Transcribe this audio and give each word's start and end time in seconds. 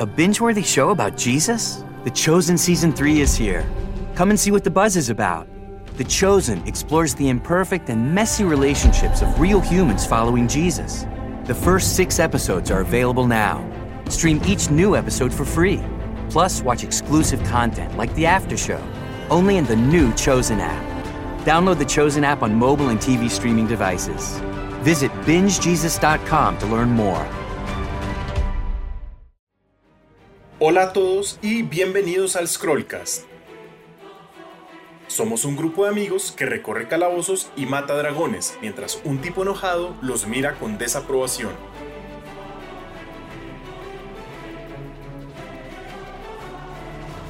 A 0.00 0.06
binge 0.06 0.40
worthy 0.40 0.62
show 0.62 0.90
about 0.90 1.16
Jesus? 1.16 1.82
The 2.04 2.10
Chosen 2.12 2.56
Season 2.56 2.92
3 2.92 3.20
is 3.20 3.34
here. 3.34 3.68
Come 4.14 4.30
and 4.30 4.38
see 4.38 4.52
what 4.52 4.62
the 4.62 4.70
buzz 4.70 4.96
is 4.96 5.10
about. 5.10 5.48
The 5.96 6.04
Chosen 6.04 6.64
explores 6.68 7.16
the 7.16 7.28
imperfect 7.28 7.90
and 7.90 8.14
messy 8.14 8.44
relationships 8.44 9.22
of 9.22 9.40
real 9.40 9.60
humans 9.60 10.06
following 10.06 10.46
Jesus. 10.46 11.04
The 11.46 11.54
first 11.54 11.96
six 11.96 12.20
episodes 12.20 12.70
are 12.70 12.80
available 12.82 13.26
now. 13.26 13.68
Stream 14.08 14.40
each 14.46 14.70
new 14.70 14.94
episode 14.94 15.34
for 15.34 15.44
free. 15.44 15.82
Plus, 16.30 16.62
watch 16.62 16.84
exclusive 16.84 17.42
content 17.42 17.96
like 17.96 18.14
the 18.14 18.26
after 18.26 18.56
show, 18.56 18.80
only 19.30 19.56
in 19.56 19.64
the 19.64 19.74
new 19.74 20.14
Chosen 20.14 20.60
app. 20.60 21.44
Download 21.44 21.76
the 21.76 21.84
Chosen 21.84 22.22
app 22.22 22.42
on 22.42 22.54
mobile 22.54 22.90
and 22.90 23.00
TV 23.00 23.28
streaming 23.28 23.66
devices. 23.66 24.38
Visit 24.84 25.10
bingejesus.com 25.26 26.58
to 26.58 26.66
learn 26.66 26.90
more. 26.90 27.26
Hola 30.60 30.82
a 30.82 30.92
todos 30.92 31.38
y 31.40 31.62
bienvenidos 31.62 32.34
al 32.34 32.48
Scrollcast. 32.48 33.26
Somos 35.06 35.44
un 35.44 35.56
grupo 35.56 35.84
de 35.84 35.90
amigos 35.90 36.32
que 36.32 36.46
recorre 36.46 36.88
calabozos 36.88 37.48
y 37.54 37.64
mata 37.66 37.96
dragones, 37.96 38.58
mientras 38.60 39.00
un 39.04 39.20
tipo 39.20 39.42
enojado 39.42 39.94
los 40.02 40.26
mira 40.26 40.56
con 40.56 40.76
desaprobación. 40.76 41.52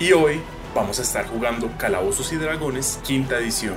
Y 0.00 0.12
hoy 0.12 0.40
vamos 0.74 0.98
a 0.98 1.02
estar 1.02 1.26
jugando 1.26 1.70
Calabozos 1.76 2.32
y 2.32 2.36
Dragones 2.36 2.98
quinta 3.06 3.36
edición. 3.36 3.76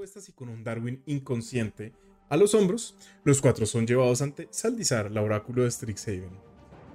Y 0.00 0.32
con 0.32 0.48
un 0.48 0.62
Darwin 0.62 1.02
inconsciente 1.06 1.92
a 2.28 2.36
los 2.36 2.54
hombros, 2.54 2.96
los 3.24 3.40
cuatro 3.40 3.66
son 3.66 3.84
llevados 3.84 4.22
ante 4.22 4.46
Saldizar, 4.52 5.10
la 5.10 5.22
oráculo 5.22 5.64
de 5.64 5.70
Strixhaven. 5.72 6.38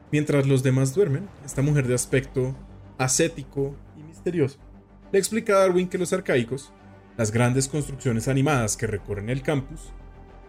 Mientras 0.10 0.48
los 0.48 0.64
demás 0.64 0.96
duermen, 0.96 1.28
esta 1.44 1.62
mujer 1.62 1.86
de 1.86 1.96
aspecto 1.96 2.56
ascético 2.98 3.76
y 3.98 4.04
misterioso 4.04 4.58
le 5.12 5.20
explica 5.20 5.54
a 5.54 5.60
Darwin 5.60 5.90
que 5.90 5.98
los 5.98 6.14
arcaicos, 6.14 6.72
las 7.18 7.32
grandes 7.32 7.68
construcciones 7.68 8.30
animadas 8.30 8.78
que 8.78 8.88
recorren 8.88 9.30
el 9.30 9.42
campus, 9.42 9.92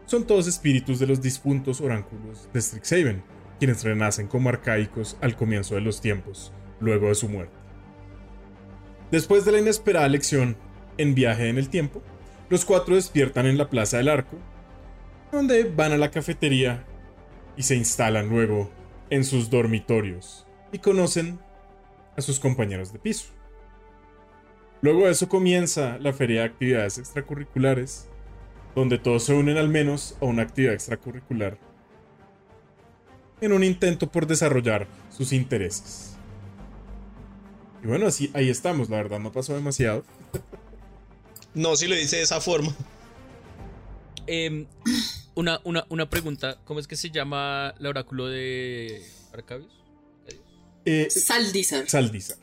son 0.06 0.24
todos 0.24 0.46
espíritus 0.46 1.00
de 1.00 1.08
los 1.08 1.20
difuntos 1.20 1.80
oráculos 1.80 2.48
de 2.52 2.62
Strixhaven, 2.62 3.24
quienes 3.58 3.82
renacen 3.82 4.28
como 4.28 4.48
arcaicos 4.48 5.16
al 5.20 5.34
comienzo 5.34 5.74
de 5.74 5.80
los 5.80 6.00
tiempos, 6.00 6.52
luego 6.78 7.08
de 7.08 7.16
su 7.16 7.28
muerte. 7.28 7.56
Después 9.10 9.44
de 9.44 9.50
la 9.50 9.58
inesperada 9.58 10.08
lección 10.08 10.56
en 10.98 11.16
viaje 11.16 11.48
en 11.48 11.58
el 11.58 11.68
tiempo, 11.68 12.00
los 12.48 12.64
cuatro 12.64 12.94
despiertan 12.94 13.46
en 13.46 13.58
la 13.58 13.70
Plaza 13.70 13.96
del 13.96 14.08
Arco, 14.08 14.36
donde 15.32 15.64
van 15.64 15.92
a 15.92 15.96
la 15.96 16.10
cafetería 16.10 16.84
y 17.56 17.62
se 17.62 17.76
instalan 17.76 18.28
luego 18.28 18.70
en 19.10 19.24
sus 19.24 19.50
dormitorios 19.50 20.46
y 20.72 20.78
conocen 20.78 21.38
a 22.16 22.20
sus 22.20 22.38
compañeros 22.38 22.92
de 22.92 22.98
piso. 22.98 23.26
Luego 24.82 25.06
de 25.06 25.12
eso 25.12 25.28
comienza 25.28 25.98
la 25.98 26.12
feria 26.12 26.40
de 26.40 26.46
actividades 26.46 26.98
extracurriculares, 26.98 28.08
donde 28.74 28.98
todos 28.98 29.24
se 29.24 29.34
unen 29.34 29.56
al 29.56 29.68
menos 29.68 30.16
a 30.20 30.26
una 30.26 30.42
actividad 30.42 30.74
extracurricular 30.74 31.58
en 33.40 33.52
un 33.52 33.64
intento 33.64 34.10
por 34.10 34.26
desarrollar 34.26 34.86
sus 35.10 35.32
intereses. 35.32 36.16
Y 37.82 37.86
bueno, 37.86 38.06
así 38.06 38.30
ahí 38.34 38.48
estamos, 38.48 38.88
la 38.88 38.96
verdad 38.96 39.20
no 39.20 39.32
pasó 39.32 39.54
demasiado. 39.54 40.04
No, 41.54 41.76
si 41.76 41.86
lo 41.86 41.94
dice 41.94 42.16
de 42.16 42.22
esa 42.22 42.40
forma. 42.40 42.74
Em, 44.26 44.66
una, 45.34 45.60
una, 45.64 45.86
una 45.88 46.08
pregunta, 46.10 46.58
¿cómo 46.64 46.80
es 46.80 46.86
que 46.86 46.96
se 46.96 47.10
llama 47.10 47.74
el 47.78 47.86
oráculo 47.86 48.28
de 48.28 49.02
Arcabios? 49.32 49.72
Eh, 50.84 51.08
Saldizar. 51.10 51.88
Saldizar. 51.88 52.38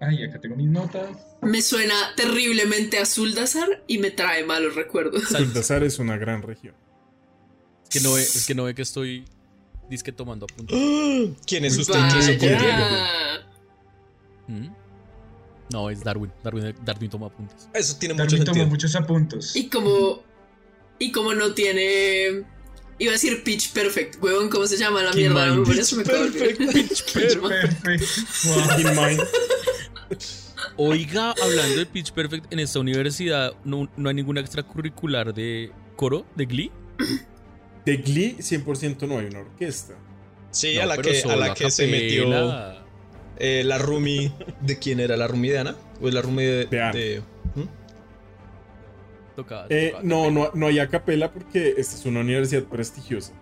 Ay, 0.00 0.22
acá 0.24 0.40
tengo 0.40 0.56
mis 0.56 0.68
notas. 0.68 1.10
Me 1.42 1.60
suena 1.60 2.14
terriblemente 2.16 2.98
a 2.98 3.06
Zuldazar 3.06 3.82
y 3.86 3.98
me 3.98 4.10
trae 4.10 4.44
malos 4.44 4.74
recuerdos. 4.74 5.24
Saldazar 5.28 5.82
es 5.82 5.98
una 5.98 6.16
gran 6.16 6.42
región. 6.42 6.74
Es 7.84 7.88
que 7.90 8.00
no 8.00 8.12
ve, 8.12 8.22
es 8.22 8.46
que, 8.46 8.54
no 8.54 8.64
ve 8.64 8.74
que 8.74 8.82
estoy 8.82 9.24
disque 9.88 10.12
tomando 10.12 10.46
apuntes. 10.50 10.76
¿Quién 11.46 11.64
es 11.64 11.76
usted 11.76 11.98
Diego? 12.38 12.56
Vaya. 12.56 13.46
¿Mm? 14.46 14.68
No, 15.72 15.90
es 15.90 16.02
Darwin. 16.02 16.32
Darwin. 16.42 16.74
Darwin 16.84 17.10
toma 17.10 17.26
apuntes. 17.26 17.68
Eso 17.74 17.96
tiene 17.98 18.14
mucho 18.14 18.24
También 18.24 18.44
tomo 18.44 18.54
sentido. 18.54 18.66
muchos 18.70 18.94
apuntos. 18.96 19.56
Y 19.56 19.68
como. 19.68 20.22
Y 20.98 21.12
como 21.12 21.34
no 21.34 21.52
tiene. 21.54 22.44
Iba 23.00 23.10
a 23.10 23.12
decir 23.12 23.44
Pitch 23.44 23.72
Perfect, 23.72 24.20
huevón, 24.20 24.48
¿cómo 24.50 24.66
se 24.66 24.76
llama 24.76 25.02
la 25.04 25.12
mierda? 25.12 25.46
Mind. 25.54 25.64
Por 25.66 25.78
eso 25.78 25.94
me. 25.96 26.02
Perfecto. 26.04 26.64
Wow. 27.42 28.76
Keep 28.76 28.86
in 28.86 28.96
mind, 28.96 29.20
Oiga, 30.76 31.34
hablando 31.42 31.76
de 31.76 31.86
Pitch 31.86 32.12
Perfect, 32.12 32.52
en 32.52 32.58
esta 32.60 32.78
universidad 32.80 33.52
no, 33.64 33.88
no 33.96 34.08
hay 34.08 34.14
ninguna 34.14 34.40
extracurricular 34.40 35.32
de 35.34 35.70
coro, 35.96 36.26
de 36.34 36.46
Glee. 36.46 36.72
de 37.84 37.96
Glee 37.98 38.36
100% 38.38 39.06
no 39.06 39.18
hay 39.18 39.26
una 39.26 39.40
orquesta. 39.40 39.94
Sí, 40.50 40.74
No, 40.76 40.82
a 40.82 40.86
la 40.86 40.98
que, 40.98 41.22
a 41.22 41.36
la 41.36 41.54
que 41.54 41.70
se 41.70 41.86
metió 41.86 42.28
eh, 43.38 43.62
la 43.64 43.78
roomie. 43.78 44.32
¿De 44.60 44.78
quién 44.78 45.00
era? 45.00 45.16
¿La 45.16 45.26
roomie 45.26 45.52
de 45.52 45.58
Ana? 45.58 45.76
¿O 46.00 46.08
es 46.08 46.14
la 46.14 46.22
roomie 46.22 46.46
de.? 46.46 46.66
De 46.66 46.80
Ana. 46.82 46.92
de- 46.92 47.22
¿Mm? 47.54 47.62
Tocaba- 49.36 49.66
Eh, 49.70 49.94
no, 50.02 50.30
no, 50.30 50.50
no 50.54 50.66
hay 50.66 50.78
acapela 50.80 51.30
porque 51.32 51.74
esta 51.78 51.94
es 51.96 52.04
una 52.06 52.20
universidad 52.20 52.64
prestigiosa. 52.64 53.32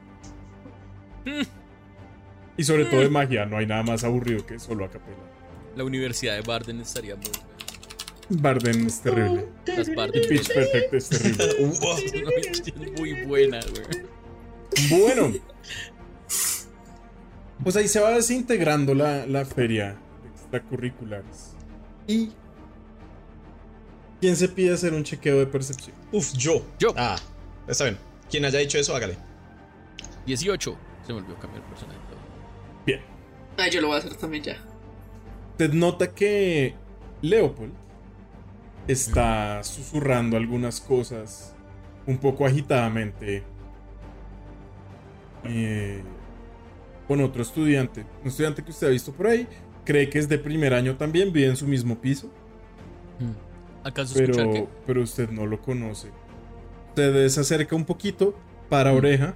Y 2.57 2.65
sobre 2.65 2.85
todo 2.87 3.01
de 3.01 3.09
magia, 3.09 3.45
no 3.47 3.59
hay 3.59 3.67
nada 3.67 3.83
más 3.83 4.05
aburrido 4.05 4.45
que 4.47 4.59
solo 4.59 4.85
acapela. 4.85 5.17
La 5.77 5.85
Universidad 5.85 6.35
de 6.37 6.41
Barden 6.43 6.81
estaría 6.81 7.17
muy. 7.17 7.25
Barden 8.29 8.87
es 8.87 9.01
terrible. 9.01 9.47
Las 9.67 9.95
Barden. 9.95 10.23
Y 10.25 10.27
Pitch 10.27 10.49
Perfect 10.53 10.95
es 10.95 11.09
terrible. 11.09 11.45
es 12.85 12.99
muy 12.99 13.25
buena, 13.25 13.61
güey. 13.61 14.07
Bueno. 14.91 15.33
Pues 17.67 17.75
ahí 17.75 17.89
se 17.89 17.99
va 17.99 18.13
desintegrando 18.13 18.95
la, 18.95 19.27
la 19.27 19.45
feria 19.45 19.97
de 20.23 20.29
extracurriculares. 20.29 21.57
¿Y 22.07 22.31
quién 24.21 24.37
se 24.37 24.49
pide 24.49 24.73
hacer 24.73 24.95
un 24.95 25.03
chequeo 25.03 25.41
de 25.41 25.47
percepción? 25.47 25.97
Uf, 26.13 26.33
yo. 26.35 26.65
Yo. 26.79 26.95
Ah, 26.97 27.17
está 27.67 27.83
bien. 27.83 27.99
Quien 28.31 28.45
haya 28.45 28.61
dicho 28.61 28.79
eso, 28.79 28.95
hágale. 28.95 29.19
18. 30.27 30.79
Se 31.05 31.13
me 31.13 31.19
olvidó 31.19 31.35
cambiar 31.41 31.65
el 31.65 31.69
personaje. 31.69 31.99
Bien. 32.87 33.01
Ah, 33.59 33.69
yo 33.69 33.81
lo 33.81 33.89
voy 33.89 33.97
a 33.97 33.99
hacer 33.99 34.15
también 34.15 34.45
ya. 34.45 34.59
Usted 35.51 35.73
nota 35.73 36.15
que 36.15 36.73
Leopold 37.21 37.73
está 38.87 39.65
susurrando 39.65 40.37
algunas 40.37 40.81
cosas 40.81 41.53
un 42.07 42.19
poco 42.19 42.47
agitadamente 42.47 43.43
eh, 45.43 46.05
con 47.07 47.21
otro 47.21 47.43
estudiante. 47.43 48.05
Un 48.23 48.29
estudiante 48.29 48.63
que 48.65 48.71
usted 48.71 48.87
ha 48.89 48.91
visto 48.91 49.13
por 49.13 49.27
ahí. 49.29 49.47
Cree 49.85 50.11
que 50.11 50.19
es 50.19 50.29
de 50.29 50.39
primer 50.39 50.75
año 50.75 50.97
también, 50.97 51.33
vive 51.33 51.49
en 51.49 51.57
su 51.57 51.67
mismo 51.67 52.01
piso. 52.01 52.31
¿Acaso 53.85 54.19
escuchar 54.21 54.47
que 54.47 54.53
Pero, 54.53 54.71
pero 54.87 55.03
usted 55.03 55.31
no 55.31 55.47
lo 55.47 55.61
conoce. 55.63 56.09
Usted 56.89 57.29
se 57.29 57.41
acerca 57.41 57.77
un 57.77 57.85
poquito 57.85 58.35
para 58.69 58.93
oreja 58.93 59.35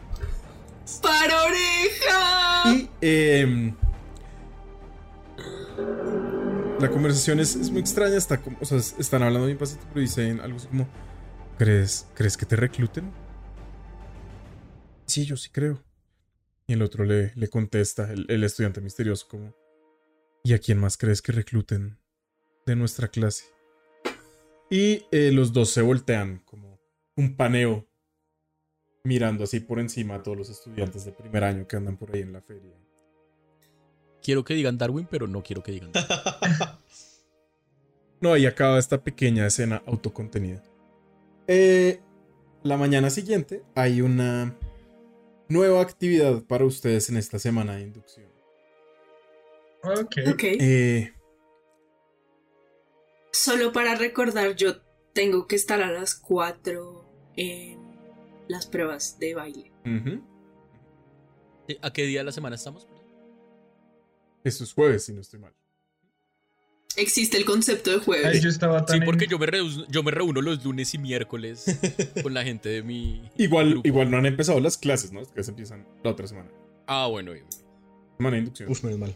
¡Para 1.03 1.45
oreja! 1.45 2.73
y 2.75 2.91
em, 3.01 3.75
la 6.81 6.91
conversación 6.91 7.39
es, 7.41 7.55
es 7.55 7.71
muy 7.71 7.81
extraña. 7.81 8.17
Está 8.17 8.39
como, 8.41 8.57
o 8.61 8.65
sea, 8.65 8.79
es- 8.79 8.97
están 8.99 9.23
hablando 9.23 9.47
bien 9.47 9.59
pasito, 9.59 9.83
pero 9.89 10.01
dicen 10.01 10.41
algo 10.41 10.57
así 10.57 10.67
como: 10.67 10.89
¿Crees, 11.59 12.07
¿Crees 12.15 12.37
que 12.37 12.47
te 12.47 12.57
recluten? 12.57 13.11
Sí, 15.07 15.25
yo 15.25 15.37
sí 15.37 15.51
creo. 15.51 15.81
Y 16.71 16.75
el 16.75 16.83
otro 16.83 17.05
le, 17.05 17.33
le 17.35 17.49
contesta, 17.49 18.13
el, 18.13 18.27
el 18.29 18.45
estudiante 18.45 18.81
misterioso, 18.81 19.27
como: 19.27 19.57
¿Y 20.45 20.53
a 20.53 20.61
quién 20.61 20.79
más 20.79 20.97
crees 20.97 21.21
que 21.21 21.33
recluten 21.33 21.99
de 22.65 22.77
nuestra 22.77 23.09
clase? 23.09 23.43
Y 24.71 25.05
eh, 25.11 25.33
los 25.33 25.53
dos 25.53 25.71
se 25.71 25.83
voltean 25.83 26.43
como 26.45 26.79
un 27.17 27.35
paneo, 27.35 27.89
mirando 29.03 29.43
así 29.43 29.59
por 29.59 29.81
encima 29.81 30.15
a 30.15 30.23
todos 30.23 30.39
los 30.39 30.49
estudiantes 30.49 31.05
de 31.05 31.11
primer 31.11 31.43
año 31.43 31.67
que 31.67 31.75
andan 31.75 31.97
por 31.97 32.15
ahí 32.15 32.21
en 32.21 32.35
la 32.35 32.41
feria. 32.41 32.73
quiero 34.23 34.45
que 34.45 34.55
digan 34.55 34.79
Darwin, 34.79 35.09
pero 35.11 35.27
no 35.27 35.43
quiero 35.43 35.65
que 35.65 35.73
digan. 35.73 35.91
No, 38.21 38.35
ahí 38.35 38.45
acaba 38.45 38.79
esta 38.79 39.03
pequeña 39.03 39.47
escena 39.47 39.83
autocontenida. 39.87 40.63
Eh, 41.49 42.01
la 42.63 42.77
mañana 42.77 43.09
siguiente 43.09 43.63
hay 43.75 44.03
una 44.03 44.55
nueva 45.51 45.83
actividad 45.83 46.43
para 46.45 46.65
ustedes 46.65 47.11
en 47.11 47.19
esta 47.19 47.39
semana 47.39 47.77
de 47.77 47.83
inducción. 47.83 48.31
Ok. 49.83 50.17
Ok. 50.33 50.43
Eh, 50.43 51.13
Solo 53.33 53.73
para 53.73 53.95
recordar, 53.95 54.55
yo 54.57 54.81
tengo 55.13 55.47
que 55.47 55.57
estar 55.57 55.83
a 55.83 55.91
las 55.91 56.15
4 56.15 57.05
en 57.37 57.79
las 58.49 58.67
pruebas 58.67 59.19
de 59.19 59.35
baile. 59.35 59.73
¿A 61.83 61.93
qué 61.93 62.03
día 62.03 62.21
de 62.21 62.25
la 62.25 62.33
semana 62.33 62.57
estamos? 62.57 62.89
Esto 64.45 64.65
es 64.65 64.73
jueves, 64.73 65.05
si 65.05 65.13
no 65.13 65.21
estoy 65.21 65.39
mal. 65.41 65.55
Existe 66.97 67.37
el 67.37 67.45
concepto 67.45 67.91
de 67.91 67.97
Ay, 67.97 68.03
jueves. 68.05 68.43
yo 68.43 68.49
estaba 68.49 68.85
tan 68.85 68.99
Sí, 68.99 69.05
porque 69.05 69.25
en- 69.25 69.31
yo 69.31 69.39
me, 69.39 69.47
reu- 69.47 69.87
yo 69.89 70.03
me 70.03 70.11
reúno 70.11 70.43
los 70.43 70.65
lunes 70.65 70.93
y 70.95 70.99
miércoles 70.99 71.65
con 72.23 72.35
la 72.35 72.43
gente 72.45 72.69
de 72.69 72.83
mi 72.83 73.31
Igual, 73.39 73.71
grupo. 73.71 73.89
igual 73.89 74.11
no 74.11 74.17
han 74.19 74.27
empezado 74.27 74.59
las 74.61 74.77
clases, 74.77 75.13
¿no? 75.13 75.21
Las 75.21 75.29
clases 75.31 75.49
empiezan 75.51 75.87
la 76.03 76.11
otra 76.11 76.27
semana. 76.27 76.51
Ah, 76.87 77.07
bueno. 77.07 77.33
bien. 77.33 77.47
Semana 78.17 78.35
de 78.35 78.39
inducción. 78.41 78.71
Uf, 78.71 78.83
menos 78.85 78.99
mal. 78.99 79.15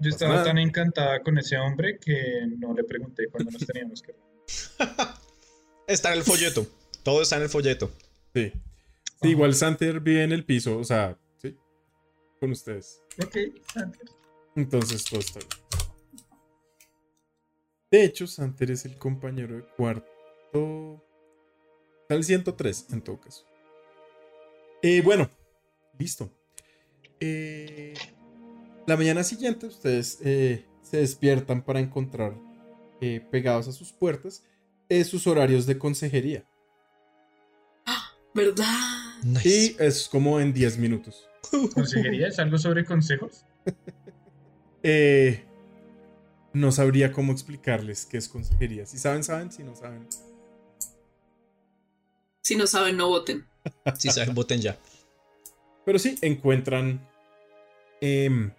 Yo 0.00 0.08
estaba 0.10 0.34
nada. 0.34 0.44
tan 0.44 0.58
encantada 0.58 1.20
con 1.22 1.36
ese 1.38 1.58
hombre 1.58 1.98
que 1.98 2.46
no 2.58 2.72
le 2.74 2.84
pregunté 2.84 3.26
cuándo 3.28 3.50
nos 3.50 3.66
teníamos 3.66 4.02
que 4.02 4.12
ver. 4.12 4.88
Está 5.86 6.12
en 6.12 6.18
el 6.18 6.24
folleto. 6.24 6.66
Todo 7.02 7.22
está 7.22 7.36
en 7.36 7.42
el 7.42 7.48
folleto. 7.48 7.90
Sí. 8.34 8.52
Sí, 9.22 9.28
igual 9.28 9.54
Santer 9.54 10.00
vive 10.00 10.22
en 10.22 10.32
el 10.32 10.44
piso, 10.44 10.78
o 10.78 10.84
sea, 10.84 11.18
sí. 11.42 11.56
Con 12.38 12.52
ustedes. 12.52 13.02
Ok, 13.22 13.36
Santer. 13.74 14.06
Entonces 14.54 15.04
todo 15.04 15.20
está 15.20 15.40
bien. 15.40 15.50
De 17.90 18.04
hecho, 18.04 18.26
Santer 18.26 18.70
es 18.70 18.84
el 18.84 18.96
compañero 18.96 19.56
de 19.56 19.64
cuarto. 19.76 21.02
Está 22.02 22.14
el 22.14 22.24
103, 22.24 22.86
en 22.92 23.02
todo 23.02 23.20
caso. 23.20 23.44
Eh, 24.82 25.02
bueno, 25.02 25.28
listo. 25.98 26.30
Eh, 27.18 27.94
la 28.86 28.96
mañana 28.96 29.22
siguiente, 29.22 29.66
ustedes 29.66 30.18
eh, 30.24 30.64
se 30.82 30.98
despiertan 30.98 31.62
para 31.62 31.80
encontrar 31.80 32.34
eh, 33.00 33.20
pegados 33.30 33.68
a 33.68 33.72
sus 33.72 33.92
puertas 33.92 34.44
eh, 34.90 35.04
sus 35.04 35.26
horarios 35.28 35.66
de 35.66 35.78
consejería. 35.78 36.44
¿Verdad? 38.34 38.64
Nice. 39.24 39.48
Y 39.48 39.76
es 39.78 40.08
como 40.08 40.40
en 40.40 40.52
10 40.52 40.78
minutos. 40.78 41.28
¿Consejería? 41.74 42.28
¿Es 42.28 42.38
algo 42.38 42.58
sobre 42.58 42.84
consejos? 42.84 43.44
Eh, 44.82 45.44
no 46.52 46.72
sabría 46.72 47.12
cómo 47.12 47.32
explicarles 47.32 48.06
qué 48.06 48.16
es 48.18 48.28
consejería. 48.28 48.86
Si 48.86 48.98
saben, 48.98 49.22
saben. 49.24 49.52
Si 49.52 49.62
no 49.62 49.74
saben. 49.74 50.06
Si 52.42 52.56
no 52.56 52.66
saben, 52.66 52.96
no 52.96 53.08
voten. 53.08 53.46
Si 53.98 54.10
saben, 54.10 54.34
voten 54.34 54.60
ya. 54.60 54.78
Pero 55.84 55.98
sí, 55.98 56.16
encuentran 56.22 57.06
em, 58.00 58.52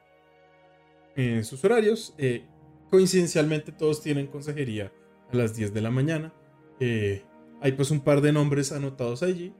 en 1.15 1.43
sus 1.43 1.63
horarios. 1.63 2.13
eh, 2.17 2.45
coincidencialmente 2.89 3.71
todos 3.71 4.01
tienen 4.01 4.27
consejería 4.27 4.91
a 5.31 5.35
las 5.35 5.55
10 5.55 5.73
de 5.73 5.81
la 5.81 5.91
mañana. 5.91 6.33
Eh, 6.79 7.23
hay 7.61 7.71
pues 7.73 7.91
un 7.91 8.01
par 8.01 8.21
de 8.21 8.31
nombres 8.31 8.71
anotados 8.71 9.23
allí. 9.23 9.53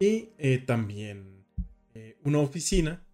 Y 0.00 0.30
eh, 0.38 0.58
también 0.58 1.44
eh, 1.94 2.18
una 2.24 2.40
oficina 2.40 3.06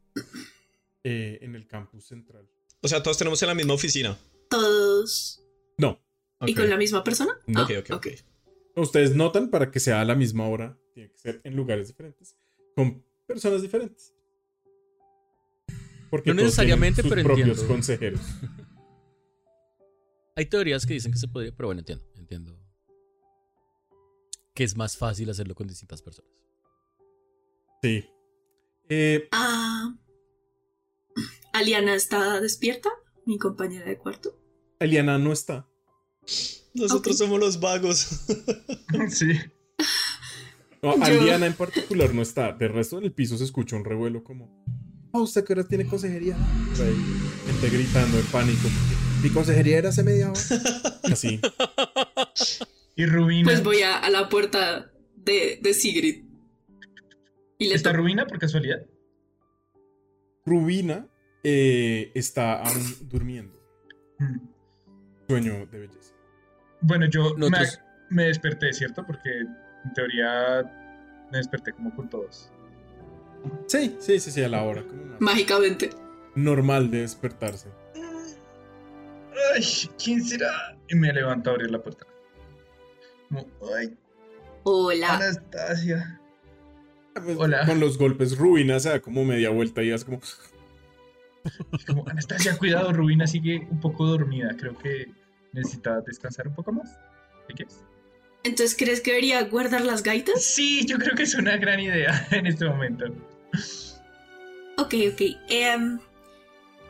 eh, 1.04 1.38
en 1.42 1.54
el 1.54 1.66
campus 1.66 2.06
central. 2.06 2.48
O 2.82 2.88
sea, 2.88 3.02
todos 3.02 3.18
tenemos 3.18 3.40
en 3.42 3.48
la 3.48 3.54
misma 3.54 3.74
oficina. 3.74 4.18
Todos. 4.48 5.42
No, 5.78 6.00
¿Y 6.46 6.54
con 6.54 6.68
la 6.70 6.76
misma 6.76 7.04
persona? 7.04 7.38
No. 7.46 7.62
Ok, 7.64 7.70
ok, 7.80 7.90
ok. 7.96 8.06
Ustedes 8.76 9.14
notan 9.14 9.50
para 9.50 9.70
que 9.70 9.80
sea 9.80 10.00
a 10.00 10.04
la 10.04 10.14
misma 10.14 10.48
hora, 10.48 10.78
tiene 10.94 11.10
que 11.10 11.18
ser 11.18 11.40
en 11.44 11.56
lugares 11.56 11.88
diferentes, 11.88 12.36
con 12.74 13.04
personas 13.26 13.62
diferentes. 13.62 14.14
Porque 16.10 16.30
No 16.30 16.36
todos 16.36 16.46
necesariamente, 16.46 17.02
sus 17.02 17.10
pero 17.10 17.22
propios 17.24 17.48
entiendo. 17.48 17.72
consejeros. 17.72 18.20
Hay 20.36 20.46
teorías 20.46 20.86
que 20.86 20.94
dicen 20.94 21.12
que 21.12 21.18
se 21.18 21.28
podría, 21.28 21.52
pero 21.54 21.68
bueno, 21.68 21.80
entiendo. 21.80 22.04
Entiendo. 22.16 22.58
Que 24.54 24.64
es 24.64 24.76
más 24.76 24.96
fácil 24.96 25.28
hacerlo 25.30 25.54
con 25.54 25.66
distintas 25.68 26.02
personas. 26.02 26.30
Sí. 27.82 28.04
Eh, 28.88 29.28
Ah. 29.32 29.94
¿Aliana 31.52 31.94
está 31.94 32.40
despierta? 32.40 32.88
Mi 33.26 33.38
compañera 33.38 33.86
de 33.86 33.98
cuarto. 33.98 34.36
Eliana 34.78 35.18
no 35.18 35.32
está. 35.32 35.68
Nosotros 36.74 37.18
somos 37.18 37.38
los 37.40 37.60
vagos. 37.60 37.98
sí. 39.10 39.32
No, 40.82 40.96
Yo- 40.96 41.02
Aliana 41.04 41.46
en 41.46 41.54
particular 41.54 42.14
no 42.14 42.22
está. 42.22 42.52
De 42.52 42.68
resto 42.68 42.98
en 42.98 43.04
el 43.04 43.12
piso 43.12 43.36
se 43.36 43.44
escucha 43.44 43.76
un 43.76 43.84
revuelo 43.84 44.22
como. 44.24 44.64
Ah, 45.12 45.20
¿usted 45.20 45.44
qué 45.44 45.52
hora 45.54 45.66
tiene 45.66 45.86
consejería? 45.86 46.36
Gente 46.76 47.68
gritando 47.76 48.18
en 48.18 48.26
pánico. 48.26 48.60
porque, 48.62 49.28
Mi 49.28 49.34
consejería 49.34 49.78
era 49.78 49.88
hace 49.90 50.02
media 50.04 50.30
hora. 50.30 50.40
Así. 51.04 51.40
Y 52.96 53.06
Rubina. 53.06 53.44
Pues 53.44 53.62
voy 53.64 53.82
a, 53.82 53.98
a 53.98 54.08
la 54.08 54.28
puerta 54.28 54.92
de, 55.16 55.58
de 55.60 55.74
Sigrid. 55.74 56.24
Y 57.58 57.68
le 57.68 57.74
¿Está. 57.74 57.92
Rubina 57.92 58.26
por 58.26 58.38
casualidad? 58.38 58.86
Rubina 60.46 61.06
eh, 61.42 62.10
está 62.14 62.62
aún 62.62 63.08
durmiendo. 63.08 63.56
Mm. 64.18 64.38
Sueño 65.28 65.66
de 65.66 65.78
belleza. 65.78 66.14
Bueno, 66.80 67.06
yo 67.06 67.34
me, 67.34 67.50
Nosotros- 67.50 67.80
me 68.10 68.24
desperté, 68.24 68.72
¿cierto? 68.72 69.04
Porque 69.06 69.28
en 69.40 69.92
teoría 69.94 70.62
me 71.30 71.38
desperté 71.38 71.72
como 71.72 71.94
con 71.94 72.08
todos. 72.08 72.50
Sí, 73.66 73.96
sí, 74.00 74.18
sí, 74.20 74.30
sí, 74.30 74.42
a 74.42 74.48
la 74.48 74.62
hora. 74.64 74.82
Como 74.82 75.16
Mágicamente. 75.20 75.90
normal 76.34 76.90
de 76.90 77.02
despertarse. 77.02 77.68
Ay, 79.54 79.64
¿quién 80.02 80.22
será? 80.22 80.76
Y 80.88 80.94
me 80.96 81.12
levanto 81.12 81.50
a 81.50 81.54
abrir 81.54 81.70
la 81.70 81.82
puerta. 81.82 82.06
Como, 83.28 83.46
ay, 83.76 83.96
Hola. 84.64 85.14
Anastasia. 85.16 86.20
Pues, 87.14 87.36
Hola. 87.38 87.64
Con 87.66 87.80
los 87.80 87.96
golpes, 87.98 88.36
Rubina 88.36 88.78
se 88.80 88.90
da 88.90 89.00
como 89.00 89.24
media 89.24 89.50
vuelta 89.50 89.82
y 89.82 89.90
es 89.90 90.04
como. 90.04 90.20
Y 91.78 91.84
como, 91.84 92.06
Anastasia, 92.08 92.56
cuidado, 92.58 92.92
Rubina 92.92 93.26
sigue 93.26 93.66
un 93.70 93.80
poco 93.80 94.06
dormida. 94.06 94.54
Creo 94.58 94.76
que 94.76 95.06
necesita 95.52 96.00
descansar 96.02 96.48
un 96.48 96.54
poco 96.54 96.72
más. 96.72 96.98
¿Qué 97.48 97.54
quieres? 97.54 97.82
Entonces, 98.42 98.76
¿crees 98.76 99.00
que 99.00 99.10
debería 99.10 99.42
guardar 99.44 99.84
las 99.84 100.02
gaitas? 100.02 100.42
Sí, 100.44 100.86
yo 100.86 100.98
creo 100.98 101.14
que 101.14 101.24
es 101.24 101.34
una 101.34 101.56
gran 101.56 101.80
idea 101.80 102.26
en 102.30 102.46
este 102.46 102.64
momento. 102.66 103.06
Ok, 104.78 104.94
ok. 105.12 105.20
Em, 105.48 105.98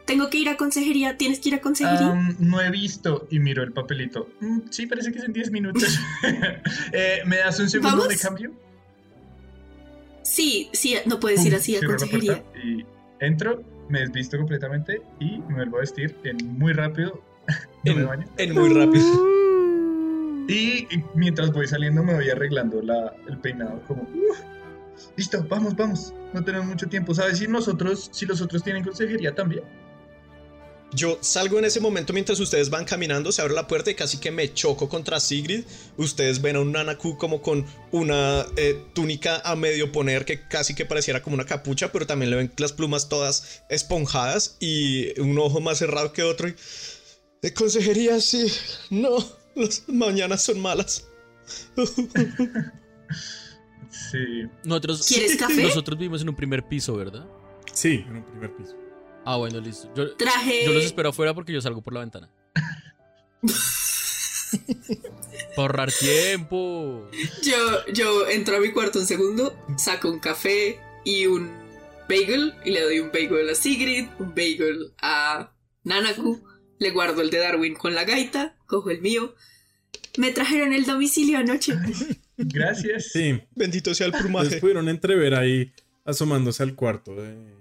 tengo 0.07 0.31
que 0.31 0.39
ir 0.39 0.49
a 0.49 0.57
consejería. 0.57 1.17
¿Tienes 1.17 1.41
que 1.41 1.49
ir 1.51 1.55
a 1.57 1.61
consejería? 1.61 2.11
Am, 2.11 2.37
no 2.39 2.61
he 2.61 2.71
visto 2.71 3.27
y 3.31 3.39
miro 3.41 3.63
el 3.63 3.73
papelito. 3.73 4.29
Mm, 4.41 4.61
sí, 4.71 4.87
parece 4.87 5.11
que 5.13 5.19
es 5.19 5.25
en 5.25 5.33
10 5.33 5.51
minutos. 5.51 5.99
Eh, 6.93 7.23
¿Me 7.27 7.39
das 7.39 7.59
un 7.61 7.69
segundo 7.71 7.91
¿Vamos? 7.97 8.09
de 8.09 8.17
cambio? 8.19 8.53
sí, 10.23 10.69
sí, 10.73 10.95
no 11.07 11.19
puedes 11.19 11.45
ir 11.45 11.53
Pum, 11.53 11.59
así 11.61 11.77
a 11.77 11.81
consejería. 11.85 12.45
y 12.65 12.85
entro, 13.19 13.63
me 13.91 14.01
desvisto 14.01 14.39
completamente 14.39 15.03
y 15.19 15.39
me 15.49 15.55
vuelvo 15.57 15.77
a 15.79 15.81
vestir 15.81 16.17
en 16.25 16.37
muy 16.59 16.73
rápido. 16.73 17.21
No 17.85 17.95
me 17.95 18.03
En, 18.03 18.07
baño. 18.09 18.27
en 18.37 18.55
muy 18.55 18.69
rápido. 18.75 19.07
Y 20.49 20.87
mientras 21.15 21.51
voy 21.53 21.67
saliendo 21.67 22.03
me 22.03 22.15
voy 22.15 22.29
arreglando 22.29 22.83
la, 22.83 23.15
el 23.29 23.39
peinado 23.39 23.81
como... 23.89 24.03
"Uf, 24.03 24.39
listo, 25.17 25.45
vamos, 25.49 25.75
vamos. 25.77 26.13
No 26.35 26.45
tenemos 26.45 26.67
mucho 26.67 26.87
tiempo. 26.89 27.15
¿Sabes 27.15 27.39
si 27.39 27.47
nosotros, 27.49 28.11
si 28.13 28.27
los 28.27 28.41
otros 28.43 28.63
tienen 28.63 28.85
consejería 28.85 29.35
también? 29.35 29.63
Yo 30.93 31.19
salgo 31.21 31.59
en 31.59 31.65
ese 31.65 31.79
momento 31.79 32.13
mientras 32.13 32.41
ustedes 32.41 32.69
van 32.69 32.85
caminando, 32.85 33.31
se 33.31 33.43
abre 33.43 33.55
la 33.55 33.69
puerta 33.69 33.91
y 33.91 33.95
casi 33.95 34.19
que 34.19 34.33
me 34.33 34.53
choco 34.53 34.89
contra 34.89 35.21
Sigrid. 35.21 35.65
Ustedes 35.97 36.43
ven 36.43 36.57
a 36.57 36.61
un 36.61 36.73
Nanaku 36.73 37.17
como 37.17 37.43
con 37.43 37.65
una 37.93 38.45
eh, 38.57 38.83
túnica 38.93 39.41
a 39.45 39.55
medio 39.55 39.93
poner 39.93 40.25
que 40.25 40.49
casi 40.49 40.75
que 40.75 40.85
pareciera 40.85 41.23
como 41.23 41.35
una 41.35 41.47
capucha, 41.47 41.93
pero 41.93 42.07
también 42.07 42.31
le 42.31 42.37
ven 42.37 42.53
las 42.57 42.73
plumas 42.73 43.09
todas 43.09 43.63
esponjadas 43.69 44.57
y 44.59 45.19
un 45.21 45.39
ojo 45.39 45.61
más 45.61 45.79
cerrado 45.79 46.13
que 46.13 46.25
otro. 46.25 46.49
Y, 46.49 46.57
de 47.43 47.55
consejería, 47.55 48.21
sí, 48.21 48.53
no, 48.91 49.17
las 49.55 49.85
mañanas 49.89 50.43
son 50.43 50.61
malas. 50.61 51.07
Sí. 53.91 54.47
Nosotros, 54.65 55.07
¿Quieres 55.07 55.37
café? 55.37 55.63
Nosotros 55.65 55.99
vivimos 55.99 56.23
en 56.23 56.29
un 56.29 56.37
primer 56.37 56.67
piso, 56.67 56.97
¿verdad? 56.97 57.27
Sí, 57.73 58.05
en 58.07 58.17
un 58.17 58.25
primer 58.25 58.57
piso. 58.57 58.77
Ah, 59.33 59.37
bueno, 59.37 59.61
listo. 59.61 59.89
Yo, 59.95 60.17
Traje. 60.17 60.65
yo 60.67 60.73
los 60.73 60.85
espero 60.85 61.11
afuera 61.11 61.33
porque 61.35 61.53
yo 61.53 61.61
salgo 61.61 61.83
por 61.83 61.95
la 61.95 62.01
ventana. 62.01 62.29
Para 65.55 65.63
ahorrar 65.63 65.93
tiempo. 65.93 67.09
Yo, 67.45 67.87
yo 67.93 68.27
entro 68.29 68.57
a 68.57 68.61
mi 68.61 68.73
cuarto 68.73 68.99
un 68.99 69.07
segundo, 69.07 69.57
saco 69.77 70.11
un 70.11 70.19
café 70.19 70.81
y 71.05 71.27
un 71.27 71.49
bagel, 72.09 72.55
y 72.65 72.71
le 72.73 72.81
doy 72.81 72.99
un 72.99 73.13
bagel 73.13 73.49
a 73.49 73.55
Sigrid, 73.55 74.09
un 74.19 74.31
bagel 74.31 74.95
a 75.01 75.53
Nanaku, 75.85 76.43
le 76.81 76.91
guardo 76.91 77.23
el 77.23 77.31
de 77.31 77.39
Darwin 77.39 77.75
con 77.75 77.95
la 77.95 78.03
gaita, 78.03 78.57
cojo 78.67 78.91
el 78.91 79.01
mío. 79.01 79.37
Me 80.19 80.33
trajeron 80.33 80.73
el 80.73 80.87
domicilio 80.87 81.39
anoche. 81.39 81.75
Gracias. 82.37 83.13
Sí, 83.13 83.41
Bendito 83.55 83.95
sea 83.95 84.09
el 84.09 84.13
plumaje. 84.13 84.57
pudieron 84.57 84.89
entrever 84.89 85.37
ahí 85.37 85.73
asomándose 86.05 86.65
al 86.65 86.75
cuarto 86.75 87.15
de, 87.15 87.60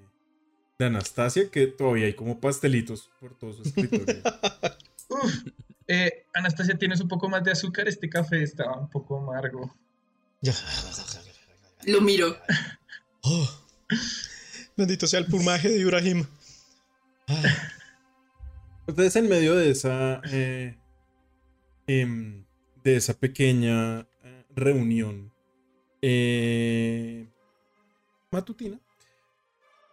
de 0.80 0.86
Anastasia, 0.86 1.52
que 1.52 1.68
todavía 1.68 2.06
hay 2.06 2.14
como 2.14 2.40
pastelitos 2.40 3.12
por 3.20 3.38
todo 3.38 3.54
su 3.54 3.64
escritorio. 3.64 4.24
Uf. 5.10 5.44
Eh, 5.88 6.26
Anastasia, 6.34 6.78
¿tienes 6.78 7.02
un 7.02 7.10
poco 7.10 7.28
más 7.28 7.44
de 7.44 7.52
azúcar? 7.52 7.88
Este 7.88 8.10
café 8.10 8.42
está 8.42 8.72
un 8.72 8.90
poco 8.90 9.18
amargo. 9.18 9.76
Ya. 10.42 10.54
Lo 11.86 12.02
miro. 12.02 12.36
Oh. 13.22 13.50
Bendito 14.78 15.06
sea 15.06 15.20
el 15.20 15.26
plumaje 15.26 15.68
de 15.68 15.78
Ibrahim. 15.78 16.26
Ah, 17.28 17.44
Ustedes 18.88 19.18
en 19.18 19.28
medio 19.28 19.54
de 19.58 19.72
esa 19.72 20.22
eh, 20.32 20.78
em, 21.86 22.46
de 22.82 22.96
esa 22.96 23.14
pequeña 23.14 24.08
eh, 24.24 24.46
reunión 24.56 25.34
eh, 26.02 27.28
matutina 28.32 28.80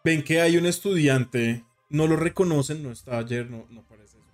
ven 0.06 0.22
que 0.22 0.40
hay 0.40 0.56
un 0.56 0.66
estudiante 0.66 1.64
no 1.90 2.06
lo 2.06 2.14
reconocen 2.14 2.80
no 2.80 2.92
está 2.92 3.18
ayer 3.18 3.50
no, 3.50 3.66
no 3.70 3.82
parece 3.82 4.18
eso 4.18 4.26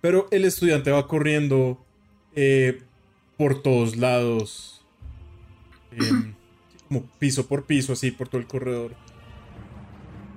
pero 0.00 0.28
el 0.30 0.44
estudiante 0.44 0.92
va 0.92 1.08
corriendo 1.08 1.84
eh, 2.36 2.80
por 3.36 3.60
todos 3.60 3.96
lados 3.96 4.84
em, 5.90 6.34
como 6.88 7.02
piso 7.18 7.48
por 7.48 7.64
piso 7.64 7.92
así 7.92 8.12
por 8.12 8.28
todo 8.28 8.40
el 8.40 8.46
corredor 8.46 8.94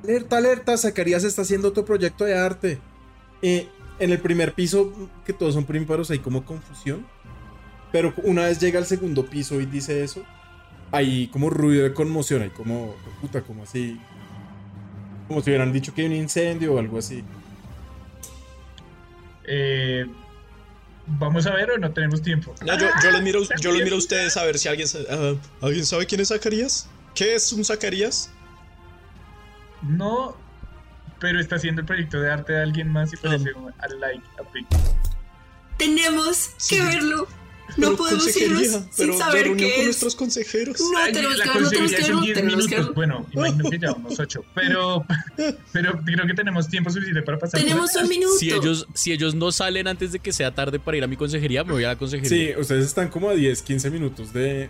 Alerta, 0.03 0.38
alerta, 0.38 0.77
Zacarías 0.77 1.24
está 1.24 1.41
haciendo 1.41 1.67
otro 1.67 1.84
proyecto 1.84 2.24
de 2.24 2.38
arte. 2.38 2.79
Eh, 3.41 3.67
en 4.00 4.12
el 4.12 4.19
primer 4.19 4.53
piso, 4.53 4.93
que 5.25 5.34
todos 5.34 5.55
son 5.55 5.65
primíparos, 5.65 6.12
hay 6.12 6.19
como 6.19 6.46
confusión. 6.46 7.05
Pero 7.91 8.13
una 8.24 8.43
vez 8.43 8.60
llega 8.60 8.79
al 8.79 8.86
segundo 8.86 9.25
piso 9.25 9.60
y 9.60 9.65
dice 9.65 10.03
eso, 10.03 10.24
hay 10.91 11.27
como 11.27 11.50
ruido 11.50 11.84
de 11.84 11.94
conmoción, 11.94 12.41
hay 12.44 12.50
como, 12.50 12.96
puta, 13.22 13.41
como 13.41 13.63
así. 13.63 14.00
Como 15.27 15.41
si 15.41 15.50
hubieran 15.50 15.74
dicho 15.74 15.94
que 15.94 16.01
hay 16.01 16.08
un 16.08 16.13
incendio 16.13 16.74
o 16.74 16.79
algo 16.79 16.98
así. 17.00 17.24
Eh, 19.46 20.06
¿Vamos 21.06 21.48
a 21.48 21.53
ver 21.53 21.72
o 21.72 21.77
no 21.77 21.91
tenemos 21.91 22.22
tiempo? 22.22 22.53
No, 22.65 22.77
yo, 22.77 22.88
yo 23.01 23.12
los 23.12 23.22
miro, 23.22 23.41
yo 23.62 23.72
los 23.72 23.82
miro 23.82 23.96
a 23.96 24.00
ustedes 24.00 24.36
a 24.36 24.44
ver 24.44 24.58
si 24.60 24.67
alguien, 24.67 24.88
ah, 25.10 25.34
¿alguien 25.62 25.86
sabe 25.86 26.06
quién 26.06 26.20
es 26.22 26.27
Zacarías. 26.29 26.89
¿Qué 27.15 27.36
es 27.36 27.53
un 27.53 27.63
Zacarías? 27.63 28.29
No, 29.82 30.36
pero 31.20 31.39
está 31.39 31.56
haciendo 31.56 31.82
el 31.82 31.88
proyecto 31.88 32.20
de 32.20 32.29
arte 32.32 32.53
de 32.53 32.62
alguien 32.62 32.89
más 32.89 33.13
y 33.13 33.17
parece 33.17 33.53
un 33.53 33.70
a 33.79 33.88
like 34.00 34.24
a 34.39 34.51
pic. 34.51 34.65
Tenemos 35.77 36.51
Sí. 36.58 36.75
que 36.75 36.84
verlo. 36.84 37.27
No 37.75 37.95
podemos 37.95 38.36
irnos 38.38 38.62
pero 38.95 39.12
sin 39.13 39.19
saber 39.19 39.43
reunión 39.47 39.57
qué 39.69 39.71
con 39.71 39.79
es. 39.81 39.86
nuestros 39.88 40.15
consejeros. 40.15 40.79
No, 40.79 40.97
Ay, 40.97 41.12
tenemos 41.13 41.36
que 41.41 41.50
verlo, 41.50 41.69
tenemos 41.69 41.91
que 41.91 42.01
verlo, 42.01 42.21
10 42.21 42.33
tenemos 42.38 42.67
que 42.67 42.75
minutos. 42.75 42.77
verlo. 42.77 42.93
Bueno, 42.93 43.25
imagino 43.33 43.69
que 43.69 43.79
ya 43.79 43.93
unos 43.93 44.19
8, 44.19 44.45
pero, 44.55 45.05
pero 45.74 46.01
creo 46.03 46.25
que 46.27 46.33
tenemos 46.33 46.67
tiempo 46.69 46.89
suficiente 46.89 47.21
para 47.24 47.38
pasar. 47.38 47.59
Tenemos 47.62 47.93
un 47.95 48.07
minuto. 48.09 48.36
Si 48.39 48.51
ellos, 48.51 48.88
si 48.93 49.12
ellos 49.12 49.36
no 49.36 49.51
salen 49.51 49.88
antes 49.88 50.12
de 50.12 50.19
que 50.19 50.31
sea 50.31 50.55
tarde 50.55 50.79
para 50.79 50.97
ir 50.97 51.03
a 51.03 51.07
mi 51.07 51.17
consejería, 51.17 51.63
me 51.63 51.74
voy 51.74 51.83
a 51.83 51.89
la 51.89 51.93
Sí, 51.95 52.00
consejería. 52.00 52.57
ustedes 52.57 52.86
están 52.86 53.09
como 53.09 53.29
a 53.29 53.33
10, 53.33 53.62
15 53.62 53.89
minutos 53.91 54.31
de. 54.33 54.69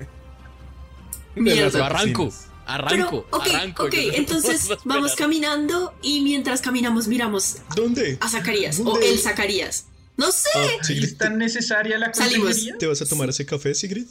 Mierda. 1.36 1.86
arranco, 1.86 2.34
arranco, 2.66 3.26
Pero, 3.30 3.38
ok, 3.44 3.48
arranco. 3.54 3.84
ok, 3.86 3.94
no 3.94 4.14
entonces 4.16 4.70
vamos 4.86 5.16
caminando 5.16 5.94
y 6.02 6.22
mientras 6.22 6.62
caminamos 6.62 7.08
miramos 7.08 7.58
¿Dónde? 7.76 8.18
a 8.20 8.28
Zacarías 8.28 8.80
o 8.84 9.00
el 9.00 9.20
Zacarías. 9.20 9.86
No 10.18 10.32
sé. 10.32 10.50
Ah, 10.56 10.68
¿Es 10.90 11.18
tan 11.18 11.38
necesaria 11.38 11.98
la 11.98 12.12
consejería? 12.12 12.78
¿te 12.78 12.88
vas 12.88 13.02
a 13.02 13.06
tomar 13.06 13.30
ese 13.30 13.46
café, 13.46 13.74
Sigrid? 13.76 14.08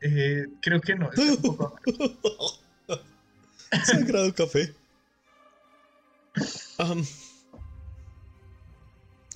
Eh, 0.00 0.46
creo 0.62 0.80
que 0.80 0.94
no. 0.94 1.10
Está 1.10 1.22
un 1.22 1.36
poco. 2.16 2.60
Sagrado 3.84 4.32
café. 4.34 4.72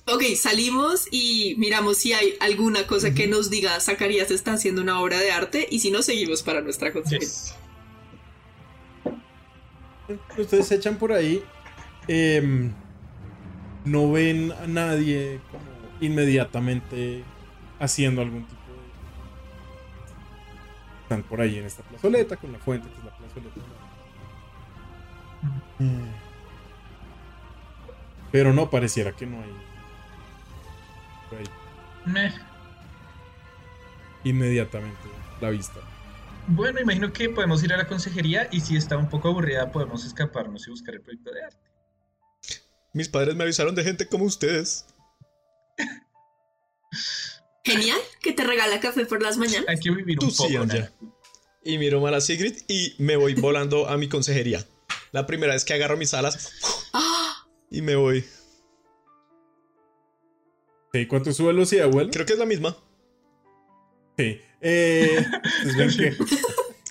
Ok, 0.05 0.23
salimos 0.37 1.07
y 1.11 1.55
miramos 1.57 1.97
si 1.97 2.13
hay 2.13 2.35
alguna 2.39 2.87
cosa 2.87 3.13
que 3.13 3.27
nos 3.27 3.49
diga 3.49 3.79
Zacarías 3.79 4.31
está 4.31 4.53
haciendo 4.53 4.81
una 4.81 4.99
obra 5.01 5.19
de 5.19 5.31
arte 5.31 5.67
y 5.69 5.79
si 5.79 5.91
no, 5.91 6.01
seguimos 6.01 6.43
para 6.43 6.61
nuestra 6.61 6.91
consejería. 6.91 7.27
Yes. 7.27 7.53
Ustedes 10.37 10.67
se 10.67 10.75
echan 10.75 10.97
por 10.97 11.11
ahí. 11.13 11.43
em, 12.07 12.73
no 13.85 14.11
ven 14.11 14.51
a 14.51 14.67
nadie 14.67 15.41
como 15.51 15.63
inmediatamente 15.99 17.23
haciendo 17.79 18.21
algún 18.21 18.45
tipo 18.45 18.61
de. 18.73 18.79
Están 21.03 21.23
por 21.23 21.41
ahí 21.41 21.57
en 21.57 21.65
esta 21.65 21.83
plazoleta 21.83 22.37
con 22.37 22.51
la 22.51 22.59
fuente, 22.59 22.89
que 22.89 22.97
es 22.97 23.03
la 23.03 23.15
plazoleta. 23.17 23.61
Pero 28.31 28.53
no 28.53 28.69
pareciera 28.69 29.11
que 29.11 29.25
no 29.25 29.41
hay. 29.41 29.51
por 31.29 31.39
ahí, 31.39 31.45
Meh. 32.05 32.33
inmediatamente 34.23 34.99
la 35.41 35.49
vista. 35.49 35.79
Bueno, 36.47 36.79
imagino 36.81 37.13
que 37.13 37.29
podemos 37.29 37.63
ir 37.63 37.73
a 37.73 37.77
la 37.77 37.87
consejería 37.87 38.47
y 38.51 38.59
si 38.61 38.75
está 38.75 38.97
un 38.97 39.09
poco 39.09 39.29
aburrida 39.29 39.71
podemos 39.71 40.05
escaparnos 40.05 40.67
y 40.67 40.71
buscar 40.71 40.95
el 40.95 41.01
proyecto 41.01 41.31
de 41.31 41.43
arte. 41.43 41.62
Mis 42.93 43.09
padres 43.09 43.35
me 43.35 43.43
avisaron 43.43 43.75
de 43.75 43.83
gente 43.83 44.07
como 44.07 44.25
ustedes. 44.25 44.85
Genial, 47.63 47.99
que 48.21 48.33
te 48.33 48.43
regala 48.43 48.79
café 48.79 49.05
por 49.05 49.21
las 49.21 49.37
mañanas. 49.37 49.67
Hay 49.67 49.79
que 49.79 49.89
vivir 49.89 50.19
Tú 50.19 50.27
un 50.27 50.31
sí, 50.31 50.43
poco, 50.43 50.63
Anja. 50.63 50.91
Y 51.63 51.77
miro 51.77 52.01
mal 52.01 52.13
a 52.13 52.21
Sigrid 52.21 52.57
y 52.67 52.93
me 52.99 53.15
voy 53.15 53.33
volando 53.35 53.87
a 53.87 53.97
mi 53.97 54.09
consejería. 54.09 54.65
La 55.11 55.25
primera 55.25 55.53
vez 55.53 55.63
que 55.63 55.73
agarro 55.73 55.97
mis 55.97 56.13
alas 56.13 56.51
y 57.71 57.81
me 57.81 57.95
voy. 57.95 58.23
Sí, 60.93 61.07
¿Cuánto 61.07 61.31
es 61.31 61.37
su 61.37 61.45
velocidad, 61.45 61.89
vuelo? 61.89 62.11
Creo 62.11 62.25
que 62.25 62.33
es 62.33 62.39
la 62.39 62.45
misma. 62.45 62.77
Sí. 64.17 64.39
Eh, 64.61 65.25
pues 65.63 65.77
ven 65.77 66.15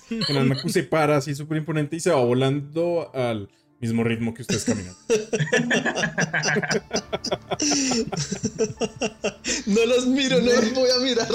que 0.09 0.69
se 0.69 0.83
para 0.83 1.17
así 1.17 1.33
súper 1.33 1.57
imponente 1.57 1.95
y 1.95 1.99
se 1.99 2.11
va 2.11 2.23
volando 2.23 3.11
al 3.15 3.49
mismo 3.83 4.03
ritmo 4.05 4.33
que 4.33 4.43
ustedes 4.43 4.63
caminan. 4.63 4.95
No 9.65 9.85
los 9.85 10.07
miro, 10.07 10.39
no 10.39 10.51
los 10.51 10.73
voy 10.73 10.89
a 10.89 10.99
mirar. 10.99 11.27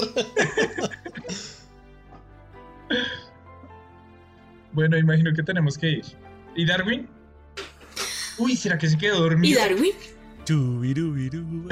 Bueno, 4.72 4.96
imagino 4.96 5.34
que 5.34 5.42
tenemos 5.42 5.76
que 5.76 5.90
ir. 5.90 6.04
¿Y 6.54 6.64
Darwin? 6.64 7.06
Uy, 8.38 8.56
¿será 8.56 8.78
que 8.78 8.88
se 8.88 8.96
quedó 8.96 9.16
¿Y 9.16 9.20
dormido? 9.20 9.60
Darwin? 9.60 9.92
Tubirubiru. 10.46 11.68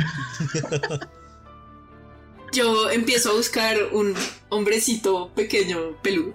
Yo 2.52 2.90
empiezo 2.90 3.30
a 3.30 3.34
buscar 3.34 3.76
un 3.92 4.14
hombrecito 4.50 5.32
pequeño 5.34 5.96
peludo. 6.02 6.34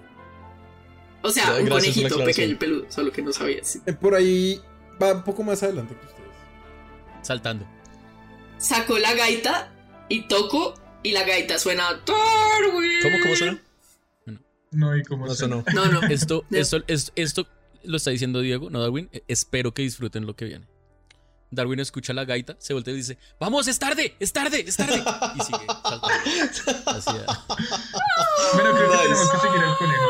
O 1.22 1.30
sea, 1.30 1.44
Ya, 1.56 1.62
un 1.62 1.68
conejito 1.68 2.24
pequeño 2.24 2.58
peludo, 2.58 2.86
solo 2.90 3.12
que 3.12 3.22
no 3.22 3.32
sabía 3.32 3.62
si. 3.64 3.80
Eh, 3.86 3.92
Por 3.92 4.14
ahí 4.14 4.60
va 5.00 5.12
un 5.14 5.22
poco 5.24 5.42
más 5.42 5.62
adelante 5.62 5.94
que 5.94 6.06
ustedes. 6.06 6.28
Saltando. 7.22 7.66
Saco 8.58 8.98
la 8.98 9.14
gaita 9.14 9.72
y 10.08 10.22
toco 10.22 10.74
y 11.02 11.12
la 11.12 11.24
gaita 11.24 11.58
suena 11.58 11.84
Darwin. 12.06 13.02
¿Cómo, 13.02 13.16
cómo 13.22 13.36
suena? 13.36 13.62
No, 14.72 14.96
¿y 14.96 15.02
cómo 15.04 15.26
No 15.26 15.34
suena? 15.34 15.62
No, 15.74 15.86
no. 15.86 16.02
Esto, 16.10 16.44
esto, 16.50 16.78
esto, 16.86 17.12
esto 17.14 17.46
lo 17.84 17.96
está 17.98 18.10
diciendo 18.10 18.40
Diego, 18.40 18.70
no 18.70 18.80
Darwin. 18.80 19.08
Eh, 19.12 19.22
Espero 19.28 19.74
que 19.74 19.82
disfruten 19.82 20.26
lo 20.26 20.34
que 20.34 20.46
viene. 20.46 20.66
Darwin 21.50 21.80
escucha 21.80 22.14
la 22.14 22.24
gaita, 22.24 22.56
se 22.58 22.72
voltea 22.72 22.94
y 22.94 22.96
dice: 22.96 23.18
¡Vamos, 23.38 23.68
es 23.68 23.78
tarde! 23.78 24.16
¡Es 24.18 24.32
tarde! 24.32 24.64
¡Es 24.66 24.74
tarde! 24.76 25.04
Y 25.36 25.40
sigue 25.42 25.58
saltando. 25.66 26.06
Así. 26.86 27.10
Bueno, 28.54 28.70
creo 28.74 28.90
que 28.90 28.96
tenemos 28.98 29.30
que 29.30 29.38
seguir 29.38 29.60
al 29.60 29.76
conejo. 29.76 30.08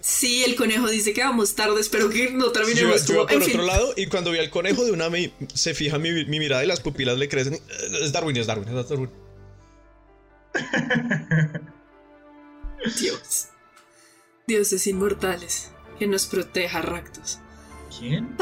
Sí, 0.00 0.44
el 0.44 0.54
conejo 0.54 0.88
dice 0.88 1.12
que 1.12 1.22
vamos 1.24 1.54
tarde, 1.56 1.80
espero 1.80 2.08
que 2.10 2.30
no 2.30 2.46
Yo, 2.46 2.52
terminemos 2.52 3.06
yo 3.06 3.14
como- 3.14 3.26
por 3.26 3.32
en 3.34 3.42
otro 3.42 3.52
fin. 3.58 3.66
lado 3.66 3.92
y 3.96 4.06
cuando 4.06 4.30
vi 4.30 4.38
al 4.38 4.50
conejo 4.50 4.84
de 4.84 4.92
una 4.92 5.10
me, 5.10 5.32
se 5.52 5.74
fija 5.74 5.98
mi, 5.98 6.12
mi 6.26 6.38
mirada 6.38 6.62
y 6.64 6.68
las 6.68 6.78
pupilas 6.80 7.18
le 7.18 7.28
crecen. 7.28 7.58
Es 8.02 8.12
Darwin, 8.12 8.36
es 8.36 8.46
Darwin, 8.46 8.68
es 8.68 8.88
Darwin. 8.88 9.10
Dios. 13.00 13.48
Dioses 14.46 14.86
inmortales, 14.86 15.72
que 15.98 16.06
nos 16.06 16.26
proteja, 16.26 16.82
Ractos. 16.82 17.40
¿Quién? 17.98 18.36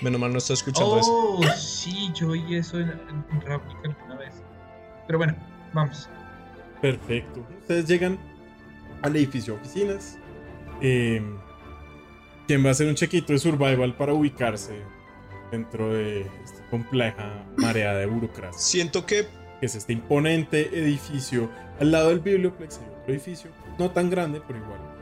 Menos 0.00 0.20
mal 0.20 0.32
no 0.32 0.38
está 0.38 0.54
escuchando 0.54 0.98
eso. 0.98 1.10
Oh, 1.10 1.42
sí, 1.58 2.10
yo 2.14 2.28
oí 2.28 2.54
eso 2.56 2.78
en, 2.78 2.88
en, 2.90 3.24
en 3.30 3.40
Ravnica 3.42 3.80
alguna 3.84 4.16
vez. 4.16 4.32
Pero 5.06 5.18
bueno, 5.18 5.36
vamos. 5.74 6.08
Perfecto. 6.80 7.46
Ustedes 7.60 7.86
llegan 7.86 8.18
al 9.04 9.14
edificio 9.16 9.54
de 9.54 9.60
oficinas. 9.60 10.18
Eh, 10.80 11.22
quien 12.46 12.64
va 12.64 12.68
a 12.68 12.72
hacer 12.72 12.88
un 12.88 12.94
chequito 12.94 13.32
de 13.32 13.38
survival 13.38 13.96
para 13.96 14.12
ubicarse 14.12 14.74
dentro 15.50 15.94
de 15.94 16.22
esta 16.44 16.68
compleja 16.70 17.46
marea 17.56 17.94
de 17.94 18.06
burocracia. 18.06 18.58
Siento 18.58 19.06
que 19.06 19.26
que 19.60 19.66
es 19.66 19.76
este 19.76 19.92
imponente 19.92 20.68
edificio 20.78 21.48
al 21.78 21.92
lado 21.92 22.08
del 22.08 22.18
Biblioplex, 22.18 22.78
hay 22.78 22.88
otro 23.00 23.14
edificio, 23.14 23.50
no 23.78 23.90
tan 23.92 24.10
grande, 24.10 24.42
pero 24.44 24.58
igual 24.58 24.94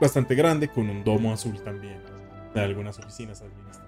bastante 0.00 0.34
grande, 0.34 0.68
con 0.68 0.88
un 0.88 1.04
domo 1.04 1.32
azul 1.32 1.62
también, 1.62 2.00
de 2.54 2.60
algunas 2.60 2.98
oficinas 2.98 3.40
administrativas. 3.40 3.86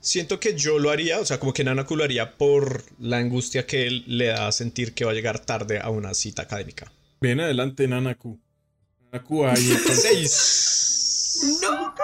Siento 0.00 0.38
que 0.38 0.54
yo 0.54 0.78
lo 0.78 0.90
haría, 0.90 1.18
o 1.20 1.24
sea, 1.24 1.40
como 1.40 1.54
que 1.54 1.64
Nanaku 1.64 1.96
lo 1.96 2.04
haría 2.04 2.36
por 2.36 2.84
la 2.98 3.18
angustia 3.18 3.66
que 3.66 3.86
él 3.86 4.04
le 4.06 4.26
da 4.26 4.48
a 4.48 4.52
sentir 4.52 4.92
que 4.92 5.04
va 5.06 5.12
a 5.12 5.14
llegar 5.14 5.38
tarde 5.38 5.80
a 5.80 5.88
una 5.88 6.12
cita 6.12 6.42
académica. 6.42 6.92
Bien 7.20 7.40
adelante, 7.40 7.86
Nanaku. 7.88 8.38
Nanaku 9.10 9.44
ahí. 9.44 9.56
Seis. 9.92 11.58
No. 11.62 11.94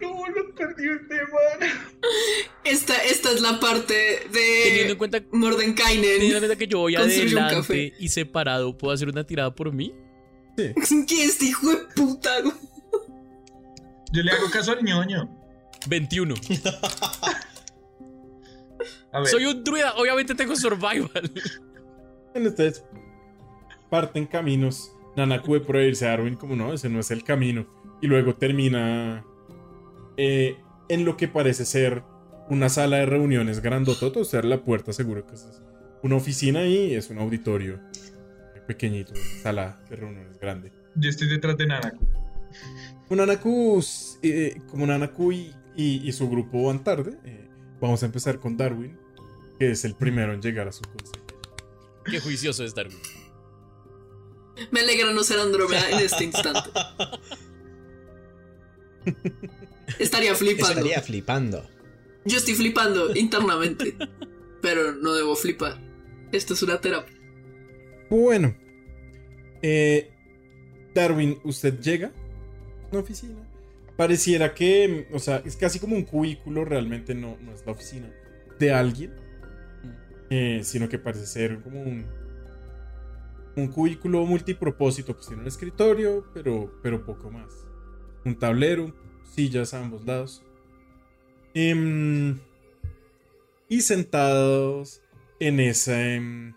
No, 0.00 0.26
lo 0.28 0.54
perdió 0.54 0.94
este 0.94 1.14
man. 1.14 1.70
Esta, 2.64 2.94
esta 3.04 3.32
es 3.32 3.40
la 3.40 3.58
parte 3.58 4.28
Teniendo 4.30 4.82
en 4.82 4.88
de 4.88 4.96
cuenta, 4.98 5.18
teniendo 5.20 5.36
en 5.36 5.52
Mordenkainen. 5.52 6.30
cuenta 6.38 6.56
que 6.56 6.66
yo 6.66 6.80
voy 6.80 6.96
adelante 6.96 7.94
y 7.98 8.08
separado, 8.08 8.76
¿puedo 8.76 8.92
hacer 8.92 9.08
una 9.08 9.24
tirada 9.24 9.54
por 9.54 9.72
mí? 9.72 9.94
Sí. 10.58 10.74
¿Qué 11.08 11.24
es 11.24 11.30
este 11.30 11.46
hijo 11.46 11.70
de 11.70 11.76
puta? 11.94 12.30
Yo 14.12 14.22
le 14.22 14.30
hago 14.30 14.50
caso 14.50 14.72
al 14.72 14.84
ñoño. 14.84 15.28
21. 15.88 16.34
A 19.12 19.20
ver, 19.20 19.28
Soy 19.28 19.46
un 19.46 19.64
druida, 19.64 19.94
obviamente 19.96 20.34
tengo 20.34 20.54
survival. 20.56 21.32
En 22.34 22.46
ustedes 22.46 22.84
parten 23.90 24.26
caminos. 24.26 24.92
Nanaku 25.16 25.52
ve 25.54 25.60
por 25.60 25.76
irse 25.76 26.06
a 26.06 26.10
Darwin 26.10 26.34
como 26.36 26.56
no, 26.56 26.72
ese 26.72 26.88
no 26.88 27.00
es 27.00 27.10
el 27.10 27.24
camino. 27.24 27.66
Y 28.02 28.06
luego 28.06 28.34
termina 28.34 29.24
eh, 30.16 30.56
en 30.88 31.04
lo 31.04 31.16
que 31.16 31.28
parece 31.28 31.64
ser 31.64 32.02
una 32.50 32.68
sala 32.68 32.98
de 32.98 33.06
reuniones 33.06 33.60
grandotota. 33.60 34.20
O 34.20 34.24
sea, 34.24 34.42
la 34.42 34.62
puerta 34.62 34.92
seguro 34.92 35.26
que 35.26 35.34
es 35.34 35.62
una 36.02 36.16
oficina 36.16 36.64
y 36.66 36.94
es 36.94 37.08
un 37.10 37.18
auditorio 37.18 37.80
pequeñito, 38.66 39.12
una 39.14 39.42
sala 39.42 39.80
de 39.88 39.96
reuniones 39.96 40.38
grande. 40.40 40.72
yo 40.96 41.08
estoy 41.08 41.28
detrás 41.28 41.56
de 41.56 41.66
Nanaku. 41.68 42.04
Un 43.08 43.16
Nanaku, 43.18 43.80
eh, 44.22 44.60
como 44.68 44.86
Nanaku 44.86 45.32
y, 45.32 45.54
y- 45.76 46.08
y 46.08 46.12
su 46.12 46.28
grupo 46.28 46.64
van 46.66 46.82
tarde, 46.82 47.16
eh, 47.24 47.48
vamos 47.80 48.02
a 48.02 48.06
empezar 48.06 48.38
con 48.40 48.56
Darwin, 48.56 48.98
que 49.58 49.70
es 49.70 49.84
el 49.84 49.94
primero 49.94 50.32
en 50.32 50.42
llegar 50.42 50.66
a 50.68 50.72
su 50.72 50.82
consejo. 50.82 51.24
Qué 52.04 52.18
juicioso 52.20 52.64
es 52.64 52.74
Darwin. 52.74 52.98
Me 54.70 54.80
alegra 54.80 55.12
no 55.12 55.22
ser 55.22 55.38
Andrómeda 55.38 55.90
en 55.90 55.98
este 55.98 56.24
instante. 56.24 56.70
Estaría 59.98 60.34
flipando. 60.34 60.68
Estaría 60.68 61.02
flipando. 61.02 61.68
Yo 62.24 62.38
estoy 62.38 62.54
flipando 62.54 63.14
internamente. 63.14 63.96
Pero 64.62 64.92
no 64.92 65.14
debo 65.14 65.36
flipar. 65.36 65.78
Esto 66.32 66.54
es 66.54 66.62
una 66.62 66.80
terapia. 66.80 67.16
Bueno, 68.10 68.56
eh, 69.62 70.10
Darwin, 70.94 71.38
usted 71.44 71.78
llega 71.80 72.08
a 72.08 72.88
una 72.90 73.00
oficina. 73.00 73.34
Pareciera 73.96 74.54
que, 74.54 75.08
o 75.12 75.18
sea, 75.18 75.42
es 75.44 75.56
casi 75.56 75.78
como 75.78 75.96
un 75.96 76.04
cubículo, 76.04 76.64
realmente 76.64 77.14
no, 77.14 77.38
no 77.40 77.52
es 77.52 77.64
la 77.64 77.72
oficina 77.72 78.12
de 78.58 78.72
alguien, 78.72 79.14
eh, 80.30 80.60
sino 80.64 80.88
que 80.88 80.98
parece 80.98 81.26
ser 81.26 81.60
como 81.62 81.82
un, 81.82 82.06
un 83.56 83.68
cubículo 83.68 84.24
multipropósito. 84.24 85.14
Pues 85.14 85.26
tiene 85.26 85.42
un 85.42 85.48
escritorio, 85.48 86.26
pero, 86.32 86.78
pero 86.82 87.04
poco 87.04 87.30
más. 87.30 87.66
Un 88.24 88.38
tablero, 88.38 88.94
sillas 89.34 89.74
a 89.74 89.80
ambos 89.80 90.04
lados. 90.04 90.42
Em, 91.54 92.38
y 93.68 93.80
sentados 93.80 95.00
en 95.40 95.60
ese... 95.60 96.16
em, 96.16 96.54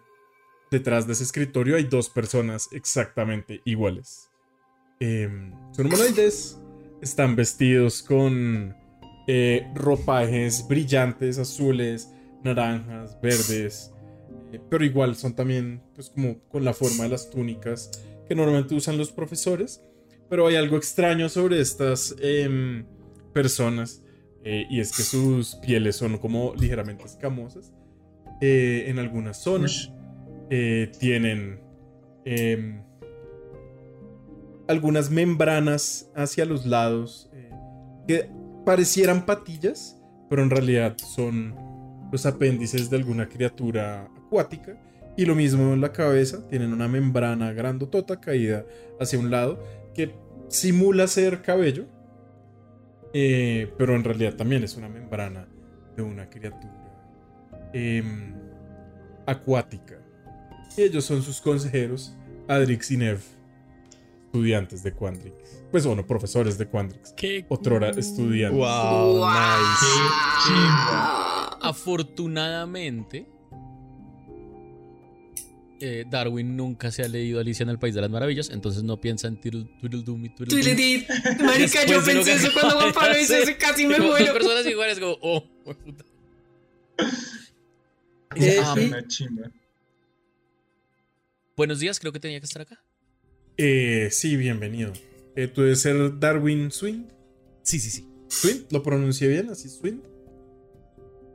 detrás 0.72 1.08
de 1.08 1.13
ese 1.13 1.24
escritorio 1.24 1.75
hay 1.75 1.84
dos 1.84 2.10
personas 2.10 2.70
exactamente 2.72 3.62
iguales. 3.65 4.29
Em, 5.00 5.51
son 5.72 5.88
humanoides, 5.88 6.60
están 7.01 7.36
vestidos 7.36 8.03
con 8.03 8.75
eh, 9.27 9.68
ropajes 9.75 10.68
brillantes, 10.68 11.38
azules, 11.38 12.12
naranjas, 12.44 13.20
verdes, 13.22 13.92
eh, 14.51 14.59
pero 14.70 14.83
igual 14.83 15.16
son 15.16 15.35
también 15.35 15.81
pues 15.94 16.09
como 16.09 16.40
con 16.50 16.64
la 16.64 16.74
forma 16.74 17.03
de 17.03 17.09
las 17.09 17.29
túnicas 17.29 17.92
que 18.27 18.35
normalmente 18.35 18.75
usan 18.75 18.98
los 18.98 19.12
profesores. 19.12 19.81
Pero 20.29 20.48
hay 20.48 20.55
algo 20.55 20.77
extraño 20.77 21.27
sobre 21.27 21.59
estas 21.59 22.16
em, 22.20 22.85
personas 23.33 24.03
eh, 24.44 24.66
y 24.70 24.79
es 24.79 24.96
que 24.96 25.01
sus 25.01 25.55
pieles 25.55 25.96
son 25.96 26.18
como 26.20 26.53
ligeramente 26.55 27.03
escamosas 27.05 27.74
eh, 28.42 28.85
en 28.88 29.00
algunas 29.00 29.42
zonas 29.42 29.92
tienen 31.00 31.59
em, 32.25 32.81
algunas 34.68 35.12
membranas 35.12 36.09
hacia 36.16 36.46
los 36.46 36.66
lados 36.66 37.29
que 38.07 38.31
parecieran 38.66 39.27
patillas, 39.27 40.01
pero 40.27 40.42
en 40.42 40.50
realidad 40.50 40.98
son 40.98 41.55
los 42.12 42.25
apéndices 42.25 42.90
de 42.90 42.98
alguna 42.98 43.29
criatura 43.29 44.09
acuática. 44.29 44.77
Y 45.18 45.25
lo 45.25 45.35
mismo 45.35 45.74
en 45.74 45.81
la 45.81 45.92
cabeza, 45.92 46.48
tienen 46.48 46.72
una 46.72 46.87
membrana 46.87 47.51
grandotota 47.51 48.22
caída 48.22 48.63
hacia 49.01 49.20
un 49.20 49.29
lado 49.29 49.61
que 49.94 50.15
simula 50.48 51.07
ser 51.07 51.42
cabello, 51.42 51.87
eh, 53.13 53.74
pero 53.77 53.96
en 53.96 54.03
realidad 54.03 54.35
también 54.35 54.63
es 54.63 54.77
una 54.77 54.87
membrana 54.87 55.48
de 55.98 56.03
una 56.03 56.29
criatura 56.29 57.70
em, 57.74 58.33
acuática. 59.25 60.00
Y 60.77 60.83
ellos 60.83 61.03
son 61.03 61.22
sus 61.22 61.42
consejeros, 61.42 62.15
Adrix 62.48 62.92
y 62.92 62.98
Nev, 62.98 63.20
estudiantes 64.25 64.83
de 64.83 64.94
Quandrix. 64.94 65.63
Pues 65.72 65.85
bueno, 65.85 66.05
profesores 66.05 66.57
de 66.57 66.68
Quandrix. 66.68 67.11
Qué 67.13 67.46
Otrora 67.50 67.89
estudiantes. 67.89 68.57
Wow, 68.57 69.25
nice. 69.27 69.85
Qué 70.46 70.53
chimba. 70.53 71.57
Afortunadamente, 71.61 73.27
eh, 75.81 76.05
Darwin 76.09 76.55
nunca 76.57 76.92
se 76.92 77.03
ha 77.03 77.07
leído 77.07 77.39
Alicia 77.39 77.63
en 77.63 77.70
el 77.70 77.79
País 77.79 77.96
de 77.96 78.01
las 78.01 78.09
Maravillas, 78.09 78.50
entonces 78.50 78.83
no 78.83 79.00
piensa 79.01 79.27
en 79.27 79.39
Twiddle- 79.39 79.70
Tweedledum 79.79 80.25
y. 80.25 80.29
Tweedledee. 80.29 81.07
Marica, 81.44 81.85
yo 81.85 82.00
lo 82.00 82.05
pensé 82.05 82.33
eso 82.33 82.50
cuando 82.53 82.75
Juan 82.79 82.94
Pablo 82.94 83.18
dice 83.18 83.37
hacer. 83.37 83.50
eso, 83.57 83.57
casi 83.59 83.85
me 83.87 83.96
Como 83.98 84.09
dos 84.09 84.20
muero. 84.20 84.33
personas 84.33 84.65
iguales, 84.68 85.00
como, 85.00 85.18
oh, 85.22 85.44
puta. 85.65 86.05
Ah, 88.31 88.75
Una 88.77 89.07
chimba. 89.07 89.50
buenos 91.57 91.79
días, 91.79 92.00
creo 92.00 92.11
que 92.13 92.20
tenía 92.20 92.39
que 92.39 92.46
estar 92.46 92.61
acá. 92.61 92.79
eh, 93.57 94.09
sí, 94.11 94.37
bienvenido. 94.37 94.94
Eh, 95.35 95.48
¿Tú 95.48 95.61
debes 95.63 95.81
ser 95.81 96.20
Darwin 96.20 96.72
Swing? 96.72 97.05
Sí, 97.63 97.79
sí, 97.79 97.89
sí. 97.89 98.07
¿Swing? 98.27 98.65
¿Lo 98.72 98.83
pronuncié 98.83 99.27
bien? 99.27 99.50
¿Así 99.50 99.68
Swing? 99.70 100.00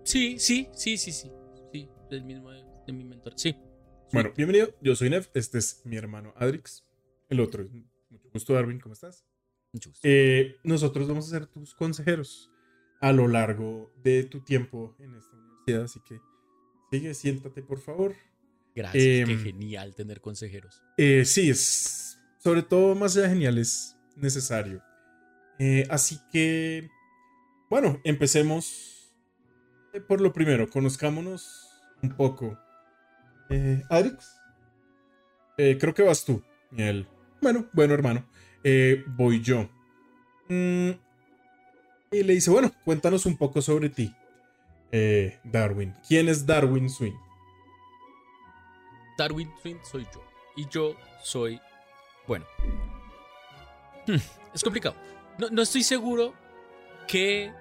Sí, 0.05 0.37
sí, 0.39 0.69
sí, 0.75 0.97
sí, 0.97 1.11
sí. 1.13 1.31
Sí, 1.73 1.89
del 2.11 2.25
mismo 2.25 2.51
de 2.51 2.93
mi 2.93 3.05
mentor. 3.05 3.33
Sí. 3.37 3.57
Bueno, 4.15 4.33
bienvenido. 4.37 4.73
Yo 4.81 4.95
soy 4.95 5.11
Nev. 5.11 5.29
Este 5.35 5.59
es 5.59 5.83
mi 5.85 5.97
hermano 5.97 6.33
Adrix. 6.37 6.85
El 7.29 7.41
otro 7.41 7.65
mucho 8.11 8.31
gusto, 8.33 8.55
Darwin. 8.55 8.79
¿Cómo 8.79 8.93
estás? 8.93 9.25
Mucho 9.73 9.91
gusto. 9.91 10.07
Eh, 10.09 10.55
nosotros 10.63 11.09
vamos 11.09 11.27
a 11.27 11.31
ser 11.31 11.47
tus 11.47 11.75
consejeros 11.75 12.49
a 13.01 13.11
lo 13.11 13.27
largo 13.27 13.93
de 14.05 14.23
tu 14.23 14.39
tiempo 14.45 14.95
en 15.01 15.17
esta 15.17 15.37
universidad. 15.37 15.83
Así 15.83 16.01
que 16.09 16.21
sigue, 16.93 17.13
siéntate, 17.13 17.61
por 17.63 17.81
favor. 17.81 18.15
Gracias, 18.77 19.05
em, 19.05 19.27
qué 19.27 19.37
genial 19.37 19.97
tener 19.97 20.21
consejeros. 20.21 20.81
Eh, 20.97 21.25
sí, 21.25 21.51
es 21.51 22.17
sobre 22.39 22.63
todo 22.63 22.95
más 22.95 23.17
allá 23.17 23.31
genial, 23.31 23.59
es 23.59 23.97
necesario. 24.15 24.81
Eh, 25.59 25.89
así 25.91 26.21
que, 26.31 26.89
bueno, 27.69 28.01
empecemos 28.05 28.95
eh, 29.93 30.01
por 30.01 30.21
lo 30.21 30.33
primero, 30.33 30.71
conozcámonos 30.71 31.69
un 32.01 32.11
poco. 32.11 32.59
Eh, 33.51 33.83
Adrix, 33.91 34.41
eh, 35.57 35.77
creo 35.79 35.95
que 35.95 36.03
vas 36.03 36.25
tú. 36.25 36.43
Y 36.73 36.83
él, 36.83 37.07
bueno, 37.41 37.67
bueno, 37.73 37.95
hermano, 37.95 38.27
eh, 38.63 39.05
voy 39.07 39.41
yo. 39.43 39.69
Mm, 40.49 40.91
y 42.11 42.23
le 42.23 42.35
dice, 42.35 42.51
bueno, 42.51 42.73
cuéntanos 42.85 43.27
un 43.27 43.37
poco 43.37 43.61
sobre 43.61 43.89
ti, 43.89 44.15
eh, 44.93 45.39
Darwin. 45.45 45.95
¿Quién 46.07 46.29
es 46.29 46.47
Darwin 46.47 46.89
Swing? 46.89 47.15
Darwin 49.19 49.51
Swing 49.61 49.77
soy 49.83 50.05
yo. 50.13 50.25
Y 50.57 50.69
yo 50.69 50.97
soy. 51.23 51.61
Bueno. 52.27 52.45
Hmm, 54.07 54.17
es 54.55 54.63
complicado. 54.63 54.97
No, 55.39 55.51
no 55.51 55.63
estoy 55.63 55.83
seguro 55.83 56.35
qué 57.07 57.53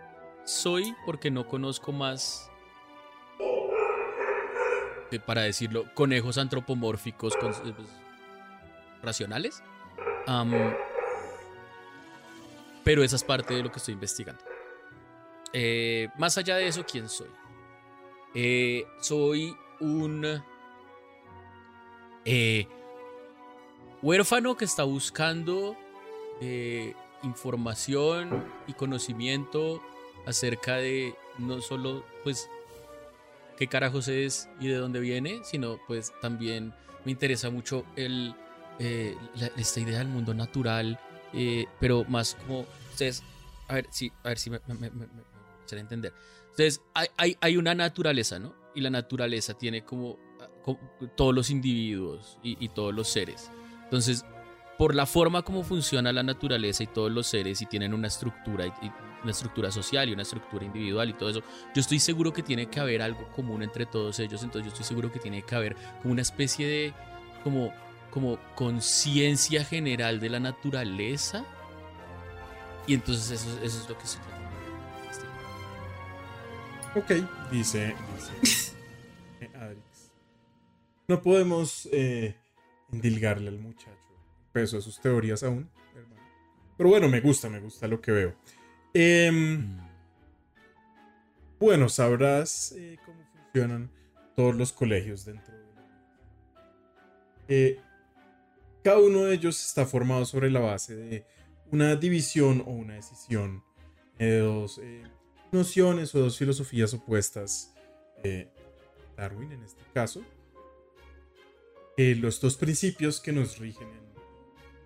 soy 0.46 0.96
porque 1.06 1.32
no 1.32 1.48
conozco 1.48 1.91
más. 1.91 2.50
Para 5.19 5.41
decirlo, 5.41 5.86
conejos 5.93 6.38
antropomórficos 6.38 7.34
eh, 7.36 7.73
pues, 7.76 7.88
racionales. 9.02 9.63
Pero 12.84 13.04
esa 13.04 13.15
es 13.15 13.23
parte 13.23 13.54
de 13.54 13.63
lo 13.63 13.71
que 13.71 13.80
estoy 13.80 13.93
investigando. 13.93 14.41
Eh, 15.54 16.10
más 16.17 16.38
allá 16.38 16.56
de 16.58 16.67
eso, 16.67 16.86
¿quién 16.86 17.08
soy? 17.08 17.30
Eh, 18.34 18.86
soy 18.99 19.56
un 19.80 20.41
huérfano 24.02 24.58
que 24.58 24.65
está 24.65 24.84
buscando 24.84 25.78
información 27.23 28.45
y 28.67 28.73
conocimiento 28.73 29.82
acerca 30.26 30.76
de 30.76 31.15
no 31.38 31.62
solo 31.62 32.06
pues 32.23 32.49
qué 33.58 33.68
carajos 33.68 34.08
es 34.08 34.50
y 34.60 34.68
de 34.68 34.76
dónde 34.76 35.00
viene, 35.00 35.42
sino 35.44 35.78
pues 35.88 36.13
también 36.22 36.74
me 37.06 37.12
interesa 37.12 37.50
mucho 37.50 37.86
el, 37.96 38.34
eh, 38.80 39.16
la- 39.36 39.52
esta 39.58 39.80
idea 39.80 40.00
del 40.00 40.08
mundo 40.08 40.34
natural, 40.34 41.00
eh, 41.34 41.66
pero 41.80 42.04
más 42.06 42.36
como 42.36 42.66
ustedes, 42.92 43.24
a 43.68 43.76
ver 43.76 43.88
si, 43.92 44.12
a 44.24 44.30
ver 44.30 44.38
si 44.38 44.50
me, 44.50 44.60
me, 44.68 44.76
me, 44.76 44.89
me- 44.92 45.08
me 45.08 45.80
entender. 45.80 46.13
Entonces, 46.52 46.82
hay, 46.94 47.08
hay, 47.18 47.38
hay 47.42 47.58
una 47.58 47.74
naturaleza, 47.74 48.38
¿no? 48.38 48.54
Y 48.76 48.82
la 48.82 48.92
naturaleza 48.92 49.56
tiene 49.56 49.84
como, 49.84 50.20
ah, 50.39 50.48
como 50.63 50.78
todos 51.16 51.34
los 51.34 51.50
individuos 51.50 52.38
y, 52.44 52.63
y 52.63 52.70
todos 52.70 52.94
los 52.94 53.08
seres. 53.08 53.50
Entonces, 53.86 54.24
por 54.78 54.94
la 54.94 55.08
forma 55.08 55.42
como 55.42 55.63
funciona 55.63 56.13
la 56.13 56.22
naturaleza 56.22 56.84
y 56.84 56.88
todos 56.88 57.12
los 57.12 57.26
seres 57.28 57.62
y 57.62 57.66
tienen 57.66 57.94
una 57.94 58.08
estructura, 58.08 58.68
y, 58.68 58.70
y 58.86 58.92
una 59.24 59.32
estructura 59.32 59.72
social 59.72 60.10
y 60.10 60.14
una 60.14 60.22
estructura 60.22 60.66
individual 60.66 61.10
y 61.10 61.14
todo 61.14 61.30
eso, 61.30 61.42
yo 61.74 61.82
estoy 61.82 62.00
seguro 62.00 62.34
que 62.34 62.44
tiene 62.44 62.68
que 62.68 62.80
haber 62.80 63.02
algo 63.02 63.28
común 63.32 63.64
entre 63.64 63.86
todos 63.86 64.20
ellos, 64.20 64.44
entonces 64.44 64.66
yo 64.66 64.74
estoy 64.74 64.86
seguro 64.86 65.12
que 65.12 65.20
tiene 65.20 65.42
que 65.42 65.56
haber 65.56 65.76
como 66.02 66.12
una 66.12 66.22
especie 66.22 66.68
de 66.68 66.94
como 67.44 67.74
como 68.12 68.38
conciencia 68.54 69.66
general 69.66 70.20
de 70.20 70.30
la 70.30 70.40
naturaleza 70.40 71.44
y 72.86 72.94
entonces 72.94 73.32
eso, 73.32 73.60
es 73.64 73.90
lo 73.90 73.98
que 73.98 74.04
estoy 74.04 74.22
tratando. 74.22 74.44
Ok, 76.96 77.12
dice, 77.52 77.96
eh, 79.42 79.50
Adrix. 79.56 80.12
No 81.08 81.24
podemos 81.24 81.90
eh, 81.92 82.36
endilgarle 82.92 83.50
al 83.50 83.58
muchacho 83.58 83.98
peso 84.52 84.76
de 84.76 84.84
sus 84.84 85.02
teorías 85.02 85.44
aún. 85.44 85.68
Pero 86.78 86.90
bueno, 86.90 87.10
me 87.10 87.20
gusta, 87.20 87.50
me 87.50 87.60
gusta 87.60 87.88
lo 87.88 88.00
que 88.00 88.12
veo. 88.12 88.36
Em, 88.94 89.78
bueno, 91.60 91.90
sabrás 91.90 92.74
eh, 92.78 92.98
cómo 93.06 93.24
funcionan 93.34 93.90
todos 94.36 94.56
los 94.56 94.72
colegios 94.72 95.26
dentro 95.26 95.54
de 95.54 95.64
Eh, 97.48 97.80
cada 98.84 99.00
uno 99.00 99.26
de 99.26 99.36
ellos 99.36 99.66
está 99.66 99.86
formado 99.86 100.26
sobre 100.26 100.50
la 100.50 100.60
base 100.60 100.96
de 100.96 101.26
una 101.72 101.96
división 101.96 102.64
o 102.66 102.72
una 102.72 102.96
decisión 102.96 103.64
de 104.20 104.40
dos 104.40 104.80
eh, 104.82 105.04
nociones 105.52 106.14
o 106.16 106.20
dos 106.20 106.38
filosofías 106.38 106.94
opuestas. 106.94 107.74
eh, 108.24 108.48
Darwin, 109.18 109.52
en 109.52 109.64
este 109.64 109.84
caso. 109.94 110.24
Eh, 111.98 112.16
los 112.16 112.42
dos 112.42 112.58
principios 112.58 113.20
que 113.20 113.32
nos 113.32 113.60
rigen 113.60 113.88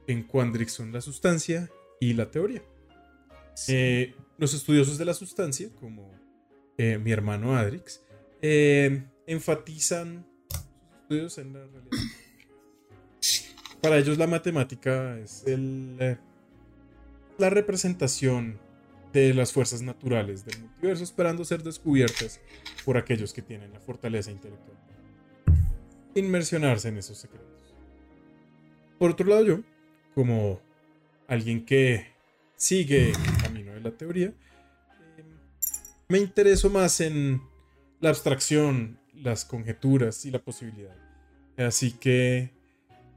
en, 0.07 0.15
en 0.17 0.23
Quandrix 0.23 0.73
son 0.73 0.91
la 0.91 1.01
sustancia 1.01 1.69
y 1.99 2.13
la 2.13 2.29
teoría. 2.29 2.61
Eh, 3.67 4.13
los 4.37 4.53
estudiosos 4.53 4.97
de 4.97 5.05
la 5.05 5.13
sustancia, 5.13 5.69
como 5.79 6.11
eh, 6.77 6.97
mi 6.97 7.11
hermano 7.11 7.55
Adrix, 7.55 8.03
eh, 8.41 9.03
enfatizan 9.25 10.25
sus 10.49 11.01
estudios 11.01 11.37
en 11.39 11.53
la 11.53 11.59
realidad. 11.65 11.91
Para 13.81 13.97
ellos 13.97 14.17
la 14.17 14.27
matemática 14.27 15.17
es 15.19 15.43
el, 15.45 16.17
la 17.37 17.49
representación 17.49 18.59
de 19.13 19.33
las 19.33 19.53
fuerzas 19.53 19.81
naturales 19.81 20.45
del 20.45 20.59
multiverso, 20.59 21.03
esperando 21.03 21.45
ser 21.45 21.63
descubiertas 21.63 22.41
por 22.85 22.97
aquellos 22.97 23.33
que 23.33 23.41
tienen 23.41 23.71
la 23.71 23.79
fortaleza 23.79 24.31
intelectual. 24.31 24.77
Inmersionarse 26.15 26.89
en 26.89 26.97
esos 26.97 27.17
secretos. 27.17 27.75
Por 28.97 29.11
otro 29.11 29.27
lado, 29.27 29.43
yo, 29.43 29.59
como 30.15 30.59
alguien 31.27 31.63
que 31.63 32.17
sigue 32.55 33.13
la 33.79 33.91
teoría, 33.91 34.27
eh, 34.27 35.23
me 36.09 36.19
intereso 36.19 36.69
más 36.69 37.01
en 37.01 37.41
la 37.99 38.09
abstracción, 38.09 38.99
las 39.13 39.45
conjeturas 39.45 40.25
y 40.25 40.31
la 40.31 40.39
posibilidad. 40.39 40.95
Así 41.57 41.91
que 41.91 42.51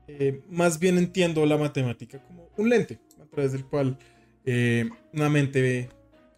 eh, 0.09 0.43
más 0.51 0.79
bien 0.79 0.99
entiendo 0.99 1.45
la 1.47 1.57
matemática 1.57 2.23
como 2.25 2.49
un 2.57 2.69
lente 2.69 2.99
a 3.21 3.27
través 3.27 3.53
del 3.53 3.65
cual 3.65 3.99
eh, 4.45 4.89
una 5.13 5.29
mente 5.29 5.89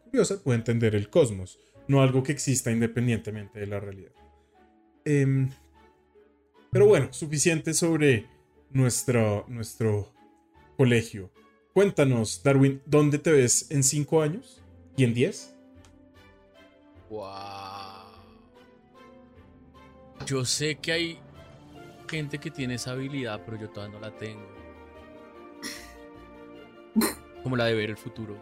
curiosa 0.04 0.42
puede 0.42 0.58
entender 0.58 0.94
el 0.94 1.08
cosmos, 1.08 1.58
no 1.88 2.02
algo 2.02 2.22
que 2.22 2.32
exista 2.32 2.70
independientemente 2.70 3.60
de 3.60 3.66
la 3.66 3.80
realidad. 3.80 4.12
Em, 5.04 5.48
pero 6.70 6.86
bueno, 6.86 7.12
suficiente 7.12 7.72
sobre 7.74 8.26
nuestro, 8.70 9.46
nuestro 9.48 10.12
colegio. 10.76 11.30
Cuéntanos, 11.74 12.42
Darwin, 12.42 12.82
¿dónde 12.84 13.18
te 13.18 13.32
ves 13.32 13.70
en 13.70 13.82
5 13.82 14.20
años? 14.20 14.60
¿Y 14.94 15.04
en 15.04 15.14
10? 15.14 15.54
Wow. 17.08 17.22
Yo 20.26 20.44
sé 20.44 20.76
que 20.76 20.92
hay 20.92 21.18
gente 22.08 22.38
que 22.38 22.50
tiene 22.50 22.74
esa 22.74 22.92
habilidad, 22.92 23.40
pero 23.46 23.58
yo 23.58 23.70
todavía 23.70 23.98
no 23.98 24.00
la 24.00 24.14
tengo. 24.16 24.46
Como 27.42 27.56
la 27.56 27.64
de 27.64 27.74
ver 27.74 27.88
el 27.88 27.96
futuro. 27.96 28.36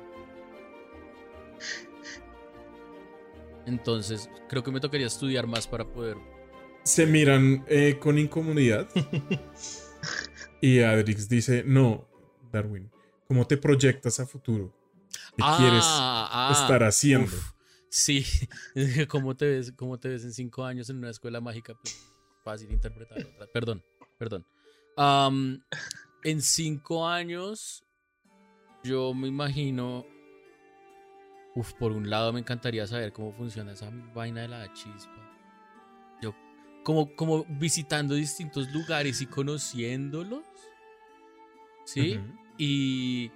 Entonces, 3.64 4.28
creo 4.48 4.64
que 4.64 4.72
me 4.72 4.80
tocaría 4.80 5.06
estudiar 5.06 5.46
más 5.46 5.68
para 5.68 5.84
poder. 5.84 6.16
Se 6.82 7.06
miran 7.06 7.64
eh, 7.68 7.96
con 8.00 8.18
incomodidad. 8.18 8.88
y 10.60 10.80
Adrix 10.80 11.28
dice, 11.28 11.62
no, 11.64 12.08
Darwin, 12.50 12.90
¿cómo 13.30 13.46
te 13.46 13.56
proyectas 13.56 14.18
a 14.18 14.26
futuro? 14.26 14.74
¿Qué 15.36 15.44
quieres 15.56 15.84
ah, 15.84 16.50
estar 16.50 16.82
haciendo? 16.82 17.26
uf, 17.26 17.52
sí, 17.88 18.26
¿Cómo 19.08 19.36
te, 19.36 19.46
ves, 19.46 19.72
¿cómo 19.76 20.00
te 20.00 20.08
ves 20.08 20.24
en 20.24 20.32
cinco 20.32 20.64
años 20.64 20.90
en 20.90 20.96
una 20.96 21.10
escuela 21.10 21.40
mágica? 21.40 21.74
Pues, 21.80 22.12
fácil 22.42 22.72
interpretar. 22.72 23.24
Perdón, 23.52 23.84
perdón. 24.18 24.44
En 26.24 26.42
cinco 26.42 27.06
años, 27.06 27.84
yo 28.82 29.14
me 29.14 29.28
imagino. 29.28 30.04
Uf, 31.54 31.72
por 31.74 31.92
un 31.92 32.10
lado 32.10 32.32
me 32.32 32.40
encantaría 32.40 32.84
saber 32.88 33.12
cómo 33.12 33.32
funciona 33.32 33.74
esa 33.74 33.92
vaina 34.12 34.40
de 34.40 34.48
la 34.48 34.72
chispa. 34.72 35.38
Yo, 36.20 36.34
como, 36.82 37.14
como 37.14 37.44
visitando 37.44 38.16
distintos 38.16 38.72
lugares 38.72 39.20
y 39.20 39.26
conociéndolos. 39.26 40.42
¿Sí? 41.84 42.20
Y 42.62 43.30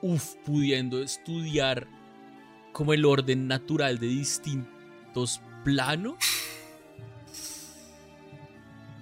uf, 0.00 0.36
pudiendo 0.44 1.02
estudiar 1.02 1.88
como 2.72 2.92
el 2.92 3.04
orden 3.04 3.48
natural 3.48 3.98
de 3.98 4.06
distintos 4.06 5.40
planos, 5.64 6.14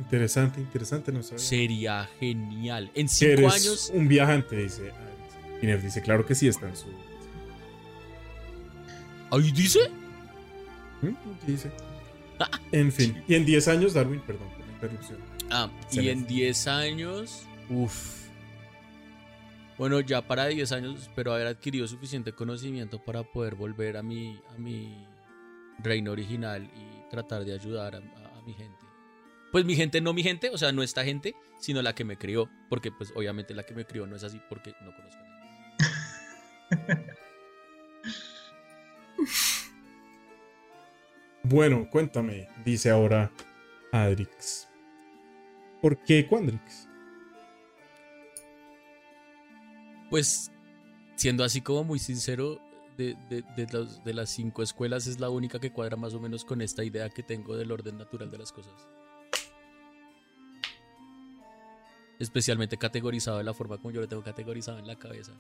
Interesante, 0.01 0.61
interesante, 0.61 1.13
no 1.13 1.23
sabía. 1.23 1.39
sería 1.39 2.09
genial. 2.21 2.91
En 2.95 3.09
cinco 3.09 3.33
eres 3.33 3.55
años, 3.55 3.91
un 3.95 4.07
viajante, 4.09 4.57
dice. 4.57 4.91
Iner 5.63 5.81
dice, 5.83 6.03
claro 6.03 6.27
que 6.27 6.35
sí, 6.35 6.47
está 6.47 6.69
en 6.69 6.77
su... 6.77 6.87
ahí 9.31 9.51
dice, 9.53 9.79
¿Mm? 11.01 11.09
¿Qué 11.45 11.53
dice? 11.53 11.71
En 12.73 12.93
fin, 12.93 13.23
y 13.29 13.35
en 13.35 13.47
10 13.47 13.69
años, 13.69 13.95
Darwin, 13.95 14.21
perdón 14.21 14.49
por 14.51 14.67
la 14.67 14.73
interrupción. 14.73 15.19
ah, 15.51 15.71
y 15.93 16.09
en 16.09 16.27
10 16.27 16.67
años, 16.69 17.43
uf. 17.71 18.24
Bueno, 19.77 20.01
ya 20.01 20.23
para 20.23 20.47
10 20.47 20.71
años 20.73 21.03
espero 21.03 21.33
haber 21.33 21.49
adquirido 21.49 21.87
suficiente 21.89 22.33
conocimiento 22.33 23.03
para 23.05 23.23
poder 23.25 23.55
volver 23.57 23.97
a 23.97 24.03
mi, 24.03 24.41
reino 25.83 26.13
original 26.13 26.63
y 26.65 27.11
tratar 27.11 27.45
de 27.45 27.53
ayudar 27.55 27.97
a, 27.97 27.99
a- 27.99 28.39
a 28.39 28.43
mi 28.47 28.55
gente. 28.55 28.85
Pues 29.51 29.65
mi 29.65 29.75
gente, 29.77 30.01
no 30.01 30.13
mi 30.13 30.23
gente, 30.23 30.51
o 30.51 30.59
sea, 30.59 30.73
no 30.73 30.83
esta 30.83 31.05
gente, 31.05 31.35
sino 31.61 31.83
la 31.83 31.95
que 31.95 32.05
me 32.05 32.17
crió, 32.17 32.49
porque 32.69 32.91
pues 32.93 33.13
obviamente 33.17 33.55
la 33.55 33.65
que 33.65 33.75
me 33.75 33.85
crió 33.85 34.07
no 34.07 34.17
es 34.17 34.25
así 34.25 34.41
porque 34.49 34.75
no 34.83 34.93
conozco 34.95 35.21
a 35.21 36.77
nadie. 36.77 37.07
Bueno, 41.43 41.89
cuéntame, 41.91 42.49
dice 42.65 42.91
ahora 42.91 43.31
Adrix. 43.93 44.67
¿Por 45.83 45.99
qué 46.03 46.27
Quandrix? 46.27 46.89
Pues, 50.15 50.53
siendo 51.17 51.43
así 51.43 51.61
como 51.61 51.83
muy 51.83 51.99
sincero, 51.99 52.61
de, 52.97 53.17
de- 53.29 53.43
de 53.57 53.67
los- 53.73 54.05
de 54.05 54.15
las 54.15 54.31
cinco 54.31 54.63
escuelas 54.63 55.09
es 55.09 55.19
la 55.19 55.29
única 55.29 55.59
que 55.59 55.73
cuadra 55.73 55.97
más 55.97 56.15
o 56.15 56.21
menos 56.21 56.45
con 56.45 56.63
esta 56.63 56.85
idea 56.85 57.11
que 57.11 57.25
tengo 57.25 57.57
del 57.57 57.73
orden 57.73 57.99
natural 57.99 58.31
de 58.31 58.39
las 58.39 58.53
cosas. 58.53 58.75
Especialmente 62.21 62.77
categorizado 62.77 63.39
de 63.39 63.43
la 63.43 63.55
forma 63.55 63.77
como 63.79 63.91
yo 63.91 64.03
lo 64.03 64.07
tengo 64.07 64.23
categorizado 64.23 64.79
en 64.79 64.87
la 64.87 64.97
cabeza. 64.97 65.33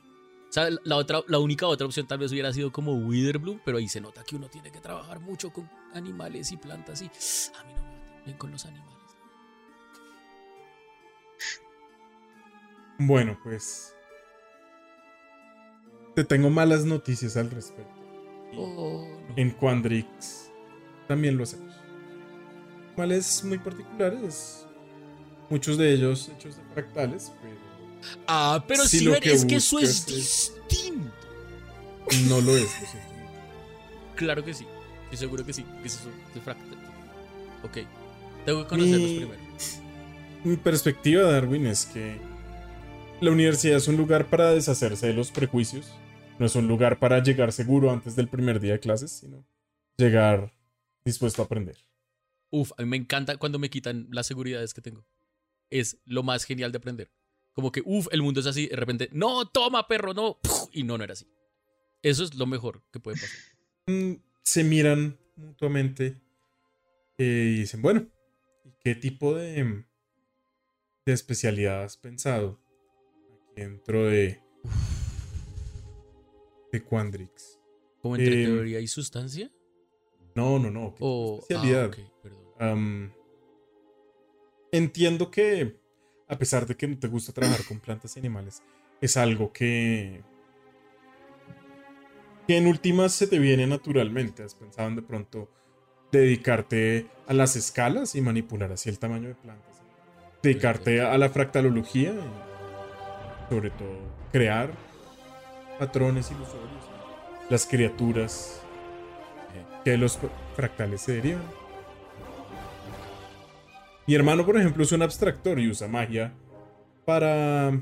sea, 0.50 0.68
la, 0.82 0.96
otra, 0.96 1.22
la 1.28 1.38
única 1.38 1.68
otra 1.68 1.86
opción 1.86 2.08
tal 2.08 2.18
vez 2.18 2.32
hubiera 2.32 2.52
sido 2.52 2.72
como 2.72 2.94
Witherbloom, 2.94 3.60
pero 3.64 3.78
ahí 3.78 3.86
se 3.86 4.00
nota 4.00 4.24
que 4.24 4.34
uno 4.34 4.48
tiene 4.48 4.72
que 4.72 4.80
trabajar 4.80 5.20
mucho 5.20 5.52
con 5.52 5.70
animales 5.92 6.50
y 6.50 6.56
plantas 6.56 7.00
y 7.00 7.04
a 7.04 7.62
mí 7.62 7.74
no 7.76 7.82
me 7.84 8.24
bien 8.24 8.36
con 8.38 8.50
los 8.50 8.66
animales. 8.66 8.98
Bueno, 12.98 13.38
pues. 13.40 13.94
Te 16.14 16.24
tengo 16.24 16.50
malas 16.50 16.84
noticias 16.84 17.36
al 17.36 17.50
respecto. 17.50 17.92
Oh, 18.56 19.06
no. 19.28 19.36
En 19.36 19.50
Quandrix 19.50 20.50
también 21.08 21.36
lo 21.36 21.42
hacemos. 21.42 21.74
Animales 22.90 23.42
muy 23.44 23.58
particulares. 23.58 24.64
Muchos 25.50 25.76
de 25.76 25.92
ellos 25.92 26.30
hechos 26.34 26.56
de 26.56 26.62
fractales, 26.72 27.32
pero 27.42 27.54
Ah, 28.26 28.62
pero 28.68 28.84
Si 28.84 29.04
que 29.20 29.32
es 29.32 29.44
que 29.44 29.56
eso 29.56 29.78
es 29.78 30.06
distinto. 30.06 31.10
no 32.28 32.40
lo 32.40 32.56
es. 32.56 32.62
lo 32.80 32.86
siento. 32.86 33.08
Claro 34.14 34.44
que 34.44 34.54
sí. 34.54 34.66
Estoy 35.04 35.18
seguro 35.18 35.44
que 35.44 35.52
sí. 35.52 35.64
Que 35.82 35.88
es 35.88 35.94
eso 35.94 36.08
de 36.34 36.40
fractal. 36.40 36.78
Ok. 37.64 37.78
Tengo 38.44 38.62
que 38.62 38.68
conocerlos 38.68 39.00
Mi- 39.10 39.16
primero. 39.16 39.40
Mi 40.44 40.56
perspectiva, 40.56 41.22
Darwin, 41.22 41.66
es 41.66 41.86
que 41.86 42.18
la 43.20 43.30
universidad 43.30 43.78
es 43.78 43.88
un 43.88 43.96
lugar 43.96 44.26
para 44.26 44.50
deshacerse 44.50 45.06
de 45.06 45.14
los 45.14 45.30
prejuicios. 45.30 45.90
No 46.38 46.46
es 46.46 46.56
un 46.56 46.66
lugar 46.66 46.98
para 46.98 47.22
llegar 47.22 47.52
seguro 47.52 47.90
antes 47.90 48.16
del 48.16 48.28
primer 48.28 48.60
día 48.60 48.72
de 48.72 48.80
clases, 48.80 49.12
sino 49.12 49.46
llegar 49.96 50.52
dispuesto 51.04 51.42
a 51.42 51.44
aprender. 51.44 51.76
Uf, 52.50 52.72
a 52.76 52.82
mí 52.82 52.88
me 52.88 52.96
encanta 52.96 53.36
cuando 53.36 53.58
me 53.58 53.70
quitan 53.70 54.08
las 54.10 54.26
seguridades 54.26 54.74
que 54.74 54.80
tengo. 54.80 55.06
Es 55.70 55.98
lo 56.04 56.22
más 56.22 56.44
genial 56.44 56.72
de 56.72 56.78
aprender. 56.78 57.10
Como 57.52 57.70
que, 57.70 57.82
uf, 57.84 58.08
el 58.10 58.22
mundo 58.22 58.40
es 58.40 58.46
así. 58.46 58.66
De 58.66 58.76
repente, 58.76 59.08
no, 59.12 59.46
toma, 59.46 59.86
perro, 59.86 60.12
no. 60.12 60.38
Y 60.72 60.82
no, 60.82 60.98
no 60.98 61.04
era 61.04 61.12
así. 61.12 61.26
Eso 62.02 62.24
es 62.24 62.34
lo 62.34 62.46
mejor 62.46 62.82
que 62.92 63.00
puede 63.00 63.20
pasar. 63.20 63.38
Mm, 63.86 64.14
Se 64.42 64.64
miran 64.64 65.18
mutuamente 65.36 66.16
eh, 67.18 67.52
y 67.54 67.58
dicen, 67.60 67.82
bueno, 67.82 68.06
¿y 68.64 68.70
qué 68.82 68.94
tipo 68.94 69.34
de, 69.34 69.84
de 71.04 71.12
especialidad 71.12 71.82
has 71.84 71.98
pensado 71.98 72.58
aquí 73.28 73.60
dentro 73.60 74.06
de, 74.06 74.40
de 76.74 76.82
Quandrix? 76.82 77.58
Como 78.02 78.16
entre 78.16 78.42
Em, 78.42 78.44
teoría 78.50 78.80
y 78.80 78.86
sustancia. 78.88 79.50
No, 80.34 80.58
no, 80.58 80.70
no. 80.70 80.90
¿qué 80.90 80.96
tipo 80.96 81.06
de 81.06 81.06
O. 81.06 81.38
especialidad? 81.40 81.90
Ah, 81.96 82.12
perdón. 82.22 82.44
Am, 82.58 83.12
entiendo 84.72 85.30
que, 85.30 85.76
a 86.28 86.36
pesar 86.36 86.66
de 86.66 86.76
que 86.76 86.88
no 86.88 86.98
te 86.98 87.08
gusta 87.08 87.32
trabajar 87.32 87.64
con 87.66 87.78
plantas 87.80 88.16
y 88.16 88.18
animales, 88.18 88.62
es 89.00 89.16
algo 89.16 89.52
que. 89.52 90.22
que 92.46 92.56
en 92.58 92.66
últimas 92.66 93.12
se 93.12 93.26
te 93.26 93.38
viene 93.38 93.66
naturalmente. 93.66 94.42
¿Has 94.42 94.54
pensado 94.54 94.88
en 94.88 94.96
de 94.96 95.02
pronto 95.02 95.48
dedicarte 96.12 97.06
a 97.26 97.32
las 97.34 97.56
escalas 97.56 98.14
y 98.14 98.20
manipular 98.20 98.72
así 98.72 98.88
el 98.90 98.98
tamaño 98.98 99.28
de 99.28 99.34
plantas? 99.34 99.80
Dedicarte 100.42 101.00
a 101.00 101.16
la 101.16 101.28
fractalología 101.30 102.10
y, 102.12 103.48
sobre 103.48 103.70
todo, 103.70 103.96
crear 104.32 104.72
patrones 105.78 106.30
ilusorios, 106.30 106.84
las 107.50 107.66
criaturas 107.66 108.60
que 109.84 109.90
de 109.90 109.98
los 109.98 110.18
fractales 110.56 111.02
se 111.02 111.12
derivan. 111.12 111.42
Mi 114.06 114.14
hermano, 114.14 114.44
por 114.44 114.58
ejemplo, 114.58 114.82
es 114.82 114.92
un 114.92 115.02
abstractor 115.02 115.58
y 115.58 115.68
usa 115.68 115.88
magia 115.88 116.32
para, 117.04 117.80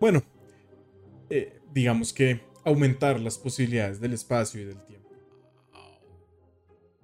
bueno, 0.00 0.22
eh, 1.30 1.60
digamos 1.72 2.12
que 2.12 2.40
aumentar 2.64 3.20
las 3.20 3.38
posibilidades 3.38 4.00
del 4.00 4.12
espacio 4.12 4.60
y 4.60 4.64
del 4.64 4.84
tiempo. 4.84 5.10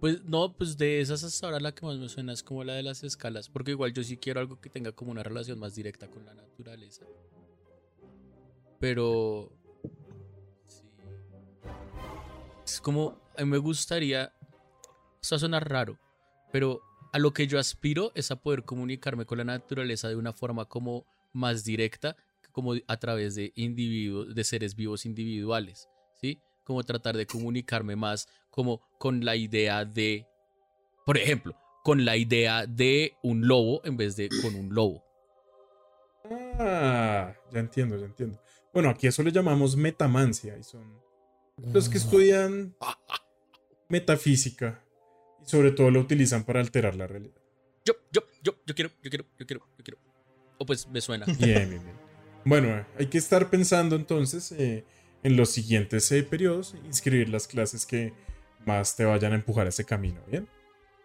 Pues 0.00 0.24
no, 0.24 0.56
pues 0.56 0.78
de 0.78 1.00
esas 1.00 1.22
hasta 1.24 1.46
ahora 1.46 1.60
la 1.60 1.74
que 1.74 1.84
más 1.84 1.98
me 1.98 2.08
suena 2.08 2.32
es 2.32 2.42
como 2.42 2.64
la 2.64 2.72
de 2.72 2.82
las 2.82 3.04
escalas. 3.04 3.50
Porque 3.50 3.72
igual 3.72 3.92
yo 3.92 4.02
sí 4.02 4.16
quiero 4.16 4.40
algo 4.40 4.58
que 4.58 4.70
tenga 4.70 4.92
como 4.92 5.10
una 5.10 5.22
relación 5.22 5.58
más 5.58 5.74
directa 5.74 6.08
con 6.08 6.24
la 6.24 6.32
naturaleza. 6.32 7.04
Pero. 8.80 9.52
Es 12.64 12.80
como. 12.80 13.20
A 13.36 13.42
mí 13.42 13.50
me 13.50 13.58
gustaría. 13.58 14.32
Esto 15.22 15.34
va 15.34 15.36
a 15.36 15.40
sonar 15.40 15.68
raro. 15.68 15.98
Pero 16.50 16.80
a 17.12 17.18
lo 17.18 17.32
que 17.32 17.46
yo 17.46 17.58
aspiro 17.58 18.10
es 18.14 18.30
a 18.30 18.36
poder 18.36 18.64
comunicarme 18.64 19.26
con 19.26 19.38
la 19.38 19.44
naturaleza 19.44 20.08
de 20.08 20.16
una 20.16 20.32
forma 20.32 20.64
como 20.64 21.06
más 21.32 21.62
directa, 21.62 22.16
como 22.50 22.74
a 22.88 22.96
través 22.96 23.34
de 23.36 23.52
individuos, 23.54 24.34
de 24.34 24.44
seres 24.44 24.74
vivos 24.74 25.06
individuales. 25.06 25.88
¿Sí? 26.20 26.40
Como 26.64 26.82
tratar 26.82 27.16
de 27.16 27.26
comunicarme 27.26 27.96
más 27.96 28.28
como 28.50 28.80
con 28.98 29.24
la 29.24 29.36
idea 29.36 29.84
de, 29.84 30.26
por 31.06 31.16
ejemplo, 31.16 31.56
con 31.82 32.04
la 32.04 32.16
idea 32.16 32.66
de 32.66 33.16
un 33.22 33.46
lobo 33.46 33.80
en 33.84 33.96
vez 33.96 34.16
de 34.16 34.28
con 34.42 34.54
un 34.54 34.74
lobo. 34.74 35.04
Ah, 36.58 37.34
ya 37.50 37.60
entiendo, 37.60 37.96
ya 37.96 38.06
entiendo. 38.06 38.38
Bueno, 38.72 38.88
aquí 38.90 39.06
eso 39.06 39.22
le 39.22 39.32
llamamos 39.32 39.76
metamancia 39.76 40.56
y 40.56 40.62
son 40.62 40.82
los 41.72 41.88
que 41.88 41.98
estudian 41.98 42.74
metafísica 43.88 44.82
y 45.44 45.48
sobre 45.48 45.72
todo 45.72 45.90
lo 45.90 46.00
utilizan 46.00 46.44
para 46.44 46.60
alterar 46.60 46.94
la 46.94 47.06
realidad. 47.06 47.34
Yo, 47.84 47.94
yo, 48.12 48.22
yo, 48.42 48.54
yo 48.66 48.74
quiero, 48.74 48.90
yo 49.02 49.10
quiero, 49.10 49.24
yo 49.38 49.46
quiero, 49.46 49.66
yo 49.78 49.84
quiero. 49.84 49.98
O 50.58 50.66
pues 50.66 50.86
me 50.88 51.00
suena. 51.00 51.26
Bien, 51.26 51.68
bien, 51.70 51.82
bien. 51.82 51.96
Bueno, 52.44 52.84
hay 52.98 53.06
que 53.06 53.18
estar 53.18 53.50
pensando 53.50 53.96
entonces 53.96 54.52
eh, 54.52 54.84
en 55.22 55.36
los 55.36 55.50
siguientes 55.50 56.10
eh, 56.12 56.22
periodos, 56.22 56.74
inscribir 56.84 57.28
las 57.28 57.46
clases 57.46 57.84
que 57.86 58.12
más 58.66 58.94
te 58.96 59.04
vayan 59.04 59.32
a 59.32 59.36
empujar 59.36 59.66
a 59.66 59.70
ese 59.70 59.84
camino, 59.84 60.20
¿bien? 60.30 60.46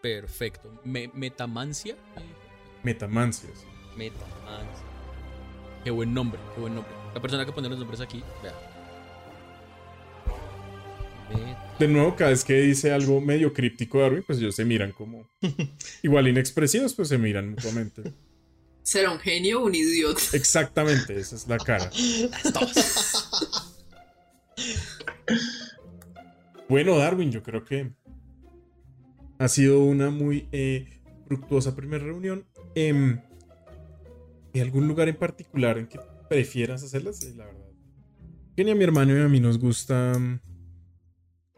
Perfecto. 0.02 0.80
Me- 0.84 1.08
metamancia. 1.14 1.96
Metamancia. 2.82 3.50
sí. 3.54 3.66
Metamancia. 3.96 4.85
Qué 5.86 5.92
buen 5.92 6.12
nombre, 6.12 6.40
qué 6.52 6.60
buen 6.60 6.74
nombre. 6.74 6.92
La 7.14 7.22
persona 7.22 7.46
que 7.46 7.52
pone 7.52 7.68
los 7.68 7.78
nombres 7.78 8.00
aquí, 8.00 8.20
vea. 8.42 8.52
De 11.78 11.86
nuevo, 11.86 12.16
cada 12.16 12.30
vez 12.30 12.42
que 12.42 12.54
dice 12.54 12.90
algo 12.90 13.20
medio 13.20 13.52
críptico 13.52 14.00
Darwin, 14.00 14.24
pues 14.26 14.40
ellos 14.40 14.56
se 14.56 14.64
miran 14.64 14.90
como 14.90 15.30
igual 16.02 16.26
inexpresivos, 16.26 16.92
pues 16.92 17.06
se 17.06 17.18
miran 17.18 17.50
mutuamente. 17.50 18.02
¿Será 18.82 19.12
un 19.12 19.20
genio 19.20 19.62
o 19.62 19.66
un 19.66 19.76
idiota? 19.76 20.20
Exactamente, 20.32 21.16
esa 21.20 21.36
es 21.36 21.46
la 21.46 21.58
cara. 21.58 21.88
Bueno, 26.68 26.98
Darwin, 26.98 27.30
yo 27.30 27.44
creo 27.44 27.64
que 27.64 27.92
ha 29.38 29.46
sido 29.46 29.84
una 29.84 30.10
muy 30.10 30.48
eh, 30.50 31.00
fructuosa 31.28 31.76
primera 31.76 32.02
reunión. 32.02 32.44
Em, 32.74 33.20
¿Hay 34.56 34.62
algún 34.62 34.88
lugar 34.88 35.06
en 35.06 35.16
particular 35.16 35.76
en 35.76 35.86
que 35.86 36.00
prefieras 36.30 36.82
hacerlas? 36.82 37.22
Eh, 37.22 37.34
la 37.36 37.44
verdad. 37.44 37.66
Que 38.56 38.64
ni 38.64 38.70
a 38.70 38.74
mi 38.74 38.84
hermano 38.84 39.14
y 39.14 39.20
a 39.20 39.28
mí 39.28 39.38
nos 39.38 39.58
gusta 39.58 40.18
mm, 40.18 40.40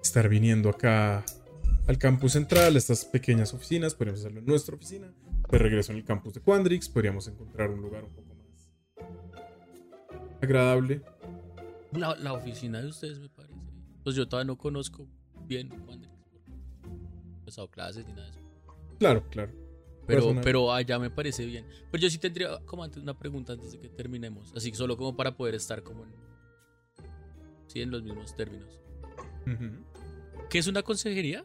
estar 0.02 0.28
viniendo 0.28 0.68
acá 0.68 1.24
al 1.86 1.96
campus 1.96 2.32
central, 2.32 2.74
a 2.74 2.78
estas 2.78 3.04
pequeñas 3.04 3.54
oficinas. 3.54 3.94
Podríamos 3.94 4.18
hacerlo 4.18 4.40
en 4.40 4.46
nuestra 4.46 4.74
oficina. 4.74 5.14
Pues 5.48 5.62
regreso 5.62 5.92
en 5.92 5.98
el 5.98 6.04
campus 6.04 6.34
de 6.34 6.40
Quandrix. 6.40 6.88
Podríamos 6.88 7.28
encontrar 7.28 7.70
un 7.70 7.82
lugar 7.82 8.02
un 8.02 8.10
poco 8.10 8.34
más 8.34 8.68
agradable. 10.42 11.00
La, 11.92 12.16
la 12.16 12.32
oficina 12.32 12.80
de 12.80 12.88
ustedes 12.88 13.20
me 13.20 13.28
parece. 13.28 13.54
Pues 14.02 14.16
yo 14.16 14.28
todavía 14.28 14.48
no 14.48 14.58
conozco 14.58 15.06
bien 15.46 15.68
Quandrix, 15.68 16.12
he 16.82 17.38
empezado 17.38 17.70
clases 17.70 18.04
ni 18.08 18.12
nada 18.12 18.24
de 18.24 18.30
eso. 18.30 18.40
Claro, 18.98 19.24
claro. 19.30 19.67
Pero, 20.08 20.34
pero 20.42 20.72
allá 20.72 20.98
me 20.98 21.10
parece 21.10 21.44
bien. 21.44 21.66
Pero 21.90 22.02
yo 22.02 22.08
sí 22.08 22.16
tendría 22.16 22.58
como 22.64 22.82
antes 22.82 23.02
una 23.02 23.16
pregunta 23.16 23.52
antes 23.52 23.72
de 23.72 23.78
que 23.78 23.90
terminemos. 23.90 24.54
Así 24.56 24.72
solo 24.72 24.96
como 24.96 25.14
para 25.14 25.36
poder 25.36 25.54
estar 25.54 25.82
como 25.82 26.04
en. 26.04 26.12
Sí, 27.66 27.82
en 27.82 27.90
los 27.90 28.02
mismos 28.02 28.34
términos. 28.34 28.80
¿Qué 30.48 30.58
es 30.58 30.66
una 30.66 30.82
consejería? 30.82 31.44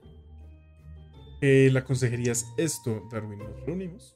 Eh, 1.41 1.69
la 1.73 1.84
consejería 1.84 2.32
es 2.32 2.45
esto, 2.56 3.06
Darwin. 3.12 3.39
Nos 3.39 3.65
reunimos 3.65 4.15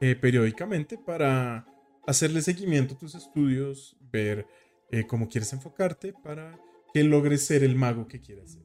eh, 0.00 0.14
periódicamente 0.14 0.96
para 0.96 1.66
hacerle 2.06 2.42
seguimiento 2.42 2.94
a 2.94 2.98
tus 2.98 3.16
estudios, 3.16 3.96
ver 4.12 4.46
eh, 4.92 5.04
cómo 5.04 5.28
quieres 5.28 5.52
enfocarte 5.52 6.12
para 6.12 6.56
que 6.94 7.02
logres 7.02 7.44
ser 7.44 7.64
el 7.64 7.74
mago 7.74 8.06
que 8.06 8.20
quieras 8.20 8.52
ser. 8.52 8.62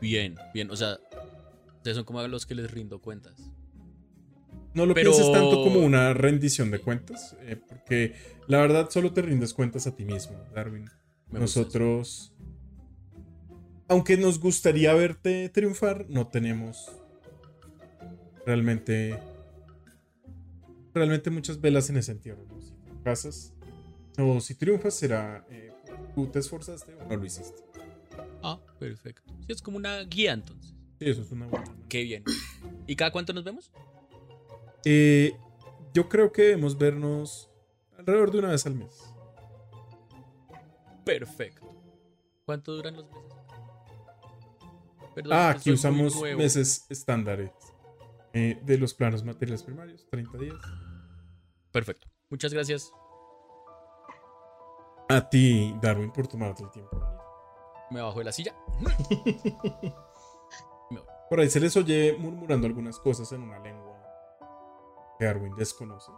Bien, 0.00 0.36
bien. 0.54 0.70
O 0.70 0.76
sea, 0.76 1.00
ustedes 1.86 1.96
son 1.98 2.04
como 2.04 2.18
a 2.18 2.26
los 2.26 2.46
que 2.46 2.56
les 2.56 2.68
rindo 2.68 3.00
cuentas. 3.00 3.48
No 4.74 4.86
lo 4.86 4.94
Pero- 4.94 5.12
pienses 5.12 5.30
tanto 5.32 5.62
como 5.62 5.78
una 5.78 6.12
rendición 6.14 6.72
de 6.72 6.80
cuentas, 6.80 7.36
eh, 7.42 7.54
porque 7.56 8.16
la 8.48 8.58
verdad 8.60 8.90
solo 8.90 9.12
te 9.12 9.22
rindes 9.22 9.54
cuentas 9.54 9.86
a 9.86 9.94
ti 9.94 10.04
mismo, 10.04 10.36
Darwin. 10.52 10.90
Me 11.30 11.38
Nosotros, 11.38 12.32
aunque 13.86 14.16
nos 14.16 14.40
gustaría 14.40 14.92
verte 14.94 15.48
triunfar, 15.48 16.06
no 16.08 16.26
tenemos 16.26 16.90
realmente, 18.44 19.16
realmente 20.92 21.30
muchas 21.30 21.60
velas 21.60 21.88
en 21.88 21.98
ese 21.98 22.10
entierro. 22.12 22.44
¿no? 22.48 22.60
Si 22.60 22.72
casas, 23.04 23.52
O 24.18 24.40
si 24.40 24.54
triunfas 24.56 24.94
será 24.94 25.46
eh, 25.50 25.70
tú 26.16 26.26
te 26.26 26.38
esforzaste 26.40 26.94
o 26.96 27.04
no 27.08 27.16
lo 27.16 27.24
hiciste. 27.24 27.62
Ah, 28.42 28.58
perfecto. 28.80 29.22
Sí, 29.46 29.52
es 29.52 29.62
como 29.62 29.76
una 29.76 30.00
guía 30.04 30.32
entonces. 30.32 30.75
Sí, 30.98 31.10
eso 31.10 31.22
es 31.22 31.30
una 31.32 31.46
buena. 31.46 31.64
Qué 31.88 32.02
bien. 32.02 32.24
¿Y 32.86 32.96
cada 32.96 33.10
cuánto 33.12 33.32
nos 33.32 33.44
vemos? 33.44 33.70
Eh, 34.84 35.36
yo 35.92 36.08
creo 36.08 36.32
que 36.32 36.42
debemos 36.42 36.78
vernos 36.78 37.50
alrededor 37.98 38.30
de 38.30 38.38
una 38.38 38.48
vez 38.48 38.64
al 38.66 38.74
mes. 38.76 39.12
Perfecto. 41.04 41.66
¿Cuánto 42.44 42.72
duran 42.74 42.96
los 42.96 43.06
meses? 43.06 43.22
Perdón, 45.14 45.32
Ah, 45.32 45.50
aquí 45.50 45.70
usamos 45.70 46.20
meses 46.36 46.86
estándares 46.90 47.50
eh, 48.32 48.60
de 48.62 48.78
los 48.78 48.92
planos 48.92 49.24
materiales 49.24 49.62
primarios, 49.62 50.06
30 50.10 50.38
días. 50.38 50.56
Perfecto. 51.72 52.06
Muchas 52.28 52.52
gracias. 52.52 52.92
A 55.08 55.28
ti, 55.28 55.74
Darwin, 55.80 56.10
por 56.12 56.26
tomarte 56.26 56.64
el 56.64 56.70
tiempo. 56.70 57.00
Me 57.90 58.00
bajo 58.00 58.18
de 58.18 58.24
la 58.24 58.32
silla. 58.32 58.54
Por 61.28 61.40
ahí 61.40 61.50
se 61.50 61.60
les 61.60 61.76
oye 61.76 62.16
murmurando 62.18 62.66
algunas 62.66 62.98
cosas 62.98 63.30
en 63.32 63.42
una 63.42 63.58
lengua 63.58 63.96
que 65.18 65.24
Darwin 65.24 65.54
desconoce. 65.56 66.12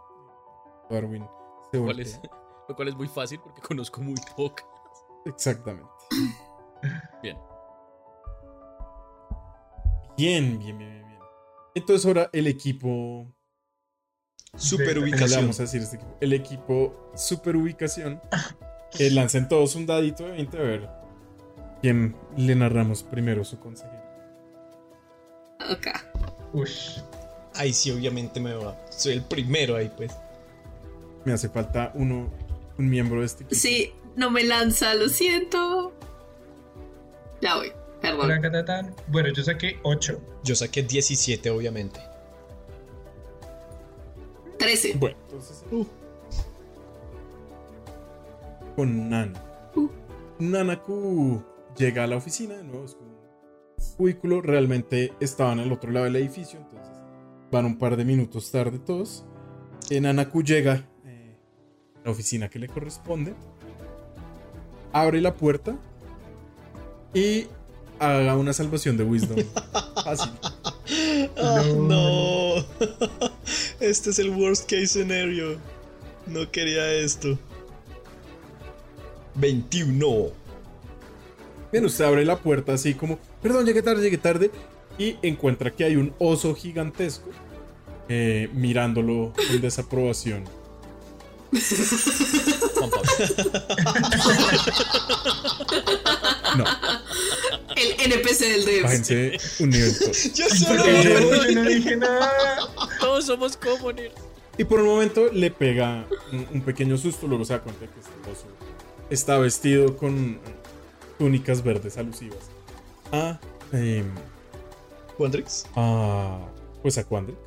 Darwin 0.89 1.27
se 1.71 1.77
Lo 1.77 1.85
cual 1.85 1.99
es, 1.99 2.19
lo 2.69 2.75
cual 2.75 2.87
es 2.89 2.95
muy 2.95 3.07
fácil 3.07 3.39
porque 3.39 3.61
conozco 3.61 4.01
muy 4.01 4.15
poco. 4.35 4.63
Exactamente. 5.25 5.89
Bien. 7.21 7.37
Bien, 10.17 10.59
bien, 10.59 10.77
bien, 10.77 10.91
bien. 10.91 11.07
bien. 11.07 11.19
Entonces 11.75 12.05
ahora 12.05 12.29
el 12.33 12.47
equipo... 12.47 13.27
Super 14.55 14.95
¿Cómo 14.95 15.05
le 15.05 15.11
ubicación. 15.11 15.41
vamos 15.41 15.59
a 15.59 15.63
decir 15.63 15.81
este 15.81 15.97
equipo? 15.97 16.17
El 16.19 16.33
equipo 16.33 17.11
super 17.15 17.55
ubicación. 17.55 18.19
Que 18.91 19.11
lancen 19.11 19.47
todos 19.47 19.75
un 19.75 19.85
dadito 19.85 20.23
de 20.23 20.31
20 20.31 20.57
a 20.57 20.61
ver 20.61 20.89
quién 21.81 22.15
le 22.35 22.55
narramos 22.55 23.03
primero 23.03 23.43
su 23.43 23.59
consejero. 23.59 24.08
Acá. 25.69 26.05
Ush. 26.53 26.99
Ahí 27.55 27.73
sí, 27.73 27.91
obviamente 27.91 28.39
me 28.39 28.53
va. 28.53 28.75
Soy 28.89 29.13
el 29.13 29.21
primero 29.23 29.75
ahí, 29.75 29.91
pues. 29.95 30.11
Me 31.25 31.33
hace 31.33 31.49
falta 31.49 31.91
uno, 31.95 32.29
un 32.77 32.89
miembro 32.89 33.19
de 33.19 33.25
este 33.25 33.43
equipo. 33.43 33.59
Sí, 33.59 33.93
no 34.15 34.31
me 34.31 34.43
lanza, 34.43 34.93
lo 34.95 35.09
siento. 35.09 35.93
Ya 37.41 37.55
voy, 37.55 37.71
perdón. 38.01 38.95
Bueno, 39.07 39.29
yo 39.33 39.43
saqué 39.43 39.79
8. 39.83 40.21
Yo 40.43 40.55
saqué 40.55 40.83
17, 40.83 41.49
obviamente. 41.49 41.99
13. 44.57 44.95
Bueno, 44.97 45.17
entonces. 45.23 45.63
Con 48.75 49.09
Nana. 49.09 49.43
Uh. 49.75 49.89
Nanaku 50.39 51.43
llega 51.77 52.03
a 52.03 52.07
la 52.07 52.17
oficina 52.17 52.55
de 52.55 52.63
nuevo. 52.63 52.85
Es 52.85 52.95
como 52.95 53.18
cubículo. 53.99 54.41
Realmente 54.41 55.13
estaban 55.19 55.59
al 55.59 55.71
otro 55.73 55.91
lado 55.91 56.05
del 56.05 56.15
edificio. 56.15 56.59
Entonces 56.59 56.93
van 57.51 57.65
un 57.65 57.77
par 57.77 57.97
de 57.97 58.05
minutos 58.05 58.49
tarde 58.49 58.79
todos. 58.79 59.25
Eh, 59.89 59.99
Nanaku 59.99 60.41
llega 60.41 60.87
eh, 61.05 61.35
a 61.97 62.05
la 62.05 62.11
oficina 62.11 62.49
que 62.49 62.59
le 62.59 62.69
corresponde. 62.69 63.33
Abre 64.93 65.19
la 65.19 65.33
puerta. 65.35 65.77
Y 67.13 67.47
haga 67.99 68.37
una 68.37 68.53
salvación 68.53 68.95
de 68.95 69.03
wisdom. 69.03 69.37
Fácil. 70.03 70.31
Ah, 71.37 71.61
No. 71.75 72.55
no. 72.55 72.65
Este 73.79 74.09
es 74.11 74.19
el 74.19 74.29
worst 74.31 74.63
case 74.69 74.87
scenario. 74.87 75.57
No 76.27 76.49
quería 76.51 76.91
esto. 76.93 77.37
21. 79.35 80.27
Bien, 81.71 81.85
usted 81.85 82.05
abre 82.05 82.25
la 82.25 82.37
puerta 82.37 82.73
así 82.73 82.93
como, 82.93 83.17
perdón, 83.41 83.65
llegué 83.65 83.81
tarde, 83.81 84.01
llegué 84.01 84.17
tarde, 84.17 84.51
y 84.97 85.17
encuentra 85.21 85.71
que 85.71 85.85
hay 85.85 85.95
un 85.95 86.13
oso 86.19 86.53
gigantesco 86.53 87.29
eh, 88.09 88.49
mirándolo 88.53 89.33
con 89.35 89.61
desaprobación. 89.61 90.43
No, 96.57 96.65
El 97.75 98.11
NPC 98.11 98.39
del 98.39 98.65
Devs. 98.65 98.83
bájense 98.83 99.37
un 99.59 99.69
nivel. 99.69 99.93
Yo 100.35 100.49
solo 100.49 100.85
yo, 100.85 101.51
no 101.55 101.63
dije 101.63 101.95
nada. 101.95 102.59
Todos 102.99 103.25
somos 103.25 103.57
comunes. 103.57 104.11
Y 104.57 104.63
por 104.65 104.81
un 104.81 104.87
momento 104.87 105.31
le 105.31 105.49
pega 105.51 106.05
un, 106.33 106.47
un 106.53 106.61
pequeño 106.61 106.97
susto, 106.97 107.27
luego 107.27 107.45
se 107.45 107.53
da 107.53 107.61
cuenta 107.61 107.85
que 107.85 107.99
este 107.99 108.11
oso 108.29 108.45
está 109.09 109.37
vestido 109.39 109.95
con 109.95 110.39
túnicas 111.17 111.63
verdes 111.63 111.97
alusivas 111.97 112.49
a, 113.11 113.39
em, 113.71 114.05
Wandrix. 115.17 115.65
a 115.75 116.39
pues 116.81 116.97
a 116.97 117.03
Quandrix. 117.03 117.37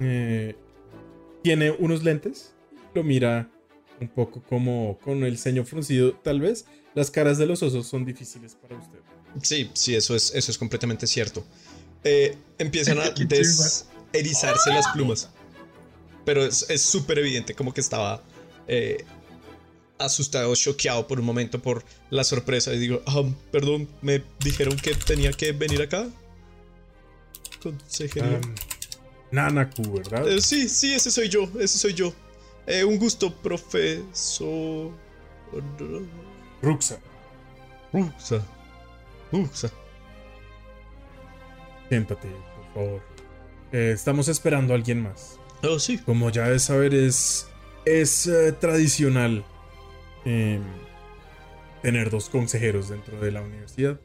Eh, 0.00 0.56
tiene 1.42 1.70
unos 1.70 2.02
lentes, 2.02 2.52
lo 2.94 3.04
mira 3.04 3.48
un 4.00 4.08
poco 4.08 4.42
como 4.42 4.98
con 5.02 5.24
el 5.24 5.38
ceño 5.38 5.64
fruncido. 5.64 6.12
Tal 6.14 6.40
vez 6.40 6.66
las 6.94 7.10
caras 7.10 7.38
de 7.38 7.46
los 7.46 7.62
osos 7.62 7.86
son 7.86 8.04
difíciles 8.04 8.56
para 8.56 8.76
usted. 8.76 8.98
Sí, 9.42 9.70
sí, 9.74 9.94
eso 9.94 10.14
es, 10.14 10.34
eso 10.34 10.50
es 10.50 10.58
completamente 10.58 11.06
cierto. 11.06 11.44
Eh, 12.04 12.36
empiezan 12.58 12.98
a 12.98 13.10
deserizarse 13.16 14.70
las 14.70 14.88
plumas. 14.88 15.30
Pero 16.24 16.44
es 16.44 16.68
es 16.68 16.82
súper 16.82 17.18
evidente 17.18 17.54
como 17.54 17.72
que 17.72 17.80
estaba 17.80 18.22
eh, 18.66 19.04
asustado, 20.04 20.54
choqueado 20.54 21.06
por 21.06 21.20
un 21.20 21.26
momento 21.26 21.60
por 21.60 21.84
la 22.10 22.24
sorpresa. 22.24 22.72
Y 22.72 22.78
digo, 22.78 23.02
ah, 23.06 23.22
perdón, 23.50 23.88
me 24.00 24.22
dijeron 24.40 24.76
que 24.76 24.94
tenía 24.94 25.32
que 25.32 25.52
venir 25.52 25.82
acá. 25.82 26.08
Consejero. 27.62 28.26
Um, 28.26 28.54
Nanaku, 29.30 29.82
¿verdad? 29.92 30.28
Eh, 30.28 30.40
sí, 30.40 30.68
sí, 30.68 30.94
ese 30.94 31.10
soy 31.10 31.28
yo, 31.28 31.48
ese 31.58 31.78
soy 31.78 31.94
yo. 31.94 32.12
Eh, 32.66 32.84
un 32.84 32.98
gusto, 32.98 33.34
profesor. 33.34 34.92
Ruxa. 36.60 36.98
Ruxa. 37.92 38.46
Ruxa. 39.32 39.70
Siéntate, 41.88 42.28
por 42.28 42.74
favor. 42.74 43.02
Eh, 43.72 43.92
estamos 43.94 44.28
esperando 44.28 44.72
a 44.72 44.76
alguien 44.76 45.02
más. 45.02 45.38
Oh, 45.62 45.78
sí. 45.78 45.98
Como 45.98 46.30
ya 46.30 46.48
de 46.48 46.58
saber, 46.58 46.94
es, 46.94 47.46
es 47.84 48.26
eh, 48.26 48.52
tradicional 48.52 49.44
eh, 50.24 50.60
tener 51.82 52.10
dos 52.10 52.28
consejeros 52.28 52.88
dentro 52.88 53.20
de 53.20 53.32
la 53.32 53.42
universidad. 53.42 54.00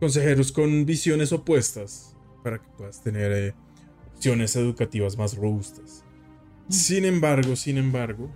Consejeros 0.00 0.52
con 0.52 0.86
visiones 0.86 1.32
opuestas 1.32 2.16
para 2.42 2.58
que 2.58 2.68
puedas 2.76 3.02
tener 3.02 3.32
eh, 3.32 3.54
opciones 4.14 4.56
educativas 4.56 5.16
más 5.16 5.36
robustas. 5.36 6.04
Sin 6.68 7.04
embargo, 7.04 7.56
sin 7.56 7.78
embargo, 7.78 8.30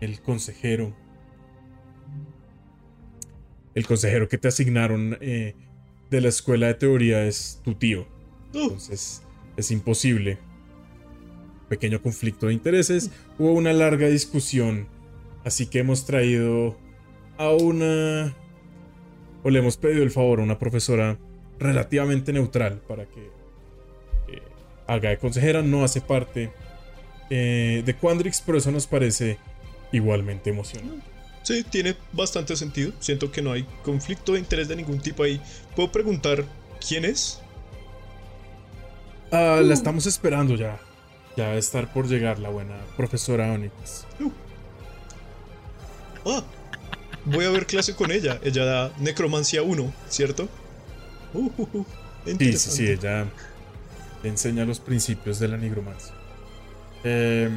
el 0.00 0.20
consejero, 0.20 0.94
el 3.74 3.86
consejero 3.86 4.28
que 4.28 4.38
te 4.38 4.48
asignaron 4.48 5.18
eh, 5.20 5.54
de 6.10 6.20
la 6.20 6.28
escuela 6.28 6.68
de 6.68 6.74
teoría 6.74 7.24
es 7.24 7.60
tu 7.64 7.74
tío. 7.74 8.06
Oh, 8.54 8.62
Entonces 8.62 9.22
es 9.56 9.70
imposible. 9.70 10.38
Pequeño 11.68 12.00
conflicto 12.00 12.46
de 12.46 12.54
intereses. 12.54 13.10
Hubo 13.38 13.52
una 13.52 13.72
larga 13.72 14.08
discusión. 14.08 14.88
Así 15.44 15.66
que 15.66 15.80
hemos 15.80 16.06
traído 16.06 16.76
a 17.36 17.50
una... 17.50 18.34
O 19.42 19.50
le 19.50 19.60
hemos 19.60 19.76
pedido 19.76 20.02
el 20.02 20.10
favor 20.10 20.40
a 20.40 20.42
una 20.42 20.58
profesora 20.58 21.18
relativamente 21.58 22.32
neutral 22.32 22.80
para 22.86 23.06
que 23.06 23.20
eh, 24.28 24.42
haga 24.86 25.10
de 25.10 25.18
consejera. 25.18 25.62
No 25.62 25.84
hace 25.84 26.00
parte 26.00 26.50
eh, 27.30 27.82
de 27.84 27.94
Quandrix, 27.94 28.42
pero 28.44 28.58
eso 28.58 28.70
nos 28.70 28.86
parece 28.86 29.38
igualmente 29.92 30.50
emocionante. 30.50 31.04
sí, 31.42 31.64
tiene 31.64 31.96
bastante 32.12 32.56
sentido. 32.56 32.92
Siento 32.98 33.30
que 33.30 33.42
no 33.42 33.52
hay 33.52 33.66
conflicto 33.82 34.32
de 34.32 34.40
interés 34.40 34.68
de 34.68 34.76
ningún 34.76 35.00
tipo 35.00 35.22
ahí. 35.22 35.40
¿Puedo 35.76 35.92
preguntar 35.92 36.44
quién 36.86 37.04
es? 37.04 37.40
Ah, 39.30 39.60
la 39.62 39.74
estamos 39.74 40.06
esperando 40.06 40.56
ya. 40.56 40.80
Ya 41.38 41.46
va 41.46 41.52
a 41.52 41.58
estar 41.58 41.92
por 41.92 42.08
llegar 42.08 42.40
la 42.40 42.48
buena 42.48 42.74
profesora 42.96 43.52
Onyx. 43.52 44.04
Ah, 46.26 46.42
voy 47.24 47.44
a 47.44 47.50
ver 47.50 47.64
clase 47.64 47.94
con 47.94 48.10
ella. 48.10 48.40
Ella 48.42 48.64
da 48.64 48.92
Necromancia 48.98 49.62
1, 49.62 49.92
¿cierto? 50.08 50.48
Uh, 51.32 51.48
uh, 51.56 51.68
uh, 51.74 51.86
Sí, 52.26 52.52
sí, 52.54 52.70
sí, 52.72 52.88
ella 52.88 53.26
enseña 54.24 54.64
los 54.64 54.80
principios 54.80 55.38
de 55.38 55.46
la 55.46 55.56
nigromancia. 55.56 56.12
Eh, 57.04 57.48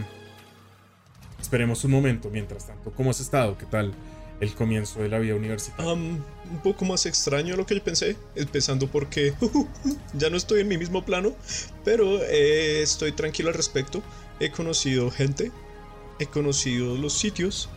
esperemos 1.42 1.84
un 1.84 1.90
momento, 1.90 2.30
mientras 2.30 2.68
tanto. 2.68 2.92
¿Cómo 2.92 3.10
has 3.10 3.20
estado? 3.20 3.58
¿Qué 3.58 3.66
tal 3.66 3.96
el 4.42 4.54
comienzo 4.54 5.02
de 5.02 5.10
la 5.10 5.18
vida 5.18 5.34
universitaria? 5.34 5.92
Un 6.52 6.60
poco 6.60 6.86
más 6.86 7.06
extraño 7.06 7.54
de 7.54 7.58
lo 7.58 7.66
que 7.66 7.76
yo 7.76 7.84
pensé, 7.84 8.18
empezando 8.36 8.88
porque 8.88 9.34
ya 10.14 10.30
no 10.30 10.38
estoy 10.38 10.62
en 10.62 10.68
mi 10.68 10.78
mismo 10.78 11.04
plano, 11.04 11.34
pero 11.86 12.22
eh, 12.24 12.82
estoy 12.82 13.14
tranquilo 13.14 13.50
al 13.50 13.56
respecto. 13.56 14.04
he 14.40 14.52
conocido 14.52 15.10
gente, 15.10 15.52
he 16.20 16.28
conocido 16.28 16.98
los 16.98 17.14
sitios, 17.14 17.70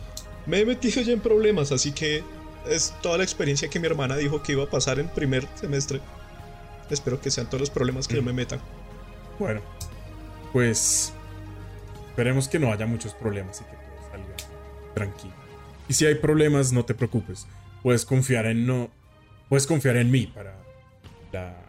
me 0.45 0.59
he 0.59 0.65
metido 0.65 1.01
ya 1.01 1.13
en 1.13 1.21
problemas, 1.21 1.71
así 1.71 1.91
que 1.91 2.23
es 2.67 2.93
toda 3.01 3.17
la 3.17 3.23
experiencia 3.23 3.69
que 3.69 3.79
mi 3.79 3.87
hermana 3.87 4.17
dijo 4.17 4.43
que 4.43 4.51
iba 4.51 4.63
a 4.63 4.69
pasar 4.69 4.99
en 4.99 5.07
primer 5.07 5.47
semestre. 5.55 6.01
Espero 6.89 7.19
que 7.19 7.31
sean 7.31 7.47
todos 7.47 7.61
los 7.61 7.69
problemas 7.69 8.07
que 8.07 8.15
yo 8.15 8.23
me 8.23 8.33
metan. 8.33 8.59
Bueno, 9.39 9.61
pues 10.53 11.13
esperemos 12.09 12.47
que 12.47 12.59
no 12.59 12.71
haya 12.71 12.85
muchos 12.85 13.13
problemas 13.13 13.61
y 13.61 13.63
que 13.63 13.71
todo 13.71 14.11
salga 14.11 14.35
tranquilo. 14.93 15.33
Y 15.87 15.93
si 15.93 16.05
hay 16.05 16.15
problemas, 16.15 16.71
no 16.71 16.85
te 16.85 16.93
preocupes. 16.93 17.47
Puedes 17.85 18.03
confiar 18.03 18.47
en 18.47 18.65
no. 18.65 18.89
Puedes 19.47 19.67
confiar 19.67 19.95
en 19.97 20.09
mí 20.09 20.25
para 20.25 20.57
la- 21.31 21.61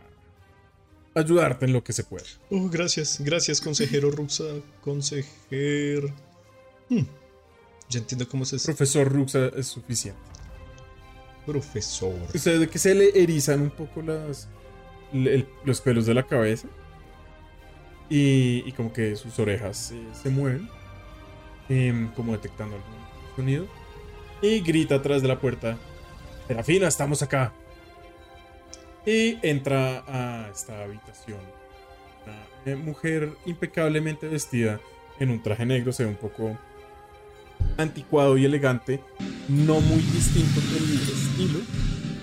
ayudarte 1.14 1.66
en 1.66 1.74
lo 1.74 1.84
que 1.84 1.92
se 1.92 2.04
pueda. 2.04 2.24
Oh, 2.50 2.70
gracias, 2.70 3.20
gracias, 3.20 3.60
consejero 3.60 4.10
Ruxa, 4.10 4.44
consejero. 4.80 6.08
Hmm, 6.88 7.02
Ya 7.90 7.98
entiendo 7.98 8.26
cómo 8.26 8.46
se 8.46 8.56
Profesor 8.64 9.12
Ruxa 9.12 9.48
es 9.48 9.66
suficiente. 9.66 10.18
profesor. 11.44 12.14
Usted 12.34 12.66
que 12.70 12.78
se 12.78 12.94
le 12.94 13.10
erizan 13.22 13.60
un 13.60 13.70
poco 13.70 14.00
las, 14.00 14.48
el- 15.12 15.46
los 15.66 15.82
pelos 15.82 16.06
de 16.06 16.14
la 16.14 16.22
cabeza. 16.26 16.66
Y, 18.08 18.62
y 18.66 18.72
como 18.72 18.90
que 18.90 19.16
sus 19.16 19.38
orejas 19.38 19.76
se, 19.76 20.00
se 20.22 20.30
mueven. 20.30 20.66
em, 21.68 22.08
como 22.14 22.32
detectando 22.32 22.76
algún 22.76 22.94
sonido. 23.36 23.66
Y 24.40 24.60
grita 24.60 24.94
atrás 24.94 25.20
de 25.20 25.28
la 25.28 25.38
puerta. 25.40 25.76
Serafina, 26.46 26.86
estamos 26.86 27.22
acá. 27.22 27.52
Y 29.04 29.38
entra 29.42 30.04
a 30.06 30.48
esta 30.48 30.82
habitación. 30.82 31.40
Una 32.24 32.72
eh, 32.72 32.76
mujer 32.76 33.32
impecablemente 33.46 34.28
vestida 34.28 34.80
en 35.18 35.30
un 35.30 35.42
traje 35.42 35.66
negro. 35.66 35.92
Se 35.92 36.04
ve 36.04 36.10
un 36.10 36.16
poco 36.16 36.56
anticuado 37.76 38.36
y 38.38 38.44
elegante. 38.44 39.00
No 39.48 39.80
muy 39.80 40.00
distinto 40.00 40.60
del 40.60 40.92
estilo 40.94 41.60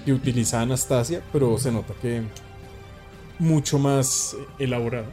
que 0.06 0.14
utiliza 0.14 0.62
Anastasia, 0.62 1.22
pero 1.32 1.58
se 1.58 1.72
nota 1.72 1.94
que 2.02 2.24
mucho 3.40 3.78
más 3.78 4.36
eh, 4.38 4.46
elaborado. 4.60 5.08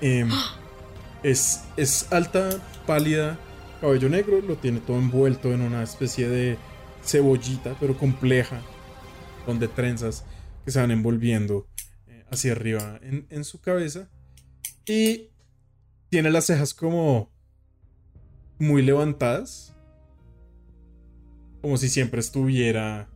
Em, 0.00 0.30
es, 1.22 1.64
es 1.76 2.12
alta, 2.12 2.48
pálida, 2.86 3.38
cabello 3.80 4.08
negro, 4.08 4.40
lo 4.40 4.56
tiene 4.56 4.80
todo 4.80 4.98
envuelto 4.98 5.52
en 5.52 5.62
una 5.62 5.82
especie 5.82 6.28
de 6.28 6.58
cebollita, 7.04 7.76
pero 7.80 7.96
compleja, 7.96 8.62
donde 9.46 9.68
trenzas 9.68 10.24
que 10.64 10.70
se 10.70 10.80
van 10.80 10.90
envolviendo 10.90 11.66
eh, 12.06 12.24
hacia 12.30 12.52
arriba 12.52 12.98
en, 13.02 13.26
en 13.30 13.44
su 13.44 13.60
cabeza. 13.60 14.08
Y 14.86 15.30
tiene 16.08 16.30
las 16.30 16.46
cejas 16.46 16.74
como 16.74 17.30
muy 18.58 18.82
levantadas, 18.82 19.74
como 21.62 21.76
si 21.76 21.88
siempre 21.88 22.20
estuviera 22.20 23.08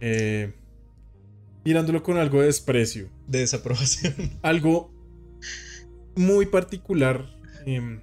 eh, 0.00 0.52
mirándolo 1.64 2.02
con 2.02 2.18
algo 2.18 2.40
de 2.40 2.46
desprecio 2.46 3.08
De 3.26 3.40
desaprobación. 3.40 4.38
algo 4.42 4.92
muy 6.16 6.46
particular. 6.46 7.24
em, 7.64 8.00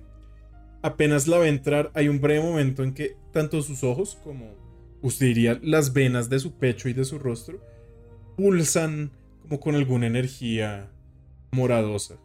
apenas 0.82 1.28
la 1.28 1.38
ve 1.38 1.50
entrar, 1.50 1.92
hay 1.94 2.08
un 2.08 2.20
breve 2.20 2.42
momento 2.44 2.84
en 2.84 2.94
que 2.94 3.16
tanto 3.32 3.62
sus 3.62 3.84
ojos 3.84 4.18
como, 4.24 4.56
usted 5.02 5.28
diría, 5.28 5.60
las 5.64 5.94
venas 5.94 6.30
de 6.30 6.40
su 6.40 6.58
pecho 6.58 6.90
y 6.90 6.94
de 6.94 7.06
su 7.06 7.20
rostro 7.20 7.60
pulsan 8.38 9.12
como 9.42 9.60
con 9.60 9.76
alguna 9.76 10.08
energía 10.08 10.92
moradosa. 11.52 12.18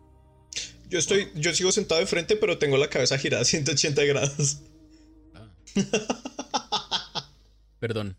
Yo 0.88 0.98
estoy, 0.98 1.28
yo 1.34 1.52
sigo 1.52 1.72
sentado 1.72 2.00
de 2.00 2.06
frente, 2.06 2.36
pero 2.36 2.58
tengo 2.58 2.76
la 2.76 2.88
cabeza 2.88 3.18
girada 3.18 3.42
a 3.42 3.44
180 3.44 4.04
grados. 4.04 4.62
Perdón. 7.80 8.16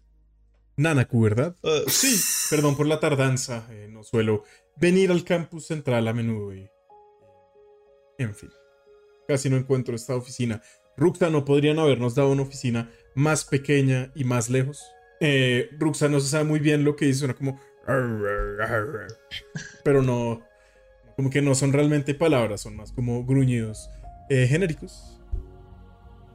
Nanaku, 0.75 1.21
¿verdad? 1.21 1.55
Ah, 1.63 1.81
sí, 1.87 2.15
Perdón 2.49 2.77
por 2.77 2.85
la 2.87 2.99
tardanza, 2.99 3.67
eh, 3.71 3.87
no 3.89 4.03
suelo 4.03 4.43
venir 4.75 5.11
al 5.11 5.23
campus 5.23 5.65
central 5.65 6.07
a 6.07 6.13
menudo 6.13 6.53
y... 6.53 6.69
En 8.19 8.35
fin, 8.35 8.49
casi 9.27 9.49
no 9.49 9.57
encuentro 9.57 9.95
esta 9.95 10.15
oficina. 10.15 10.61
Ruxa, 10.95 11.29
¿no 11.29 11.45
podrían 11.45 11.79
habernos 11.79 12.15
dado 12.15 12.29
una 12.29 12.43
oficina 12.43 12.91
más 13.17 13.43
pequeña 13.45 14.11
y 14.15 14.23
más 14.23 14.49
lejos? 14.49 14.85
Eh, 15.19 15.69
Ruxa 15.79 16.07
no 16.07 16.19
se 16.19 16.29
sabe 16.29 16.43
muy 16.43 16.59
bien 16.59 16.83
lo 16.83 16.95
que 16.95 17.05
dice, 17.05 17.19
suena 17.19 17.33
como... 17.33 17.59
Pero 19.83 20.01
no... 20.01 20.41
Como 21.15 21.31
que 21.31 21.41
no 21.41 21.55
son 21.55 21.73
realmente 21.73 22.13
palabras, 22.13 22.61
son 22.61 22.75
más 22.75 22.91
como 22.91 23.25
gruñidos 23.25 23.89
eh, 24.29 24.45
genéricos. 24.47 25.19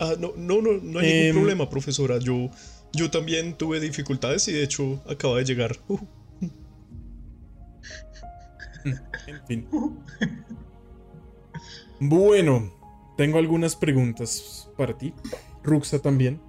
Ah, 0.01 0.14
no, 0.18 0.33
no, 0.37 0.61
no, 0.61 0.72
no 0.83 0.99
hay 0.99 1.09
Em. 1.09 1.18
ningún 1.26 1.43
problema, 1.43 1.70
profesora. 1.70 2.18
Yo, 2.18 2.51
yo 2.93 3.09
también 3.09 3.55
tuve 3.57 3.78
dificultades 3.78 4.49
y 4.49 4.53
de 4.53 4.64
hecho 4.64 5.01
acaba 5.09 5.39
de 5.39 5.45
llegar. 5.45 5.76
Uh, 5.87 5.99
En 9.28 9.47
fin. 9.47 9.68
Bueno, 12.01 12.74
tengo 13.16 13.39
algunas 13.39 13.76
preguntas 13.76 14.68
para 14.76 14.99
ti. 14.99 15.14
Ruxa 15.62 16.01
también. 16.01 16.41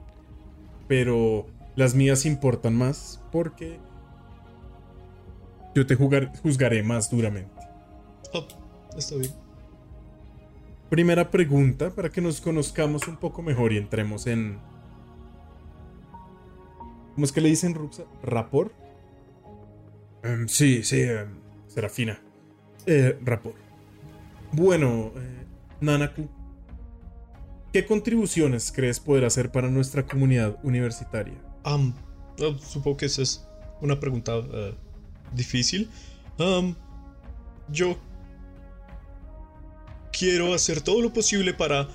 Pero 0.87 1.45
las 1.75 1.95
mías 1.95 2.25
importan 2.25 2.75
más 2.75 3.21
porque 3.31 3.79
yo 5.75 5.85
te 5.87 5.95
jugar- 5.95 6.31
juzgaré 6.41 6.83
más 6.83 7.09
duramente. 7.09 7.51
está 8.97 9.15
bien. 9.15 9.31
Primera 10.89 11.31
pregunta 11.31 11.89
para 11.89 12.09
que 12.09 12.21
nos 12.21 12.39
conozcamos 12.41 13.07
un 13.07 13.17
poco 13.17 13.41
mejor 13.41 13.73
y 13.73 13.77
entremos 13.77 14.27
en... 14.27 14.59
¿Cómo 17.15 17.25
es 17.25 17.31
que 17.31 17.41
le 17.41 17.49
dicen 17.49 17.73
Ruxa? 17.73 18.03
¿Rapor? 18.23 18.71
Em, 20.23 20.47
sí, 20.47 20.83
sí, 20.83 21.01
em, 21.01 21.29
Serafina. 21.67 22.19
Eh, 22.85 23.17
Rapor. 23.23 23.53
Bueno, 24.51 25.11
eh, 25.15 25.45
Nanaku, 25.81 26.27
¿qué 27.73 27.85
contribuciones 27.85 28.71
crees 28.71 28.99
poder 28.99 29.25
hacer 29.25 29.51
para 29.51 29.69
nuestra 29.69 30.05
comunidad 30.05 30.57
universitaria? 30.63 31.33
Ah, 31.63 31.91
supongo 32.61 32.97
que 32.97 33.07
esa 33.07 33.23
es 33.23 33.45
una 33.81 33.99
pregunta 33.99 34.33
ah, 34.35 34.71
difícil. 35.33 35.89
Yo 37.69 37.97
quiero 40.11 40.53
hacer 40.53 40.81
todo 40.81 41.01
lo 41.01 41.11
posible 41.11 41.53
para 41.53 41.89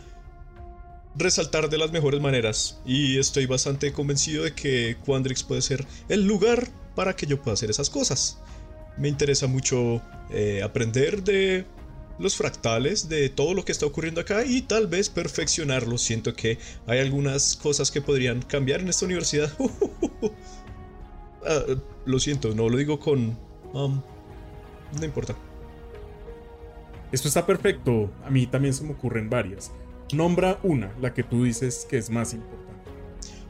resaltar 1.15 1.69
de 1.69 1.79
las 1.79 1.93
mejores 1.93 2.21
maneras 2.21 2.81
y 2.85 3.19
estoy 3.19 3.47
bastante 3.47 3.93
convencido 3.93 4.45
de 4.45 4.55
que 4.55 4.97
Quandrix 5.05 5.43
puede 5.43 5.63
ser 5.63 5.87
el 6.09 6.27
lugar 6.27 6.69
para 6.95 7.15
que 7.15 7.27
yo 7.27 7.41
pueda 7.41 7.55
hacer 7.55 7.71
esas 7.71 7.91
cosas. 7.91 8.39
Me 8.97 9.09
interesa 9.09 9.47
mucho 9.47 10.03
eh, 10.31 10.63
aprender 10.63 11.23
de 11.23 11.65
los 12.19 12.37
fractales, 12.37 13.09
de 13.09 13.29
todo 13.29 13.55
lo 13.55 13.65
que 13.65 13.73
está 13.73 13.87
ocurriendo 13.87 14.21
acá 14.21 14.45
y 14.45 14.63
tal 14.63 14.87
vez 14.87 15.09
perfeccionarlo. 15.09 15.99
Siento 15.99 16.35
que 16.35 16.59
hay 16.87 16.99
algunas 16.99 17.57
cosas 17.57 17.91
que 17.91 18.01
podrían 18.01 18.43
cambiar 18.43 18.81
en 18.81 18.89
esta 18.89 19.05
universidad. 19.05 19.53
Ah, 21.47 21.63
lo 22.05 22.19
siento, 22.19 22.53
no 22.53 22.69
lo 22.69 22.77
digo 22.77 22.99
con... 22.99 23.39
um, 23.73 24.03
no 24.99 25.05
importa. 25.05 25.37
Esto 27.13 27.29
está 27.29 27.47
perfecto. 27.47 28.11
A 28.25 28.29
mí 28.29 28.47
también 28.47 28.75
se 28.75 28.85
me 28.85 28.93
ocurren 28.93 29.31
varias. 29.31 29.71
Nombra 30.13 30.59
una, 30.63 30.93
la 31.01 31.15
que 31.15 31.23
tú 31.23 31.45
dices 31.45 31.87
que 31.89 31.97
es 31.97 32.11
más 32.11 32.35
importante. 32.35 32.69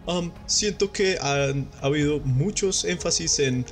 Um, 0.06 0.30
siento 0.46 0.92
que 0.92 1.18
han 1.20 1.68
ha 1.80 1.86
habido 1.86 2.20
muchos 2.20 2.84
énfasis 2.84 3.38
en 3.40 3.64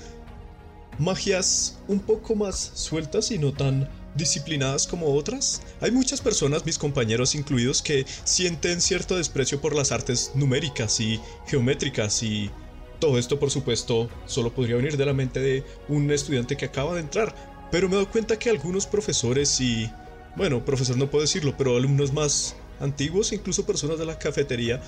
magias 0.99 1.79
un 1.89 2.01
poco 2.01 2.35
más 2.35 2.73
sueltas 2.75 3.31
y 3.31 3.39
no 3.39 3.53
tan 3.53 3.89
disciplinadas 4.17 4.87
como 4.87 5.15
otras. 5.15 5.63
Hay 5.81 5.91
muchas 5.91 6.21
personas, 6.21 6.65
mis 6.65 6.79
compañeros 6.79 7.35
incluidos, 7.35 7.83
que 7.83 8.07
sienten 8.25 8.81
cierto 8.81 9.17
desprecio 9.17 9.61
por 9.61 9.75
las 9.75 9.93
artes 9.93 10.33
numéricas 10.35 11.01
y 11.01 11.21
geométricas 11.47 12.23
y 12.23 12.51
todo 12.99 13.19
esto 13.19 13.39
por 13.39 13.51
supuesto 13.51 14.09
solo 14.25 14.53
podría 14.53 14.77
venir 14.77 14.97
de 14.97 15.05
la 15.05 15.13
mente 15.13 15.41
de 15.41 15.65
un 15.89 16.11
estudiante 16.11 16.57
que 16.57 16.67
acaba 16.67 16.95
de 16.95 17.01
entrar. 17.01 17.35
Pero 17.71 17.89
me 17.89 17.97
dado 17.97 18.11
cuenta 18.11 18.39
que 18.39 18.51
algunos 18.51 18.87
profesores 18.87 19.61
y... 19.61 19.91
Bueno, 20.37 20.65
profesor 20.65 20.97
no 20.97 21.11
puedo 21.11 21.23
decirlo, 21.23 21.55
pero 21.57 21.77
alumnos 21.77 22.13
más 22.13 22.57
antiguos, 22.81 23.33
incluso 23.33 23.65
personas 23.65 23.99
de 23.99 24.05
la 24.05 24.19
cafetería, 24.19 24.83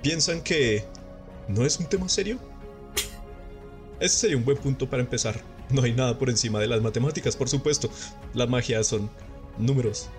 piensan 0.00 0.40
que 0.40 0.84
no 1.48 1.64
es 1.66 1.78
un 1.78 1.86
tema 1.86 2.08
serio. 2.08 2.38
Ese 4.00 4.16
sería 4.16 4.36
un 4.36 4.44
buen 4.44 4.58
punto 4.58 4.88
para 4.88 5.02
empezar. 5.02 5.51
No 5.70 5.82
hay 5.82 5.92
nada 5.92 6.18
por 6.18 6.28
encima 6.28 6.60
de 6.60 6.66
las 6.66 6.82
matemáticas, 6.82 7.36
por 7.36 7.48
supuesto. 7.48 7.90
La 8.34 8.46
magia 8.46 8.82
son 8.84 9.10
números. 9.58 10.10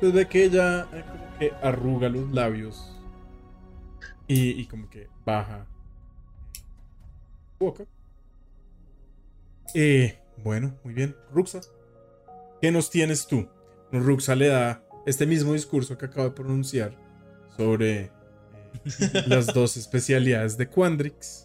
Desde 0.00 0.26
que 0.28 0.44
ella 0.44 0.86
eh, 0.92 1.04
como 1.08 1.38
que 1.38 1.52
arruga 1.62 2.08
los 2.08 2.30
labios 2.32 2.92
y, 4.26 4.50
y 4.60 4.66
como 4.66 4.88
que 4.88 5.08
baja 5.24 5.66
boca. 7.58 7.84
Eh, 9.74 10.18
bueno, 10.42 10.78
muy 10.84 10.94
bien. 10.94 11.16
Ruxa, 11.32 11.60
¿qué 12.60 12.70
nos 12.70 12.90
tienes 12.90 13.26
tú? 13.26 13.48
Ruxa 13.90 14.34
le 14.34 14.48
da 14.48 14.84
este 15.06 15.26
mismo 15.26 15.52
discurso 15.52 15.96
que 15.98 16.06
acabo 16.06 16.24
de 16.24 16.34
pronunciar 16.34 16.96
sobre 17.56 18.00
eh, 18.02 18.10
las 19.26 19.46
dos 19.46 19.76
especialidades 19.76 20.56
de 20.56 20.68
Quandrix, 20.68 21.43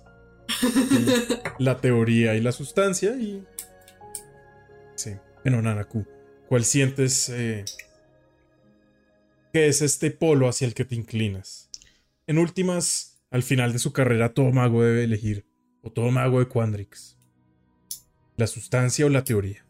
la 1.59 1.79
teoría 1.79 2.35
y 2.35 2.41
la 2.41 2.51
sustancia 2.51 3.15
y... 3.15 3.43
Sí, 4.95 5.11
bueno, 5.43 5.61
Nanaku, 5.61 6.05
¿cuál 6.47 6.65
sientes 6.65 7.29
eh, 7.29 7.65
que 9.53 9.67
es 9.67 9.81
este 9.81 10.11
polo 10.11 10.47
hacia 10.47 10.67
el 10.67 10.73
que 10.73 10.85
te 10.85 10.95
inclinas? 10.95 11.69
En 12.27 12.37
últimas, 12.37 13.21
al 13.31 13.43
final 13.43 13.73
de 13.73 13.79
su 13.79 13.93
carrera 13.93 14.33
todo 14.33 14.51
mago 14.51 14.83
debe 14.83 15.03
elegir, 15.03 15.45
o 15.81 15.91
todo 15.91 16.11
mago 16.11 16.39
de 16.39 16.47
Quandrix, 16.47 17.17
la 18.35 18.47
sustancia 18.47 19.05
o 19.05 19.09
la 19.09 19.23
teoría. 19.23 19.65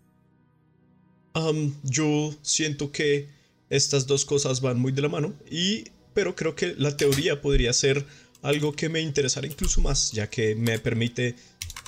Am, 1.33 1.75
yo 1.83 2.33
siento 2.41 2.91
que 2.91 3.29
estas 3.69 4.07
dos 4.07 4.25
cosas 4.25 4.61
van 4.61 4.79
muy 4.79 4.91
de 4.91 5.03
la 5.03 5.09
mano 5.09 5.33
y 5.49 5.85
pero 6.13 6.35
creo 6.35 6.55
que 6.55 6.75
la 6.77 6.97
teoría 6.97 7.41
podría 7.41 7.71
ser 7.71 8.05
algo 8.41 8.73
que 8.73 8.89
me 8.89 9.01
interesara 9.01 9.47
incluso 9.47 9.81
más, 9.81 10.11
ya 10.11 10.29
que 10.29 10.55
me 10.55 10.79
permite 10.79 11.35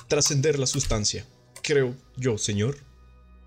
trascender 0.08 0.58
la 0.58 0.66
sustancia. 0.66 1.24
Creo 1.62 1.96
yo, 2.16 2.38
señor. 2.38 2.76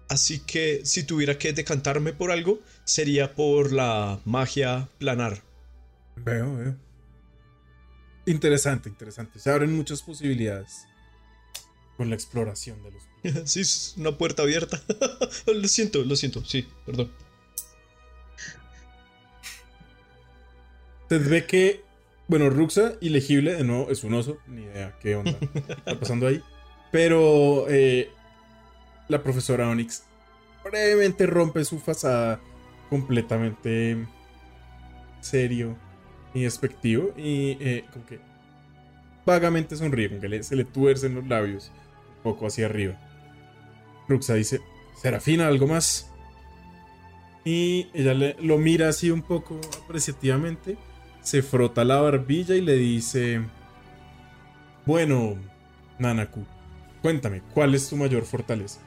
Así 0.09 0.39
que 0.39 0.81
si 0.85 1.03
tuviera 1.03 1.37
que 1.37 1.53
decantarme 1.53 2.13
por 2.13 2.31
algo, 2.31 2.59
sería 2.83 3.33
por 3.33 3.71
la 3.71 4.19
magia 4.25 4.89
planar. 4.99 5.43
Veo, 6.15 6.55
veo. 6.55 6.75
Interesante, 8.25 8.89
interesante. 8.89 9.39
Se 9.39 9.51
abren 9.51 9.75
muchas 9.75 10.01
posibilidades 10.01 10.85
con 11.97 12.09
la 12.09 12.15
exploración 12.15 12.81
de 12.83 12.91
los... 12.91 13.03
sí, 13.49 13.61
es 13.61 13.95
una 13.97 14.17
puerta 14.17 14.43
abierta. 14.43 14.81
lo 15.47 15.67
siento, 15.67 16.03
lo 16.03 16.15
siento, 16.15 16.43
sí, 16.43 16.67
perdón. 16.85 17.11
Usted 21.03 21.29
ve 21.29 21.45
que, 21.45 21.84
bueno, 22.27 22.49
Ruxa, 22.49 22.93
ilegible, 23.01 23.53
de 23.53 23.63
nuevo, 23.63 23.89
es 23.91 24.03
un 24.03 24.13
oso, 24.13 24.37
ni 24.47 24.63
idea 24.63 24.95
qué 25.01 25.15
onda 25.15 25.37
está 25.77 25.99
pasando 25.99 26.27
ahí. 26.27 26.41
Pero 26.91 27.65
eh, 27.69 28.09
la 29.07 29.21
profesora 29.21 29.69
Onyx 29.69 30.03
brevemente 30.63 31.25
rompe 31.27 31.63
su 31.65 31.79
fachada 31.79 32.39
completamente 32.89 34.05
serio 35.21 35.75
y 36.33 36.43
despectivo 36.43 37.13
y 37.17 37.57
eh, 37.59 37.85
como 37.91 38.05
que 38.05 38.19
vagamente 39.25 39.75
sonríe, 39.75 40.09
como 40.09 40.21
que 40.21 40.29
le- 40.29 40.43
se 40.43 40.55
le 40.55 40.65
tuercen 40.65 41.15
los 41.15 41.27
labios 41.27 41.71
un 42.17 42.23
poco 42.23 42.47
hacia 42.47 42.65
arriba. 42.67 42.99
Ruxa 44.07 44.35
dice, 44.35 44.61
Serafina, 45.01 45.47
¿algo 45.47 45.67
más? 45.67 46.11
Y 47.43 47.87
ella 47.93 48.13
le- 48.13 48.35
lo 48.41 48.57
mira 48.57 48.89
así 48.89 49.11
un 49.11 49.21
poco 49.21 49.59
apreciativamente, 49.83 50.77
se 51.25 51.41
frota 51.41 51.83
la 51.83 51.99
barbilla 51.99 52.55
y 52.55 52.61
le 52.61 52.75
dice, 52.75 53.41
bueno, 54.85 55.35
Nanaku, 55.97 56.45
cuéntame, 57.01 57.41
¿cuál 57.51 57.73
es 57.73 57.89
tu 57.89 57.97
mayor 57.97 58.25
fortaleza? 58.25 58.79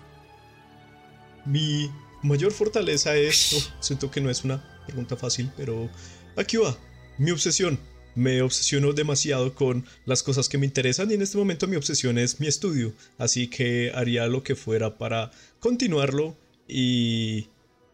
Mi 1.44 1.90
mayor 2.22 2.52
fortaleza 2.52 3.16
es... 3.16 3.54
oh, 3.54 3.74
siento 3.80 4.10
que 4.10 4.20
no 4.20 4.30
es 4.30 4.44
una 4.44 4.62
pregunta 4.86 5.16
fácil, 5.16 5.50
pero 5.56 5.90
aquí 6.36 6.56
va. 6.56 6.78
Mi 7.18 7.32
obsesión. 7.32 7.78
Me 8.14 8.42
obsesiono 8.42 8.92
demasiado 8.92 9.54
con 9.54 9.84
las 10.04 10.24
cosas 10.24 10.48
que 10.48 10.58
me 10.58 10.66
interesan 10.66 11.10
y 11.10 11.14
en 11.14 11.22
este 11.22 11.38
momento 11.38 11.68
mi 11.68 11.76
obsesión 11.76 12.18
es 12.18 12.40
mi 12.40 12.48
estudio. 12.48 12.92
Así 13.16 13.48
que 13.48 13.92
haría 13.94 14.26
lo 14.26 14.42
que 14.42 14.56
fuera 14.56 14.98
para 14.98 15.30
continuarlo 15.60 16.36
y 16.66 17.48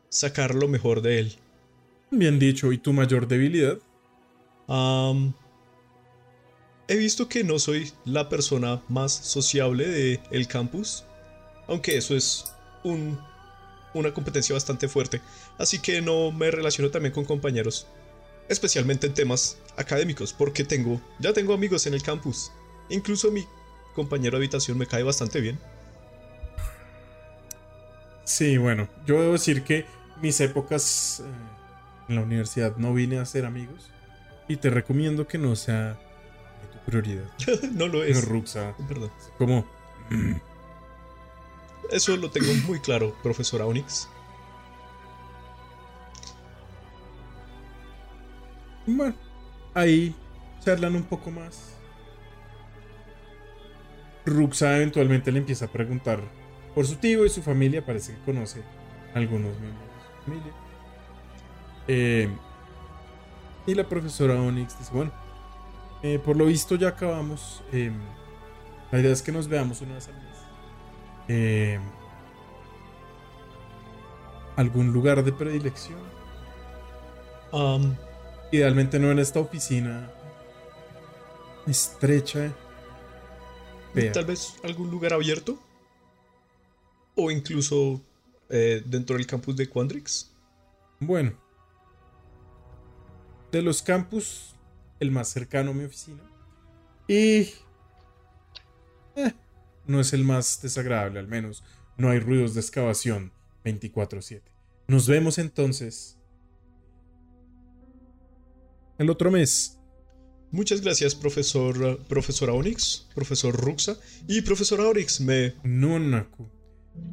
sacar 0.09 0.55
lo 0.55 0.66
mejor 0.66 1.03
de 1.03 1.18
él. 1.18 1.32
Bien 2.11 2.38
dicho, 2.38 2.72
¿y 2.72 2.78
tu 2.78 2.95
mayor 2.95 3.28
debilidad? 3.28 3.78
He 6.87 6.97
visto 6.97 7.29
que 7.29 7.45
no 7.45 7.59
soy 7.59 7.93
la 8.05 8.29
persona 8.29 8.83
más 8.89 9.12
sociable 9.12 10.19
del 10.31 10.47
campus, 10.47 11.05
aunque 11.67 11.97
eso 11.97 12.15
es 12.15 12.53
un, 12.83 13.19
una 13.95 14.12
competencia 14.12 14.55
bastante 14.55 14.87
fuerte, 14.87 15.23
así 15.59 15.79
que 15.79 16.03
no 16.03 16.31
me 16.31 16.51
relaciono 16.51 16.91
también 16.91 17.15
con 17.15 17.25
compañeros, 17.25 17.87
especialmente 18.51 19.07
en 19.07 19.15
temas 19.15 19.57
académicos, 19.79 20.35
porque 20.35 20.62
tengo, 20.62 21.01
ya 21.19 21.33
tengo 21.33 21.55
amigos 21.55 21.87
en 21.87 21.95
el 21.95 22.03
campus, 22.03 22.53
incluso 22.91 23.31
mi 23.31 23.47
compañero 23.95 24.33
de 24.33 24.45
habitación 24.45 24.77
me 24.77 24.87
cae 24.87 25.03
bastante 25.03 25.41
bien. 25.41 25.59
Sí, 28.25 28.59
bueno, 28.59 28.89
yo 29.07 29.21
debo 29.21 29.33
decir 29.33 29.65
que 29.65 29.87
mis 30.21 30.39
épocas 30.41 31.21
eh, 31.21 32.11
en 32.11 32.17
la 32.17 32.23
universidad 32.23 32.77
no 32.77 32.93
vine 32.93 33.19
a 33.19 33.23
hacer 33.23 33.47
amigos 33.47 33.89
y 34.49 34.57
te 34.57 34.70
recomiendo 34.70 35.26
que 35.26 35.38
no 35.38 35.57
sea 35.57 35.99
tu 36.72 36.90
prioridad. 36.90 37.24
no 37.72 37.88
lo 37.88 38.03
es. 38.05 38.26
Ruxa, 38.26 38.74
Perdón. 38.88 39.11
como... 39.38 39.64
Eso 41.90 42.16
lo 42.16 42.30
tengo 42.30 42.53
muy 42.66 42.80
claro, 42.80 43.14
profesora 43.22 43.66
Onyx. 43.66 44.09
Bueno, 48.86 49.14
ahí 49.72 50.14
charlan 50.61 50.97
un 50.97 51.05
poco 51.05 51.30
más. 51.30 51.74
Ruxa 54.26 54.76
eventualmente 54.76 55.30
le 55.32 55.38
empieza 55.38 55.66
a 55.66 55.68
preguntar 55.68 56.20
por 56.74 56.86
su 56.86 56.97
tío 56.97 57.24
y 57.24 57.30
su 57.30 57.42
familia. 57.42 57.84
Parece 57.84 58.14
que 58.14 58.20
conoce 58.24 58.62
a 59.14 59.18
algunos 59.18 59.59
miembros 59.59 59.88
de 59.88 60.03
su 60.03 60.24
familia. 60.24 60.53
Eh, 61.88 62.28
y 63.67 63.75
la 63.75 63.89
profesora 63.89 64.35
Onyx 64.41 64.79
dice: 64.79 64.91
Bueno, 64.93 65.12
eh, 66.03 66.19
por 66.19 66.37
lo 66.37 66.47
visto 66.47 66.75
ya 66.77 66.89
acabamos. 66.89 67.62
eh, 67.73 67.93
la 68.91 69.01
idea 69.01 69.12
es 69.12 69.23
que 69.23 69.33
nos 69.33 69.49
veamos 69.49 69.81
una 69.81 69.95
vez 69.95 70.09
al 70.09 70.15
mes. 70.15 70.37
Eh, 71.29 71.81
¿Algún 74.57 74.93
lugar 74.93 75.25
de 75.25 75.33
predilección? 75.33 75.99
Am, 77.53 77.97
Idealmente 78.53 78.99
no 79.01 79.11
en 79.11 79.19
esta 79.19 79.41
oficina 79.41 80.09
estrecha. 81.67 82.53
fea. 83.95 84.12
Tal 84.12 84.27
vez 84.27 84.55
algún 84.62 84.91
lugar 84.91 85.12
abierto. 85.12 85.59
O 87.17 87.31
incluso 87.31 88.01
eh, 88.49 88.83
dentro 88.85 89.17
del 89.17 89.27
campus 89.27 89.57
de 89.57 89.69
Quandrix. 89.69 90.31
Bueno. 91.01 91.33
De 93.55 93.63
los 93.63 93.83
campus, 93.83 94.57
el 94.99 95.13
más 95.13 95.29
cercano 95.29 95.71
a 95.71 95.75
mi 95.75 95.85
oficina. 95.85 96.21
Y... 97.07 97.53
eh, 99.15 99.33
no 99.87 100.01
es 100.01 100.13
el 100.13 100.25
más 100.25 100.61
desagradable, 100.61 101.21
al 101.21 101.29
menos. 101.29 101.63
No 101.97 102.11
hay 102.11 102.19
ruidos 102.19 102.55
de 102.55 102.61
excavación 102.61 103.31
24/7. 103.65 104.43
Nos 104.89 105.07
vemos 105.07 105.39
entonces. 105.39 106.19
El 108.99 109.09
otro 109.09 109.31
mes. 109.31 109.79
Muchas 110.51 110.81
gracias, 110.81 111.15
profesor, 111.15 112.05
profesora 112.09 112.55
Onyx, 112.55 113.07
profesor 113.15 113.55
Ruxa 113.55 113.97
y 114.27 114.43
profesora 114.43 114.89
Onyx. 114.89 115.21
Me. 115.21 115.55
Nunaku. 115.63 116.49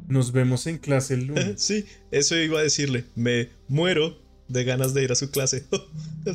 Nos 0.08 0.32
vemos 0.32 0.66
en 0.66 0.78
clase 0.78 1.14
el 1.14 1.24
lunes. 1.28 1.62
Sí, 1.62 1.86
eso 2.10 2.34
iba 2.34 2.58
a 2.58 2.64
decirle. 2.64 3.04
Me 3.14 3.48
muero 3.68 4.20
de 4.52 4.64
ganas 4.64 4.94
de 4.94 5.04
ir 5.04 5.12
a 5.12 5.14
su 5.14 5.30
clase. 5.30 5.66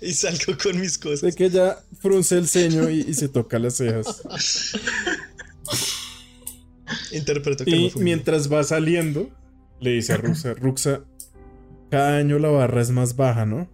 y 0.00 0.12
salgo 0.12 0.56
con 0.62 0.80
mis 0.80 0.94
Sé 0.94 1.00
cosas. 1.00 1.34
que 1.34 1.46
ella 1.46 1.78
frunce 2.00 2.38
el 2.38 2.48
ceño 2.48 2.88
y, 2.90 3.00
y 3.00 3.14
se 3.14 3.28
toca 3.28 3.58
las 3.58 3.74
cejas. 3.76 4.22
Interpreto 7.12 7.64
que 7.64 7.70
Y 7.70 7.92
mientras 7.96 8.52
va 8.52 8.62
saliendo, 8.64 9.30
le 9.80 9.92
dice 9.92 10.12
a 10.12 10.16
Ruxa, 10.18 10.54
Ruxa, 10.54 11.04
cada 11.90 12.18
año 12.18 12.38
la 12.38 12.48
barra 12.48 12.82
es 12.82 12.90
más 12.90 13.16
baja, 13.16 13.46
¿no? 13.46 13.68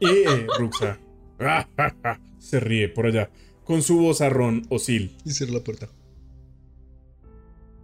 Y 0.00 0.06
eh, 0.08 0.46
Ruxa 0.58 0.98
se 2.38 2.60
ríe 2.60 2.88
por 2.88 3.06
allá, 3.06 3.30
con 3.64 3.82
su 3.82 3.98
vozarrón 3.98 4.66
Osil. 4.68 5.16
y 5.24 5.32
cierro 5.32 5.54
la 5.54 5.60
puerta. 5.60 5.88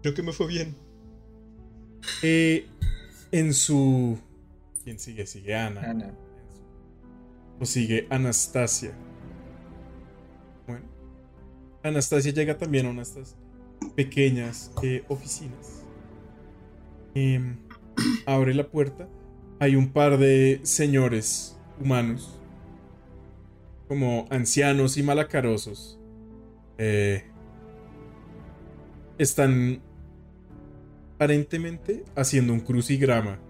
Creo 0.03 0.15
que 0.15 0.23
me 0.23 0.33
fue 0.33 0.47
bien. 0.47 0.77
Eh, 2.23 2.67
en 3.33 3.53
su... 3.53 4.19
¿Quién 4.85 4.99
sigue? 4.99 5.27
Sigue 5.27 5.55
Ana. 5.55 5.83
Ana. 5.83 6.15
O 7.61 7.67
sigue 7.67 8.07
Anastasia. 8.11 8.93
Bueno. 10.67 10.87
Anastasia 11.83 12.33
llega 12.33 12.57
también 12.57 12.87
a 12.87 12.91
una 12.91 13.03
de 13.03 13.09
estas 13.09 13.37
pequeñas 13.95 14.73
eh, 14.83 15.05
oficinas. 15.09 15.83
Em, 17.15 17.59
abre 18.27 18.55
la 18.55 18.69
puerta. 18.69 19.09
Hay 19.59 19.75
un 19.75 19.93
par 19.93 20.19
de 20.19 20.61
señores 20.63 21.59
humanos. 21.81 22.41
Como 23.89 24.27
ancianos 24.31 24.97
y 24.97 25.03
malacarosos. 25.03 25.99
Eh, 26.79 27.25
están 29.19 29.83
aparentemente 31.19 32.05
haciendo 32.15 32.53
un 32.53 32.61
crucigrama 32.61 33.41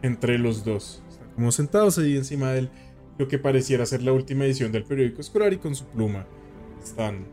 entre 0.00 0.38
los 0.38 0.64
dos. 0.64 1.02
Están 1.10 1.28
como 1.34 1.52
sentados 1.52 1.98
ahí 1.98 2.16
encima 2.16 2.50
de 2.52 2.70
lo 3.18 3.28
que 3.28 3.38
pareciera 3.38 3.84
ser 3.84 4.02
la 4.02 4.14
última 4.14 4.46
edición 4.46 4.72
del 4.72 4.84
periódico 4.84 5.20
escolar 5.20 5.52
y 5.52 5.58
con 5.58 5.74
su 5.74 5.84
pluma 5.84 6.26
están 6.82 7.26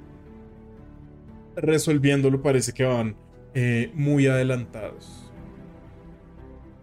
resolviéndolo. 1.55 2.41
Parece 2.41 2.73
que 2.73 2.83
van 2.83 3.15
eh, 3.53 3.91
muy 3.93 4.27
adelantados. 4.27 5.31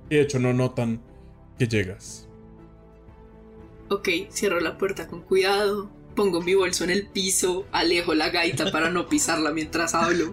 De 0.09 0.23
hecho, 0.23 0.39
no 0.39 0.55
notan 0.55 1.03
que 1.59 1.69
llegas. 1.69 2.27
Ok, 3.91 4.09
cierro 4.31 4.61
la 4.61 4.79
puerta 4.79 5.09
con 5.09 5.21
cuidado, 5.21 5.91
pongo 6.17 6.41
mi 6.41 6.55
bolso 6.55 6.85
en 6.85 6.91
el 6.91 7.07
piso, 7.07 7.67
alejo 7.71 8.15
la 8.15 8.31
gaita 8.31 8.73
para 8.73 8.89
no 8.89 9.09
pisarla 9.09 9.51
mientras 9.51 9.95
hablo. 9.95 10.33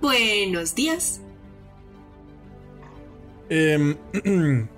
Buenos 0.00 0.74
días. 0.74 1.20
Em, 3.48 3.96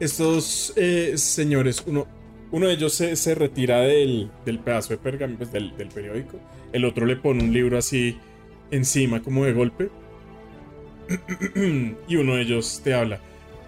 estos 0.00 0.72
eh, 0.76 1.14
señores, 1.16 1.82
uno, 1.86 2.06
uno 2.50 2.68
de 2.68 2.74
ellos 2.74 2.94
se, 2.94 3.16
se 3.16 3.34
retira 3.34 3.80
del, 3.80 4.30
del, 4.44 4.58
pedazo 4.58 4.90
de 4.90 4.98
pergamino, 4.98 5.38
pues, 5.38 5.52
del, 5.52 5.76
del, 5.76 5.88
periódico. 5.88 6.38
El 6.72 6.84
otro 6.84 7.06
le 7.06 7.16
pone 7.16 7.42
un 7.42 7.52
libro 7.52 7.78
así 7.78 8.18
encima, 8.70 9.22
como 9.22 9.44
de 9.44 9.52
golpe. 9.52 9.90
y 12.08 12.16
uno 12.16 12.36
de 12.36 12.42
ellos 12.42 12.80
te 12.84 12.94
habla. 12.94 13.20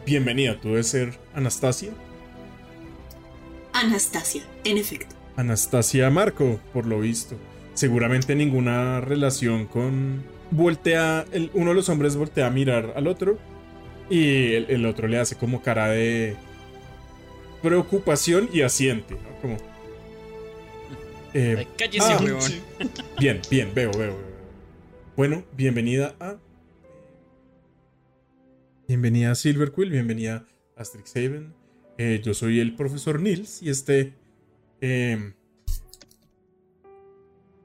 Bienvenida, 0.06 0.60
tú 0.60 0.68
debes 0.68 0.88
ser 0.88 1.18
Anastasia. 1.34 1.90
Anastasia, 3.72 4.42
en 4.64 4.78
efecto. 4.78 5.14
Anastasia 5.36 6.08
Marco, 6.10 6.60
por 6.72 6.86
lo 6.86 7.00
visto. 7.00 7.36
Seguramente 7.74 8.34
ninguna 8.34 9.00
relación 9.00 9.66
con... 9.66 10.35
Voltea, 10.50 11.24
el, 11.32 11.50
uno 11.54 11.70
de 11.70 11.74
los 11.74 11.88
hombres 11.88 12.16
voltea 12.16 12.46
a 12.46 12.50
mirar 12.50 12.92
al 12.96 13.06
otro 13.08 13.38
y 14.08 14.52
el, 14.52 14.66
el, 14.70 14.86
otro 14.86 15.08
le 15.08 15.18
hace 15.18 15.36
como 15.36 15.62
cara 15.62 15.88
de 15.88 16.36
preocupación 17.62 18.48
y 18.52 18.62
asiente, 18.62 19.14
¿no? 19.14 19.40
Como... 19.40 19.56
Eh, 21.34 21.66
Cállese, 21.76 22.12
ah, 22.12 22.20
weón. 22.22 22.40
Bien, 23.18 23.40
bien, 23.50 23.72
veo, 23.74 23.90
veo, 23.92 24.16
veo. 24.16 24.36
Bueno, 25.16 25.44
bienvenida 25.56 26.14
a... 26.20 26.36
Bienvenida 28.86 29.32
a 29.32 29.34
Silverquill, 29.34 29.90
bienvenida 29.90 30.46
a 30.76 30.84
Strixhaven. 30.84 31.52
Eh, 31.98 32.20
yo 32.22 32.34
soy 32.34 32.60
el 32.60 32.76
profesor 32.76 33.20
Nils 33.20 33.62
y 33.62 33.70
este... 33.70 34.14
Eh, 34.80 35.32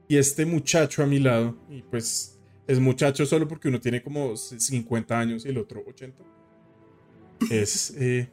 y 0.08 0.16
este 0.18 0.44
muchacho 0.44 1.02
a 1.02 1.06
mi 1.06 1.18
lado, 1.18 1.56
y 1.70 1.80
pues 1.80 2.31
es 2.66 2.80
muchacho 2.80 3.26
solo 3.26 3.48
porque 3.48 3.68
uno 3.68 3.80
tiene 3.80 4.02
como 4.02 4.36
50 4.36 5.18
años 5.18 5.44
y 5.44 5.48
el 5.48 5.58
otro 5.58 5.82
80. 5.86 6.22
Es 7.50 7.90
eh, 7.98 8.30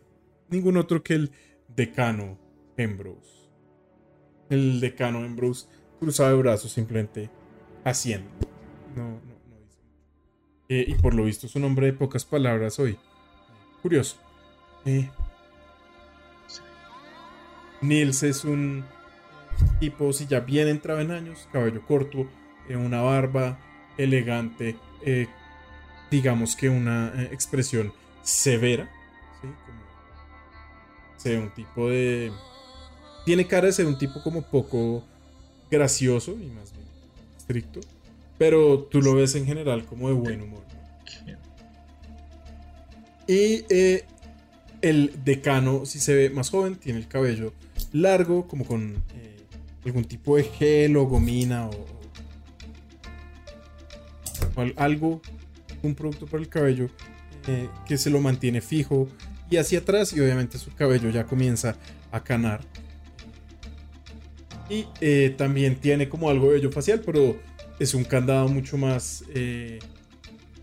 ningún 0.49 0.77
otro 0.77 1.03
que 1.03 1.15
el 1.15 1.31
decano 1.67 2.37
Ambrose. 2.77 3.49
El 4.49 4.79
decano 4.79 5.19
Ambrose 5.19 5.67
cruzado 5.99 6.29
de 6.29 6.37
brazos 6.37 6.71
simplemente 6.71 7.29
haciendo. 7.83 8.29
No, 8.95 9.03
no, 9.03 9.35
no 9.49 9.57
dice 9.63 9.79
eh, 10.69 10.85
y 10.87 10.95
por 10.95 11.13
lo 11.13 11.25
visto 11.25 11.47
es 11.47 11.55
un 11.55 11.63
hombre 11.65 11.87
de 11.87 11.93
pocas 11.93 12.25
palabras 12.25 12.79
hoy. 12.79 12.97
Curioso. 13.81 14.17
Eh, 14.85 15.09
Nils 17.81 18.23
es 18.23 18.43
un 18.43 18.83
tipo, 19.79 20.11
si 20.13 20.25
ya 20.25 20.41
bien 20.41 20.67
entrado 20.67 20.99
en 20.99 21.11
años, 21.11 21.47
cabello 21.51 21.85
corto, 21.85 22.27
eh, 22.67 22.75
una 22.75 23.01
barba 23.01 23.59
elegante, 23.99 24.77
eh, 25.05 25.27
digamos 26.09 26.55
que 26.55 26.69
una 26.69 27.13
eh, 27.15 27.29
expresión 27.31 27.93
severa, 28.23 28.89
¿sí? 29.41 29.47
Como, 29.65 29.79
se 31.17 31.37
un 31.37 31.53
tipo 31.53 31.89
de... 31.89 32.31
Tiene 33.25 33.45
cara 33.45 33.67
de 33.67 33.73
ser 33.73 33.85
un 33.85 33.97
tipo 33.97 34.23
como 34.23 34.41
poco 34.41 35.03
gracioso 35.69 36.31
y 36.31 36.47
más 36.47 36.71
bien 36.71 36.87
estricto, 37.37 37.81
pero 38.37 38.79
tú 38.79 39.01
lo 39.01 39.13
ves 39.15 39.35
en 39.35 39.45
general 39.45 39.85
como 39.85 40.07
de 40.07 40.13
buen 40.13 40.41
humor. 40.41 40.63
Y 43.27 43.65
eh, 43.69 44.05
el 44.81 45.23
decano, 45.23 45.85
si 45.85 45.99
se 45.99 46.15
ve 46.15 46.29
más 46.31 46.49
joven, 46.49 46.75
tiene 46.75 46.99
el 46.99 47.07
cabello 47.07 47.53
largo, 47.91 48.47
como 48.47 48.65
con 48.65 49.03
algún 49.85 50.05
tipo 50.05 50.37
de 50.37 50.43
gel 50.43 50.97
o 50.97 51.05
gomina 51.05 51.67
o, 51.67 51.98
algo, 54.77 55.21
un 55.83 55.95
producto 55.95 56.25
para 56.25 56.41
el 56.41 56.49
cabello 56.49 56.89
eh, 57.47 57.69
que 57.87 57.97
se 57.97 58.09
lo 58.09 58.19
mantiene 58.19 58.61
fijo 58.61 59.07
y 59.49 59.57
hacia 59.57 59.79
atrás 59.79 60.13
y 60.13 60.19
obviamente 60.19 60.57
su 60.57 60.73
cabello 60.73 61.09
ya 61.09 61.25
comienza 61.25 61.75
a 62.11 62.23
canar. 62.23 62.61
Y 64.69 64.85
eh, 65.01 65.33
también 65.37 65.77
tiene 65.77 66.09
como 66.09 66.29
algo 66.29 66.47
de 66.47 66.53
vello 66.53 66.71
facial, 66.71 67.01
pero 67.03 67.39
es 67.79 67.93
un 67.93 68.03
candado 68.03 68.47
mucho 68.47 68.77
más, 68.77 69.23
eh, 69.33 69.79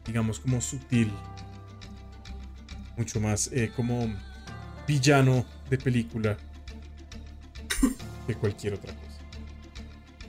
digamos, 0.06 0.38
como 0.38 0.60
sutil. 0.60 1.10
Mucho 2.96 3.20
más 3.20 3.50
como 3.74 4.10
villano 4.86 5.44
de 5.68 5.76
película 5.76 6.38
que 8.26 8.34
cualquier 8.34 8.74
otra 8.74 8.94
cosa. 8.94 9.06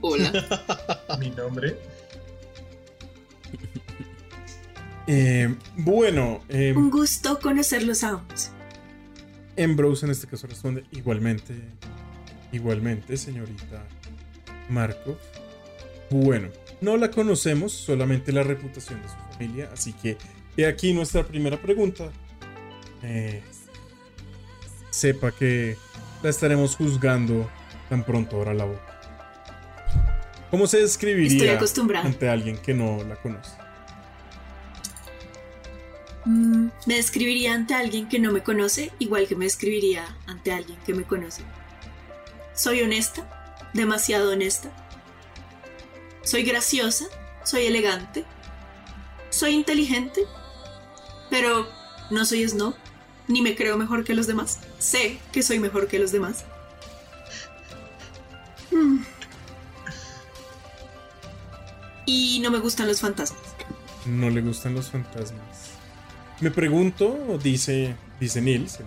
Hola. 0.02 1.18
Mi 1.20 1.30
nombre. 1.30 1.78
Eh, 5.10 5.56
bueno, 5.78 6.42
eh, 6.50 6.74
Un 6.76 6.92
gusto 6.92 7.40
conocerlos 7.40 8.04
a 8.04 8.10
ambos. 8.10 8.52
Ambrose 9.58 10.06
en 10.06 10.12
este 10.12 10.28
caso 10.28 10.48
responde 10.48 10.84
igualmente, 10.92 11.56
igualmente, 12.52 13.16
señorita 13.16 13.86
Marco. 14.70 15.18
Bueno, 16.10 16.50
no 16.82 16.98
la 16.98 17.10
conocemos, 17.10 17.72
solamente 17.72 18.32
la 18.32 18.44
reputación 18.44 19.02
de 19.02 19.08
su 19.08 19.16
familia, 19.32 19.70
así 19.74 19.94
que 19.94 20.18
he 20.58 20.66
aquí 20.66 20.94
nuestra 20.94 21.24
primera 21.26 21.58
pregunta. 21.58 22.12
Eh, 23.02 23.42
sepa 24.90 25.32
que 25.32 25.78
la 26.22 26.30
estaremos 26.30 26.76
juzgando 26.76 27.50
tan 27.90 28.04
pronto 28.04 28.38
ahora 28.38 28.54
la 28.54 28.66
boca. 28.66 28.87
¿Cómo 30.50 30.66
se 30.68 30.80
describiría 30.80 31.60
ante 32.04 32.30
alguien 32.30 32.58
que 32.58 32.74
no 32.74 33.04
la 33.04 33.16
conoce? 33.18 33.52
Mm, 36.26 36.68
me 36.86 36.96
describiría 36.96 37.54
ante 37.54 37.74
alguien 37.74 38.08
que 38.08 38.20
no 38.20 38.32
me 38.32 38.44
conoce, 38.44 38.92
igual 39.00 39.28
que 39.28 39.36
me 39.36 39.46
describiría 39.46 40.06
ante 40.26 40.52
alguien 40.52 40.78
que 40.86 40.94
me 40.94 41.04
conoce. 41.04 41.44
Soy 42.54 42.82
honesta, 42.82 43.70
demasiado 43.74 44.32
honesta. 44.32 44.70
Soy 46.24 46.44
graciosa, 46.44 47.06
soy 47.44 47.66
elegante. 47.66 48.26
Soy 49.30 49.54
inteligente, 49.54 50.26
pero 51.30 51.68
no 52.10 52.26
soy 52.26 52.48
snob, 52.48 52.76
ni 53.28 53.42
me 53.42 53.56
creo 53.56 53.78
mejor 53.78 54.04
que 54.04 54.14
los 54.14 54.28
demás. 54.28 54.60
Sé 54.80 55.20
que 55.32 55.44
soy 55.44 55.60
mejor 55.60 55.88
que 55.88 56.00
los 56.00 56.12
demás. 56.12 56.46
Mm. 58.72 59.17
Y 62.08 62.40
no 62.40 62.50
me 62.50 62.60
gustan 62.60 62.88
los 62.88 63.02
fantasmas. 63.02 63.42
No 64.06 64.30
le 64.30 64.42
gustan 64.42 64.74
los 64.74 64.90
fantasmas. 64.90 65.72
Me 66.40 66.50
pregunto, 66.50 67.38
dice, 67.44 67.96
dice 68.20 68.42
Nils, 68.42 68.80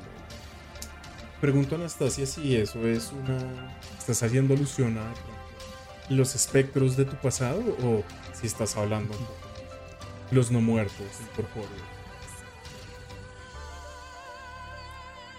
pregunto 1.40 1.74
a 1.74 1.78
Anastasia 1.78 2.26
si 2.26 2.56
eso 2.56 2.86
es 2.86 3.12
una... 3.12 3.76
¿Estás 3.98 4.22
haciendo 4.22 4.54
alusión 4.54 4.96
a 4.98 5.12
los 6.08 6.34
espectros 6.34 6.96
de 6.96 7.04
tu 7.04 7.16
pasado 7.16 7.60
o 7.84 8.02
si 8.32 8.46
estás 8.46 8.76
hablando 8.76 9.14
de 9.14 10.34
los 10.36 10.50
no 10.50 10.62
muertos, 10.62 11.06
incorpóreos? 11.30 11.70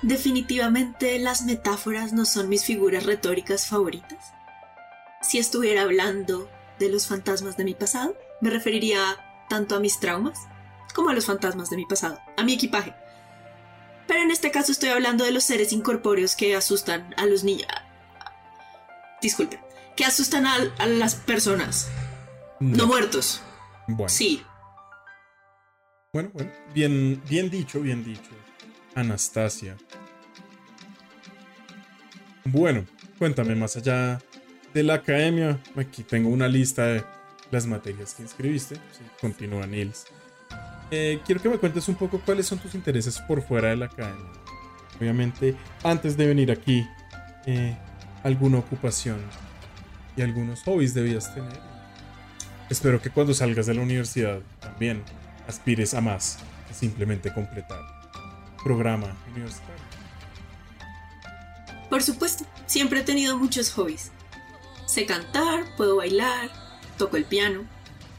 Definitivamente 0.04 1.18
las 1.18 1.44
metáforas 1.44 2.14
no 2.14 2.26
son 2.26 2.48
mis 2.48 2.64
figuras 2.64 3.06
retóricas 3.06 3.68
favoritas. 3.68 4.34
Si 5.22 5.40
estuviera 5.40 5.82
hablando 5.82 6.48
de 6.82 6.90
los 6.92 7.08
fantasmas 7.08 7.56
de 7.58 7.64
mi 7.64 7.74
pasado, 7.74 8.18
me 8.42 8.50
referiría 8.50 9.00
tanto 9.50 9.76
a 9.76 9.80
mis 9.80 10.00
traumas 10.00 10.40
como 10.94 11.10
a 11.10 11.14
los 11.14 11.26
fantasmas 11.26 11.70
de 11.70 11.78
mi 11.78 11.86
pasado, 11.86 12.20
a 12.36 12.44
mi 12.44 12.54
equipaje. 12.54 12.94
Pero 14.08 14.22
en 14.22 14.32
este 14.32 14.52
caso 14.52 14.72
estoy 14.72 14.90
hablando 14.90 15.24
de 15.24 15.32
los 15.32 15.44
seres 15.44 15.72
incorpóreos 15.72 16.36
que 16.36 16.56
asustan 16.56 17.14
a 17.18 17.26
los 17.26 17.44
niños. 17.44 17.68
Disculpe, 19.22 19.60
que 19.96 20.04
asustan 20.04 20.46
a, 20.46 20.56
a 20.80 20.88
las 20.88 21.16
personas. 21.16 21.90
No 22.60 22.88
muertos. 22.88 23.42
Bueno, 23.88 24.10
Sí, 24.10 24.44
bueno, 26.14 26.30
bueno. 26.34 26.52
Bien, 26.74 27.22
bien 27.30 27.50
dicho, 27.50 27.80
bien 27.80 28.04
dicho. 28.04 28.32
Anastasia. 28.96 29.78
Bueno, 32.44 32.86
cuéntame 33.18 33.56
más 33.56 33.78
allá 33.78 34.20
de 34.74 34.84
la 34.84 34.96
academia. 34.96 35.60
Aquí 35.76 36.04
tengo 36.04 36.30
una 36.30 36.48
lista 36.48 36.86
de 36.86 37.04
las 37.52 37.66
materias 37.66 38.14
que 38.14 38.24
inscribiste. 38.24 38.76
Sí, 38.76 39.04
continúa 39.20 39.68
Nils. 39.68 40.06
Eh, 40.90 41.22
quiero 41.26 41.42
que 41.42 41.50
me 41.50 41.58
cuentes 41.58 41.88
un 41.88 41.96
poco 41.96 42.20
cuáles 42.20 42.46
son 42.46 42.60
tus 42.60 42.76
intereses 42.76 43.20
por 43.20 43.42
fuera 43.42 43.70
de 43.70 43.78
la 43.78 43.86
academia. 43.86 44.32
Obviamente, 45.00 45.56
antes 45.84 46.18
de 46.18 46.28
venir 46.28 46.52
aquí, 46.52 46.86
eh, 47.46 47.78
alguna 48.24 48.60
ocupación 48.60 49.20
y 50.16 50.22
algunos 50.22 50.64
hobbies 50.64 50.94
debías 50.94 51.34
tener. 51.34 51.60
Espero 52.70 53.02
que 53.02 53.10
cuando 53.10 53.34
salgas 53.34 53.66
de 53.66 53.74
la 53.74 53.82
universidad 53.82 54.40
también 54.60 55.04
aspires 55.48 55.94
a 55.94 56.02
más 56.02 56.38
que 56.68 56.74
simplemente 56.74 57.34
completar 57.34 57.82
programa 58.64 59.16
universitario. 59.32 59.82
Por 61.90 62.04
supuesto, 62.04 62.46
siempre 62.68 63.00
he 63.00 63.04
tenido 63.04 63.38
muchos 63.38 63.72
hobbies. 63.72 64.12
Sé 64.92 65.06
cantar, 65.06 65.74
puedo 65.78 65.96
bailar, 65.96 66.52
toco 66.98 67.16
el 67.16 67.24
piano. 67.24 67.64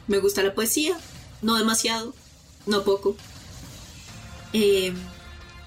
Me 0.07 0.21
gusta 0.21 0.43
la 0.43 0.55
poesía, 0.55 0.97
no 1.43 1.59
demasiado, 1.59 2.15
no 2.65 2.83
poco. 2.83 3.15
Eh, 4.55 4.95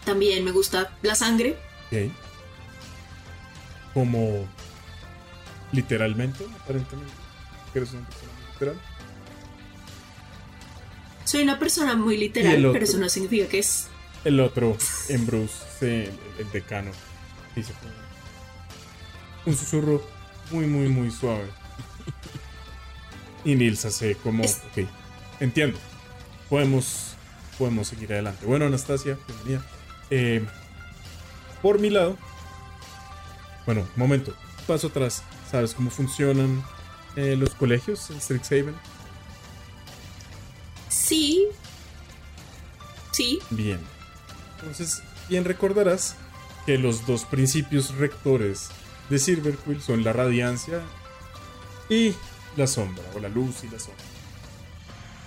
también 0.04 0.44
me 0.44 0.50
gusta 0.50 0.98
la 1.04 1.14
sangre. 1.14 1.60
Ok. 1.92 2.12
Como 3.94 4.48
literalmente, 5.72 6.44
aparentemente. 6.60 7.14
Eres 7.76 7.92
una 7.94 8.08
persona 8.08 8.34
muy 8.34 8.50
literal. 8.50 8.82
Soy 11.24 11.44
una 11.44 11.60
persona 11.60 11.96
muy 11.96 12.18
literal, 12.18 12.58
otro. 12.58 12.74
pero 12.74 12.86
eso 12.86 12.98
no 12.98 13.10
significa 13.10 13.48
que 13.48 13.60
es... 13.60 13.90
El 14.24 14.40
otro, 14.40 14.76
en 15.10 15.28
Bruce, 15.28 15.54
el, 15.82 16.12
el 16.40 16.52
decano, 16.52 16.90
dice 17.56 17.74
un 19.46 19.56
susurro 19.56 20.15
muy, 20.52 20.66
muy, 20.68 20.90
muy 20.90 21.12
suave. 21.12 21.50
Y 23.44 23.56
Nils 23.56 23.86
hace 23.86 24.16
como, 24.16 24.44
ok, 24.44 24.88
entiendo. 25.40 25.78
Podemos, 26.50 27.16
podemos 27.58 27.88
seguir 27.88 28.14
adelante. 28.14 28.46
Bueno, 28.46 28.66
Anastasia, 28.66 29.18
bienvenida. 29.28 29.66
Eh, 30.10 30.46
por 31.62 31.80
mi 31.80 31.90
lado, 31.90 32.18
bueno, 33.66 33.88
momento, 33.96 34.34
paso 34.68 34.88
atrás. 34.88 35.24
¿Sabes 35.50 35.74
cómo 35.74 35.90
funcionan 35.90 36.64
eh, 37.16 37.36
los 37.36 37.56
colegios 37.56 38.10
en 38.10 38.20
Strixhaven? 38.20 38.76
Sí. 40.90 41.48
Sí. 43.12 43.40
Bien. 43.52 43.80
Entonces, 44.60 45.02
bien 45.30 45.46
recordarás 45.46 46.16
que 46.66 46.78
los 46.78 47.06
dos 47.06 47.26
principios 47.26 47.96
rectores 47.96 48.70
de 49.10 49.20
Silverquill 49.20 49.82
son 49.82 50.04
la 50.04 50.14
radiancia 50.14 50.82
y 51.90 52.14
la 52.56 52.68
sombra, 52.68 53.04
o 53.16 53.20
la 53.20 53.30
luz 53.30 53.64
y 53.64 53.70
la 53.70 53.80
sombra. 53.80 54.04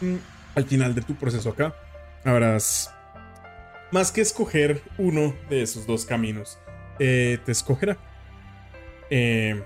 Mm, 0.00 0.16
Al 0.54 0.64
final 0.64 0.94
de 0.94 1.02
tu 1.02 1.14
proceso 1.14 1.50
acá, 1.50 1.74
habrás 2.24 2.92
más 3.92 4.10
que 4.10 4.20
escoger 4.20 4.82
uno 4.98 5.34
de 5.48 5.62
esos 5.62 5.86
dos 5.86 6.04
caminos, 6.04 6.58
eh, 6.98 7.38
te 7.44 7.52
escogerá. 7.52 7.96
Eh, 9.10 9.62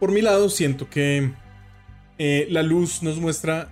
por 0.00 0.10
mi 0.10 0.20
lado, 0.20 0.48
siento 0.48 0.90
que 0.90 1.32
eh, 2.18 2.46
la 2.50 2.62
luz 2.62 3.02
nos 3.02 3.18
muestra 3.18 3.68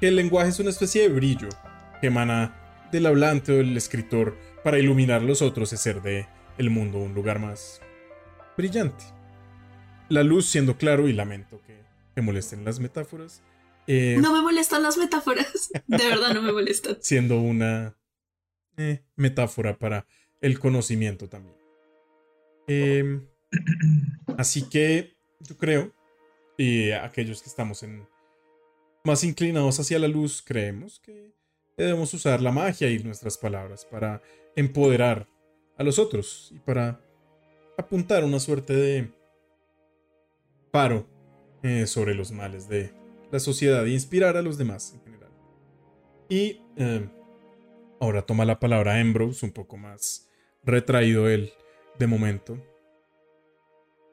que 0.00 0.08
el 0.08 0.16
lenguaje 0.16 0.48
es 0.48 0.60
una 0.60 0.70
especie 0.70 1.02
de 1.02 1.08
brillo 1.08 1.48
que 2.00 2.06
emana 2.06 2.88
del 2.90 3.06
hablante 3.06 3.52
o 3.52 3.56
del 3.56 3.76
escritor 3.76 4.36
para 4.64 4.78
iluminar 4.78 5.20
a 5.20 5.24
los 5.24 5.42
otros 5.42 5.72
y 5.72 5.74
hacer 5.74 6.00
de 6.02 6.26
el 6.58 6.70
mundo 6.70 6.98
un 6.98 7.14
lugar 7.14 7.38
más 7.38 7.80
brillante. 8.56 9.04
La 10.08 10.22
luz 10.22 10.46
siendo 10.46 10.76
claro 10.76 11.08
y 11.08 11.12
lamento 11.12 11.60
que, 11.66 11.80
que 12.14 12.22
molesten 12.22 12.64
las 12.64 12.80
metáforas, 12.80 13.42
eh, 13.86 14.16
No 14.20 14.32
me 14.32 14.42
molestan 14.42 14.82
las 14.82 14.96
metáforas. 14.96 15.70
De 15.86 16.08
verdad 16.08 16.34
no 16.34 16.42
me 16.42 16.52
molestan. 16.52 16.96
siendo 17.00 17.40
una 17.40 17.96
eh, 18.76 19.02
metáfora 19.14 19.78
para 19.78 20.06
el 20.40 20.58
conocimiento 20.58 21.28
también. 21.28 21.56
Em, 22.66 23.26
así 24.36 24.68
que 24.68 25.16
yo 25.40 25.56
creo, 25.56 25.92
y 26.58 26.90
aquellos 26.90 27.42
que 27.42 27.48
estamos 27.48 27.82
en 27.82 28.06
más 29.04 29.22
inclinados 29.22 29.78
hacia 29.78 29.98
la 30.00 30.08
luz, 30.08 30.42
creemos 30.44 30.98
que 30.98 31.32
debemos 31.76 32.12
usar 32.12 32.42
la 32.42 32.50
magia 32.50 32.90
y 32.90 32.98
nuestras 32.98 33.38
palabras 33.38 33.84
para 33.84 34.20
empoderar 34.56 35.28
a 35.78 35.84
los 35.84 35.98
otros 35.98 36.50
y 36.52 36.58
para 36.58 37.00
apuntar 37.76 38.24
una 38.24 38.40
suerte 38.40 38.74
de 38.74 39.10
paro 40.70 41.06
eh, 41.62 41.86
sobre 41.86 42.14
los 42.14 42.32
males 42.32 42.68
de 42.68 42.92
la 43.30 43.40
sociedad 43.40 43.86
e 43.86 43.90
inspirar 43.90 44.36
a 44.36 44.42
los 44.42 44.58
demás 44.58 44.92
en 44.94 45.02
general. 45.02 45.30
Y 46.28 46.60
eh, 46.76 47.08
ahora 48.00 48.22
toma 48.22 48.44
la 48.44 48.60
palabra 48.60 49.00
Ambrose, 49.00 49.44
un 49.44 49.52
poco 49.52 49.76
más 49.76 50.28
retraído 50.64 51.28
él 51.28 51.52
de 51.98 52.06
momento. 52.06 52.62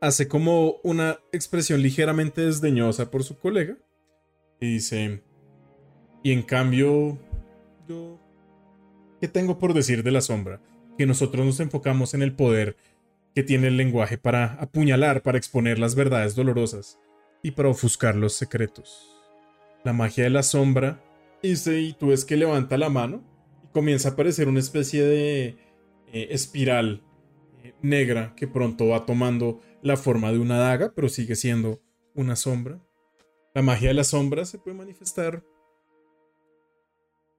Hace 0.01 0.27
como 0.27 0.75
una 0.83 1.19
expresión 1.31 1.81
ligeramente 1.81 2.41
desdeñosa 2.41 3.09
por 3.09 3.23
su 3.23 3.37
colega. 3.37 3.77
Y 4.59 4.73
dice, 4.73 5.21
y 6.23 6.31
en 6.31 6.41
cambio, 6.41 7.17
yo, 7.87 8.19
¿qué 9.19 9.27
tengo 9.27 9.59
por 9.59 9.73
decir 9.73 10.03
de 10.03 10.11
la 10.11 10.21
sombra? 10.21 10.61
Que 10.97 11.05
nosotros 11.05 11.45
nos 11.45 11.59
enfocamos 11.59 12.13
en 12.13 12.21
el 12.21 12.33
poder 12.33 12.77
que 13.33 13.43
tiene 13.43 13.67
el 13.67 13.77
lenguaje 13.77 14.17
para 14.17 14.53
apuñalar, 14.55 15.21
para 15.21 15.37
exponer 15.37 15.79
las 15.79 15.95
verdades 15.95 16.35
dolorosas 16.35 16.99
y 17.41 17.51
para 17.51 17.69
ofuscar 17.69 18.15
los 18.15 18.33
secretos. 18.33 19.09
La 19.83 19.93
magia 19.93 20.23
de 20.23 20.29
la 20.29 20.43
sombra 20.43 21.01
Dice, 21.43 21.81
y 21.81 21.91
tú 21.91 22.07
ves 22.07 22.23
que 22.23 22.37
levanta 22.37 22.77
la 22.77 22.87
mano 22.87 23.21
y 23.65 23.67
comienza 23.73 24.07
a 24.07 24.11
aparecer 24.13 24.47
una 24.47 24.61
especie 24.61 25.03
de 25.03 25.57
eh, 26.07 26.27
espiral 26.31 27.03
eh, 27.61 27.73
negra 27.81 28.33
que 28.37 28.47
pronto 28.47 28.87
va 28.87 29.05
tomando 29.05 29.59
la 29.81 29.97
forma 29.97 30.31
de 30.31 30.39
una 30.39 30.57
daga, 30.57 30.93
pero 30.95 31.09
sigue 31.09 31.35
siendo 31.35 31.81
una 32.15 32.37
sombra. 32.37 32.81
La 33.53 33.61
magia 33.61 33.89
de 33.89 33.93
la 33.93 34.05
sombra 34.05 34.45
se 34.45 34.57
puede 34.57 34.77
manifestar 34.77 35.43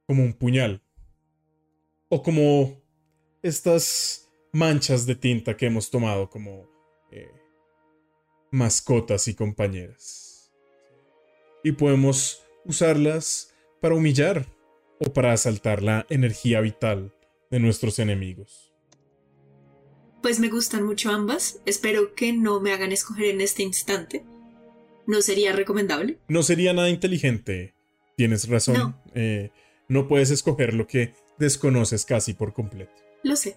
como 0.07 0.23
un 0.23 0.35
puñal 0.35 0.83
o 2.11 2.23
como 2.23 2.83
estas 3.41 4.24
manchas 4.55 5.05
de 5.05 5.17
tinta 5.17 5.57
que 5.57 5.67
hemos 5.67 5.91
tomado 5.91 6.31
como 6.31 6.67
eh, 7.11 7.31
mascotas 8.51 9.29
y 9.29 9.35
compañeras. 9.35 10.53
Y 11.63 11.73
podemos 11.73 12.43
usarlas 12.65 13.53
para 13.81 13.97
humillar 13.97 14.47
o 15.01 15.13
para 15.13 15.33
asaltar 15.33 15.83
la 15.83 16.07
energía 16.09 16.61
vital 16.61 17.13
de 17.51 17.59
nuestros 17.59 17.99
enemigos. 17.99 18.73
Pues 20.23 20.41
me 20.41 20.49
gustan 20.49 20.85
mucho 20.85 21.11
ambas. 21.11 21.61
Espero 21.67 22.15
que 22.15 22.33
no 22.33 22.61
me 22.61 22.73
hagan 22.73 22.93
escoger 22.93 23.27
en 23.27 23.41
este 23.41 23.63
instante. 23.63 24.25
¿No 25.07 25.21
sería 25.21 25.53
recomendable? 25.53 26.19
No 26.29 26.43
sería 26.43 26.73
nada 26.73 26.89
inteligente. 26.89 27.75
Tienes 28.17 28.49
razón. 28.49 28.77
No. 28.77 29.03
Eh, 29.15 29.51
no 29.89 30.09
puedes 30.09 30.31
escoger 30.31 30.75
lo 30.75 30.87
que 30.87 31.13
desconoces 31.39 32.07
casi 32.07 32.33
por 32.33 32.55
completo. 32.55 32.95
Lo 33.23 33.37
sé. 33.37 33.57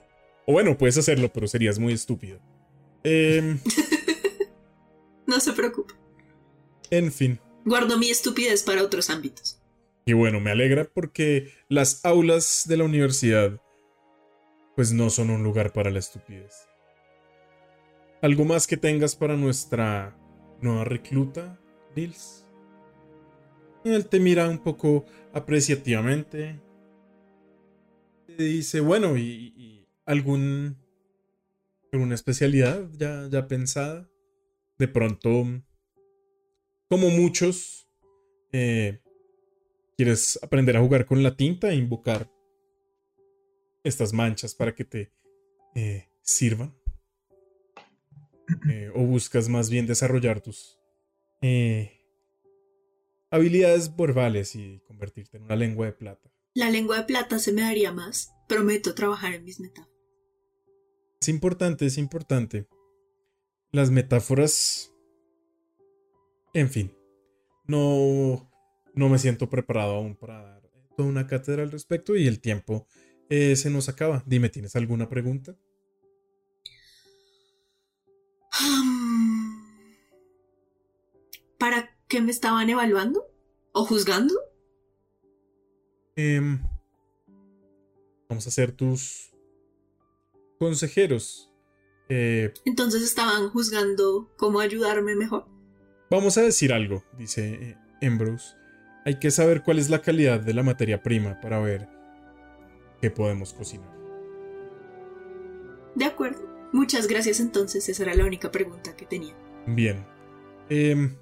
O 0.50 0.54
bueno, 0.54 0.78
puedes 0.78 0.98
hacerlo, 0.98 1.32
pero 1.32 1.46
serías 1.48 1.78
muy 1.78 1.94
estúpido. 1.94 2.40
Em, 3.04 3.60
No 5.28 5.40
se 5.42 5.52
preocupe. 5.54 5.94
en 6.90 7.12
fin. 7.12 7.40
Guardo 7.66 7.98
mi 7.98 8.10
estupidez 8.10 8.64
para 8.64 8.82
otros 8.82 9.10
ámbitos. 9.10 9.62
Y 10.06 10.14
bueno, 10.14 10.40
me 10.40 10.52
alegra 10.52 10.86
porque 10.86 11.52
las 11.68 12.06
aulas 12.06 12.64
de 12.66 12.78
la 12.78 12.86
universidad 12.86 13.60
pues 14.76 14.94
no 14.94 15.10
son 15.10 15.32
un 15.32 15.44
lugar 15.44 15.74
para 15.74 15.90
la 15.92 16.00
estupidez. 16.00 16.70
¿Algo 18.22 18.46
más 18.46 18.68
que 18.68 18.78
tengas 18.78 19.16
para 19.18 19.36
nuestra 19.36 20.16
nueva 20.62 20.86
recluta, 20.86 21.60
Nils? 21.96 22.46
Él 23.84 24.08
te 24.08 24.20
mira 24.22 24.48
un 24.48 24.60
poco 24.60 25.06
apreciativamente. 25.34 26.58
Te 28.28 28.44
dice, 28.44 28.80
bueno, 28.80 29.18
¿y, 29.18 29.54
y 29.58 29.77
algún 30.08 30.78
alguna 31.92 32.16
especialidad 32.16 32.90
ya, 32.98 33.28
ya 33.30 33.48
pensada? 33.48 34.10
De 34.80 34.88
pronto, 34.88 35.46
como 36.90 37.10
muchos, 37.10 37.88
eh, 38.52 39.02
¿Quieres 39.98 40.38
aprender 40.44 40.78
a 40.78 40.80
jugar 40.80 41.08
con 41.08 41.24
la 41.24 41.36
tinta 41.36 41.72
e 41.72 41.76
invocar 41.76 42.32
estas 43.84 44.14
manchas 44.14 44.54
para 44.54 44.76
que 44.76 44.86
te 44.86 45.12
eh, 45.74 46.08
sirvan? 46.22 46.78
Eh, 48.70 48.92
¿O 48.94 49.04
buscas 49.06 49.50
más 49.50 49.72
bien 49.72 49.88
desarrollar 49.88 50.40
tus 50.40 50.78
habilidades 53.32 53.96
verbales 53.96 54.56
y 54.56 54.84
convertirte 54.88 55.38
en 55.38 55.44
una 55.44 55.56
lengua 55.56 55.88
de 55.88 55.94
plata? 55.94 56.30
La 56.54 56.70
lengua 56.70 56.98
de 56.98 57.04
plata 57.04 57.40
se 57.40 57.52
me 57.52 57.64
daría 57.64 57.92
más. 57.92 58.32
Prometo 58.48 58.94
trabajar 58.94 59.34
en 59.34 59.46
mis 59.46 59.60
metáforas. 59.60 59.97
Es 61.28 61.34
importante, 61.34 61.86
es 61.86 61.98
importante. 61.98 62.70
Las 63.74 63.92
metáforas... 63.92 64.94
En 66.54 66.70
fin, 66.70 66.96
no, 67.66 68.50
no 68.96 69.10
me 69.10 69.20
siento 69.20 69.50
preparado 69.50 69.96
aún 69.96 70.16
para 70.16 70.42
dar 70.42 70.62
toda 70.96 71.10
una 71.10 71.28
cátedra 71.28 71.64
al 71.64 71.72
respecto 71.72 72.16
y 72.16 72.28
el 72.28 72.40
tiempo 72.40 72.88
eh, 73.30 73.58
se 73.58 73.70
nos 73.70 73.90
acaba. 73.90 74.24
Dime, 74.26 74.48
¿tienes 74.48 74.78
alguna 74.78 75.10
pregunta? 75.10 75.58
¿Para 81.58 81.94
qué 82.08 82.22
me 82.22 82.32
estaban 82.32 82.70
evaluando? 82.70 83.28
¿O 83.74 83.84
juzgando? 83.84 84.34
Em, 86.16 86.64
vamos 88.30 88.48
a 88.48 88.52
ser 88.52 88.72
tus 88.72 89.34
consejeros. 90.58 91.52
Eh, 92.10 92.54
Entonces 92.66 93.04
estaban 93.04 93.50
juzgando 93.50 94.32
cómo 94.38 94.60
ayudarme 94.60 95.16
mejor. 95.16 95.46
vamos 96.10 96.38
a 96.38 96.42
decir 96.42 96.72
algo, 96.72 97.04
dice 97.18 97.78
eh, 98.02 98.06
Ambrose. 98.08 98.56
Hay 99.06 99.20
que 99.20 99.32
saber 99.32 99.64
cuál 99.64 99.80
es 99.80 99.90
la 99.90 100.02
calidad 100.02 100.40
de 100.40 100.54
la 100.54 100.64
materia 100.64 101.02
prima 101.02 101.40
para 101.42 101.60
ver 101.60 101.88
qué 103.02 103.10
podemos 103.12 103.54
cocinar. 103.54 103.96
De 105.96 106.06
acuerdo. 106.06 106.46
Muchas 106.74 107.08
gracias 107.08 107.40
entonces. 107.40 107.88
Esa 107.88 108.04
era 108.04 108.14
la 108.16 108.26
única 108.26 108.52
pregunta 108.52 108.96
que 108.96 109.06
tenía. 109.06 109.34
Bien. 109.66 110.06
Em, 110.70 111.16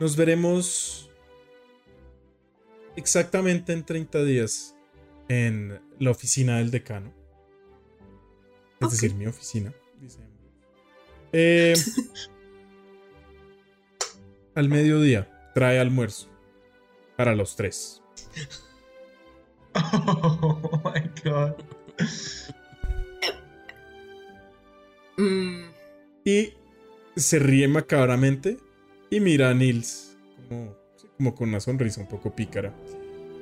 nos 0.00 0.16
veremos 0.16 1.08
exactamente 2.96 3.72
en 3.72 3.84
30 3.84 4.24
días 4.24 4.76
en 5.28 5.80
la 5.98 6.10
oficina 6.10 6.58
del 6.58 6.70
decano. 6.70 7.12
Es 8.80 8.90
decir, 8.92 9.14
mi 9.14 9.26
oficina. 9.26 9.72
dice. 10.00 10.20
Em, 11.32 11.76
al 14.54 14.68
mediodía 14.68 15.50
trae 15.54 15.78
almuerzo 15.78 16.28
para 17.16 17.34
los 17.34 17.56
tres. 17.56 18.02
Oh 19.74 20.82
my 20.84 21.00
god. 21.24 21.54
Mm, 25.16 25.64
Y 26.24 26.52
se 27.16 27.40
ríe 27.40 27.66
macabramente 27.66 28.56
y 29.10 29.18
mira 29.18 29.50
a 29.50 29.54
Nils 29.54 30.16
como, 31.16 31.34
con 31.34 31.48
una 31.48 31.58
sonrisa 31.58 32.00
un 32.00 32.06
poco 32.06 32.36
pícara. 32.36 32.72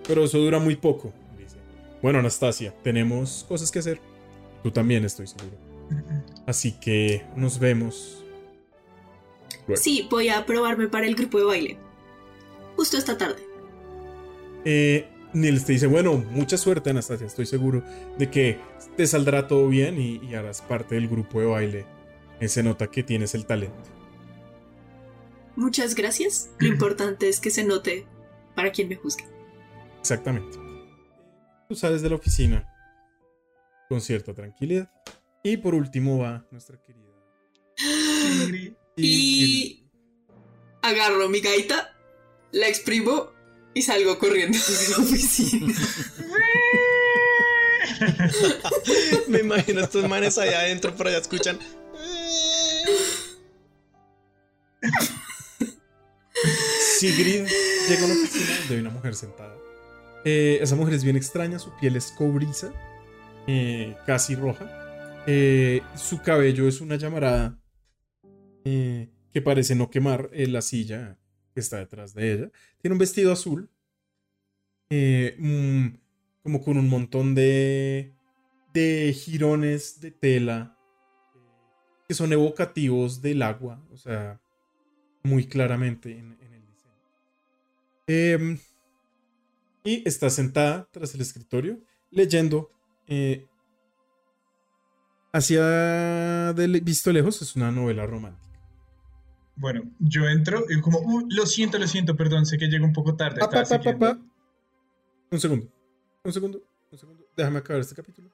Pero 0.09 0.25
eso 0.25 0.39
dura 0.39 0.59
muy 0.59 0.77
poco. 0.77 1.13
Dice. 1.39 1.59
Bueno, 2.01 2.21
Anastasia, 2.21 2.75
tenemos 2.83 3.45
cosas 3.47 3.71
que 3.71 3.81
hacer. 3.81 4.01
Tú 4.63 4.71
también 4.71 5.05
estoy 5.05 5.27
seguro. 5.27 5.57
Así 6.47 6.73
que 6.73 7.25
nos 7.37 7.59
vemos. 7.59 8.25
luego. 9.67 9.83
sí, 9.83 10.07
voy 10.11 10.29
a 10.29 10.45
probarme 10.47 10.89
para 10.89 11.07
el 11.07 11.15
grupo 11.15 11.39
de 11.39 11.45
baile. 11.45 11.79
Justo 12.77 12.97
esta 12.97 13.17
tarde. 13.17 13.43
Eh, 14.65 15.09
Nils 15.33 15.65
te 15.65 15.73
dice, 15.73 15.87
bueno, 15.87 16.15
mucha 16.31 16.57
suerte 16.57 16.91
Anastasia, 16.91 17.27
estoy 17.27 17.47
seguro 17.47 17.83
de 18.19 18.31
que 18.31 18.59
te 18.97 19.07
saldrá 19.07 19.47
todo 19.47 19.69
bien 19.69 20.01
y, 20.01 20.19
y 20.25 20.35
harás 20.35 20.61
parte 20.63 20.95
del 20.97 21.09
grupo 21.09 21.41
de 21.41 21.47
baile. 21.47 21.87
Eh, 22.41 22.49
se 22.49 22.63
nota 22.63 22.89
que 22.89 23.03
tienes 23.03 23.35
el 23.35 23.47
talento. 23.47 23.91
Muchas 25.55 25.95
gracias. 25.95 26.51
Lo 26.59 26.69
importante 26.69 27.29
es 27.29 27.41
que 27.41 27.51
se 27.51 27.65
note 27.65 28.07
para 28.55 28.73
quien 28.73 28.89
me 28.89 28.97
juzgue. 28.97 29.25
Exactamente. 30.01 30.59
Tú 31.69 31.75
sales 31.75 32.03
de 32.03 32.11
la 32.11 32.17
oficina 32.17 32.76
con 33.89 34.01
cierta 34.01 34.35
tranquilidad. 34.35 34.91
Y 35.43 35.57
por 35.59 35.75
último 35.75 36.19
va 36.19 36.47
nuestra 36.51 36.81
querida. 36.83 37.07
Ingrid. 37.79 38.73
Y 38.97 39.87
agarro 40.83 41.29
mi 41.29 41.41
gaita, 41.41 41.95
la 42.53 42.69
exprimo 42.69 43.33
y 43.75 43.83
salgo 43.83 44.19
corriendo 44.19 44.59
de 44.59 44.89
la 44.89 44.97
oficina. 44.99 45.75
Me 49.29 49.41
imagino 49.41 49.81
estos 49.83 50.09
manes 50.09 50.39
allá 50.39 50.61
adentro, 50.61 50.95
por 50.95 51.09
allá 51.09 51.19
escuchan. 51.19 51.59
Sigrid 56.99 57.47
llega 57.89 58.03
a 58.03 58.05
una 58.07 58.15
oficina 58.15 58.59
donde 58.59 58.75
hay 58.75 58.81
una 58.81 58.91
mujer 58.91 59.15
sentada. 59.15 59.57
Eh, 60.25 60.59
esa 60.61 60.75
mujer 60.75 60.95
es 60.95 61.05
bien 61.05 61.17
extraña, 61.17 61.59
su 61.59 61.71
piel 61.77 61.97
es 61.97 62.13
cobriza, 62.13 62.73
eh, 63.47 63.97
casi 64.07 64.35
roja. 64.35 65.25
Eh, 65.27 65.83
su 65.97 66.23
cabello 66.23 66.69
es 66.69 66.81
una 66.81 66.97
llamarada 66.97 67.59
eh, 68.65 69.09
que 69.33 69.43
parece 69.43 69.75
no 69.75 69.91
quemar 69.91 70.31
la 70.33 70.63
silla 70.63 71.19
que 71.55 71.61
está 71.61 71.79
detrás 71.79 72.15
de 72.15 72.33
ella. 72.33 72.51
Tiene 72.81 72.95
un 72.95 72.99
vestido 72.99 73.33
azul, 73.33 73.71
como 76.43 76.63
con 76.63 76.79
un 76.79 76.89
montón 76.89 77.35
de, 77.35 78.15
de 78.73 79.13
jirones 79.13 80.01
de 80.01 80.11
tela 80.11 80.77
que 82.07 82.15
son 82.15 82.33
evocativos 82.33 83.21
del 83.21 83.43
agua, 83.43 83.83
o 83.91 83.97
sea, 83.97 84.41
muy 85.23 85.47
claramente 85.47 86.13
en, 86.13 86.39
en 86.41 86.53
el 86.53 86.67
diseño. 86.67 86.95
Em, 88.07 88.59
y 89.83 90.07
está 90.07 90.31
sentada 90.31 90.89
tras 90.93 91.15
el 91.15 91.21
escritorio 91.21 91.81
leyendo 92.11 92.71
eh, 93.09 93.47
hacia 95.33 96.53
del 96.55 96.81
visto 96.81 97.13
lejos 97.13 97.41
es 97.43 97.57
una 97.57 97.71
novela 97.71 98.07
romántica. 98.07 98.47
Bueno, 99.57 99.83
yo 99.99 100.29
entro 100.29 100.65
y 100.69 100.81
como, 100.81 100.99
"Uh, 100.99 101.27
lo 101.31 101.47
siento, 101.47 101.79
lo 101.79 101.87
siento, 101.87 102.15
perdón, 102.17 102.45
sé 102.47 102.59
que 102.59 102.67
llego 102.67 102.85
un 102.85 102.93
poco 102.93 103.17
tarde. 103.17 103.41
Pa, 103.41 103.49
pa, 103.49 103.63
estaba 103.63 103.79
pa, 103.83 103.85
pa, 103.85 103.91
siguiendo". 103.93 104.23
pa. 104.23 104.37
Un 105.31 105.41
segundo, 105.41 105.73
un 106.25 106.33
segundo, 106.33 106.63
un 106.93 106.99
segundo. 106.99 107.25
Déjame 107.37 107.59
acabar 107.59 107.81
este 107.81 107.95
capítulo. 107.95 108.31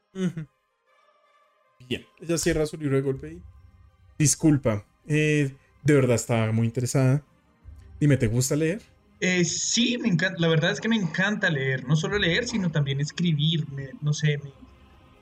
Bien, 1.88 2.04
ella 2.20 2.38
cierra 2.38 2.66
su 2.66 2.76
libro 2.76 2.96
de 2.96 3.02
golpe 3.02 3.32
y 3.32 3.42
disculpa, 4.18 4.84
eh, 5.06 5.54
de 5.82 5.94
verdad 5.94 6.16
estaba 6.16 6.52
muy 6.52 6.66
interesada. 6.66 7.24
Dime, 7.98 8.16
¿te 8.16 8.26
gusta 8.26 8.56
leer? 8.56 8.82
Eh, 9.24 9.44
sí, 9.44 9.98
me 9.98 10.08
encanta, 10.08 10.40
la 10.40 10.48
verdad 10.48 10.72
es 10.72 10.80
que 10.80 10.88
me 10.88 10.96
encanta 10.96 11.48
leer, 11.48 11.86
no 11.86 11.94
solo 11.94 12.18
leer, 12.18 12.48
sino 12.48 12.72
también 12.72 13.00
escribir, 13.00 13.68
me- 13.70 13.90
no 14.00 14.12
sé, 14.12 14.38
me, 14.38 14.50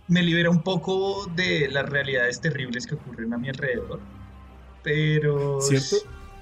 me 0.09 0.23
libera 0.23 0.49
un 0.49 0.63
poco 0.63 1.27
de 1.37 1.69
las 1.69 1.87
realidades 1.87 2.41
terribles 2.41 2.87
que 2.87 2.95
ocurren 2.95 3.35
a 3.35 3.39
mi 3.39 3.51
alrededor. 3.51 4.01
Pero... 4.83 5.61
¿Cierto? 5.61 5.97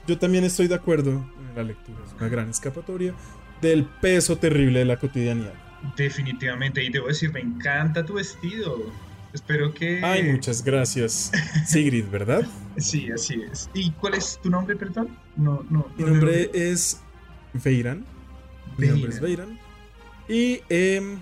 Yo 0.07 0.17
también 0.19 0.45
estoy 0.45 0.69
de 0.69 0.77
acuerdo 0.77 1.11
en 1.11 1.55
la 1.57 1.65
lectura. 1.65 1.99
Es 2.07 2.13
una 2.15 2.29
gran 2.29 2.49
escapatoria 2.49 3.13
del 3.61 3.85
peso 3.87 4.39
terrible 4.39 4.79
de 4.79 4.85
la 4.85 4.97
cotidianidad. 4.97 5.55
Definitivamente, 5.97 6.85
y 6.85 6.91
debo 6.91 7.09
decir, 7.09 7.33
me 7.33 7.41
encanta 7.41 8.07
tu 8.07 8.15
vestido. 8.15 8.85
Espero 9.33 9.75
que... 9.75 10.01
Ay, 10.05 10.23
muchas 10.23 10.63
gracias. 10.63 11.33
Sigrid, 11.67 12.05
¿verdad? 12.09 12.47
Sí, 12.77 13.11
así 13.11 13.43
es. 13.51 13.69
¿Y 13.75 13.91
cuál 13.93 14.15
es 14.15 14.39
tu 14.41 14.49
nombre, 14.49 14.77
perdón? 14.77 15.09
No, 15.37 15.67
no. 15.71 15.87
Mi 15.97 16.05
no 16.05 16.11
nombre 16.11 16.51
es 16.55 17.03
Veiran. 17.63 18.05
Mi 18.77 18.89
nombre 18.89 19.11
es 19.11 19.21
Veiran. 19.21 19.59
Y 20.29 20.61
em, 20.69 21.21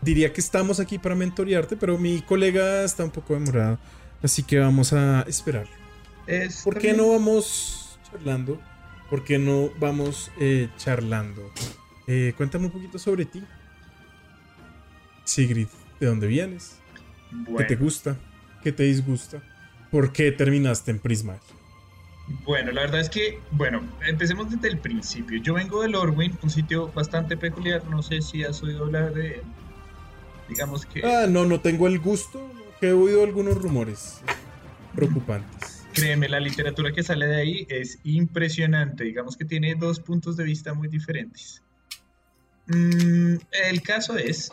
diría 0.00 0.32
que 0.32 0.40
estamos 0.40 0.80
aquí 0.80 0.98
para 0.98 1.14
mentorearte, 1.14 1.76
pero 1.76 1.98
mi 1.98 2.22
colega 2.22 2.84
está 2.84 3.04
un 3.04 3.10
poco 3.10 3.34
demorado. 3.34 3.78
Así 4.22 4.42
que 4.42 4.58
vamos 4.58 4.92
a 4.92 5.22
esperar. 5.22 5.66
Es 6.26 6.62
¿Por 6.62 6.78
qué 6.78 6.92
no 6.92 7.10
vamos 7.10 7.98
charlando? 8.10 8.60
¿Por 9.08 9.24
qué 9.24 9.38
no 9.38 9.70
vamos 9.78 10.30
eh, 10.40 10.68
charlando? 10.76 11.50
Eh, 12.06 12.34
cuéntame 12.36 12.66
un 12.66 12.72
poquito 12.72 12.98
sobre 12.98 13.24
ti. 13.24 13.42
Sigrid, 15.24 15.68
¿de 15.98 16.06
dónde 16.06 16.26
vienes? 16.26 16.76
¿Qué 17.56 17.64
te 17.64 17.76
gusta? 17.76 18.16
¿Qué 18.62 18.72
te 18.72 18.84
disgusta? 18.84 19.42
¿Por 19.90 20.12
qué 20.12 20.32
terminaste 20.32 20.90
en 20.90 20.98
Prisma? 20.98 21.38
Bueno, 22.44 22.72
la 22.72 22.82
verdad 22.82 23.00
es 23.00 23.10
que, 23.10 23.40
bueno, 23.52 23.82
empecemos 24.06 24.50
desde 24.50 24.68
el 24.68 24.78
principio. 24.78 25.40
Yo 25.42 25.54
vengo 25.54 25.82
de 25.82 25.88
Lorwyn, 25.88 26.38
un 26.42 26.50
sitio 26.50 26.90
bastante 26.92 27.36
peculiar. 27.36 27.84
No 27.88 28.02
sé 28.02 28.22
si 28.22 28.44
has 28.44 28.62
oído 28.62 28.84
hablar 28.84 29.12
de 29.12 29.34
él. 29.34 29.42
Digamos 30.48 30.86
que... 30.86 31.04
Ah, 31.04 31.26
no, 31.28 31.44
no 31.44 31.60
tengo 31.60 31.86
el 31.86 31.98
gusto. 31.98 32.50
Que 32.80 32.88
he 32.88 32.92
oído 32.92 33.24
algunos 33.24 33.60
rumores 33.60 34.22
preocupantes. 34.94 35.86
Créeme, 35.92 36.28
la 36.28 36.40
literatura 36.40 36.92
que 36.92 37.02
sale 37.02 37.26
de 37.26 37.36
ahí 37.36 37.66
es 37.68 37.98
impresionante. 38.04 39.04
Digamos 39.04 39.36
que 39.36 39.44
tiene 39.44 39.74
dos 39.74 40.00
puntos 40.00 40.36
de 40.36 40.44
vista 40.44 40.72
muy 40.72 40.88
diferentes. 40.88 41.62
Mm, 42.66 43.34
el 43.68 43.82
caso 43.82 44.16
es 44.16 44.52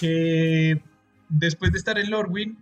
que 0.00 0.80
después 1.28 1.72
de 1.72 1.78
estar 1.78 1.98
en 1.98 2.10
Lorwyn, 2.10 2.56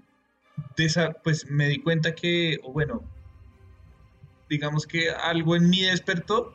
pues 1.22 1.50
me 1.50 1.68
di 1.68 1.78
cuenta 1.78 2.14
que, 2.14 2.58
bueno, 2.72 3.02
digamos 4.54 4.86
que 4.86 5.10
algo 5.10 5.56
en 5.56 5.68
mí 5.68 5.82
despertó 5.82 6.54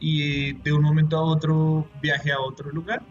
y 0.00 0.52
de 0.52 0.72
un 0.72 0.82
momento 0.82 1.16
a 1.16 1.22
otro 1.22 1.88
viajé 2.00 2.32
a 2.32 2.40
otro 2.40 2.70
lugar 2.70 3.02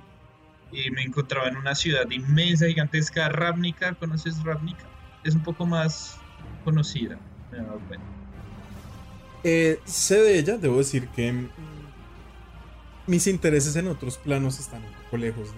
y 0.71 0.91
me 0.91 1.03
encontraba 1.03 1.47
en 1.47 1.57
una 1.57 1.75
ciudad 1.75 2.09
inmensa, 2.09 2.67
gigantesca, 2.67 3.29
Ravnica. 3.29 3.93
¿Conoces 3.95 4.43
Ravnica? 4.43 4.85
Es 5.23 5.33
un 5.35 5.43
poco 5.43 5.65
más 5.65 6.19
conocida. 6.63 7.17
Eh, 9.43 9.79
sé 9.85 10.21
de 10.21 10.39
ella, 10.39 10.57
debo 10.57 10.77
decir 10.77 11.07
que 11.09 11.47
mis 13.07 13.27
intereses 13.27 13.75
en 13.75 13.87
otros 13.87 14.17
planos 14.17 14.59
están 14.59 14.83
un 14.83 14.93
poco 15.03 15.17
lejos 15.17 15.49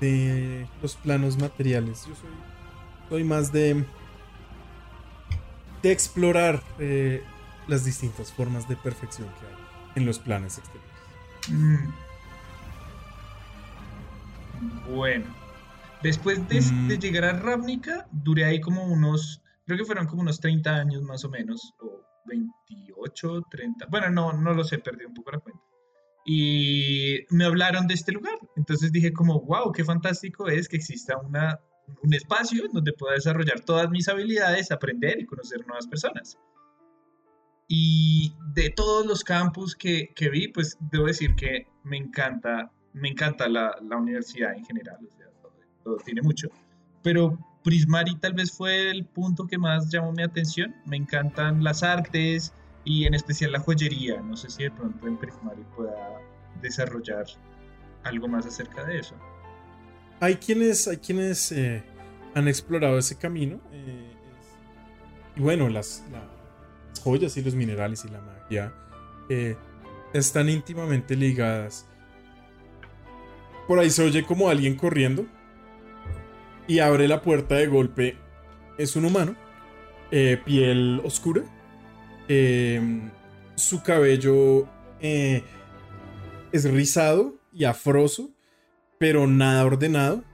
de, 0.00 0.06
de 0.06 0.66
los 0.82 0.96
planos 0.96 1.38
materiales. 1.38 2.06
Yo 2.06 2.14
soy, 2.14 2.30
soy 3.08 3.24
más 3.24 3.50
de, 3.52 3.84
de 5.82 5.92
explorar 5.92 6.62
eh, 6.78 7.22
las 7.70 7.84
distintas 7.84 8.32
formas 8.32 8.68
de 8.68 8.76
perfección 8.76 9.28
que 9.40 9.46
hay 9.46 9.54
en 9.96 10.06
los 10.06 10.18
planes 10.18 10.58
exteriores. 10.58 10.90
Mm. 11.48 11.88
Bueno, 14.94 15.24
después 16.02 16.46
de, 16.48 16.60
Mm. 16.60 16.88
de 16.88 16.98
llegar 16.98 17.24
a 17.24 17.32
Ravnica, 17.32 18.06
duré 18.10 18.44
ahí 18.44 18.60
como 18.60 18.84
unos, 18.86 19.42
creo 19.66 19.78
que 19.78 19.84
fueron 19.84 20.06
como 20.06 20.22
unos 20.22 20.40
30 20.40 20.74
años 20.76 21.02
más 21.02 21.24
o 21.24 21.30
menos, 21.30 21.74
o 21.80 22.02
28, 22.26 23.42
30, 23.50 23.86
bueno, 23.86 24.10
no, 24.10 24.32
no 24.32 24.52
lo 24.52 24.64
sé, 24.64 24.78
perdí 24.78 25.04
un 25.04 25.14
poco 25.14 25.30
la 25.32 25.38
cuenta. 25.38 25.62
Y 26.26 27.20
me 27.30 27.44
hablaron 27.46 27.86
de 27.86 27.94
este 27.94 28.12
lugar, 28.12 28.38
entonces 28.56 28.92
dije 28.92 29.12
como, 29.12 29.40
wow, 29.40 29.72
qué 29.72 29.84
fantástico 29.84 30.48
es 30.48 30.68
que 30.68 30.76
exista 30.76 31.16
una, 31.16 31.58
un 32.02 32.12
espacio 32.14 32.64
donde 32.72 32.92
pueda 32.92 33.14
desarrollar 33.14 33.60
todas 33.60 33.88
mis 33.90 34.06
habilidades, 34.08 34.70
aprender 34.70 35.18
y 35.20 35.24
conocer 35.26 35.66
nuevas 35.66 35.86
personas. 35.86 36.38
Y 37.72 38.34
de 38.52 38.70
todos 38.70 39.06
los 39.06 39.22
campus 39.22 39.76
que, 39.76 40.10
que 40.16 40.28
vi, 40.28 40.48
pues 40.48 40.76
debo 40.90 41.06
decir 41.06 41.36
que 41.36 41.68
me 41.84 41.96
encanta, 41.98 42.68
me 42.94 43.08
encanta 43.10 43.48
la, 43.48 43.76
la 43.88 43.96
universidad 43.96 44.54
en 44.56 44.64
general, 44.64 44.96
o 45.06 45.16
sea, 45.16 45.26
todo, 45.40 45.52
todo 45.84 45.96
tiene 46.04 46.20
mucho. 46.20 46.48
Pero 47.04 47.38
Prismari 47.62 48.16
tal 48.18 48.32
vez 48.34 48.50
fue 48.50 48.90
el 48.90 49.04
punto 49.04 49.46
que 49.46 49.56
más 49.56 49.88
llamó 49.88 50.10
mi 50.12 50.24
atención. 50.24 50.74
Me 50.84 50.96
encantan 50.96 51.62
las 51.62 51.84
artes 51.84 52.52
y 52.84 53.04
en 53.04 53.14
especial 53.14 53.52
la 53.52 53.60
joyería. 53.60 54.20
No 54.20 54.36
sé 54.36 54.50
si 54.50 54.64
de 54.64 54.72
pronto 54.72 55.06
en 55.06 55.16
Prismari 55.16 55.62
pueda 55.76 55.94
desarrollar 56.60 57.24
algo 58.02 58.26
más 58.26 58.46
acerca 58.46 58.82
de 58.84 58.98
eso. 58.98 59.14
Hay 60.18 60.34
quienes, 60.34 60.88
hay 60.88 60.96
quienes 60.96 61.52
eh, 61.52 61.84
han 62.34 62.48
explorado 62.48 62.98
ese 62.98 63.16
camino. 63.16 63.60
eh, 63.70 64.10
es- 64.10 65.38
y 65.38 65.40
bueno, 65.40 65.68
las, 65.68 66.04
la- 66.10 66.39
joyas 67.02 67.36
y 67.36 67.42
los 67.42 67.54
minerales 67.54 68.04
y 68.04 68.08
la 68.08 68.20
magia 68.20 68.72
eh, 69.28 69.56
están 70.12 70.48
íntimamente 70.48 71.16
ligadas. 71.16 71.86
Por 73.68 73.78
ahí 73.78 73.90
se 73.90 74.02
oye 74.02 74.24
como 74.24 74.48
alguien 74.48 74.76
corriendo 74.76 75.26
y 76.66 76.80
abre 76.80 77.06
la 77.06 77.22
puerta 77.22 77.54
de 77.54 77.68
golpe. 77.68 78.16
Es 78.76 78.96
un 78.96 79.04
humano, 79.04 79.36
eh, 80.10 80.40
piel 80.44 81.00
oscura, 81.04 81.42
eh, 82.28 83.00
su 83.54 83.82
cabello 83.82 84.68
es 85.00 86.64
rizado 86.64 87.36
y 87.52 87.64
afroso 87.64 88.30
pero 88.98 89.26
nada 89.26 89.64
ordenado. 89.64 90.24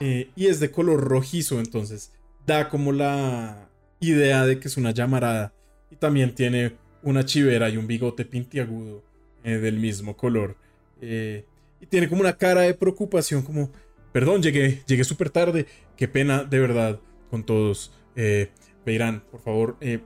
y 0.00 0.46
es 0.46 0.58
de 0.58 0.72
color 0.72 1.00
rojizo, 1.00 1.60
entonces 1.60 2.12
da 2.44 2.68
como 2.68 2.90
la 2.92 3.68
idea 4.00 4.44
de 4.44 4.58
que 4.58 4.68
es 4.68 4.76
una 4.76 4.90
llamarada. 4.90 5.54
Y 5.92 5.96
también 5.96 6.34
tiene 6.34 6.72
una 7.02 7.22
chivera 7.26 7.68
y 7.68 7.76
un 7.76 7.86
bigote 7.86 8.24
pintiagudo 8.24 9.04
eh, 9.44 9.58
del 9.58 9.78
mismo 9.78 10.16
color. 10.16 10.56
eh, 11.02 11.44
y 11.80 11.86
tiene 11.86 12.08
como 12.08 12.20
una 12.22 12.36
cara 12.38 12.60
de 12.62 12.74
preocupación, 12.74 13.42
como, 13.42 13.68
perdón, 14.12 14.40
llegué, 14.40 14.82
llegué 14.86 15.04
súper 15.04 15.30
tarde. 15.30 15.66
Qué 15.96 16.06
pena, 16.08 16.44
de 16.44 16.60
verdad, 16.60 17.00
con 17.28 17.44
todos. 17.44 17.92
Eh, 18.16 18.50
Beirán, 18.86 19.20
por 19.30 19.40
favor. 19.40 19.76
eh, 19.80 20.00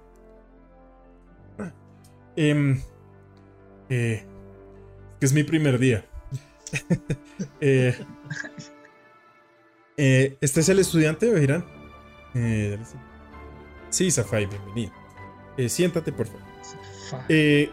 em, 2.37 2.81
que 3.89 4.25
es 5.21 5.33
mi 5.35 5.45
primer 5.45 5.79
día. 5.79 6.05
Este 9.99 10.61
es 10.61 10.69
el 10.69 10.79
estudiante, 10.79 11.31
Beirán. 11.31 11.65
Sí, 13.91 14.11
Safai, 14.11 14.47
bienvenido. 14.47 14.93
Eh, 15.57 15.69
siéntate, 15.69 16.13
por 16.13 16.27
favor. 16.27 16.43
Fa- 17.11 17.25
Eh, 17.29 17.71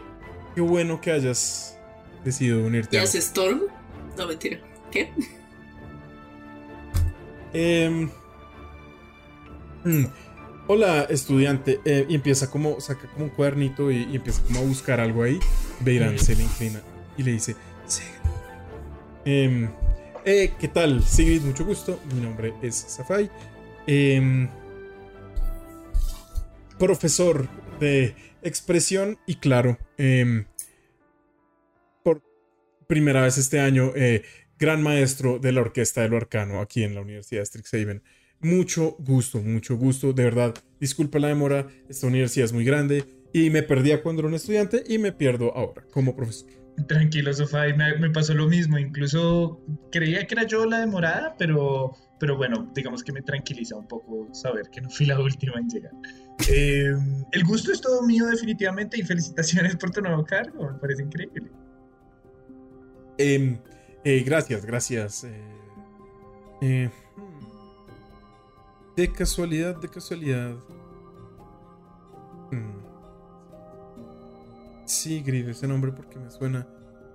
qué 0.54 0.60
bueno 0.60 1.00
que 1.00 1.10
hayas 1.12 1.76
decidido 2.24 2.64
unirte 2.64 2.96
¿Y 2.96 3.00
a 3.00 3.02
hace 3.02 3.18
Storm? 3.18 3.62
No, 4.16 4.26
mentira. 4.26 4.58
¿Qué? 4.90 5.10
Em, 7.52 8.08
mm, 9.84 10.04
hola, 10.68 11.02
estudiante. 11.10 11.80
eh, 11.84 12.06
y 12.08 12.14
empieza 12.14 12.50
como, 12.50 12.80
saca 12.80 13.08
como 13.08 13.26
un 13.26 13.30
cuadernito 13.30 13.90
y, 13.90 14.04
y 14.10 14.16
empieza 14.16 14.42
como 14.44 14.60
a 14.60 14.62
buscar 14.62 15.00
algo 15.00 15.22
ahí. 15.22 15.38
Beirán 15.80 16.18
se 16.18 16.34
le 16.36 16.44
inclina 16.44 16.80
y 17.16 17.22
le 17.22 17.32
dice: 17.32 17.56
Sigrid. 17.86 18.10
Em, 19.24 19.68
eh, 20.24 20.52
¿Qué 20.58 20.68
tal? 20.68 21.02
Sigrid, 21.02 21.42
mucho 21.42 21.64
gusto. 21.64 22.00
Mi 22.14 22.20
nombre 22.20 22.54
es 22.62 22.74
Safai. 22.76 23.30
Em, 23.86 24.48
profesor 26.78 27.46
de 27.78 28.14
expresión 28.42 29.18
y 29.26 29.36
claro. 29.36 29.78
em, 29.98 30.46
por 32.02 32.22
primera 32.86 33.22
vez 33.22 33.38
este 33.38 33.60
año, 33.60 33.92
eh, 33.94 34.22
gran 34.58 34.82
maestro 34.82 35.38
de 35.38 35.52
la 35.52 35.60
orquesta 35.60 36.02
de 36.02 36.08
lo 36.08 36.16
arcano 36.16 36.60
aquí 36.60 36.82
en 36.82 36.94
la 36.94 37.00
Universidad 37.00 37.40
de 37.40 37.46
Strixhaven. 37.46 38.02
Mucho 38.40 38.96
gusto, 38.98 39.40
mucho 39.40 39.76
gusto, 39.76 40.12
de 40.12 40.24
verdad. 40.24 40.54
Disculpa 40.78 41.18
la 41.18 41.28
demora, 41.28 41.66
esta 41.88 42.06
universidad 42.06 42.44
es 42.44 42.52
muy 42.52 42.64
grande 42.64 43.04
y 43.32 43.50
me 43.50 43.62
perdía 43.62 44.02
cuando 44.02 44.20
era 44.20 44.28
un 44.28 44.34
estudiante 44.34 44.84
y 44.86 44.98
me 44.98 45.12
pierdo 45.12 45.56
ahora 45.56 45.84
como 45.90 46.14
profesor. 46.14 46.50
Tranquilo, 46.88 47.32
Sofá, 47.32 47.68
y 47.68 47.74
me, 47.74 47.96
me 47.98 48.10
pasó 48.10 48.34
lo 48.34 48.48
mismo. 48.48 48.78
Incluso 48.78 49.64
creía 49.90 50.26
que 50.26 50.34
era 50.34 50.44
yo 50.44 50.66
la 50.66 50.80
demorada, 50.80 51.36
pero, 51.38 51.92
pero 52.18 52.36
bueno, 52.36 52.70
digamos 52.74 53.02
que 53.02 53.12
me 53.12 53.22
tranquiliza 53.22 53.76
un 53.76 53.86
poco 53.86 54.28
saber 54.32 54.68
que 54.70 54.80
no 54.80 54.90
fui 54.90 55.06
la 55.06 55.20
última 55.20 55.58
en 55.58 55.68
llegar. 55.68 55.92
Eh, 56.48 56.92
el 57.32 57.44
gusto 57.44 57.72
es 57.72 57.80
todo 57.80 58.02
mío 58.02 58.26
definitivamente 58.26 58.98
y 58.98 59.02
felicitaciones 59.02 59.76
por 59.76 59.90
tu 59.90 60.00
nuevo 60.00 60.24
cargo, 60.24 60.70
me 60.70 60.78
parece 60.78 61.02
increíble. 61.02 61.50
Em, 63.18 63.58
eh, 64.04 64.22
gracias, 64.24 64.64
gracias. 64.64 65.24
eh, 65.24 65.42
eh, 66.60 66.90
hmm. 67.16 68.96
de 68.96 69.12
casualidad, 69.12 69.76
de 69.76 69.88
casualidad. 69.88 70.56
Hmm. 72.50 72.84
Sigrid, 74.86 75.48
ese 75.48 75.66
nombre 75.66 75.92
porque 75.92 76.18
me 76.18 76.30
suena. 76.30 76.66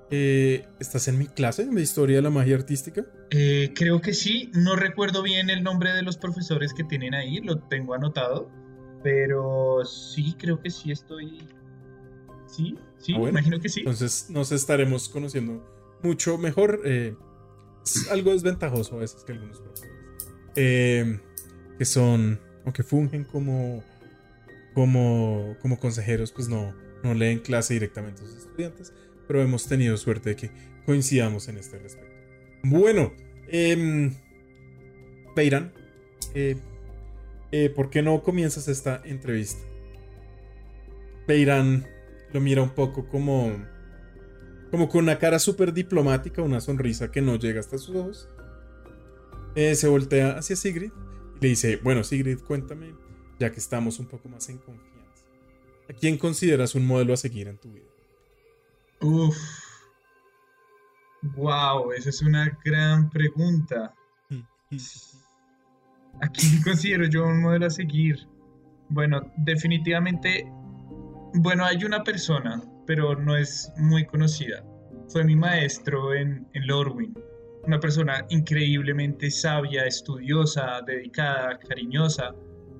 ¿Estás 0.09 1.07
en 1.07 1.19
mi 1.19 1.27
clase 1.27 1.65
de 1.65 1.81
historia 1.81 2.15
de 2.15 2.23
la 2.23 2.31
magia 2.31 2.55
artística? 2.55 3.05
Eh, 3.31 3.73
creo 3.75 4.01
que 4.01 4.13
sí, 4.13 4.51
no 4.55 4.75
recuerdo 4.75 5.21
bien 5.21 5.49
el 5.49 5.63
nombre 5.63 5.91
de 5.93 6.01
los 6.01 6.17
profesores 6.17 6.73
que 6.73 6.83
tienen 6.83 7.13
ahí, 7.13 7.39
lo 7.41 7.59
tengo 7.59 7.93
anotado, 7.93 8.49
pero 9.03 9.85
sí, 9.85 10.35
creo 10.39 10.59
que 10.61 10.69
sí 10.71 10.91
estoy... 10.91 11.47
Sí, 12.47 12.75
sí, 12.97 13.13
Ah, 13.13 13.19
bueno. 13.19 13.29
imagino 13.37 13.59
que 13.59 13.69
sí. 13.69 13.81
Entonces 13.81 14.27
nos 14.29 14.51
estaremos 14.51 15.07
conociendo 15.09 15.63
mucho 16.01 16.37
mejor. 16.39 16.81
eh, 16.85 17.15
es 17.85 18.09
algo 18.11 18.31
desventajoso 18.31 18.95
a 18.95 18.99
veces 18.99 19.23
que 19.23 19.33
algunos 19.33 19.59
profesores. 19.61 19.93
eh, 20.55 21.19
que 21.77 21.85
son, 21.85 22.39
o 22.65 22.73
que 22.73 22.83
fungen 22.83 23.23
como, 23.23 23.83
como, 24.73 25.55
como 25.61 25.79
consejeros, 25.79 26.31
pues 26.31 26.49
no, 26.49 26.73
no 27.03 27.13
leen 27.13 27.39
clase 27.39 27.75
directamente 27.75 28.23
a 28.23 28.25
sus 28.25 28.37
estudiantes. 28.37 28.91
Pero 29.27 29.41
hemos 29.43 29.67
tenido 29.67 29.95
suerte 29.97 30.29
de 30.31 30.35
que 30.35 30.51
coincidamos 30.87 31.47
en 31.47 31.57
este 31.57 31.77
respecto. 31.77 32.08
Bueno, 32.63 33.13
Peiran, 35.35 35.73
eh, 36.33 36.57
eh, 37.51 37.69
¿por 37.69 37.89
qué 37.89 38.01
no 38.01 38.21
comienzas 38.21 38.67
esta 38.67 39.01
entrevista? 39.05 39.61
Peiran 41.25 41.87
lo 42.33 42.41
mira 42.41 42.61
un 42.61 42.71
poco 42.71 43.07
como 43.07 43.55
como 44.71 44.87
con 44.87 45.03
una 45.03 45.17
cara 45.17 45.39
súper 45.39 45.73
diplomática, 45.73 46.43
una 46.43 46.61
sonrisa 46.61 47.11
que 47.11 47.21
no 47.21 47.37
llega 47.37 47.59
hasta 47.59 47.79
sus 47.79 47.95
ojos. 47.95 48.29
Eh, 49.55 49.73
se 49.73 49.87
voltea 49.87 50.37
hacia 50.37 50.55
Sigrid 50.55 50.91
y 51.37 51.41
le 51.41 51.49
dice, 51.49 51.77
bueno 51.77 52.03
Sigrid, 52.03 52.39
cuéntame, 52.39 52.93
ya 53.39 53.51
que 53.51 53.59
estamos 53.59 53.97
un 53.97 54.05
poco 54.05 54.29
más 54.29 54.47
en 54.49 54.59
confianza. 54.59 55.23
¿A 55.89 55.93
quién 55.93 56.17
consideras 56.17 56.75
un 56.75 56.85
modelo 56.85 57.13
a 57.13 57.17
seguir 57.17 57.47
en 57.47 57.57
tu 57.57 57.71
vida? 57.71 57.87
Uf. 59.01 59.35
Wow, 61.21 61.91
esa 61.91 62.09
es 62.09 62.21
una 62.21 62.57
gran 62.63 63.09
pregunta. 63.09 63.93
¿A 66.21 66.27
quién 66.29 66.61
considero 66.63 67.05
yo 67.05 67.25
un 67.25 67.41
modelo 67.41 67.67
a 67.67 67.69
seguir? 67.69 68.27
Bueno, 68.89 69.21
definitivamente, 69.37 70.51
bueno, 71.35 71.65
hay 71.65 71.83
una 71.83 72.03
persona, 72.03 72.61
pero 72.87 73.15
no 73.15 73.35
es 73.35 73.71
muy 73.77 74.05
conocida. 74.05 74.63
Fue 75.09 75.23
mi 75.23 75.35
maestro 75.35 76.13
en, 76.13 76.47
en 76.53 76.67
Lorwyn. 76.67 77.13
Una 77.65 77.79
persona 77.79 78.25
increíblemente 78.29 79.29
sabia, 79.29 79.85
estudiosa, 79.85 80.81
dedicada, 80.85 81.59
cariñosa, 81.59 82.33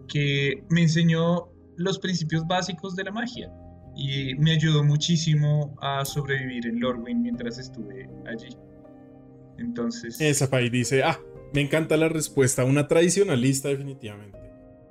que 0.08 0.64
me 0.70 0.84
enseñó 0.84 1.50
los 1.78 2.00
principios 2.00 2.46
básicos 2.48 2.96
de 2.96 3.04
la 3.04 3.12
magia. 3.12 3.52
Y 4.00 4.34
me 4.36 4.52
ayudó 4.52 4.84
muchísimo 4.84 5.76
a 5.82 6.06
sobrevivir 6.06 6.68
en 6.68 6.80
Lorwyn 6.80 7.22
mientras 7.22 7.60
estuve 7.60 8.10
allí. 8.26 8.56
Entonces... 9.58 10.22
Esa 10.22 10.46
Safai 10.46 10.70
dice, 10.70 11.04
ah, 11.04 11.20
me 11.54 11.60
encanta 11.60 11.98
la 11.98 12.08
respuesta, 12.08 12.64
una 12.64 12.88
tradicionalista 12.88 13.68
definitivamente. 13.68 14.40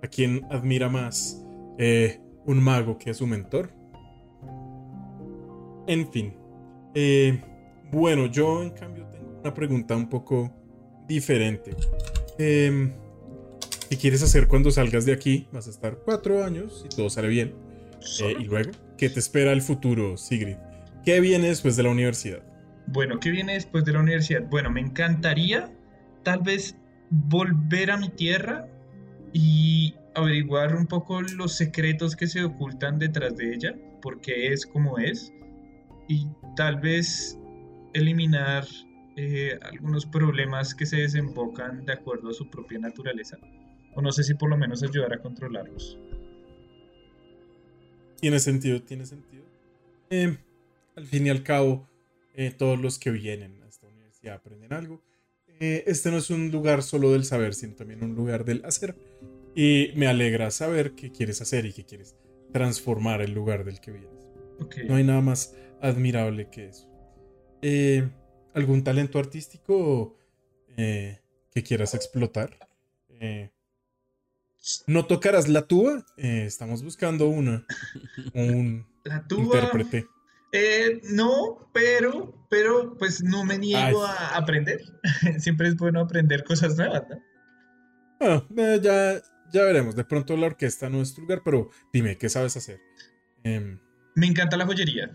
¿A 0.03 0.09
quién 0.09 0.45
admira 0.51 0.91
más? 0.91 1.43
Eh, 1.79 2.21
¿Un 2.45 2.63
mago 2.63 2.99
que 2.99 3.11
es 3.11 3.17
su 3.17 3.27
mentor? 3.27 3.73
En 5.87 6.11
fin. 6.13 6.35
Eh, 6.95 7.43
bueno, 7.91 8.27
yo 8.27 8.63
en 8.63 8.71
cambio 8.71 9.07
tengo 9.07 9.41
una 9.41 9.55
pregunta 9.55 9.97
un 9.97 10.11
poco 10.11 10.53
diferente. 11.09 11.75
Em, 12.39 12.93
¿Qué 13.89 13.97
quieres 13.97 14.23
hacer 14.23 14.49
cuando 14.49 14.71
salgas 14.71 15.07
de 15.07 15.15
aquí? 15.15 15.49
Vas 15.51 15.67
a 15.67 15.71
estar 15.71 15.99
cuatro 16.05 16.45
años 16.45 16.85
y 16.85 16.95
todo 16.95 17.09
sale 17.09 17.29
bien. 17.29 17.55
Eh, 18.23 18.37
y 18.39 18.45
luego, 18.45 18.71
¿qué 18.99 19.09
te 19.09 19.21
espera 19.21 19.53
el 19.53 19.63
futuro, 19.63 20.17
Sigrid? 20.17 20.57
¿Qué 21.05 21.21
viene 21.21 21.49
después 21.49 21.77
de 21.77 21.85
la 21.85 21.91
universidad? 21.91 22.43
Bueno, 22.89 23.19
¿qué 23.21 23.31
viene 23.31 23.55
después 23.55 23.85
de 23.85 23.93
la 23.93 24.01
universidad? 24.01 24.43
Bueno, 24.51 24.71
me 24.71 24.81
encantaría 24.81 25.73
tal 26.25 26.41
vez 26.41 26.77
volver 27.11 27.91
a 27.91 27.97
mi 27.97 28.11
tierra 28.11 28.67
y 29.33 29.95
averiguar 30.15 30.75
un 30.75 30.87
poco 30.87 31.23
los 31.23 31.57
secretos 31.57 32.17
que 32.17 32.27
se 32.27 32.45
ocultan 32.45 32.99
detrás 32.99 33.37
de 33.37 33.55
ella, 33.55 33.75
porque 34.03 34.53
es 34.53 34.67
como 34.67 34.99
es, 34.99 35.33
y 36.09 36.27
tal 36.57 36.81
vez 36.81 37.39
eliminar 37.95 38.65
eh, 39.17 39.59
algunos 39.63 40.07
problemas 40.07 40.75
que 40.75 40.87
se 40.87 40.97
desembocan 40.97 41.85
de 41.85 41.93
acuerdo 41.93 42.31
a 42.31 42.35
su 42.35 42.51
propia 42.51 42.79
naturaleza, 42.79 43.39
o 43.95 44.03
no 44.03 44.11
sé 44.11 44.25
si 44.25 44.35
por 44.35 44.51
lo 44.51 44.57
menos 44.57 44.83
ayudar 44.83 45.13
a 45.13 45.19
controlarlos. 45.19 45.99
Tiene 48.21 48.41
sentido, 48.41 48.83
tiene 48.83 49.07
sentido. 49.07 49.45
Eh, 50.11 50.37
al 50.97 51.07
fin 51.07 51.27
y 51.27 51.31
al 51.31 51.43
cabo, 51.43 51.87
eh, 52.35 52.53
todos 52.57 52.79
los 52.79 52.99
que 52.99 53.11
vienen 53.11 53.63
a 53.63 53.69
esta 53.69 53.87
universidad 53.87 54.35
aprenden 54.37 54.73
algo. 54.73 55.03
este 55.61 56.11
no 56.11 56.19
es 56.19 56.31
un 56.31 56.51
lugar 56.51 56.83
solo 56.83 57.13
del 57.13 57.25
saber, 57.25 57.55
sino 57.55 57.75
también 57.75 58.03
un 58.03 58.15
lugar 58.15 58.45
del 58.45 58.65
hacer. 58.65 58.97
Y 59.55 59.91
me 59.97 60.07
alegra 60.07 60.51
saber 60.51 60.93
qué 60.93 61.11
quieres 61.11 61.41
hacer 61.41 61.67
y 61.67 61.73
que 61.73 61.85
quieres 61.85 62.17
transformar 62.53 63.23
el 63.23 63.33
lugar 63.33 63.65
del 63.65 63.81
que 63.81 63.93
vienes. 63.93 64.29
No 64.87 64.97
hay 64.97 65.05
nada 65.05 65.21
más 65.21 65.55
admirable 65.81 66.49
que 66.51 66.69
eso. 66.69 66.89
Eh, 67.63 68.09
¿Algún 68.55 68.83
talento 68.83 69.19
artístico 69.19 70.17
eh, 70.77 71.19
que 71.53 71.63
quieras 71.63 71.95
explotar? 71.95 72.69
Eh, 73.21 73.51
¿No 74.87 75.07
tocarás 75.07 75.49
la 75.49 75.63
tuba? 75.63 76.05
estamos 76.17 76.83
buscando 76.83 77.29
una. 77.29 77.65
Un 78.35 78.87
¿La 79.05 79.27
tuba? 79.27 79.43
intérprete. 79.45 80.07
no, 81.11 81.71
pero, 81.73 82.47
pero 82.51 82.97
pues 82.99 83.23
no 83.23 83.45
me 83.45 83.59
niego 83.59 84.05
a 84.05 84.37
aprender. 84.37 84.83
Siempre 85.39 85.69
es 85.69 85.77
bueno 85.77 86.01
aprender 86.01 86.45
cosas 86.45 86.77
nuevas, 86.77 87.05
¿no? 87.09 88.47
Bueno, 88.49 88.77
ya, 88.83 89.21
ya 89.53 89.63
veremos. 89.65 89.95
De 89.95 90.05
pronto 90.05 90.37
la 90.37 90.47
orquesta 90.47 90.89
no 90.89 91.01
es 91.01 91.15
tu 91.15 91.23
lugar, 91.23 91.43
pero 91.45 91.71
dime, 91.93 92.19
¿qué 92.19 92.29
sabes 92.29 92.57
hacer? 92.57 92.81
Em, 93.45 93.79
me 94.15 94.27
encanta 94.27 94.57
la 94.57 94.67
joyería. 94.67 95.11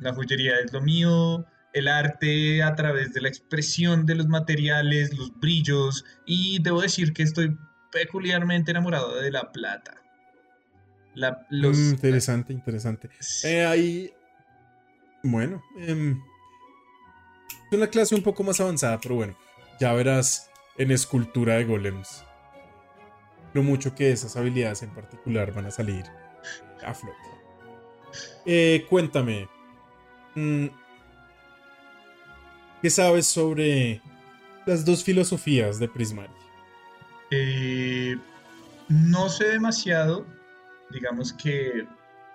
La 0.00 0.12
joyería 0.12 0.58
es 0.58 0.72
lo 0.72 0.80
mío, 0.80 1.46
el 1.72 1.88
arte 1.88 2.62
a 2.62 2.74
través 2.74 3.12
de 3.14 3.22
la 3.22 3.28
expresión 3.28 4.04
de 4.04 4.16
los 4.16 4.26
materiales, 4.28 5.16
los 5.16 5.32
brillos, 5.40 6.04
y 6.26 6.62
debo 6.62 6.82
decir 6.82 7.12
que 7.12 7.22
estoy 7.22 7.56
peculiarmente 7.92 8.72
enamorado 8.72 9.20
de 9.20 9.30
la 9.30 9.52
plata. 9.52 10.02
La, 11.14 11.46
los, 11.50 11.76
mm, 11.76 11.90
interesante, 11.90 12.52
interesante. 12.52 13.10
Eh, 13.44 13.64
ahí, 13.64 14.12
bueno, 15.22 15.62
em, 15.76 16.20
es 17.70 17.78
una 17.78 17.86
clase 17.86 18.14
un 18.14 18.22
poco 18.22 18.42
más 18.42 18.58
avanzada, 18.60 18.98
pero 19.00 19.14
bueno, 19.14 19.36
ya 19.78 19.92
verás 19.92 20.50
en 20.78 20.90
escultura 20.90 21.54
de 21.56 21.64
golems 21.64 22.24
lo 23.52 23.62
mucho 23.62 23.94
que 23.94 24.10
esas 24.10 24.36
habilidades 24.36 24.82
en 24.82 24.90
particular 24.90 25.52
van 25.52 25.66
a 25.66 25.70
salir 25.70 26.04
a 26.84 26.94
flote. 26.94 27.16
Eh, 28.44 28.86
cuéntame, 28.88 29.48
mm, 30.34 30.66
¿qué 32.80 32.90
sabes 32.90 33.26
sobre 33.26 34.00
las 34.66 34.84
dos 34.84 35.04
filosofías 35.04 35.78
de 35.78 35.88
Prismari? 35.88 36.41
Eh, 37.34 38.18
no 38.90 39.30
sé 39.30 39.48
demasiado, 39.52 40.26
digamos 40.90 41.32
que 41.32 41.86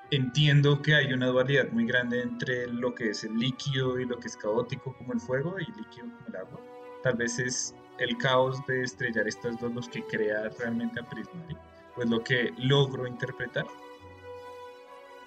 entiendo 0.10 0.82
que 0.82 0.96
hay 0.96 1.14
una 1.14 1.28
dualidad 1.28 1.70
muy 1.70 1.86
grande 1.86 2.24
entre 2.24 2.66
lo 2.66 2.96
que 2.96 3.12
es 3.12 3.24
el 3.24 3.38
líquido 3.38 4.00
y 4.00 4.06
lo 4.06 4.20
que 4.20 4.28
es 4.28 4.36
caótico 4.36 4.98
como 4.98 5.14
el 5.14 5.20
fuego 5.20 5.56
y 5.60 5.66
líquido 5.66 6.08
como 6.08 6.28
el 6.30 6.36
agua. 6.38 6.60
Tal 7.04 7.16
vez 7.16 7.38
es 7.38 7.76
el 8.00 8.18
caos 8.18 8.58
de 8.66 8.82
estrellar 8.82 9.28
estas 9.28 9.60
dos 9.60 9.72
los 9.72 9.88
que 9.88 10.04
crea 10.04 10.50
realmente 10.58 11.00
a 11.00 11.08
Prismari, 11.08 11.56
pues 11.94 12.10
lo 12.10 12.24
que 12.24 12.52
logro 12.58 13.06
interpretar. 13.06 13.68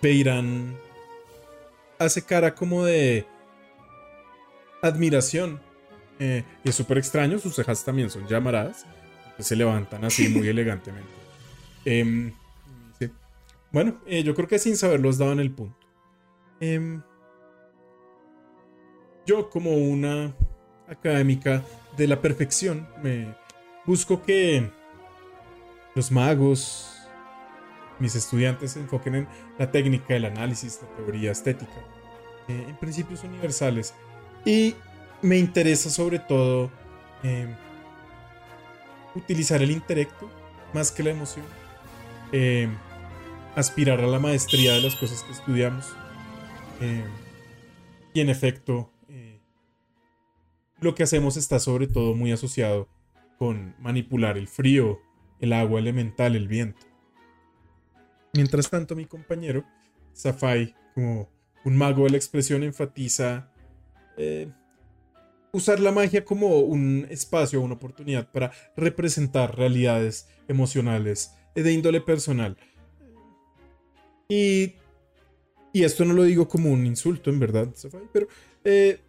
Peiran 0.01 0.77
hace 1.97 2.23
cara 2.23 2.57
como 2.57 2.85
de 2.85 3.25
admiración. 4.83 5.61
Eh, 6.19 6.45
y 6.65 6.71
es 6.71 6.75
súper 6.75 6.99
extraño, 6.99 7.39
sus 7.39 7.55
cejas 7.55 7.85
también 7.85 8.11
son 8.11 8.27
llamaradas. 8.27 8.85
Se 9.43 9.57
levantan 9.57 10.05
así 10.05 10.29
muy 10.29 10.49
elegantemente. 10.49 11.11
Em, 11.85 12.33
bueno, 13.73 14.01
eh, 14.07 14.23
yo 14.23 14.35
creo 14.35 14.49
que 14.49 14.59
sin 14.59 14.77
saberlo 14.77 15.09
has 15.09 15.19
dado 15.19 15.33
en 15.33 15.41
el 15.41 15.51
punto. 15.51 15.87
Em, 16.61 17.03
yo 19.27 19.49
como 19.49 19.73
una 19.73 20.35
académica 20.89 21.63
de 21.97 22.07
la 22.07 22.21
perfección. 22.21 22.87
Me 23.03 23.35
busco 23.87 24.23
que 24.23 24.71
los 25.95 26.11
magos, 26.11 26.91
mis 27.99 28.15
estudiantes, 28.15 28.73
se 28.73 28.81
enfoquen 28.81 29.15
en 29.15 29.29
la 29.59 29.71
técnica, 29.71 30.15
el 30.15 30.25
análisis, 30.25 30.81
la 30.83 30.97
teoría 30.97 31.33
estética, 31.33 31.73
eh, 32.49 32.67
en 32.69 32.77
principios 32.77 33.25
universales. 33.25 33.95
Y 34.45 34.75
me 35.23 35.39
interesa 35.39 35.91
sobre 35.91 36.19
todo 36.19 36.71
eh, 37.23 37.55
utilizar 39.15 39.63
el 39.63 39.71
intelecto 39.71 40.31
más 40.73 40.93
que 40.93 41.03
la 41.03 41.11
emoción. 41.11 41.45
Eh, 42.33 42.69
aspirar 43.57 44.01
a 44.01 44.07
la 44.07 44.19
maestría 44.19 44.75
de 44.75 44.83
las 44.83 44.97
cosas 44.97 45.23
que 45.23 45.33
estudiamos. 45.33 45.95
y 48.15 48.21
en 48.21 48.31
efecto, 48.31 48.91
lo 50.81 50.95
que 50.95 51.03
hacemos 51.03 51.37
está 51.37 51.59
sobre 51.59 51.87
todo 51.87 52.15
muy 52.15 52.33
asociado 52.33 52.89
con 53.39 53.75
manipular 53.79 54.39
el 54.39 54.49
frío, 54.49 55.01
el 55.41 55.53
agua 55.53 55.81
elemental, 55.81 56.37
el 56.37 56.49
viento. 56.49 56.87
Mientras 58.33 58.71
tanto, 58.71 58.95
mi 58.95 59.07
compañero, 59.07 59.65
Safai, 60.13 60.75
como 60.95 61.29
un 61.65 61.77
mago 61.77 62.05
de 62.05 62.11
la 62.11 62.17
expresión, 62.17 62.63
enfatiza 62.63 63.51
eh, 64.17 64.51
usar 65.53 65.81
la 65.81 65.93
magia 65.93 66.25
como 66.25 66.61
un 66.61 67.07
espacio, 67.11 67.61
una 67.61 67.75
oportunidad 67.75 68.31
para 68.31 68.53
representar 68.77 69.57
realidades 69.57 70.29
emocionales 70.49 71.33
de 71.55 71.73
índole 71.73 72.01
personal. 72.01 72.57
Y, 74.29 74.75
y 75.73 75.83
esto 75.83 76.05
no 76.05 76.15
lo 76.15 76.23
digo 76.23 76.49
como 76.49 76.71
un 76.71 76.87
insulto, 76.87 77.31
en 77.31 77.41
verdad, 77.41 77.69
pero 78.13 78.29
eh, 78.65 79.01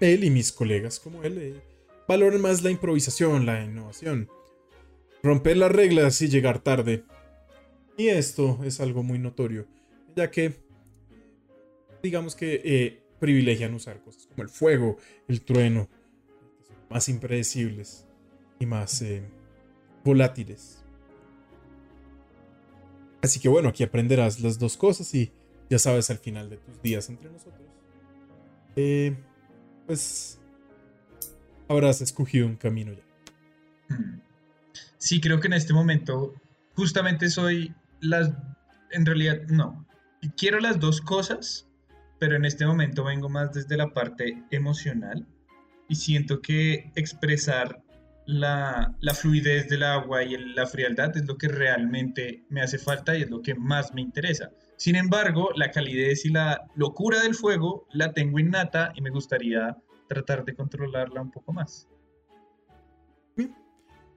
él 0.00 0.24
y 0.24 0.30
mis 0.30 0.52
colegas 0.52 0.98
como 0.98 1.22
él 1.22 1.38
eh, 1.38 1.60
valoran 2.08 2.40
más 2.40 2.62
la 2.62 2.70
improvisación, 2.70 3.46
la 3.46 3.62
innovación, 3.62 4.28
romper 5.22 5.56
las 5.56 5.72
reglas 5.72 6.20
y 6.22 6.28
llegar 6.28 6.60
tarde. 6.60 7.04
Y 7.96 8.08
esto 8.08 8.60
es 8.64 8.80
algo 8.80 9.02
muy 9.02 9.18
notorio, 9.18 9.66
ya 10.16 10.30
que 10.30 10.54
digamos 12.02 12.34
que 12.34 12.60
eh, 12.64 13.03
privilegian 13.18 13.74
usar 13.74 14.00
cosas 14.02 14.26
como 14.26 14.42
el 14.42 14.48
fuego, 14.48 14.96
el 15.28 15.42
trueno, 15.42 15.88
más 16.90 17.08
impredecibles 17.08 18.06
y 18.58 18.66
más 18.66 19.02
eh, 19.02 19.22
volátiles. 20.04 20.84
Así 23.22 23.40
que 23.40 23.48
bueno, 23.48 23.70
aquí 23.70 23.82
aprenderás 23.82 24.40
las 24.40 24.58
dos 24.58 24.76
cosas 24.76 25.14
y 25.14 25.32
ya 25.70 25.78
sabes 25.78 26.10
al 26.10 26.18
final 26.18 26.50
de 26.50 26.58
tus 26.58 26.82
días 26.82 27.08
entre 27.08 27.30
nosotros. 27.30 27.68
Eh, 28.76 29.16
pues 29.86 30.38
habrás 31.68 32.00
escogido 32.00 32.46
un 32.46 32.56
camino 32.56 32.92
ya. 32.92 33.02
Sí, 34.98 35.20
creo 35.20 35.40
que 35.40 35.46
en 35.46 35.52
este 35.54 35.72
momento 35.72 36.34
justamente 36.74 37.28
soy 37.28 37.74
las, 38.00 38.30
en 38.90 39.06
realidad 39.06 39.42
no, 39.48 39.86
quiero 40.36 40.60
las 40.60 40.80
dos 40.80 41.00
cosas, 41.00 41.68
pero 42.24 42.36
en 42.36 42.46
este 42.46 42.64
momento 42.64 43.04
vengo 43.04 43.28
más 43.28 43.52
desde 43.52 43.76
la 43.76 43.92
parte 43.92 44.42
emocional 44.50 45.26
y 45.90 45.94
siento 45.94 46.40
que 46.40 46.90
expresar 46.94 47.82
la, 48.24 48.96
la, 49.00 49.12
fluidez 49.12 49.68
del 49.68 49.82
agua 49.82 50.22
y 50.22 50.38
la 50.54 50.66
frialdad 50.66 51.14
es 51.18 51.26
lo 51.26 51.36
que 51.36 51.48
realmente 51.48 52.42
me 52.48 52.62
hace 52.62 52.78
falta 52.78 53.14
y 53.14 53.24
es 53.24 53.30
lo 53.30 53.42
que 53.42 53.54
más 53.54 53.92
me 53.92 54.00
interesa. 54.00 54.50
Sin 54.78 54.96
embargo, 54.96 55.50
la 55.54 55.70
calidez 55.70 56.24
y 56.24 56.30
la 56.30 56.66
locura 56.76 57.20
del 57.20 57.34
fuego 57.34 57.86
la 57.92 58.14
tengo 58.14 58.38
innata 58.38 58.94
y 58.96 59.02
me 59.02 59.10
gustaría 59.10 59.76
tratar 60.08 60.46
de 60.46 60.54
controlarla 60.54 61.20
un 61.20 61.30
poco 61.30 61.52
más. 61.52 61.86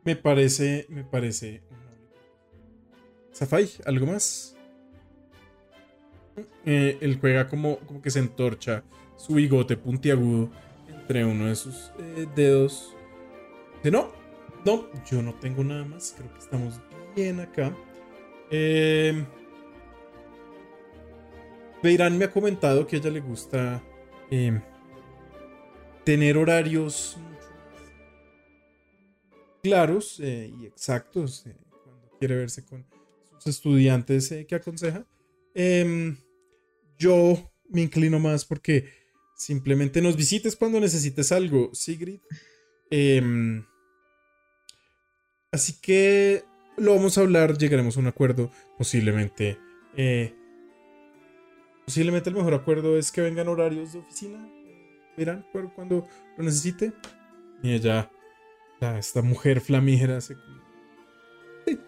Me 0.05 0.15
parece, 0.15 0.85
me 0.87 1.03
parece. 1.03 1.61
Safai, 3.33 3.67
¿algo 3.85 4.05
más? 4.05 4.56
Eh, 6.65 6.97
él 7.01 7.17
juega 7.19 7.47
como, 7.47 7.79
como 7.79 8.01
que 8.01 8.09
se 8.09 8.19
entorcha 8.19 8.83
su 9.17 9.33
bigote 9.33 9.75
puntiagudo 9.75 10.49
entre 10.87 11.25
uno 11.25 11.47
de 11.47 11.55
sus 11.55 11.91
eh, 11.99 12.27
dedos. 12.35 12.93
No, 13.83 14.11
no, 14.65 14.87
yo 15.09 15.21
no 15.21 15.33
tengo 15.35 15.63
nada 15.63 15.85
más. 15.85 16.13
Creo 16.17 16.33
que 16.33 16.39
estamos 16.39 16.81
bien 17.15 17.39
acá. 17.39 17.75
Eh, 18.51 19.25
me 21.81 22.25
ha 22.25 22.31
comentado 22.31 22.85
que 22.85 22.97
a 22.97 22.99
ella 22.99 23.09
le 23.09 23.21
gusta 23.21 23.81
eh, 24.29 24.59
tener 26.03 26.37
horarios 26.37 27.17
claros 29.63 30.19
y 30.19 30.65
exactos 30.65 31.45
cuando 31.83 32.09
quiere 32.19 32.35
verse 32.35 32.65
con 32.65 32.85
sus 33.37 33.47
estudiantes 33.47 34.33
que 34.47 34.55
aconseja. 34.55 35.05
Yo 36.97 37.51
me 37.69 37.81
inclino 37.81 38.19
más 38.19 38.45
porque 38.45 38.89
simplemente 39.35 40.01
nos 40.01 40.15
visites 40.15 40.55
cuando 40.55 40.79
necesites 40.79 41.31
algo, 41.31 41.73
Sigrid. 41.73 42.19
Em, 42.89 43.65
así 45.51 45.73
que 45.81 46.43
lo 46.77 46.95
vamos 46.95 47.17
a 47.17 47.21
hablar, 47.21 47.57
llegaremos 47.57 47.97
a 47.97 47.99
un 47.99 48.07
acuerdo, 48.07 48.51
posiblemente. 48.77 49.57
eh, 49.95 50.33
posiblemente 51.85 52.29
el 52.29 52.35
mejor 52.35 52.53
acuerdo 52.53 52.97
es 52.97 53.11
que 53.11 53.21
vengan 53.21 53.47
horarios 53.47 53.93
de 53.93 53.99
oficina. 53.99 54.47
Verán 55.15 55.45
cuando 55.73 56.07
lo 56.37 56.43
necesite. 56.43 56.91
Y 57.63 57.73
ella, 57.73 58.11
la- 58.79 58.99
esta 58.99 59.21
mujer 59.23 59.61
flamígera, 59.61 60.21
se. 60.21 60.35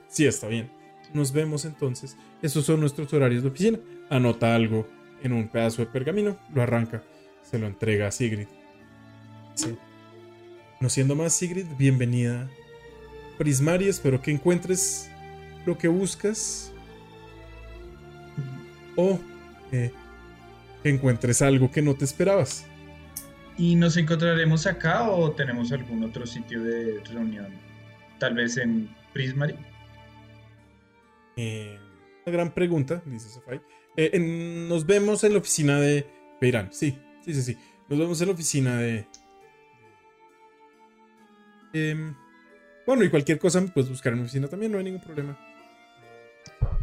Sí, 0.07 0.25
está 0.25 0.47
bien. 0.47 0.71
Nos 1.13 1.31
vemos 1.31 1.65
entonces. 1.65 2.17
Esos 2.41 2.65
son 2.65 2.79
nuestros 2.79 3.13
horarios 3.13 3.43
de 3.43 3.49
oficina. 3.49 3.79
Anota 4.09 4.55
algo 4.55 4.87
en 5.21 5.33
un 5.33 5.47
pedazo 5.47 5.83
de 5.83 5.91
pergamino, 5.91 6.37
lo 6.53 6.61
arranca, 6.61 7.03
se 7.43 7.59
lo 7.59 7.67
entrega 7.67 8.07
a 8.07 8.11
Sigrid. 8.11 8.47
Sí. 9.55 9.77
No 10.79 10.89
siendo 10.89 11.15
más, 11.15 11.33
Sigrid, 11.33 11.65
bienvenida 11.77 12.49
Prismari. 13.37 13.87
Espero 13.87 14.21
que 14.21 14.31
encuentres 14.31 15.09
lo 15.65 15.77
que 15.77 15.87
buscas. 15.87 16.71
O 18.95 19.19
eh, 19.71 19.91
que 20.83 20.89
encuentres 20.89 21.41
algo 21.41 21.71
que 21.71 21.81
no 21.81 21.95
te 21.95 22.05
esperabas. 22.05 22.65
¿Y 23.57 23.75
nos 23.75 23.97
encontraremos 23.97 24.67
acá 24.67 25.09
o 25.09 25.31
tenemos 25.31 25.71
algún 25.71 26.03
otro 26.03 26.25
sitio 26.25 26.63
de 26.63 27.01
reunión? 27.05 27.47
Tal 28.19 28.35
vez 28.35 28.57
en 28.57 28.89
Prismary. 29.13 29.55
Eh, 31.35 31.77
una 32.25 32.33
gran 32.33 32.53
pregunta, 32.53 33.01
dice 33.05 33.29
Safai. 33.29 33.61
Eh, 34.01 34.11
en- 34.13 34.69
nos 34.69 34.85
vemos 34.85 35.23
en 35.25 35.33
la 35.33 35.39
oficina 35.39 35.77
de 35.81 36.05
Beirán. 36.39 36.71
Sí, 36.71 36.97
sí, 37.25 37.33
sí, 37.33 37.41
sí. 37.41 37.57
Nos 37.89 37.99
vemos 37.99 38.21
en 38.21 38.27
la 38.27 38.33
oficina 38.33 38.77
de. 38.77 39.05
Em, 41.73 42.15
bueno, 42.87 43.03
y 43.03 43.09
cualquier 43.09 43.39
cosa 43.39 43.59
me 43.59 43.67
puedes 43.67 43.89
buscar 43.89 44.13
en 44.13 44.19
mi 44.19 44.23
oficina 44.23 44.47
también, 44.47 44.71
no 44.71 44.77
hay 44.77 44.85
ningún 44.85 45.01
problema. 45.01 45.37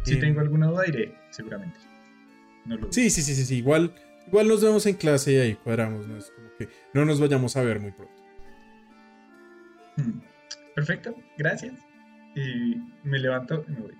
Si 0.04 0.12
Em, 0.14 0.20
tengo 0.20 0.40
alguna 0.40 0.66
duda, 0.66 0.86
iré, 0.86 1.14
seguramente. 1.30 1.78
No 2.66 2.74
lo 2.76 2.80
dudo. 2.82 2.92
Sí, 2.92 3.08
sí, 3.08 3.22
sí, 3.22 3.34
sí, 3.34 3.44
sí. 3.46 3.56
Igual, 3.56 3.94
igual 4.26 4.46
nos 4.48 4.62
vemos 4.62 4.84
en 4.84 4.94
clase 4.96 5.32
y 5.32 5.36
ahí 5.36 5.54
cuadramos. 5.54 6.06
No 6.06 6.16
es 6.18 6.30
como 6.30 6.48
que 6.58 6.68
no 6.92 7.04
nos 7.06 7.18
vayamos 7.18 7.56
a 7.56 7.62
ver 7.62 7.80
muy 7.80 7.92
pronto. 7.92 8.14
Mm, 9.96 10.20
Perfecto, 10.74 11.14
gracias. 11.38 11.72
Y 12.34 12.76
me 13.04 13.18
levanto 13.18 13.64
y 13.66 13.72
me 13.72 13.80
voy. 13.80 13.94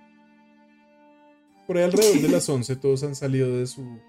Por 1.67 1.77
ahí 1.77 1.83
alrededor 1.83 2.21
de 2.21 2.29
las 2.29 2.47
11 2.49 2.75
todos 2.77 3.03
han 3.03 3.15
salido 3.15 3.57
de 3.57 3.67
su 3.67 3.99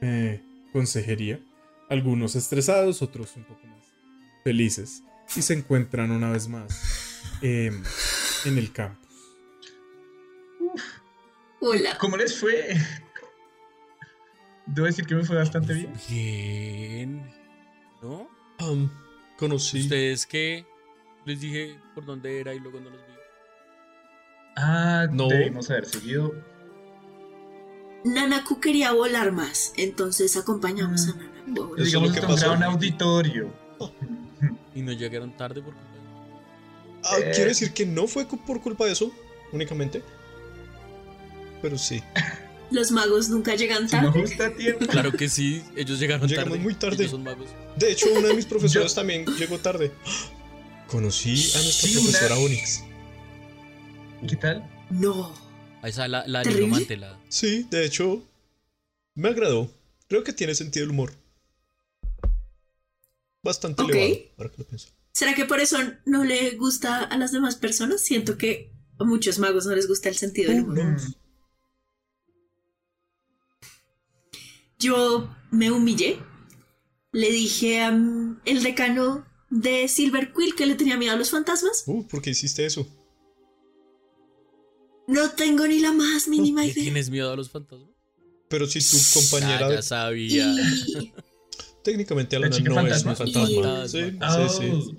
eh, 0.00 0.42
consejería. 0.72 1.38
Algunos 1.88 2.34
estresados, 2.36 3.00
otros 3.02 3.36
un 3.36 3.44
poco 3.44 3.66
más 3.66 3.84
felices. 4.44 5.02
Y 5.36 5.42
se 5.42 5.54
encuentran 5.54 6.10
una 6.10 6.30
vez 6.30 6.48
más 6.48 7.38
em, 7.42 7.82
en 8.46 8.58
el 8.58 8.72
campus. 8.72 9.06
Hola. 11.60 11.96
¿Cómo 11.98 12.16
les 12.16 12.38
fue? 12.38 12.76
Debo 14.66 14.86
decir 14.86 15.06
que 15.06 15.14
me 15.14 15.24
fue 15.24 15.36
bastante 15.36 15.72
bien. 15.74 15.92
Bien. 16.08 17.30
¿No? 18.02 18.28
Conocí. 19.38 19.80
Ustedes 19.80 20.26
que 20.26 20.66
les 21.24 21.40
dije 21.40 21.78
por 21.94 22.04
dónde 22.04 22.40
era 22.40 22.54
y 22.54 22.60
luego 22.60 22.80
no 22.80 22.90
los 22.90 23.00
vi. 23.00 23.12
Ah, 24.56 25.06
No. 25.10 25.28
debimos 25.28 25.70
haber 25.70 25.86
seguido. 25.86 26.34
Nanaku 28.04 28.60
quería 28.60 28.92
volar 28.92 29.32
más, 29.32 29.72
entonces 29.76 30.36
acompañamos 30.36 31.08
a 31.08 31.14
Nanaku. 31.14 31.62
a 31.62 31.66
volar. 31.66 31.72
Eso 31.74 31.82
es 31.82 31.86
Digamos 31.86 32.08
lo 32.08 32.14
que 32.14 32.20
un 32.50 32.62
auditorio. 32.62 33.52
Y 34.74 34.82
no 34.82 34.92
llegaron 34.92 35.36
tarde 35.36 35.60
por 35.62 35.74
culpa 35.74 35.88
de- 35.92 35.98
Ah, 37.04 37.18
Eh. 37.28 37.32
Quiero 37.34 37.48
decir 37.48 37.72
que 37.72 37.86
no 37.86 38.06
fue 38.06 38.26
por 38.26 38.60
culpa 38.60 38.84
de 38.86 38.92
eso, 38.92 39.10
únicamente. 39.52 40.02
Pero 41.62 41.76
sí. 41.78 42.02
Los 42.70 42.90
magos 42.92 43.28
nunca 43.30 43.54
llegan 43.56 43.88
Si 43.88 43.96
no 43.96 44.12
tarde. 44.12 44.54
tiempo. 44.56 44.86
Claro 44.86 45.12
que 45.12 45.28
sí, 45.28 45.62
ellos 45.74 45.98
llegaron 45.98 46.28
Llegamos 46.28 46.50
tarde. 46.52 46.62
muy 46.62 46.74
tarde. 46.74 46.96
Ellos 46.96 47.10
son 47.12 47.24
magos. 47.24 47.48
De 47.76 47.90
hecho, 47.92 48.06
uno 48.14 48.28
de 48.28 48.34
mis 48.34 48.44
profesores 48.52 48.90
Yo- 48.90 48.94
también 48.94 49.24
llegó 49.36 49.58
tarde. 49.58 49.90
Conocí 50.86 51.30
a 51.30 51.62
nuestra 51.62 51.88
Sí, 51.88 51.96
una- 51.96 52.10
profesora 52.10 52.36
Onyx. 52.38 52.84
¿Qué 54.28 54.36
tal? 54.36 54.68
No. 54.90 55.32
Ahí 55.82 55.90
está 55.90 56.08
la, 56.08 56.26
la 56.26 56.42
nigromante, 56.42 56.96
la. 56.96 57.18
Sí, 57.28 57.66
de 57.70 57.84
hecho, 57.84 58.24
me 59.14 59.28
agradó. 59.28 59.70
Creo 60.08 60.24
que 60.24 60.32
tiene 60.32 60.54
sentido 60.54 60.84
el 60.84 60.90
humor. 60.90 61.12
Bastante 63.42 63.82
Ok. 63.82 63.90
elevado, 63.90 64.20
ahora 64.38 64.50
que 64.50 64.58
lo 64.58 64.64
pienso. 64.64 64.88
¿Será 65.12 65.34
que 65.34 65.44
por 65.44 65.60
eso 65.60 65.78
no 66.04 66.24
le 66.24 66.50
gusta 66.56 67.04
a 67.04 67.16
las 67.16 67.32
demás 67.32 67.56
personas? 67.56 68.00
Siento 68.02 68.36
que 68.38 68.72
a 68.98 69.04
muchos 69.04 69.38
magos 69.38 69.66
no 69.66 69.74
les 69.74 69.86
gusta 69.88 70.08
el 70.08 70.16
sentido 70.16 70.50
del 70.52 70.62
humor. 70.64 70.84
Mm, 70.84 71.14
Yo 74.78 75.34
me 75.50 75.70
humillé. 75.70 76.18
Le 77.12 77.30
dije 77.32 77.80
al 77.80 78.40
el 78.44 78.62
decano 78.62 79.26
de 79.50 79.88
Silver 79.88 80.32
Quill 80.32 80.54
que 80.54 80.66
le 80.66 80.74
tenía 80.74 80.96
miedo 80.96 81.14
a 81.14 81.16
los 81.16 81.30
fantasmas. 81.30 81.84
Uh, 81.86 82.06
¿por 82.06 82.20
qué 82.22 82.30
hiciste 82.30 82.64
eso? 82.66 82.86
No 85.08 85.30
tengo 85.30 85.66
ni 85.66 85.80
la 85.80 85.92
más 85.92 86.28
mínima 86.28 86.60
¿Le 86.60 86.68
idea. 86.68 86.84
tienes 86.84 87.10
miedo 87.10 87.32
a 87.32 87.36
los 87.36 87.50
fantasmas? 87.50 87.88
Pero 88.48 88.66
si 88.66 88.78
tu 88.80 88.96
compañera 89.18 89.66
Ah, 89.66 89.72
ya 89.74 89.82
sabía. 89.82 90.46
Y 90.46 91.12
técnicamente 91.82 92.38
¿La 92.38 92.46
Alana 92.46 92.62
no 92.62 92.70
es 92.94 93.02
fantasma? 93.02 93.10
un 93.10 93.16
fantasma. 93.16 93.44
Y- 93.84 93.88
Sí, 93.88 94.18
Oh, 94.22 94.48
sí, 94.48 94.92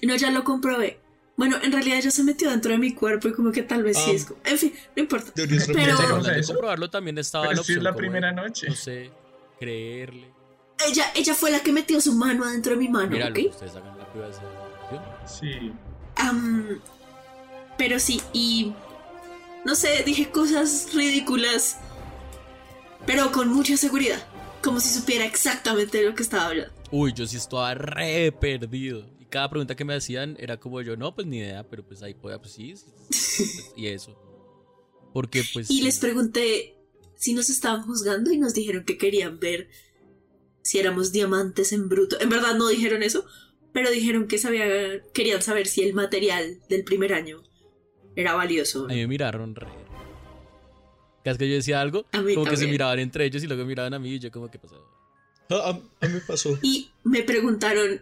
sí. 0.00 0.06
no, 0.06 0.16
ya 0.16 0.30
lo 0.30 0.44
comprobé. 0.44 0.98
Bueno, 1.36 1.56
en 1.62 1.72
realidad 1.72 2.00
ya 2.00 2.10
se 2.10 2.22
metió 2.22 2.50
dentro 2.50 2.70
de 2.72 2.78
mi 2.78 2.94
cuerpo 2.94 3.28
y 3.28 3.32
como 3.32 3.50
que 3.52 3.62
tal 3.62 3.82
vez 3.82 3.96
sí 3.98 4.10
Ah. 4.10 4.12
es. 4.14 4.24
como- 4.26 4.40
En 4.44 4.58
fin, 4.58 4.72
no 4.96 5.02
importa. 5.02 5.32
Pero- 5.34 6.22
de 6.22 6.42
comprobarlo 6.46 6.90
también 6.90 7.18
estaba 7.18 7.44
Pero 7.48 7.56
la 7.56 7.62
si 7.64 7.72
es 7.72 7.78
opción. 7.78 7.84
la 7.84 7.96
primera 7.96 8.28
de, 8.28 8.34
noche. 8.34 8.68
No 8.68 8.74
sé, 8.74 9.10
creerle. 9.58 10.32
Ella, 10.88 11.04
ella 11.14 11.34
fue 11.34 11.50
la 11.50 11.60
que 11.60 11.72
metió 11.72 12.00
su 12.00 12.12
mano 12.14 12.44
adentro 12.44 12.72
de 12.72 12.78
mi 12.78 12.88
mano, 12.88 13.10
Mira, 13.10 13.28
¿ok? 13.28 13.38
ustedes 13.50 13.74
hagan 13.76 13.96
la 13.98 14.12
privacidad. 14.12 15.26
Sí. 15.26 15.72
Am, 16.16 16.80
pero 17.76 17.98
sí, 17.98 18.20
y 18.32 18.72
no 19.64 19.74
sé, 19.74 20.02
dije 20.04 20.30
cosas 20.30 20.88
ridículas, 20.94 21.78
pero 23.06 23.32
con 23.32 23.48
mucha 23.48 23.76
seguridad, 23.76 24.26
como 24.62 24.80
si 24.80 24.88
supiera 24.88 25.24
exactamente 25.24 25.98
de 25.98 26.08
lo 26.08 26.14
que 26.14 26.22
estaba 26.22 26.46
hablando. 26.46 26.74
Uy, 26.90 27.12
yo 27.12 27.26
sí 27.26 27.36
estaba 27.36 27.74
re 27.74 28.30
perdido. 28.32 29.10
Y 29.18 29.24
cada 29.26 29.50
pregunta 29.50 29.74
que 29.74 29.84
me 29.84 29.94
hacían 29.94 30.36
era 30.38 30.58
como 30.58 30.80
yo, 30.82 30.96
no, 30.96 31.14
pues 31.14 31.26
ni 31.26 31.38
idea, 31.38 31.68
pero 31.68 31.84
pues 31.86 32.02
ahí 32.02 32.14
podía, 32.14 32.38
pues 32.38 32.52
sí. 32.52 32.74
sí, 32.76 32.92
pues, 33.08 33.72
y 33.76 33.86
eso. 33.86 34.16
Porque 35.12 35.44
pues. 35.52 35.70
Y 35.70 35.82
les 35.82 35.98
pregunté 35.98 36.76
si 37.16 37.32
nos 37.32 37.48
estaban 37.48 37.82
juzgando 37.82 38.32
y 38.32 38.38
nos 38.38 38.54
dijeron 38.54 38.84
que 38.84 38.98
querían 38.98 39.38
ver 39.38 39.68
si 40.62 40.78
éramos 40.78 41.12
diamantes 41.12 41.72
en 41.72 41.88
bruto. 41.88 42.20
En 42.20 42.28
verdad 42.28 42.54
no 42.54 42.68
dijeron 42.68 43.02
eso, 43.02 43.24
pero 43.72 43.90
dijeron 43.90 44.28
que 44.28 44.38
sabía, 44.38 44.66
querían 45.12 45.42
saber 45.42 45.66
si 45.66 45.82
el 45.82 45.94
material 45.94 46.60
del 46.68 46.84
primer 46.84 47.14
año 47.14 47.42
era 48.16 48.34
valioso. 48.34 48.84
A 48.84 48.88
mí 48.88 48.96
me 48.96 49.06
miraron 49.06 49.54
re. 49.54 49.66
Cada 51.24 51.38
que 51.38 51.48
yo 51.48 51.54
decía 51.54 51.80
algo, 51.80 52.04
A 52.12 52.20
mí 52.20 52.34
como 52.34 52.44
que 52.44 52.50
se 52.50 52.56
también. 52.62 52.72
miraban 52.72 52.98
entre 52.98 53.24
ellos 53.24 53.42
y 53.42 53.46
luego 53.46 53.64
miraban 53.64 53.94
a 53.94 53.98
mí 53.98 54.14
y 54.14 54.18
yo 54.18 54.30
como 54.30 54.50
que 54.50 54.58
pasaba. 54.58 54.82
Ah, 55.50 55.80
a, 56.00 56.04
a 56.04 56.08
mí 56.08 56.14
me 56.14 56.20
pasó. 56.20 56.58
Y 56.62 56.90
me 57.02 57.22
preguntaron 57.22 58.00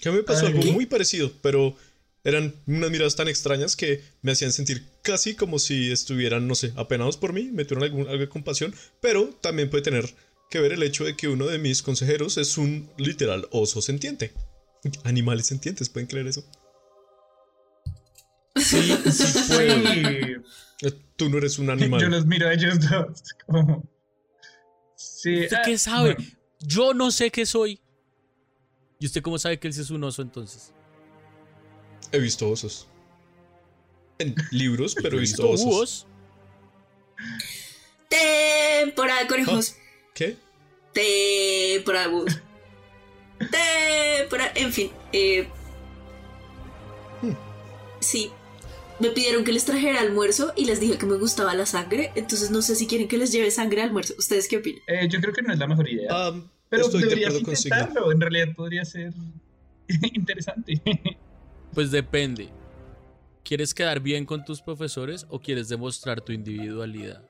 Que 0.00 0.08
a 0.08 0.12
mí 0.12 0.18
me 0.18 0.24
pasó 0.24 0.46
algo 0.46 0.62
muy 0.72 0.86
parecido, 0.86 1.30
pero 1.42 1.76
Eran 2.24 2.54
unas 2.66 2.90
miradas 2.90 3.14
tan 3.14 3.28
extrañas 3.28 3.76
que 3.76 4.02
me 4.22 4.32
hacían 4.32 4.50
sentir 4.52 4.84
casi 5.02 5.36
como 5.36 5.60
si 5.60 5.92
estuvieran, 5.92 6.48
no 6.48 6.56
sé, 6.56 6.72
apenados 6.74 7.16
por 7.16 7.32
mí, 7.32 7.44
me 7.52 7.64
tuvieron 7.64 7.84
algún, 7.84 8.08
algo 8.08 8.18
de 8.20 8.28
compasión, 8.28 8.74
pero 9.00 9.26
también 9.40 9.70
puede 9.70 9.84
tener 9.84 10.12
que 10.50 10.58
ver 10.60 10.72
el 10.72 10.82
hecho 10.82 11.04
de 11.04 11.16
que 11.16 11.28
uno 11.28 11.46
de 11.46 11.58
mis 11.58 11.82
consejeros 11.82 12.36
es 12.36 12.58
un 12.58 12.88
literal 12.98 13.46
oso 13.52 13.80
sentiente. 13.80 14.32
Animales 15.04 15.46
sentientes, 15.46 15.88
¿pueden 15.88 16.08
creer 16.08 16.26
eso? 16.26 16.44
Sí, 18.56 18.96
sí 19.10 19.38
puedo. 19.48 19.92
Sí. 19.92 20.02
Eh, 20.82 20.92
Tú 21.16 21.30
no 21.30 21.38
eres 21.38 21.58
un 21.58 21.70
animal. 21.70 22.00
Yo 22.00 22.08
los 22.08 22.26
miro 22.26 22.48
a 22.48 22.52
ellos 22.52 22.78
dos. 22.88 23.22
Como... 23.46 23.88
Sí. 24.96 25.44
¿Usted 25.44 25.56
ah, 25.56 25.62
qué 25.64 25.78
sabe? 25.78 26.14
bueno, 26.14 26.30
Yo 26.60 26.94
no 26.94 27.10
sé 27.10 27.30
qué 27.30 27.46
soy. 27.46 27.80
¿Y 28.98 29.06
usted 29.06 29.22
cómo 29.22 29.38
sabe 29.38 29.58
que 29.58 29.68
él 29.68 29.74
sí 29.74 29.80
es 29.80 29.90
un 29.90 30.04
oso 30.04 30.22
entonces? 30.22 30.72
He 32.12 32.18
visto 32.18 32.48
osos. 32.48 32.86
En 34.18 34.34
libros, 34.50 34.94
pero 34.94 35.16
he 35.16 35.20
visto 35.20 35.48
osos. 35.48 35.64
¿Búhos? 35.64 36.06
Temporada 38.08 39.20
de 39.20 39.26
conejos. 39.26 39.76
¿Qué? 40.14 40.36
Temporada 40.92 42.06
de 42.06 42.12
búhos. 42.12 42.42
Temporada. 43.38 44.52
En 44.54 44.72
fin. 44.72 44.90
Eh... 45.12 45.48
Sí. 48.00 48.30
Me 49.00 49.10
pidieron 49.10 49.44
que 49.44 49.52
les 49.52 49.64
trajera 49.64 50.00
almuerzo 50.00 50.52
y 50.56 50.64
les 50.64 50.80
dije 50.80 50.96
que 50.98 51.06
me 51.06 51.16
gustaba 51.16 51.54
la 51.54 51.66
sangre. 51.66 52.12
Entonces 52.14 52.50
no 52.50 52.62
sé 52.62 52.74
si 52.76 52.86
quieren 52.86 53.08
que 53.08 53.18
les 53.18 53.30
lleve 53.32 53.50
sangre 53.50 53.82
al 53.82 53.88
almuerzo. 53.88 54.14
¿Ustedes 54.18 54.48
qué 54.48 54.56
opinan? 54.58 54.80
eh, 54.86 55.08
yo 55.10 55.20
creo 55.20 55.34
que 55.34 55.42
no 55.42 55.52
es 55.52 55.58
la 55.58 55.66
mejor 55.66 55.88
idea. 55.88 56.08
Ah, 56.10 56.40
pero 56.70 56.86
estoy 56.86 57.02
de 57.02 57.08
deberías 57.08 57.34
Sigma. 57.34 57.52
intentarlo. 57.52 58.10
En 58.12 58.20
realidad 58.20 58.54
podría 58.56 58.84
ser 58.84 59.12
interesante. 60.14 60.80
Pues 61.74 61.90
depende. 61.90 62.48
¿Quieres 63.44 63.74
quedar 63.74 64.00
bien 64.00 64.24
con 64.24 64.44
tus 64.44 64.60
profesores 64.62 65.26
o 65.28 65.40
quieres 65.40 65.68
demostrar 65.68 66.20
tu 66.22 66.32
individualidad? 66.32 67.22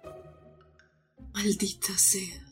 Maldita 1.34 1.96
sea. 1.98 2.42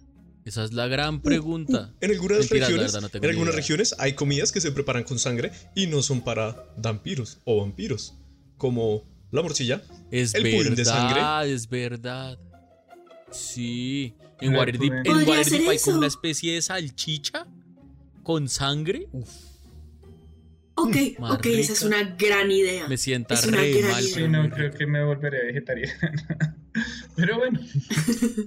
Esa 0.45 0.65
es 0.65 0.73
la 0.75 0.87
gran 0.89 1.23
pregunta. 1.23 1.95
En 2.01 2.11
algunas 2.11 2.41
Mentiras, 2.41 2.69
regiones, 2.69 2.93
verdad, 2.93 3.01
no 3.01 3.09
tengo 3.09 3.25
en 3.25 3.31
algunas 3.31 3.55
idea. 3.55 3.61
regiones 3.63 3.95
hay 3.99 4.13
comidas 4.15 4.53
que 4.53 4.61
se 4.61 4.73
preparan 4.73 5.05
con 5.05 5.19
sangre 5.19 5.53
y 5.75 5.87
no 5.87 6.03
son 6.03 6.21
para 6.23 6.67
vampiros 6.77 7.39
o 7.45 7.61
vampiros, 7.63 8.15
como 8.65 9.03
la 9.31 9.43
morcilla. 9.43 9.83
Es 10.11 10.33
El 10.35 10.43
pudín 10.45 10.75
de 10.75 10.87
sangre. 10.87 11.17
verdad, 11.17 11.47
es 11.47 11.69
verdad. 11.69 12.39
Sí. 13.31 14.15
En 14.41 14.55
Waterdeep, 14.55 15.07
en 15.07 15.45
ser 15.45 15.69
hay 15.69 15.79
como 15.81 15.99
una 15.99 16.07
especie 16.07 16.55
de 16.55 16.63
salchicha 16.63 17.47
con 18.23 18.49
sangre. 18.49 19.07
Uf, 19.13 19.29
Ok, 20.77 20.97
Más 21.19 21.33
ok, 21.35 21.47
esa 21.47 21.75
es 21.75 21.83
una 21.83 22.03
gran 22.19 22.51
idea. 22.51 22.89
me 22.89 22.97
sienta 22.97 23.35
Es 23.35 23.51
re 23.51 23.83
mal. 23.83 24.03
Sí, 24.03 24.27
no, 24.29 24.49
creo 24.49 24.73
que 24.73 24.87
me 24.87 25.05
volveré 25.05 25.45
vegetariano. 25.49 25.93
Pero 27.17 27.37
bueno, 27.37 27.61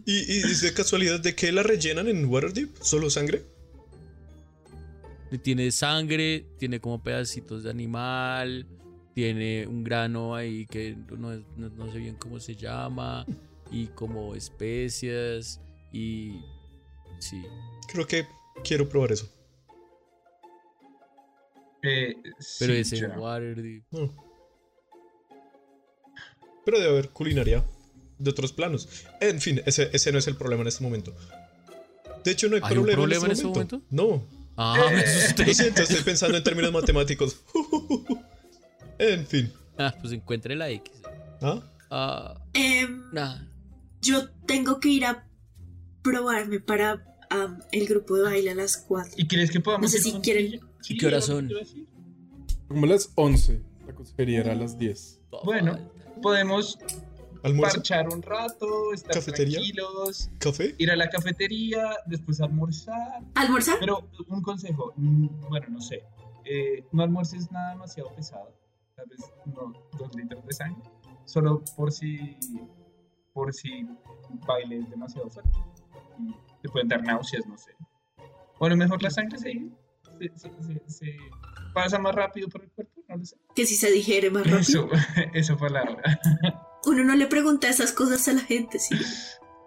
¿Y, 0.06 0.14
y 0.34 0.38
es 0.40 0.62
de 0.62 0.74
casualidad 0.74 1.20
de 1.20 1.36
qué 1.36 1.52
la 1.52 1.62
rellenan 1.62 2.08
en 2.08 2.26
Waterdeep? 2.26 2.76
¿Solo 2.82 3.12
sangre? 3.12 3.44
Tiene 5.44 5.72
sangre, 5.72 6.48
tiene 6.58 6.80
como 6.80 7.04
pedacitos 7.04 7.64
de 7.64 7.70
animal, 7.70 8.66
tiene 9.22 9.66
un 9.66 9.84
grano 9.84 10.36
ahí 10.36 10.68
que 10.68 10.96
no, 11.18 11.32
no- 11.56 11.70
no 11.70 11.92
sé 11.92 11.98
bien 11.98 12.18
cómo 12.18 12.40
se 12.40 12.56
llama, 12.56 13.26
y 13.72 13.88
como 13.88 14.36
especias, 14.36 15.60
y 15.92 16.40
sí. 17.18 17.42
Creo 17.92 18.06
que 18.06 18.28
quiero 18.64 18.88
probar 18.88 19.14
eso. 19.14 19.28
eh, 21.82 22.16
Pero 22.60 22.74
sí, 22.74 22.80
es 22.80 22.94
en 22.94 23.00
ya. 23.10 23.20
Waterdeep. 23.20 23.84
Mm. 23.90 24.06
Pero 26.64 26.78
debe 26.80 26.92
haber 26.92 27.10
culinaria 27.10 27.66
de 28.20 28.30
otros 28.30 28.54
planos. 28.54 28.88
En 29.20 29.42
fin, 29.42 29.64
ese, 29.66 29.90
ese 29.94 30.12
no 30.12 30.20
es 30.20 30.28
el 30.28 30.36
problema 30.36 30.62
en 30.62 30.68
este 30.68 30.84
momento. 30.84 31.16
De 32.24 32.30
hecho, 32.34 32.50
no 32.50 32.58
hay, 32.58 32.62
¿Hay 32.66 32.78
un 32.78 32.84
problema, 32.86 32.98
problema 33.02 33.26
en 33.26 33.32
este 33.32 33.48
momento. 33.48 33.82
No. 33.90 34.24
Ah, 34.58 34.92
me 34.94 35.00
asusté. 35.02 35.44
Lo 35.48 35.54
siento, 35.56 35.82
estoy 35.82 36.04
pensando 36.04 36.38
en 36.38 36.44
términos 36.44 36.72
matemáticos. 36.72 37.42
en 39.00 39.26
fin. 39.26 39.52
Ah, 39.78 39.94
pues 40.00 40.14
encuentre 40.14 40.56
la 40.56 40.70
X. 40.70 40.92
¿Ah? 41.42 41.62
Ah, 41.90 42.36
nah. 43.14 43.38
yo 44.02 44.30
tengo 44.46 44.80
que 44.80 44.90
ir 44.90 45.06
a 45.06 45.28
probarme 46.02 46.60
para 46.60 47.04
el 47.72 47.88
grupo 47.88 48.16
de 48.16 48.24
baile 48.24 48.52
a 48.52 48.56
las 48.56 48.78
4. 48.78 49.14
¿Y 49.18 49.28
crees 49.28 49.52
que 49.52 49.60
podamos 49.60 49.84
No 49.84 49.90
sé 49.90 49.98
ir 49.98 50.04
si 50.04 50.12
con 50.14 50.22
quieren- 50.22 50.46
ella? 50.46 50.60
¿Y 50.90 50.98
qué 50.98 51.12
lo 51.12 51.22
son? 51.22 51.50
Como 52.68 52.86
a 52.86 52.90
las 52.90 53.12
11. 53.16 53.62
La 53.86 53.94
consejería 53.94 54.40
era 54.42 54.52
a 54.54 54.56
las 54.56 54.78
10. 54.78 55.22
Bueno. 55.44 55.78
Podemos 56.22 56.80
¿Almuerzo? 57.44 57.76
parchar 57.76 58.10
un 58.10 58.22
rato, 58.24 58.92
estar 58.94 59.14
¿Cafetería? 59.14 59.58
tranquilos, 59.60 60.30
¿Café? 60.40 60.74
ir 60.80 60.90
a 60.90 60.96
la 60.96 61.10
cafetería, 61.10 61.96
después 62.08 62.42
almorzar. 62.42 63.22
¿Almorzar? 63.36 63.78
Pero 63.80 64.10
un 64.28 64.42
consejo, 64.42 64.94
mm, 64.98 65.28
bueno, 65.48 65.68
no 65.70 65.80
sé, 65.82 66.04
eh, 66.44 66.84
no 66.92 67.04
almuerces 67.04 67.52
nada 67.52 67.72
demasiado 67.74 68.14
pesado, 68.16 68.52
tal 68.98 69.06
vez 69.08 69.20
no 69.46 69.74
dos 69.98 70.16
litros 70.16 70.44
de 70.46 70.54
sangre, 70.54 70.82
solo 71.26 71.62
por 71.78 71.92
si, 71.92 72.36
por 73.34 73.54
si 73.54 73.88
bailes 74.46 74.90
demasiado 74.90 75.30
fuerte. 75.30 75.52
Y 76.20 76.34
te 76.64 76.70
pueden 76.70 76.88
dar 76.90 77.04
náuseas, 77.04 77.46
no 77.48 77.58
sé. 77.58 77.72
Bueno, 78.60 78.76
mejor 78.76 79.02
la 79.04 79.12
sangre 79.12 79.38
se, 79.38 79.52
se, 80.20 80.30
se- 80.40 80.64
se- 80.64 80.90
se 80.90 81.16
pasa 81.74 82.00
más 82.00 82.16
rápido 82.16 82.50
por 82.50 82.64
el 82.64 82.72
cuerpo, 82.72 83.02
no 83.08 83.18
lo 83.18 83.24
sé. 83.26 83.38
Que 83.56 83.66
si 83.68 83.76
se 83.76 83.92
digiere 83.92 84.32
más 84.32 84.44
rápido. 84.50 84.60
Eso, 84.60 84.90
eso 85.34 85.58
fue 85.58 85.70
la 85.70 85.84
hora. 85.84 86.20
Uno 86.86 87.04
no 87.04 87.16
le 87.16 87.28
pregunta 87.28 87.70
esas 87.70 87.92
cosas 87.92 88.28
a 88.28 88.34
la 88.34 88.42
gente, 88.42 88.80
sí. 88.80 88.96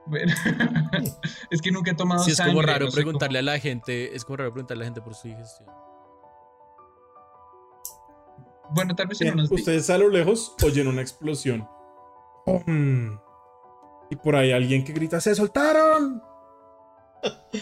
Bueno, 0.07 0.33
es 1.51 1.61
que 1.63 1.71
nunca 1.71 1.93
he 1.93 1.95
tomado 1.95 2.25
Sí, 2.25 2.33
es 2.33 2.39
como 2.39 2.51
sangre, 2.55 2.67
raro 2.73 2.85
no 2.87 2.91
sé 2.91 2.97
preguntarle 2.97 3.39
cómo- 3.39 3.49
a 3.51 3.53
la 3.55 3.59
gente, 3.61 4.17
es 4.17 4.25
como 4.25 4.39
raro 4.39 4.53
preguntarle 4.53 4.83
a 4.83 4.85
la 4.85 4.89
gente 4.95 5.03
por 5.03 5.15
su 5.15 5.29
digestión. 5.29 5.69
Bueno, 8.75 8.95
tal 8.95 9.07
vez 9.09 9.21
en 9.21 9.27
Bien, 9.27 9.35
unos 9.35 9.51
días. 9.51 9.61
ustedes 9.61 9.91
a 9.91 9.99
lo 9.99 10.09
lejos 10.09 10.55
oyen 10.65 10.87
una 10.89 11.03
explosión. 11.03 11.69
¡Pum! 12.47 13.19
Y 14.11 14.17
por 14.17 14.35
ahí 14.37 14.53
alguien 14.53 14.85
que 14.85 14.93
grita, 14.93 15.21
¡se 15.21 15.35
soltaron! 15.35 16.23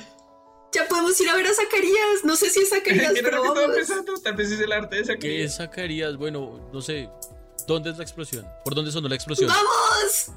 Ya 0.70 0.86
podemos 0.86 1.18
ir 1.18 1.28
a 1.30 1.34
ver 1.34 1.46
a 1.46 1.54
Zacarías. 1.54 2.24
No 2.24 2.36
sé 2.36 2.50
si 2.50 2.60
es 2.60 2.68
Zacarías, 2.70 3.14
¿Qué 3.14 3.20
era 3.20 3.30
pero 3.30 3.42
vamos. 3.42 3.74
pensando? 3.74 4.12
Tal 4.22 4.36
vez 4.36 4.50
es 4.52 4.60
el 4.60 4.70
arte 4.70 4.96
de 4.96 5.02
esa 5.02 5.16
¿Qué 5.16 5.48
sacarías? 5.48 6.16
Bueno, 6.18 6.60
no 6.70 6.80
sé. 6.82 7.08
¿Dónde 7.66 7.90
es 7.90 7.96
la 7.96 8.02
explosión? 8.04 8.46
¿Por 8.64 8.74
dónde 8.74 8.92
sonó 8.92 9.08
la 9.08 9.14
explosión? 9.14 9.48
¡Vamos! 9.48 10.30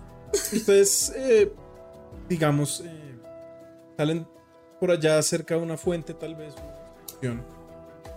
Ustedes, 0.53 1.11
eh, 1.17 1.51
digamos, 2.29 2.79
eh, 2.79 3.19
salen 3.97 4.25
por 4.79 4.91
allá 4.91 5.21
cerca 5.21 5.55
de 5.55 5.61
una 5.61 5.75
fuente, 5.77 6.13
tal 6.13 6.33
vez. 6.35 6.55
una 6.55 6.93
explosión. 7.03 7.45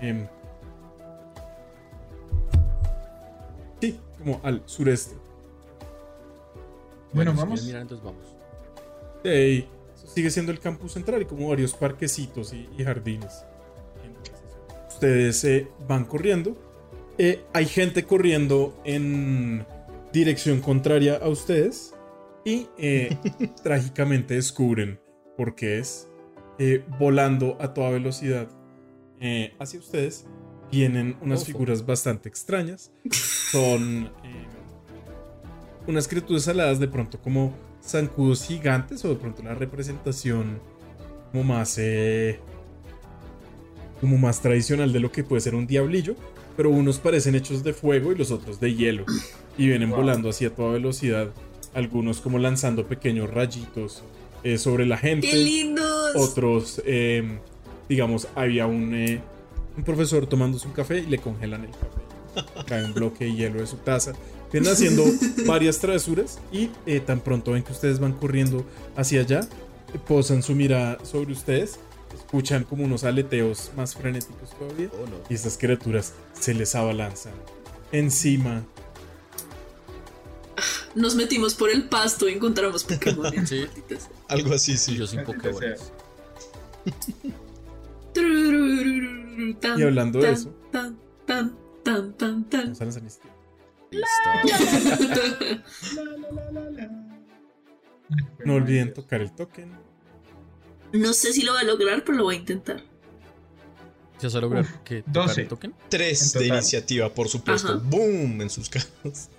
Em, 0.01 0.29
sí, 3.85 4.01
como 4.19 4.41
al 4.43 4.63
sureste. 4.67 5.15
Bueno, 7.13 7.33
vamos. 7.33 7.61
quieres 7.61 7.67
mirar, 7.67 7.83
entonces 7.83 8.05
vamos. 8.05 8.25
De 9.23 9.31
ahí, 9.31 9.69
eso 9.95 10.07
sigue 10.09 10.31
siendo 10.31 10.53
el 10.53 10.59
campus 10.59 10.93
central 10.93 11.23
y 11.23 11.25
como 11.25 11.49
varios 11.49 11.75
parquecitos 11.75 12.53
y, 12.53 12.69
y 12.77 12.85
jardines. 12.85 13.45
Entonces, 14.05 14.43
ustedes 14.89 15.45
eh, 15.45 15.69
van 15.87 16.05
corriendo. 16.05 16.57
Eh, 17.19 17.45
hay 17.53 17.67
gente 17.67 18.05
corriendo 18.05 18.77
en 18.85 19.65
dirección 20.13 20.61
contraria 20.61 21.17
a 21.17 21.29
ustedes. 21.29 21.95
Y 22.45 22.69
eh, 22.77 23.17
trágicamente 23.63 24.35
descubren 24.35 25.01
por 25.37 25.55
qué 25.55 25.79
es. 25.79 26.09
Eh, 26.59 26.85
volando 27.01 27.57
a 27.61 27.75
toda 27.75 27.91
velocidad 27.91 28.49
eh, 29.21 29.55
hacia 29.59 29.81
ustedes. 29.81 30.27
Vienen 30.75 31.17
unas 31.21 31.39
Ojo. 31.43 31.47
figuras 31.47 31.87
bastante 31.87 32.29
extrañas. 32.29 32.91
Son 33.53 34.07
eh, 34.25 34.47
unas 35.87 36.09
criaturas 36.09 36.49
aladas 36.49 36.81
de 36.81 36.89
pronto 36.89 37.19
como 37.21 37.55
zancudos 37.83 38.45
gigantes 38.45 39.05
o 39.05 39.11
de 39.11 39.17
pronto 39.17 39.43
la 39.43 39.55
representación 39.55 40.59
como 41.31 41.45
más 41.45 41.77
eh, 41.79 42.41
como 44.01 44.17
más 44.19 44.41
tradicional 44.41 44.93
de 44.93 45.01
lo 45.01 45.13
que 45.13 45.23
puede 45.23 45.41
ser 45.43 45.55
un 45.55 45.67
diablillo 45.67 46.17
pero 46.57 46.71
unos 46.71 46.99
parecen 46.99 47.35
hechos 47.35 47.63
de 47.63 47.73
fuego 47.75 48.13
y 48.13 48.15
los 48.17 48.31
otros 48.31 48.59
de 48.61 48.75
hielo 48.75 49.05
y 49.59 49.67
vienen 49.69 49.91
Wow. 49.91 49.99
volando 49.99 50.29
así 50.31 50.45
a 50.47 50.55
toda 50.55 50.73
velocidad 50.73 51.29
algunos 51.75 52.21
como 52.23 52.39
lanzando 52.39 52.87
pequeños 52.87 53.29
rayitos 53.31 54.03
eh, 54.45 54.57
sobre 54.57 54.87
la 54.87 54.97
gente 54.97 55.29
¡Qué 55.31 55.37
lindos! 55.37 56.17
otros 56.17 56.81
eh, 56.87 57.39
digamos 57.89 58.29
había 58.35 58.67
un 58.67 58.95
un 59.77 59.85
profesor 59.85 60.27
tomándose 60.27 60.67
un 60.67 60.73
café 60.73 60.99
y 60.99 61.07
le 61.07 61.19
congelan 61.19 61.65
el 61.65 61.71
café 61.71 62.65
cae 62.67 62.85
un 62.85 62.95
bloque 62.95 63.25
de 63.25 63.35
hielo 63.35 63.61
de 63.61 63.67
su 63.67 63.77
taza 63.77 64.13
vienen 64.53 64.73
haciendo 64.73 65.05
varias 65.47 65.79
travesuras 65.79 66.39
y 66.53 66.71
eh, 66.87 67.01
tan 67.01 67.21
pronto 67.21 67.53
ven 67.53 67.63
que 67.63 67.73
ustedes 67.73 67.99
van 68.01 68.13
corriendo 68.13 68.65
hacia 68.97 69.21
allá 69.21 69.41
eh, 69.93 69.99
posan 70.07 70.43
su 70.43 70.55
mirada 70.55 70.99
sobre 71.05 71.33
ustedes 71.33 71.79
escuchan 72.15 72.65
como 72.65 72.85
unos 72.85 73.05
aleteos 73.05 73.71
más 73.77 73.95
frenéticos 73.95 74.51
todavía 74.59 74.89
Oh, 74.95 75.07
no. 75.07 75.17
y 75.29 75.35
estas 75.35 75.57
criaturas 75.59 76.13
se 76.39 76.55
les 76.55 76.75
abalanzan 76.75 77.33
encima. 77.93 78.65
Nos 80.97 81.15
metimos 81.17 81.55
por 81.55 81.71
el 81.71 81.89
pasto 81.89 82.29
y 82.29 82.33
encontramos 82.33 82.85
Pokémon. 82.85 83.33
Sí. 83.47 83.67
Algo 84.29 84.55
así, 84.55 84.77
sí. 84.77 84.97
yo 84.97 85.07
sin 85.09 85.25
Pokébolas. 85.25 85.93
Turururururu, 88.13 89.14
tan, 89.61 89.79
Y 89.79 89.83
hablando 89.83 90.19
de 90.19 90.25
tan, 90.27 90.35
eso. 90.35 90.51
Tan, 90.71 90.99
tan, 91.27 91.57
tan, 91.83 92.17
tan, 92.17 92.49
tan. 92.51 92.69
Listo. 93.91 94.31
No 98.45 98.55
olviden 98.55 98.93
tocar 98.93 99.21
el 99.21 99.33
token. 99.33 99.73
No 100.93 101.13
sé 101.13 101.33
si 101.33 101.43
lo 101.43 101.55
va 101.55 101.61
a 101.61 101.65
lograr, 101.65 102.05
pero 102.05 102.19
lo 102.19 102.25
voy 102.25 102.37
a 102.37 102.39
intentar. 102.39 102.83
¿Ya 104.21 104.29
se 104.31 104.35
va 104.35 104.39
a 104.39 104.43
lograr 104.43 104.65
Uf, 104.65 104.71
que 104.85 105.03
tocar 105.03 105.13
12. 105.29 105.41
el 105.43 105.49
token? 105.49 105.75
Tres 105.89 106.23
En 106.23 106.29
de 106.29 106.33
total. 106.47 106.59
iniciativa, 106.59 107.15
por 107.15 107.29
supuesto. 107.29 107.73
Ajá. 107.73 107.83
¡Boom! 107.85 108.41
En 108.43 108.51
sus 108.51 108.69
caras. 108.69 109.31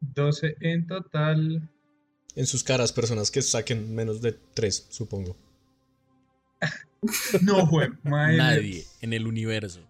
12 0.00 0.56
en 0.60 0.86
total. 0.86 1.68
En 2.36 2.46
sus 2.46 2.62
caras, 2.62 2.92
personas 2.92 3.30
que 3.30 3.42
saquen 3.42 3.94
menos 3.94 4.20
de 4.22 4.32
tres, 4.32 4.86
supongo. 4.90 5.36
No 7.42 7.66
fue. 7.66 7.90
madre. 8.04 8.36
Nadie 8.36 8.84
en 9.00 9.12
el 9.12 9.26
universo. 9.26 9.80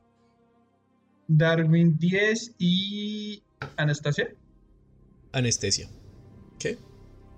Darwin 1.28 1.96
10 1.98 2.54
y 2.58 3.42
Anastasia. 3.76 4.34
Anestesia. 5.32 5.88
¿Qué? 6.58 6.78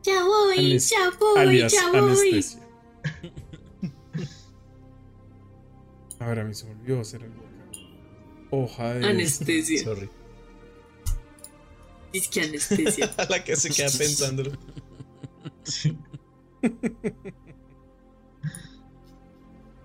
Ya 0.03 0.25
voy, 0.25 0.59
Anes- 0.59 0.91
ya 0.91 1.11
voy, 1.19 1.41
alias 1.41 1.73
ya 1.73 1.91
voy. 1.91 1.99
anestesia. 2.11 2.61
A 6.19 6.27
ver, 6.27 6.39
a 6.41 6.45
mí 6.45 6.55
se 6.55 6.67
me 6.67 6.73
olvidó 6.73 7.01
hacer 7.01 7.23
algo 7.25 7.43
acá. 7.43 7.79
Hoja 8.51 8.95
de. 8.95 9.07
Anestesia. 9.07 9.83
Sorry. 9.85 10.09
Es 12.13 12.29
que 12.29 12.43
anestesia. 12.43 13.07
A 13.19 13.25
la 13.25 13.43
que 13.43 13.57
se 13.57 13.71
queda 13.71 13.89
pensándolo. 13.97 14.53
Sí. 15.65 15.97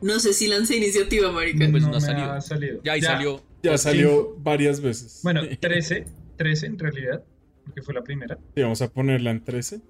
No 0.02 0.20
sé 0.20 0.34
si 0.34 0.48
lancé 0.48 0.78
iniciativa, 0.78 1.32
marica. 1.32 1.68
Pues 1.72 1.84
no, 1.84 1.90
no 1.90 1.98
ha 1.98 2.42
salido. 2.42 2.82
Ya 2.84 2.94
ahí 2.94 3.02
salió. 3.02 3.42
Ya 3.64 3.78
salió 3.78 4.36
varias 4.40 4.80
veces. 4.82 5.22
Bueno, 5.24 5.42
13. 5.60 6.06
13 6.38 6.66
en 6.68 6.80
realidad. 6.80 7.24
Porque 7.66 7.82
fue 7.82 7.94
la 7.94 8.04
primera. 8.04 8.38
Sí, 8.56 8.62
vamos 8.62 8.82
a 8.82 8.90
ponerla 8.90 9.32
en 9.32 9.44
13. 9.44 9.82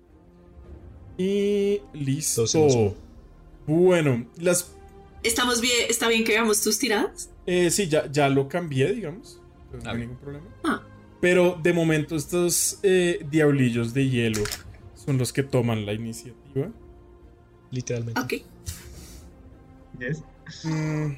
Y 1.17 1.81
listo. 1.93 2.41
12 2.41 2.63
más 2.63 2.75
uno. 2.75 2.95
Bueno, 3.67 4.27
las. 4.39 4.71
¿Estamos 5.23 5.61
bien? 5.61 5.87
¿Está 5.89 6.07
bien 6.07 6.23
que 6.23 6.31
veamos 6.33 6.61
tus 6.61 6.79
tiradas? 6.79 7.29
eh, 7.45 7.69
sí, 7.71 7.87
ya, 7.87 8.09
ya 8.11 8.29
lo 8.29 8.47
cambié, 8.47 8.93
digamos. 8.93 9.41
Entonces 9.65 9.83
no 9.83 9.89
A 9.89 9.93
hay 9.93 9.99
ningún 9.99 10.17
problema. 10.17 10.45
Ah, 10.63 10.81
Pero 11.19 11.59
de 11.61 11.73
momento, 11.73 12.15
estos 12.15 12.79
eh, 12.83 13.25
diablillos 13.29 13.93
de 13.93 14.09
hielo 14.09 14.43
son 14.95 15.17
los 15.17 15.33
que 15.33 15.43
toman 15.43 15.85
la 15.85 15.93
iniciativa. 15.93 16.71
Literalmente. 17.71 18.19
ok. 18.21 18.33
Yes. 19.99 20.23
Mm. 20.63 21.13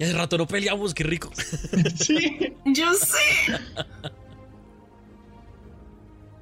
Hace 0.00 0.12
rato 0.14 0.38
no 0.38 0.46
peleamos, 0.46 0.94
qué 0.94 1.04
rico. 1.04 1.30
Sí. 1.96 2.54
Yo 2.64 2.92
sé. 2.94 3.52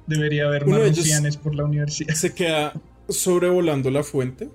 Debería 0.07 0.45
haber 0.45 0.65
más 0.67 0.95
rufianes 0.97 1.37
por 1.37 1.55
la 1.55 1.65
universidad. 1.65 2.13
se 2.13 2.33
queda 2.33 2.73
sobrevolando 3.09 3.89
la 3.91 4.03
fuente. 4.03 4.49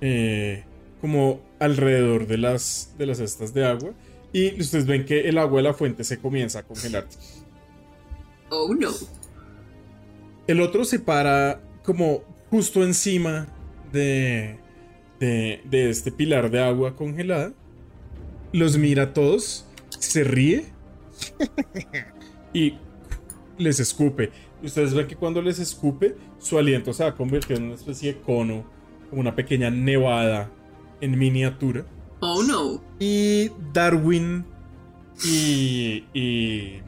eh, 0.00 0.64
como 1.00 1.40
alrededor 1.58 2.26
de 2.28 2.38
las, 2.38 2.94
de 2.98 3.06
las 3.06 3.18
cestas 3.18 3.52
de 3.54 3.64
agua. 3.66 3.92
Y 4.32 4.60
ustedes 4.60 4.86
ven 4.86 5.04
que 5.04 5.28
el 5.28 5.36
agua 5.38 5.58
de 5.58 5.64
la 5.64 5.74
fuente 5.74 6.04
se 6.04 6.18
comienza 6.18 6.60
a 6.60 6.62
congelar. 6.62 7.06
Oh 8.50 8.72
no. 8.74 8.90
El 10.46 10.60
otro 10.60 10.84
se 10.84 10.98
para 11.00 11.60
como 11.84 12.22
justo 12.52 12.84
encima 12.84 13.48
de, 13.92 14.58
de, 15.18 15.62
de 15.64 15.88
este 15.88 16.12
pilar 16.12 16.50
de 16.50 16.62
agua 16.62 16.94
congelada. 16.94 17.54
Los 18.52 18.76
mira 18.76 19.04
a 19.04 19.12
todos, 19.14 19.66
se 19.88 20.22
ríe 20.22 20.66
y 22.52 22.74
les 23.56 23.80
escupe. 23.80 24.30
Y 24.62 24.66
ustedes 24.66 24.92
ven 24.92 25.06
que 25.06 25.16
cuando 25.16 25.40
les 25.40 25.58
escupe, 25.58 26.14
su 26.38 26.58
aliento 26.58 26.92
se 26.92 27.04
va 27.04 27.08
a 27.08 27.14
convertir 27.14 27.56
en 27.56 27.64
una 27.64 27.74
especie 27.74 28.12
de 28.12 28.20
cono, 28.20 28.66
como 29.08 29.22
una 29.22 29.34
pequeña 29.34 29.70
nevada 29.70 30.50
en 31.00 31.18
miniatura. 31.18 31.86
Oh 32.20 32.42
no. 32.42 32.84
Y 33.00 33.50
Darwin 33.72 34.44
y, 35.24 36.04
y 36.12 36.82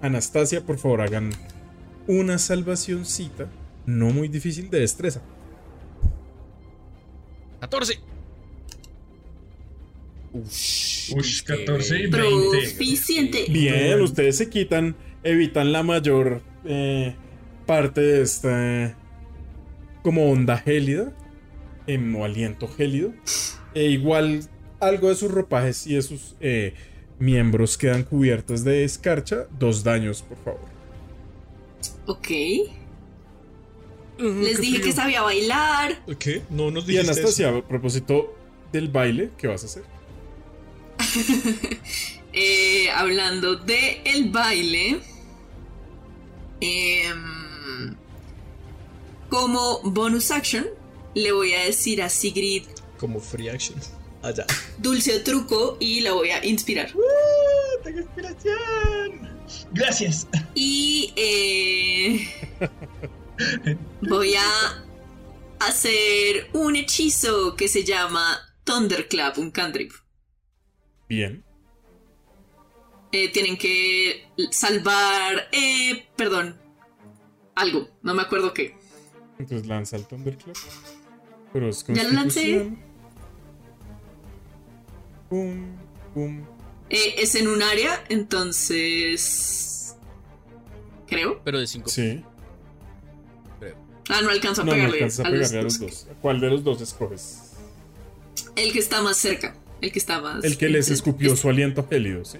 Anastasia, 0.00 0.64
por 0.64 0.78
favor, 0.78 1.00
hagan 1.00 1.32
una 2.06 2.38
salvacioncita. 2.38 3.48
No 3.86 4.10
muy 4.10 4.28
difícil 4.28 4.70
de 4.70 4.80
destreza. 4.80 5.22
14. 7.60 7.98
Ush, 10.32 11.42
14 11.44 11.98
y 11.98 12.06
20. 12.06 12.18
Proficiente. 12.18 13.46
Bien, 13.48 14.00
ustedes 14.00 14.38
se 14.38 14.48
quitan, 14.48 14.96
evitan 15.22 15.72
la 15.72 15.82
mayor 15.82 16.40
eh, 16.64 17.14
parte 17.66 18.00
de 18.00 18.22
esta 18.22 18.96
como 20.02 20.30
onda 20.30 20.58
gélida, 20.58 21.12
o 22.16 22.24
aliento 22.24 22.68
gélido. 22.68 23.12
E 23.74 23.84
igual 23.84 24.48
algo 24.80 25.08
de 25.08 25.14
sus 25.14 25.30
ropajes 25.30 25.86
y 25.86 25.94
de 25.94 26.02
sus 26.02 26.36
eh, 26.40 26.74
miembros 27.18 27.78
quedan 27.78 28.02
cubiertos 28.02 28.64
de 28.64 28.84
escarcha. 28.84 29.46
Dos 29.58 29.84
daños, 29.84 30.22
por 30.22 30.38
favor. 30.38 30.68
Ok. 32.06 32.28
Les 34.18 34.60
dije 34.60 34.80
que 34.80 34.92
sabía 34.92 35.22
bailar. 35.22 36.04
¿Qué? 36.18 36.42
No 36.50 36.70
nos 36.70 36.84
Y 36.84 36.92
dijiste 36.92 37.10
Anastasia, 37.12 37.48
a 37.56 37.62
propósito 37.62 38.34
del 38.72 38.88
baile, 38.88 39.30
¿qué 39.38 39.46
vas 39.48 39.62
a 39.62 39.66
hacer? 39.66 39.82
Eh, 42.34 42.88
hablando 42.90 43.56
de 43.56 44.00
el 44.06 44.30
baile. 44.30 45.00
em, 46.62 47.94
como 49.28 49.80
bonus 49.82 50.30
action, 50.30 50.64
le 51.14 51.30
voy 51.32 51.52
a 51.52 51.64
decir 51.64 52.00
a 52.00 52.08
Sigrid. 52.08 52.64
Como 52.98 53.20
free 53.20 53.50
action. 53.50 53.78
Allá. 54.22 54.46
dulce 54.78 55.14
o 55.16 55.22
truco 55.22 55.76
y 55.80 56.00
la 56.00 56.12
voy 56.12 56.30
a 56.30 56.42
inspirar. 56.46 56.90
¡Uh! 56.96 57.82
¡Tengo 57.84 58.00
inspiración! 58.00 59.28
Gracias. 59.72 60.26
Y 60.54 61.12
eh, 61.16 62.28
voy 64.02 64.34
a 64.34 64.84
hacer 65.60 66.48
un 66.52 66.76
hechizo 66.76 67.54
que 67.56 67.68
se 67.68 67.84
llama 67.84 68.38
Thunderclap, 68.64 69.38
un 69.38 69.50
cantrip. 69.50 69.92
Bien. 71.08 71.44
Eh, 73.12 73.30
tienen 73.30 73.56
que 73.58 74.26
salvar, 74.50 75.48
eh, 75.52 76.06
perdón, 76.16 76.58
algo, 77.54 77.88
no 78.02 78.14
me 78.14 78.22
acuerdo 78.22 78.54
qué. 78.54 78.74
Entonces 79.38 79.66
lanza 79.66 79.96
el 79.96 80.06
Thunderclap. 80.06 80.56
Pero 81.52 81.68
es 81.68 81.84
Ya 81.86 82.04
lo 82.04 82.10
lancé. 82.10 82.40
constitución. 82.40 82.78
Pum, 85.28 85.76
pum. 86.14 86.46
Eh, 86.88 87.14
es 87.18 87.34
en 87.34 87.48
un 87.48 87.62
área, 87.62 88.04
entonces... 88.08 89.96
Creo. 91.06 91.42
Pero 91.44 91.58
de 91.60 91.66
5. 91.66 91.90
Sí. 91.90 92.24
Ah, 94.12 94.20
no 94.22 94.30
alcanzo 94.30 94.62
a 94.62 94.64
No, 94.64 94.72
no 94.72 94.76
pegarle, 94.76 94.96
alcanza 94.98 95.22
a 95.22 95.30
los 95.30 95.38
pegarle 95.38 95.58
a 95.58 95.62
los 95.62 95.78
dos. 95.78 96.06
¿Cuál 96.20 96.40
de 96.40 96.50
los 96.50 96.64
dos 96.64 96.80
escoges? 96.80 97.52
El 98.56 98.72
que 98.72 98.78
está 98.78 99.02
más 99.02 99.16
cerca. 99.16 99.56
El 99.80 99.90
que 99.90 99.98
está 99.98 100.20
más... 100.20 100.44
El 100.44 100.56
que 100.58 100.68
les 100.68 100.90
escupió 100.90 101.34
su 101.36 101.48
aliento 101.48 101.86
gélido, 101.88 102.24
¿sí? 102.24 102.38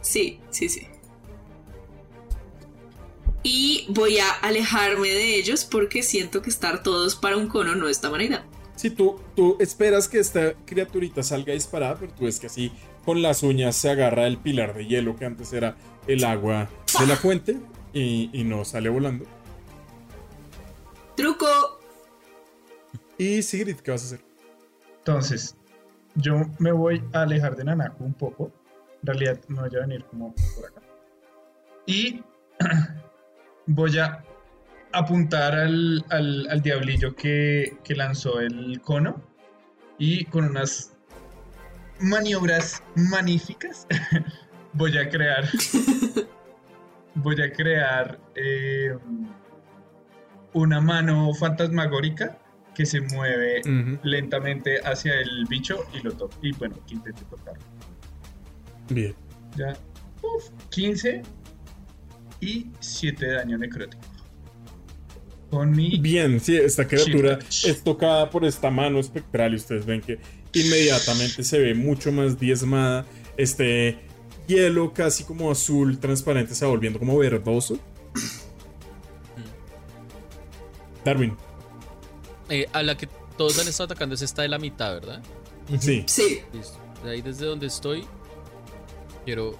Sí, 0.00 0.40
sí, 0.50 0.68
sí. 0.68 0.86
Y 3.42 3.86
voy 3.88 4.18
a 4.18 4.28
alejarme 4.28 5.08
de 5.08 5.36
ellos 5.36 5.64
porque 5.64 6.02
siento 6.02 6.42
que 6.42 6.50
estar 6.50 6.82
todos 6.82 7.16
para 7.16 7.36
un 7.36 7.48
cono 7.48 7.74
no 7.74 7.88
es 7.88 8.00
tan 8.00 8.10
buena 8.10 8.24
idea. 8.24 8.46
Si 8.76 8.90
tú, 8.90 9.20
tú 9.34 9.56
esperas 9.60 10.08
que 10.08 10.18
esta 10.18 10.54
criaturita 10.64 11.22
salga 11.22 11.52
disparada, 11.52 11.96
pero 11.98 12.12
tú 12.12 12.24
ves 12.24 12.38
que 12.38 12.46
así 12.48 12.72
con 13.04 13.22
las 13.22 13.42
uñas 13.42 13.74
se 13.76 13.90
agarra 13.90 14.26
el 14.26 14.38
pilar 14.38 14.74
de 14.74 14.86
hielo 14.86 15.16
que 15.16 15.24
antes 15.24 15.52
era 15.52 15.76
el 16.06 16.24
agua 16.24 16.68
de 16.98 17.06
la 17.06 17.16
fuente 17.16 17.56
y, 17.92 18.30
y 18.32 18.44
no 18.44 18.64
sale 18.64 18.88
volando. 18.88 19.24
¡Truco! 21.18 21.80
Y 23.18 23.42
Sigrid, 23.42 23.74
¿qué 23.80 23.90
vas 23.90 24.02
a 24.02 24.06
hacer? 24.14 24.20
Entonces, 24.98 25.56
yo 26.14 26.42
me 26.60 26.70
voy 26.70 27.02
a 27.12 27.22
alejar 27.22 27.56
de 27.56 27.64
Nanaku 27.64 28.04
un 28.04 28.14
poco. 28.14 28.52
En 29.02 29.06
realidad, 29.08 29.40
me 29.48 29.62
voy 29.62 29.76
a 29.76 29.80
venir 29.80 30.04
como 30.04 30.32
por 30.54 30.66
acá. 30.66 30.80
Y 31.86 32.22
voy 33.66 33.98
a 33.98 34.22
apuntar 34.92 35.56
al, 35.56 36.04
al- 36.10 36.46
al 36.50 36.62
diablillo 36.62 37.16
que, 37.16 37.78
que 37.82 37.96
lanzó 37.96 38.38
el 38.38 38.80
cono. 38.80 39.20
Y 39.98 40.24
con 40.26 40.44
unas 40.44 40.94
maniobras 41.98 42.80
magníficas 42.94 43.88
voy 44.72 44.96
a 44.96 45.08
crear. 45.08 45.48
voy 47.16 47.42
a 47.42 47.50
crear 47.52 48.20
eh, 48.36 48.96
una 50.52 50.80
mano 50.80 51.32
fantasmagórica 51.34 52.38
que 52.74 52.86
se 52.86 53.00
mueve 53.00 53.60
lentamente 54.02 54.78
hacia 54.84 55.20
el 55.20 55.46
bicho 55.46 55.84
y 55.92 56.02
lo 56.02 56.12
toca. 56.12 56.36
Y 56.42 56.52
bueno, 56.52 56.76
que 56.86 56.94
intente 56.94 57.22
tocarlo. 57.28 57.62
Bien. 58.88 59.14
Ya. 59.56 59.76
Uf, 60.22 60.50
15 60.70 61.22
y 62.40 62.66
7 62.78 63.26
de 63.26 63.32
daño 63.32 63.58
necrótico. 63.58 64.02
Con 65.50 65.72
mi. 65.72 65.98
Bien, 65.98 66.38
sí, 66.40 66.56
esta 66.56 66.86
criatura 66.86 67.38
es 67.64 67.82
tocada 67.82 68.30
por 68.30 68.44
esta 68.44 68.70
mano 68.70 69.00
espectral 69.00 69.54
y 69.54 69.56
ustedes 69.56 69.86
ven 69.86 70.00
que 70.00 70.18
inmediatamente 70.52 71.42
se 71.42 71.58
ve 71.58 71.74
mucho 71.74 72.12
más 72.12 72.38
diezmada. 72.38 73.06
Este 73.36 73.98
hielo 74.46 74.92
casi 74.92 75.24
como 75.24 75.50
azul 75.50 75.98
transparente 75.98 76.54
se 76.54 76.64
va 76.64 76.70
volviendo 76.70 76.98
como 76.98 77.16
verdoso. 77.18 77.78
Darwin, 81.08 81.36
Eh, 82.50 82.66
a 82.72 82.82
la 82.82 82.96
que 82.96 83.08
todos 83.36 83.58
han 83.60 83.68
estado 83.68 83.86
atacando 83.92 84.14
es 84.14 84.22
esta 84.22 84.42
de 84.42 84.48
la 84.48 84.58
mitad, 84.58 84.94
¿verdad? 84.94 85.22
sí. 85.78 86.02
Sí. 86.06 86.40
Listo. 86.52 86.78
De 87.04 87.10
ahí 87.12 87.22
desde 87.22 87.46
donde 87.46 87.66
estoy, 87.66 88.04
quiero 89.24 89.56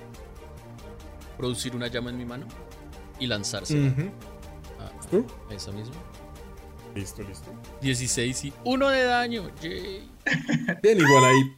producir 1.36 1.76
una 1.76 1.86
llama 1.88 2.10
en 2.10 2.18
mi 2.18 2.24
mano 2.24 2.46
y 3.20 3.26
lanzarse 3.26 3.78
Ujú. 3.78 4.10
¿Tú? 5.10 5.26
a 5.50 5.54
esa 5.54 5.70
misma. 5.72 5.94
Listo, 6.94 7.22
listo. 7.22 7.50
16 7.80 8.44
y 8.46 8.52
1 8.64 8.88
de 8.88 9.02
daño. 9.04 9.50
Yay. 9.62 10.10
Bien, 10.82 10.98
igual 10.98 11.24
ahí. 11.24 11.56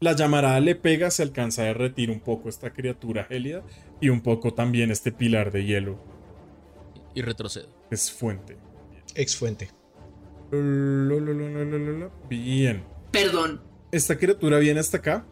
La 0.00 0.12
llamarada 0.14 0.60
le 0.60 0.74
pega, 0.74 1.10
se 1.10 1.22
alcanza 1.22 1.62
a 1.62 1.66
derretir 1.66 2.10
un 2.10 2.20
poco 2.20 2.48
esta 2.48 2.72
criatura 2.72 3.24
gélida 3.24 3.62
y 4.00 4.08
un 4.08 4.20
poco 4.20 4.52
también 4.54 4.90
este 4.90 5.12
pilar 5.12 5.52
de 5.52 5.64
hielo. 5.64 5.98
Y 7.14 7.22
retrocedo. 7.22 7.68
Es 7.90 8.10
fuente. 8.10 8.56
Ex 9.14 9.36
fuente. 9.36 9.70
Bien. 12.28 12.82
Perdón. 13.10 13.60
Esta 13.90 14.16
criatura 14.16 14.58
viene 14.58 14.80
hasta 14.80 14.98
acá. 14.98 15.24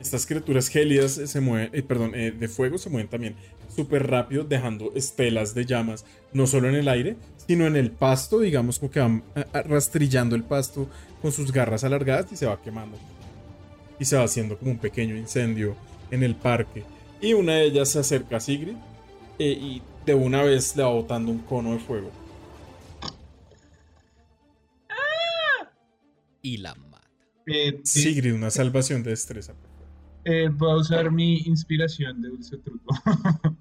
Estas 0.00 0.26
criaturas 0.26 0.68
gélidas 0.68 1.12
se 1.12 1.40
mueven, 1.40 1.70
eh, 1.72 1.82
perdón, 1.82 2.14
eh, 2.14 2.30
de 2.30 2.48
fuego 2.48 2.76
se 2.76 2.90
mueven 2.90 3.08
también 3.08 3.36
súper 3.74 4.06
rápido, 4.06 4.44
dejando 4.44 4.92
estelas 4.94 5.54
de 5.54 5.64
llamas, 5.64 6.04
no 6.32 6.46
solo 6.46 6.68
en 6.68 6.74
el 6.74 6.88
aire, 6.88 7.16
sino 7.46 7.66
en 7.66 7.76
el 7.76 7.90
pasto, 7.90 8.40
digamos, 8.40 8.78
como 8.78 8.90
que 8.90 9.00
van 9.00 9.22
rastrillando 9.52 10.36
el 10.36 10.44
pasto 10.44 10.88
con 11.22 11.32
sus 11.32 11.52
garras 11.52 11.84
alargadas 11.84 12.30
y 12.32 12.36
se 12.36 12.46
va 12.46 12.60
quemando. 12.60 12.98
Y 13.98 14.04
se 14.04 14.16
va 14.16 14.24
haciendo 14.24 14.58
como 14.58 14.72
un 14.72 14.78
pequeño 14.78 15.16
incendio 15.16 15.76
en 16.10 16.22
el 16.22 16.34
parque. 16.34 16.84
Y 17.20 17.32
una 17.32 17.54
de 17.54 17.64
ellas 17.64 17.90
se 17.90 17.98
acerca 17.98 18.36
a 18.36 18.40
Sigrid 18.40 18.76
eh, 19.38 19.50
y 19.50 19.82
de 20.06 20.14
una 20.14 20.42
vez 20.42 20.74
le 20.76 20.82
va 20.84 20.90
botando 20.90 21.30
un 21.32 21.40
cono 21.40 21.72
de 21.72 21.78
fuego. 21.80 22.10
Y 26.42 26.58
la 26.58 26.74
mata. 26.76 27.08
Eh, 27.46 27.80
Sigrid, 27.84 28.34
una 28.34 28.50
salvación 28.50 29.02
de 29.02 29.10
destreza. 29.10 29.54
eh, 30.24 30.48
voy 30.52 30.70
a 30.72 30.76
usar 30.76 31.10
mi 31.10 31.38
inspiración 31.38 32.20
de 32.22 32.28
dulce 32.28 32.56
truco. 32.58 32.94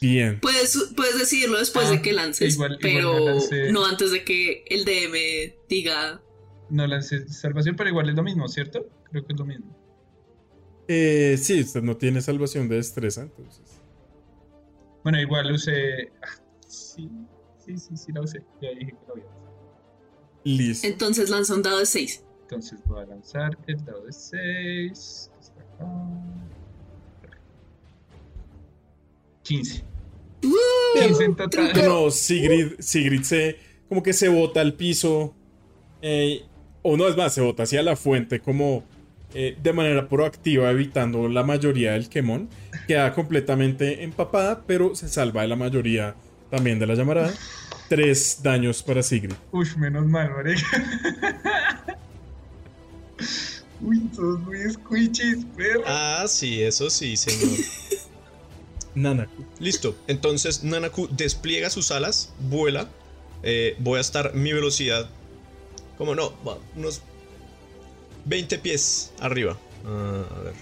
Bien. 0.00 0.40
Puedes, 0.40 0.92
puedes 0.96 1.18
decirlo 1.18 1.58
después 1.58 1.86
Ah, 1.88 1.90
de 1.92 2.02
que 2.02 2.12
lances, 2.12 2.54
igual- 2.54 2.72
igual 2.72 2.78
pero 2.80 3.18
lancé. 3.26 3.72
no 3.72 3.84
antes 3.84 4.10
de 4.10 4.24
que 4.24 4.64
el 4.68 4.84
DM 4.84 5.54
diga. 5.68 6.20
no 6.70 6.86
lancé 6.86 7.28
salvación, 7.28 7.76
pero 7.76 7.90
igual 7.90 8.08
es 8.08 8.14
lo 8.14 8.22
mismo, 8.22 8.48
¿cierto? 8.48 8.88
Creo 9.10 9.24
que 9.26 9.32
es 9.34 9.38
lo 9.38 9.44
mismo. 9.44 9.76
Eh, 10.88 11.36
sí, 11.40 11.60
usted 11.60 11.82
no 11.82 11.96
tiene 11.96 12.20
salvación 12.22 12.68
de 12.68 12.76
destreza, 12.76 13.22
entonces. 13.22 13.75
Bueno, 15.06 15.20
igual 15.20 15.52
usé. 15.52 16.10
ah, 16.20 16.42
Sí, 16.66 17.08
sí, 17.64 17.78
sí, 17.78 17.96
sí, 17.96 18.10
la 18.12 18.22
usé. 18.22 18.42
Ya 18.60 18.70
dije 18.70 18.86
que 18.90 18.98
lo 19.06 19.12
había 19.12 19.24
usado. 19.26 19.46
Listo. 20.42 20.86
Entonces 20.88 21.30
lanza 21.30 21.54
un 21.54 21.62
dado 21.62 21.78
de 21.78 21.86
6. 21.86 22.24
Entonces 22.42 22.80
voy 22.86 23.04
a 23.04 23.06
lanzar 23.06 23.56
el 23.68 23.84
dado 23.84 24.04
de 24.04 24.12
6. 24.12 25.30
15. 29.44 29.84
15 31.00 31.24
en 31.24 31.36
total. 31.36 31.72
No, 31.84 32.10
Sigrid, 32.10 32.72
Sigrid 32.80 33.22
se. 33.22 33.58
como 33.88 34.02
que 34.02 34.12
se 34.12 34.28
bota 34.28 34.60
al 34.60 34.74
piso. 34.74 35.36
eh, 36.02 36.42
o 36.82 36.96
no 36.96 37.06
es 37.06 37.16
más, 37.16 37.32
se 37.32 37.42
bota 37.42 37.62
hacia 37.62 37.80
la 37.84 37.94
fuente 37.94 38.40
como 38.40 38.82
eh, 39.38 39.54
de 39.62 39.72
manera 39.74 40.08
proactiva, 40.08 40.70
evitando 40.70 41.28
la 41.28 41.42
mayoría 41.42 41.92
del 41.92 42.08
quemón. 42.08 42.48
Queda 42.88 43.12
completamente 43.12 44.02
empapada, 44.02 44.62
pero 44.66 44.94
se 44.94 45.08
salva 45.10 45.42
de 45.42 45.48
la 45.48 45.56
mayoría 45.56 46.14
también 46.50 46.78
de 46.78 46.86
la 46.86 46.94
llamarada. 46.94 47.34
Tres 47.90 48.40
daños 48.42 48.82
para 48.82 49.02
Sigrid. 49.02 49.34
Uy, 49.52 49.68
menos 49.76 50.06
mal, 50.06 50.30
marica. 50.30 50.66
Uy, 53.82 54.00
todos 54.16 54.40
muy 54.40 54.70
squishies, 54.70 55.44
perro. 55.54 55.82
Ah, 55.86 56.24
sí, 56.26 56.62
eso 56.62 56.88
sí, 56.88 57.14
señor. 57.14 57.58
Nanaku. 58.94 59.44
Listo. 59.60 59.94
Entonces 60.06 60.64
Nanaku 60.64 61.08
despliega 61.10 61.68
sus 61.68 61.90
alas, 61.90 62.32
vuela. 62.48 62.88
Eh, 63.42 63.76
voy 63.80 63.98
a 63.98 64.00
estar 64.00 64.34
mi 64.34 64.54
velocidad. 64.54 65.10
Como 65.98 66.14
no, 66.14 66.32
va, 66.42 66.56
unos 66.74 67.02
20 68.26 68.58
pies 68.58 69.12
arriba. 69.20 69.58
Ah, 69.84 70.24
a 70.36 70.40
ver. 70.40 70.54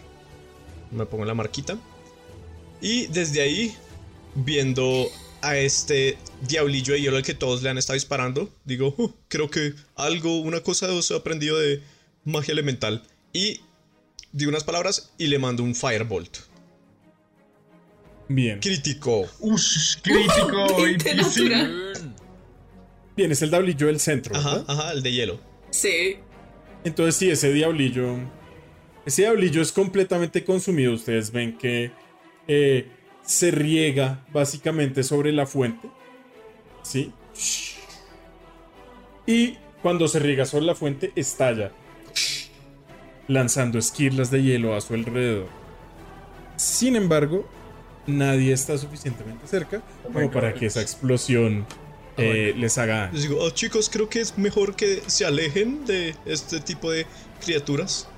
Me 0.90 1.06
pongo 1.06 1.24
la 1.24 1.34
marquita. 1.34 1.76
Y 2.80 3.06
desde 3.08 3.40
ahí, 3.42 3.74
viendo 4.34 5.08
a 5.42 5.56
este 5.56 6.16
diablillo 6.46 6.94
de 6.94 7.00
hielo 7.00 7.16
al 7.16 7.22
que 7.22 7.34
todos 7.34 7.62
le 7.62 7.70
han 7.70 7.78
estado 7.78 7.94
disparando, 7.94 8.50
digo, 8.64 8.94
"Uh, 8.96 9.10
creo 9.28 9.50
que 9.50 9.74
algo, 9.96 10.40
una 10.40 10.60
cosa 10.60 10.92
os 10.92 11.10
he 11.10 11.16
aprendido 11.16 11.58
de 11.58 11.82
magia 12.24 12.52
elemental. 12.52 13.02
Y 13.32 13.60
digo 14.32 14.50
unas 14.50 14.64
palabras 14.64 15.12
y 15.18 15.26
le 15.26 15.38
mando 15.38 15.62
un 15.62 15.74
firebolt. 15.74 16.38
Bien. 18.28 18.58
Crítico. 18.60 19.26
Ush, 19.40 19.96
crítico, 20.02 20.82
20 20.82 21.04
25. 21.14 21.14
natural. 21.14 21.92
Burn. 21.94 22.14
Bien, 23.16 23.32
es 23.32 23.42
el 23.42 23.50
diablillo 23.50 23.86
del 23.86 24.00
centro. 24.00 24.34
Ajá, 24.34 24.50
¿verdad? 24.58 24.64
ajá, 24.68 24.92
el 24.92 25.02
de 25.02 25.12
hielo. 25.12 25.40
Sí. 25.70 26.16
Entonces 26.84 27.16
sí, 27.16 27.30
ese 27.30 27.52
diablillo... 27.52 28.16
Ese 29.06 29.22
diablillo 29.22 29.60
es 29.60 29.72
completamente 29.72 30.44
consumido. 30.44 30.94
Ustedes 30.94 31.30
ven 31.30 31.58
que 31.58 31.90
eh, 32.48 32.88
se 33.22 33.50
riega 33.50 34.24
básicamente 34.32 35.02
sobre 35.02 35.32
la 35.32 35.46
fuente. 35.46 35.90
¿Sí? 36.82 37.12
Y 39.26 39.58
cuando 39.82 40.08
se 40.08 40.18
riega 40.18 40.44
sobre 40.46 40.66
la 40.66 40.74
fuente, 40.74 41.12
estalla. 41.16 41.70
Lanzando 43.28 43.78
esquirlas 43.78 44.30
de 44.30 44.42
hielo 44.42 44.74
a 44.74 44.80
su 44.80 44.94
alrededor. 44.94 45.48
Sin 46.56 46.96
embargo, 46.96 47.46
nadie 48.06 48.52
está 48.52 48.78
suficientemente 48.78 49.46
cerca 49.46 49.82
como 50.12 50.30
para 50.30 50.54
que 50.54 50.66
esa 50.66 50.82
explosión 50.82 51.66
eh, 52.16 52.54
les 52.56 52.78
haga. 52.78 53.10
Les 53.12 53.22
digo, 53.22 53.38
"Oh, 53.40 53.50
chicos, 53.50 53.88
creo 53.90 54.08
que 54.08 54.20
es 54.20 54.36
mejor 54.38 54.76
que 54.76 55.02
se 55.06 55.24
alejen 55.24 55.84
de 55.86 56.14
este 56.26 56.60
tipo 56.60 56.90
de 56.90 57.06
criaturas. 57.44 58.08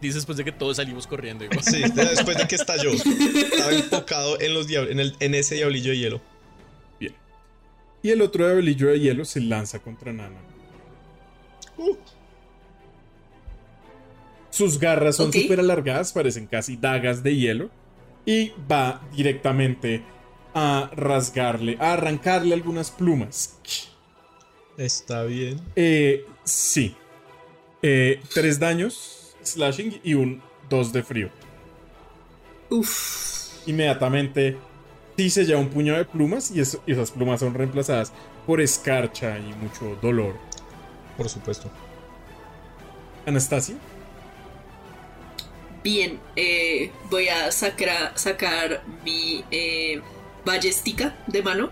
Dice 0.00 0.14
después 0.16 0.38
de 0.38 0.44
que 0.44 0.52
todos 0.52 0.76
salimos 0.76 1.06
corriendo. 1.06 1.44
igual. 1.44 1.62
Sí, 1.64 1.82
después 1.94 2.36
de 2.36 2.46
que 2.46 2.54
estalló. 2.54 2.90
Estaba 2.92 3.72
enfocado 3.72 4.40
en, 4.40 4.54
los 4.54 4.70
en, 4.70 5.00
el- 5.00 5.16
en 5.20 5.34
ese 5.34 5.56
diablillo 5.56 5.90
de 5.90 5.98
hielo. 5.98 6.20
Bien. 7.00 7.14
Y 8.02 8.10
el 8.10 8.22
otro 8.22 8.46
diablillo 8.46 8.88
de 8.88 9.00
hielo 9.00 9.24
se 9.24 9.40
lanza 9.40 9.78
contra 9.80 10.12
Nana. 10.12 10.38
Uh, 11.76 11.96
Sus 14.50 14.78
garras 14.78 15.16
son 15.16 15.28
Ok. 15.28 15.36
súper 15.36 15.60
alargadas, 15.60 16.12
parecen 16.12 16.46
casi 16.46 16.76
dagas 16.76 17.22
de 17.22 17.36
hielo. 17.36 17.70
Y 18.24 18.52
va 18.70 19.00
directamente 19.16 20.02
a 20.54 20.90
rasgarle, 20.94 21.76
a 21.80 21.92
arrancarle 21.94 22.54
algunas 22.54 22.90
plumas. 22.90 23.58
está 24.76 25.24
bien. 25.24 25.60
Eh, 25.76 26.24
sí. 26.44 26.96
Eh, 27.82 28.20
tres 28.34 28.58
daños, 28.58 29.36
slashing 29.42 30.00
y 30.02 30.14
un 30.14 30.42
dos 30.68 30.92
de 30.92 31.02
frío. 31.02 31.30
Uf. 32.70 33.66
Inmediatamente, 33.66 34.56
sí 35.16 35.30
se 35.30 35.44
lleva 35.44 35.60
un 35.60 35.68
puño 35.68 35.96
de 35.96 36.04
plumas 36.04 36.50
y, 36.50 36.60
eso- 36.60 36.82
y 36.86 36.92
esas 36.92 37.10
plumas 37.10 37.40
son 37.40 37.54
reemplazadas 37.54 38.12
por 38.46 38.60
escarcha 38.60 39.38
y 39.38 39.52
mucho 39.54 39.96
dolor. 40.02 40.34
Por 41.16 41.28
supuesto. 41.28 41.70
Anastasia. 43.26 43.76
Bien, 45.82 46.18
eh, 46.36 46.90
voy 47.10 47.28
a 47.28 47.50
sacar, 47.52 48.12
sacar 48.16 48.82
mi 49.04 49.44
eh, 49.50 50.00
ballestica 50.48 51.16
de 51.26 51.42
mano 51.42 51.70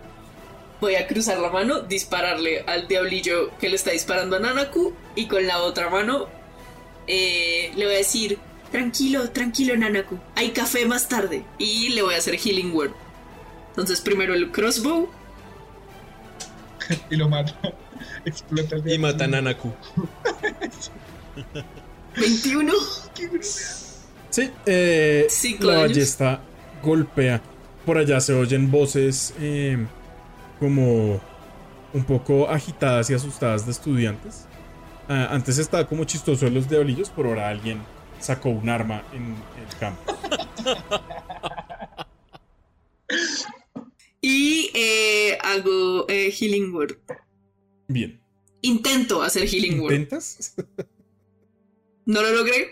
voy 0.80 0.94
a 0.96 1.06
cruzar 1.06 1.38
la 1.38 1.50
mano, 1.50 1.80
dispararle 1.80 2.60
al 2.66 2.86
diablillo 2.88 3.56
que 3.58 3.68
le 3.68 3.76
está 3.76 3.90
disparando 3.92 4.36
a 4.36 4.40
Nanaku 4.40 4.94
y 5.14 5.26
con 5.26 5.46
la 5.46 5.62
otra 5.62 5.90
mano 5.90 6.26
eh, 7.06 7.72
le 7.76 7.84
voy 7.86 7.94
a 7.94 7.98
decir, 7.98 8.38
tranquilo, 8.70 9.30
tranquilo 9.30 9.76
Nanaku, 9.76 10.18
hay 10.34 10.50
café 10.50 10.86
más 10.86 11.08
tarde 11.08 11.44
y 11.58 11.90
le 11.90 12.02
voy 12.02 12.14
a 12.14 12.18
hacer 12.18 12.36
Healing 12.36 12.74
Word. 12.74 12.92
Entonces 13.70 14.00
primero 14.00 14.34
el 14.34 14.50
crossbow. 14.50 15.08
y 17.10 17.16
lo 17.16 17.28
mata. 17.28 17.54
Explota 18.24 18.76
el 18.76 18.92
Y 18.92 18.98
mata 18.98 19.24
a 19.24 19.28
Nanaku. 19.28 19.72
21. 22.16 22.72
Sí, 24.28 24.50
eh, 24.66 25.28
la 25.60 25.72
años. 25.72 25.82
ballesta 25.88 26.40
golpea. 26.82 27.40
Por 27.86 27.96
allá 27.96 28.20
se 28.20 28.34
oyen 28.34 28.70
voces 28.70 29.32
eh, 29.40 29.86
como 30.58 31.20
un 31.94 32.04
poco 32.04 32.48
agitadas 32.50 33.08
y 33.10 33.14
asustadas 33.14 33.64
de 33.64 33.72
estudiantes. 33.72 34.46
Ah, 35.08 35.28
antes 35.30 35.56
estaba 35.58 35.86
como 35.86 36.04
chistoso 36.04 36.44
de 36.46 36.50
los 36.50 36.68
diablillos, 36.68 37.10
por 37.10 37.26
ahora 37.26 37.48
alguien 37.48 37.80
sacó 38.18 38.50
un 38.50 38.68
arma 38.68 39.04
en 39.12 39.36
el 39.62 39.78
campo. 39.78 40.02
Y 44.28 44.72
eh, 44.74 45.38
hago 45.40 46.04
eh, 46.08 46.32
Healing 46.32 46.74
Word. 46.74 46.96
Bien. 47.86 48.20
Intento 48.60 49.22
hacer 49.22 49.46
Healing 49.46 49.80
Word. 49.80 49.92
¿Intentas? 49.92 50.54
No 52.06 52.22
lo 52.22 52.30
logré. 52.32 52.68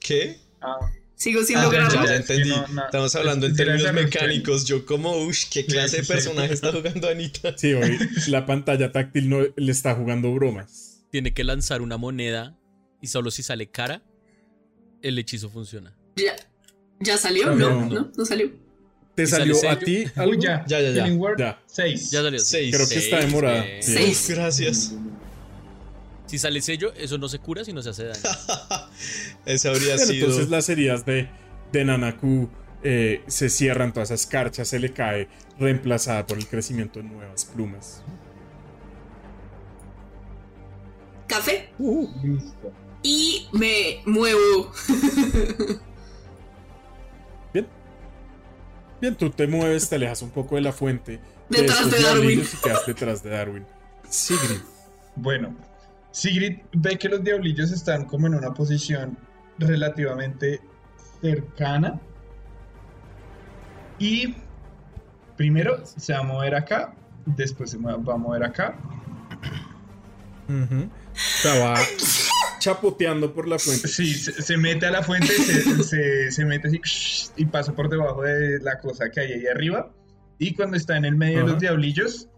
¿Qué? 0.00 0.38
Ah, 0.60 0.78
Sigo 1.22 1.44
sin 1.44 1.56
Ah, 1.56 1.60
Ya, 1.60 1.64
lograrlo. 1.66 2.00
ya, 2.02 2.06
ya, 2.06 2.16
entendí. 2.16 2.42
sí, 2.44 2.50
no, 2.50 2.66
no. 2.66 2.84
Estamos 2.84 3.14
hablando 3.14 3.46
en 3.46 3.54
términos 3.54 3.92
mecánicos. 3.92 4.64
Yo 4.64 4.84
como, 4.84 5.16
uff, 5.24 5.44
¿qué 5.52 5.64
clase 5.64 5.98
de 5.98 6.02
personaje 6.02 6.52
está 6.52 6.72
jugando 6.72 7.08
Anita? 7.08 7.54
Sí, 7.56 7.72
hoy 7.74 7.96
la 8.26 8.44
pantalla 8.44 8.90
táctil 8.90 9.28
no 9.28 9.38
le 9.54 9.70
está 9.70 9.94
jugando 9.94 10.32
bromas. 10.34 11.04
Tiene 11.12 11.32
que 11.32 11.44
lanzar 11.44 11.80
una 11.80 11.96
moneda 11.96 12.58
y 13.00 13.06
solo 13.06 13.30
si 13.30 13.44
sale 13.44 13.70
cara, 13.70 14.02
el 15.00 15.16
hechizo 15.16 15.48
funciona. 15.48 15.94
Ya, 16.16 16.34
¿Ya 16.98 17.16
salió? 17.16 17.54
No, 17.54 17.86
No, 17.88 18.10
no, 18.16 18.24
salió. 18.24 18.50
¿Te 19.14 19.22
¿Y 19.22 19.26
salió 19.28 19.54
a 19.70 19.78
ti 19.78 19.98
uy, 19.98 20.10
algo? 20.16 20.42
ya. 20.42 20.64
Ya, 20.66 20.80
ya, 20.80 20.90
ya. 20.90 21.06
Ya. 21.38 21.62
6. 21.66 22.10
Ya 22.10 22.22
salió. 22.22 22.40
Seis. 22.40 22.74
Creo 22.74 22.88
que 22.88 22.94
está 22.98 23.20
demorada. 23.20 23.64
Seis. 23.80 24.26
Gracias. 24.30 24.94
Si 26.32 26.38
sale 26.38 26.62
sello, 26.62 26.94
eso 26.94 27.18
no 27.18 27.28
se 27.28 27.40
cura, 27.40 27.62
sino 27.62 27.82
se 27.82 27.90
hace 27.90 28.04
daño. 28.06 28.22
Ese 29.44 29.68
habría 29.68 29.96
Bueno, 29.96 30.10
sido. 30.10 30.26
entonces 30.28 30.48
las 30.48 30.66
heridas 30.70 31.04
de, 31.04 31.28
de 31.72 31.84
Nanaku 31.84 32.48
eh, 32.82 33.22
se 33.26 33.50
cierran, 33.50 33.92
todas 33.92 34.10
esas 34.10 34.26
carchas 34.26 34.66
se 34.66 34.78
le 34.78 34.94
cae, 34.94 35.28
reemplazada 35.58 36.26
por 36.26 36.38
el 36.38 36.46
crecimiento 36.46 37.00
de 37.00 37.04
nuevas 37.10 37.44
plumas. 37.44 38.02
Café. 41.26 41.68
Listo. 41.78 42.72
Y 43.02 43.46
me 43.52 44.00
muevo. 44.06 44.72
Bien. 47.52 47.68
Bien, 49.02 49.14
tú 49.16 49.28
te 49.28 49.46
mueves, 49.46 49.86
te 49.86 49.96
alejas 49.96 50.22
un 50.22 50.30
poco 50.30 50.54
de 50.54 50.62
la 50.62 50.72
fuente. 50.72 51.20
Detrás 51.50 51.90
de 51.90 52.00
Darwin. 52.00 52.40
Y 52.40 52.56
quedas 52.64 52.86
detrás 52.86 53.22
de 53.22 53.28
Darwin. 53.28 53.66
Sigrid. 54.08 54.60
Bueno, 55.14 55.54
Sigrid 56.12 56.58
ve 56.72 56.96
que 56.98 57.08
los 57.08 57.24
diablillos 57.24 57.72
están 57.72 58.04
como 58.04 58.26
en 58.26 58.34
una 58.34 58.52
posición 58.54 59.18
relativamente 59.58 60.60
cercana. 61.20 62.00
Y 63.98 64.34
primero 65.36 65.84
se 65.84 66.12
va 66.12 66.20
a 66.20 66.22
mover 66.22 66.54
acá, 66.54 66.94
después 67.26 67.70
se 67.70 67.78
va 67.78 67.92
a 67.94 68.16
mover 68.16 68.42
acá. 68.44 68.76
Ujú. 70.48 70.88
Estaba 71.14 71.74
chapoteando 72.58 73.32
por 73.32 73.46
la 73.48 73.58
fuente. 73.58 73.88
Sí, 73.88 74.14
se, 74.14 74.32
se 74.42 74.56
mete 74.56 74.86
a 74.86 74.90
la 74.90 75.02
fuente, 75.02 75.28
se, 75.28 75.82
se- 75.84 76.30
se 76.30 76.44
mete 76.44 76.68
así 76.68 76.80
y 77.36 77.46
pasa 77.46 77.72
por 77.74 77.88
debajo 77.88 78.22
de 78.22 78.60
la 78.60 78.78
cosa 78.80 79.10
que 79.10 79.20
hay 79.20 79.32
ahí 79.32 79.46
arriba. 79.46 79.90
Y 80.38 80.54
cuando 80.54 80.76
está 80.76 80.96
en 80.96 81.04
el 81.04 81.14
medio 81.16 81.44
de 81.44 81.52
los 81.52 81.60
diablillos, 81.60 82.28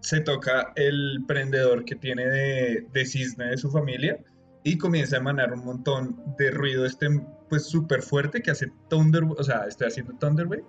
se 0.00 0.20
toca 0.20 0.72
el 0.76 1.24
prendedor 1.26 1.84
que 1.84 1.94
tiene 1.94 2.26
de, 2.26 2.86
de 2.92 3.06
cisne 3.06 3.46
de 3.50 3.56
su 3.58 3.70
familia 3.70 4.18
y 4.64 4.76
comienza 4.78 5.16
a 5.16 5.20
emanar 5.20 5.52
un 5.52 5.64
montón 5.64 6.20
de 6.38 6.50
ruido 6.50 6.84
este 6.84 7.08
pues 7.48 7.66
súper 7.66 8.02
fuerte 8.02 8.42
que 8.42 8.50
hace 8.50 8.70
Thunder, 8.88 9.24
o 9.24 9.42
sea, 9.42 9.64
estoy 9.66 9.88
haciendo 9.88 10.12
Thunderwave. 10.14 10.64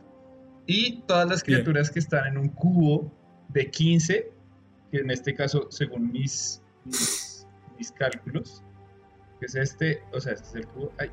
Y 0.66 1.02
todas 1.04 1.28
las 1.30 1.44
Bien. 1.44 1.58
criaturas 1.60 1.92
que 1.92 2.00
están 2.00 2.28
en 2.28 2.38
un 2.38 2.50
cubo 2.50 3.12
de 3.50 3.70
15, 3.70 4.32
que 4.92 4.98
en 4.98 5.12
este 5.12 5.34
caso, 5.36 5.68
según 5.70 6.12
mis, 6.12 6.62
mis, 6.86 7.48
mis 7.78 7.92
cálculos, 7.92 8.64
que 9.40 9.46
es 9.48 9.56
este, 9.56 10.02
o 10.14 10.20
sea, 10.22 10.34
este 10.34 10.48
es 10.48 10.56
el 10.56 10.68
cubo. 10.68 10.92
¡Ay! 10.98 11.10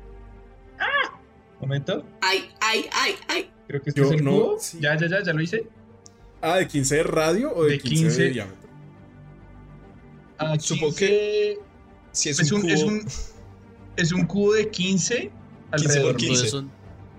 ¡Ah! 0.79 1.19
Momento, 1.59 2.05
Ay, 2.21 2.49
ay, 2.61 2.85
ay, 2.93 3.13
ay. 3.27 3.51
creo 3.67 3.81
que 3.81 3.89
este 3.89 4.01
Yo 4.01 4.07
es 4.07 4.13
el 4.13 4.23
no- 4.23 4.31
cubo. 4.31 4.55
sí. 4.59 4.79
Ya, 4.79 4.95
ya, 4.97 5.07
ya, 5.07 5.21
ya 5.23 5.33
lo 5.33 5.41
hice. 5.41 5.67
Ah, 6.41 6.57
¿de 6.57 6.67
15 6.67 6.95
de 6.95 7.03
radio 7.03 7.53
o 7.53 7.63
de, 7.65 7.71
De 7.71 7.79
15, 7.79 8.03
15. 8.05 8.21
de 8.23 8.29
diámetro? 8.29 8.69
Ah, 10.37 10.55
Supongo 10.59 10.95
15 10.95 11.57
Si 12.11 12.29
es, 12.29 12.39
es, 12.39 12.51
un, 12.51 12.57
un, 12.57 12.61
cubo. 12.63 12.73
es, 12.73 12.83
un, 12.83 13.05
es 13.97 14.11
un 14.13 14.25
cubo 14.25 14.53
de 14.53 14.69
15 14.69 15.31
alrededor. 15.71 16.11
por 16.13 16.17
15. 16.17 16.25
Entonces 16.33 16.51
son 16.51 16.71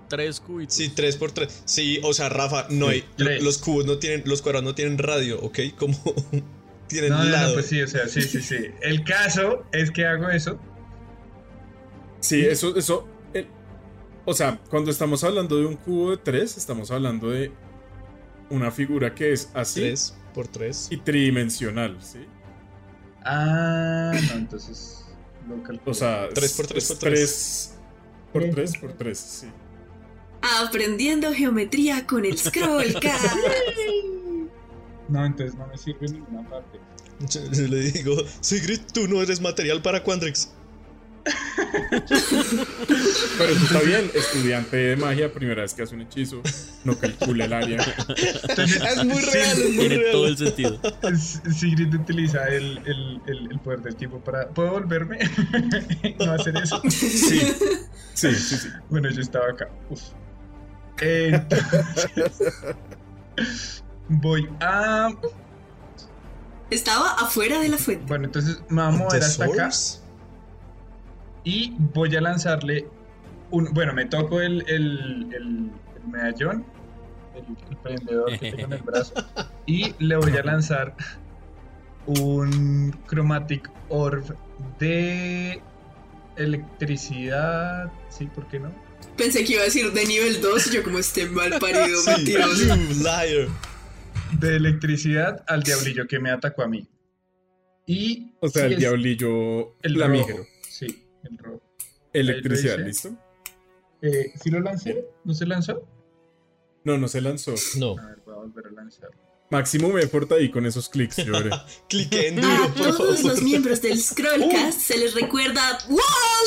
tres 0.09 0.39
cubitos. 0.39 0.75
Sí, 0.75 0.89
3 0.89 1.15
por 1.17 1.31
3 1.31 1.61
Sí, 1.65 1.99
o 2.03 2.13
sea, 2.13 2.29
Rafa, 2.29 2.67
no 2.69 2.87
Sí, 2.87 2.93
hay. 2.93 3.05
tres. 3.15 3.43
Los 3.43 3.57
cubos 3.59 3.85
no 3.85 3.97
tienen. 3.99 4.23
Los 4.25 4.41
cuadrados 4.41 4.65
no 4.65 4.75
tienen 4.75 4.97
radio, 4.97 5.39
¿ok? 5.41 5.59
Como. 5.77 5.97
tienen 6.87 7.09
No, 7.11 7.23
no, 7.23 7.53
pues 7.53 7.67
sí, 7.67 7.81
o 7.81 7.87
sea, 7.87 8.07
sí, 8.07 8.21
sí, 8.23 8.41
sí. 8.41 8.57
El 8.81 9.03
caso 9.03 9.63
es 9.71 9.91
que 9.91 10.05
hago 10.05 10.29
eso. 10.29 10.59
Sí, 12.19 12.41
eso, 12.45 12.75
eso. 12.75 13.07
el- 13.33 13.47
o 14.25 14.33
sea, 14.33 14.59
cuando 14.69 14.91
estamos 14.91 15.23
hablando 15.23 15.57
de 15.57 15.65
un 15.65 15.75
cubo 15.75 16.11
de 16.11 16.17
3, 16.17 16.57
estamos 16.57 16.91
hablando 16.91 17.29
de 17.29 17.51
una 18.51 18.71
figura 18.71 19.13
que 19.15 19.33
es 19.33 19.49
así 19.53 19.81
3 19.81 20.15
por 20.33 20.47
3 20.47 20.87
y 20.91 20.97
tridimensional, 20.97 21.97
¿sí? 22.01 22.19
Ah, 23.23 24.11
no, 24.29 24.33
entonces 24.33 25.05
lo 25.47 25.61
calculo. 25.63 25.91
O 25.91 25.93
sea, 25.93 26.29
Tres 26.33 26.53
por 26.53 26.67
tres 26.67 26.83
es 26.83 26.89
por 26.89 26.97
tres. 26.99 27.13
tres 27.19 27.77
por 28.33 28.41
Tres 28.43 28.71
3 28.71 28.77
por 28.77 28.89
por 28.89 28.97
3, 28.97 29.17
sí. 29.17 29.47
Aprendiendo 30.65 31.31
geometría 31.33 32.05
con 32.07 32.25
el 32.25 32.37
scroll. 32.37 32.85
No, 35.09 35.25
entonces 35.25 35.57
no 35.57 35.67
me 35.67 35.77
sirve 35.77 36.05
en 36.05 36.13
ninguna 36.13 36.49
parte. 36.49 36.79
Yo 37.29 37.41
le 37.67 37.91
digo, 37.91 38.15
Sigrid, 38.39 38.79
tú 38.93 39.09
no 39.09 39.21
eres 39.21 39.41
material 39.41 39.81
para 39.81 40.01
Quandrix. 40.03 40.53
Pero 43.37 43.51
eso 43.51 43.63
está 43.65 43.79
bien, 43.81 44.09
estudiante 44.13 44.77
de 44.77 44.95
magia, 44.95 45.31
primera 45.33 45.61
vez 45.61 45.73
que 45.73 45.83
hace 45.83 45.95
un 45.95 46.01
hechizo, 46.01 46.41
no 46.83 46.97
calcula 46.97 47.45
el 47.45 47.53
área. 47.53 47.81
Es 48.17 49.03
muy 49.05 49.21
real, 49.21 49.61
es 49.61 49.69
muy 49.69 49.77
Tiene 49.77 49.95
real. 49.97 50.11
todo 50.11 50.27
el 50.27 50.37
sentido. 50.37 50.79
Sigrid 51.55 51.93
utiliza 51.93 52.47
el, 52.47 52.77
el, 52.85 53.21
el, 53.27 53.51
el 53.51 53.59
poder 53.59 53.81
del 53.81 53.95
tiempo 53.95 54.19
para. 54.19 54.49
¿Puedo 54.49 54.71
volverme? 54.71 55.19
no 56.19 56.31
hacer 56.33 56.57
eso. 56.57 56.81
Sí, 56.89 57.09
sí, 58.13 58.35
sí, 58.35 58.57
sí. 58.57 58.67
Bueno, 58.89 59.09
yo 59.09 59.21
estaba 59.21 59.49
acá. 59.51 59.69
Uf. 59.89 60.01
Entonces, 60.99 62.53
voy 64.09 64.47
a. 64.59 65.09
Estaba 66.69 67.11
afuera 67.13 67.59
de 67.59 67.69
la 67.69 67.77
fuente. 67.77 68.05
Bueno, 68.07 68.25
entonces 68.25 68.59
me 68.69 68.81
voy 68.83 68.93
a 68.93 68.97
mover 68.97 69.23
hasta 69.23 69.45
acá. 69.45 69.69
Y 71.43 71.73
voy 71.93 72.15
a 72.15 72.21
lanzarle 72.21 72.87
un. 73.51 73.65
Bueno, 73.73 73.93
me 73.93 74.05
toco 74.05 74.41
el, 74.41 74.63
el, 74.67 75.27
el, 75.33 75.71
el 75.95 76.07
medallón, 76.11 76.65
el, 77.35 77.43
el 77.69 77.77
prendedor 77.77 78.39
que 78.39 78.51
tengo 78.51 78.65
en 78.67 78.73
el 78.73 78.81
brazo, 78.83 79.13
y 79.65 79.93
le 79.99 80.15
voy 80.17 80.35
a 80.37 80.43
lanzar 80.43 80.95
un 82.05 82.95
Chromatic 83.07 83.69
Orb 83.89 84.35
de 84.79 85.61
electricidad. 86.37 87.91
Sí, 88.09 88.25
¿por 88.27 88.47
qué 88.47 88.59
no? 88.59 88.71
Pensé 89.17 89.43
que 89.43 89.53
iba 89.53 89.61
a 89.61 89.65
decir 89.65 89.91
de 89.91 90.05
nivel 90.05 90.41
2 90.41 90.67
y 90.67 90.75
yo 90.75 90.83
como 90.83 90.99
este 90.99 91.25
mal 91.27 91.59
parido 91.59 91.99
Sí, 92.01 92.09
mentiroso. 92.09 92.75
liar. 92.75 93.47
De 94.39 94.55
electricidad 94.55 95.43
al 95.47 95.63
diablillo 95.63 96.07
que 96.07 96.19
me 96.19 96.31
atacó 96.31 96.63
a 96.63 96.67
mí. 96.67 96.87
Y. 97.85 98.31
O 98.39 98.47
sea, 98.47 98.67
si 98.67 98.73
el 98.73 98.79
diablillo 98.79 99.75
El 99.81 99.95
flamígero. 99.95 100.45
El 101.23 101.37
rojo. 101.37 101.61
Electricidad, 102.13 102.79
¿listo? 102.79 103.09
Eh, 104.01 104.31
¿Sí 104.41 104.49
lo 104.49 104.59
lancé? 104.59 105.05
¿No 105.23 105.33
se 105.33 105.45
lanzó? 105.45 105.87
No, 106.83 106.97
no 106.97 107.07
se 107.07 107.21
lanzó. 107.21 107.53
No. 107.77 107.97
A 107.99 108.05
ver, 108.07 108.21
voy 108.25 108.33
a 108.33 108.37
volver 108.37 108.67
a 108.67 108.71
lanzar. 108.71 109.09
Máximo 109.51 109.97
effort 109.97 110.31
ahí 110.31 110.49
con 110.49 110.65
esos 110.65 110.87
clics, 110.89 111.17
yo 111.17 111.33
veré. 111.33 111.49
Clique 111.89 112.29
en 112.29 112.43
A 112.43 112.57
duro, 112.57 112.73
por 112.73 112.97
todos 112.97 113.17
favor. 113.17 113.31
los 113.33 113.41
miembros 113.43 113.81
del 113.81 114.01
Scrollcast 114.01 114.79
se 114.79 114.97
les 114.97 115.13
recuerda 115.13 115.77
¡Wow! 115.89 115.99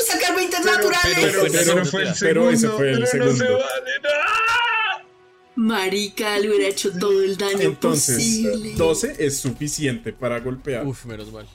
¡Sacar 0.06 0.34
20 0.34 0.56
Pero, 0.62 0.74
naturales! 0.76 1.18
pero, 1.20 1.32
Fue 1.40 1.46
el 1.46 1.52
pero 1.52 1.64
segundo, 1.64 1.90
fue 1.90 2.02
el 2.02 2.14
segundo. 2.14 2.20
Pero 2.20 2.50
ese 2.50 2.68
fue 2.70 2.90
el 2.92 3.04
pero 3.10 3.24
no 3.26 3.32
se 3.32 3.36
segundo. 3.38 3.58
vale, 3.58 3.90
¡no! 4.02 5.04
Marica, 5.56 6.38
le 6.38 6.48
hubiera 6.48 6.66
hecho 6.68 6.90
todo 6.98 7.22
el 7.22 7.36
daño 7.36 7.60
Entonces, 7.60 8.16
posible. 8.16 8.74
12 8.74 9.16
es 9.18 9.38
suficiente 9.38 10.12
para 10.12 10.40
golpear. 10.40 10.84
Uf, 10.86 11.04
menos 11.04 11.30
mal. 11.30 11.46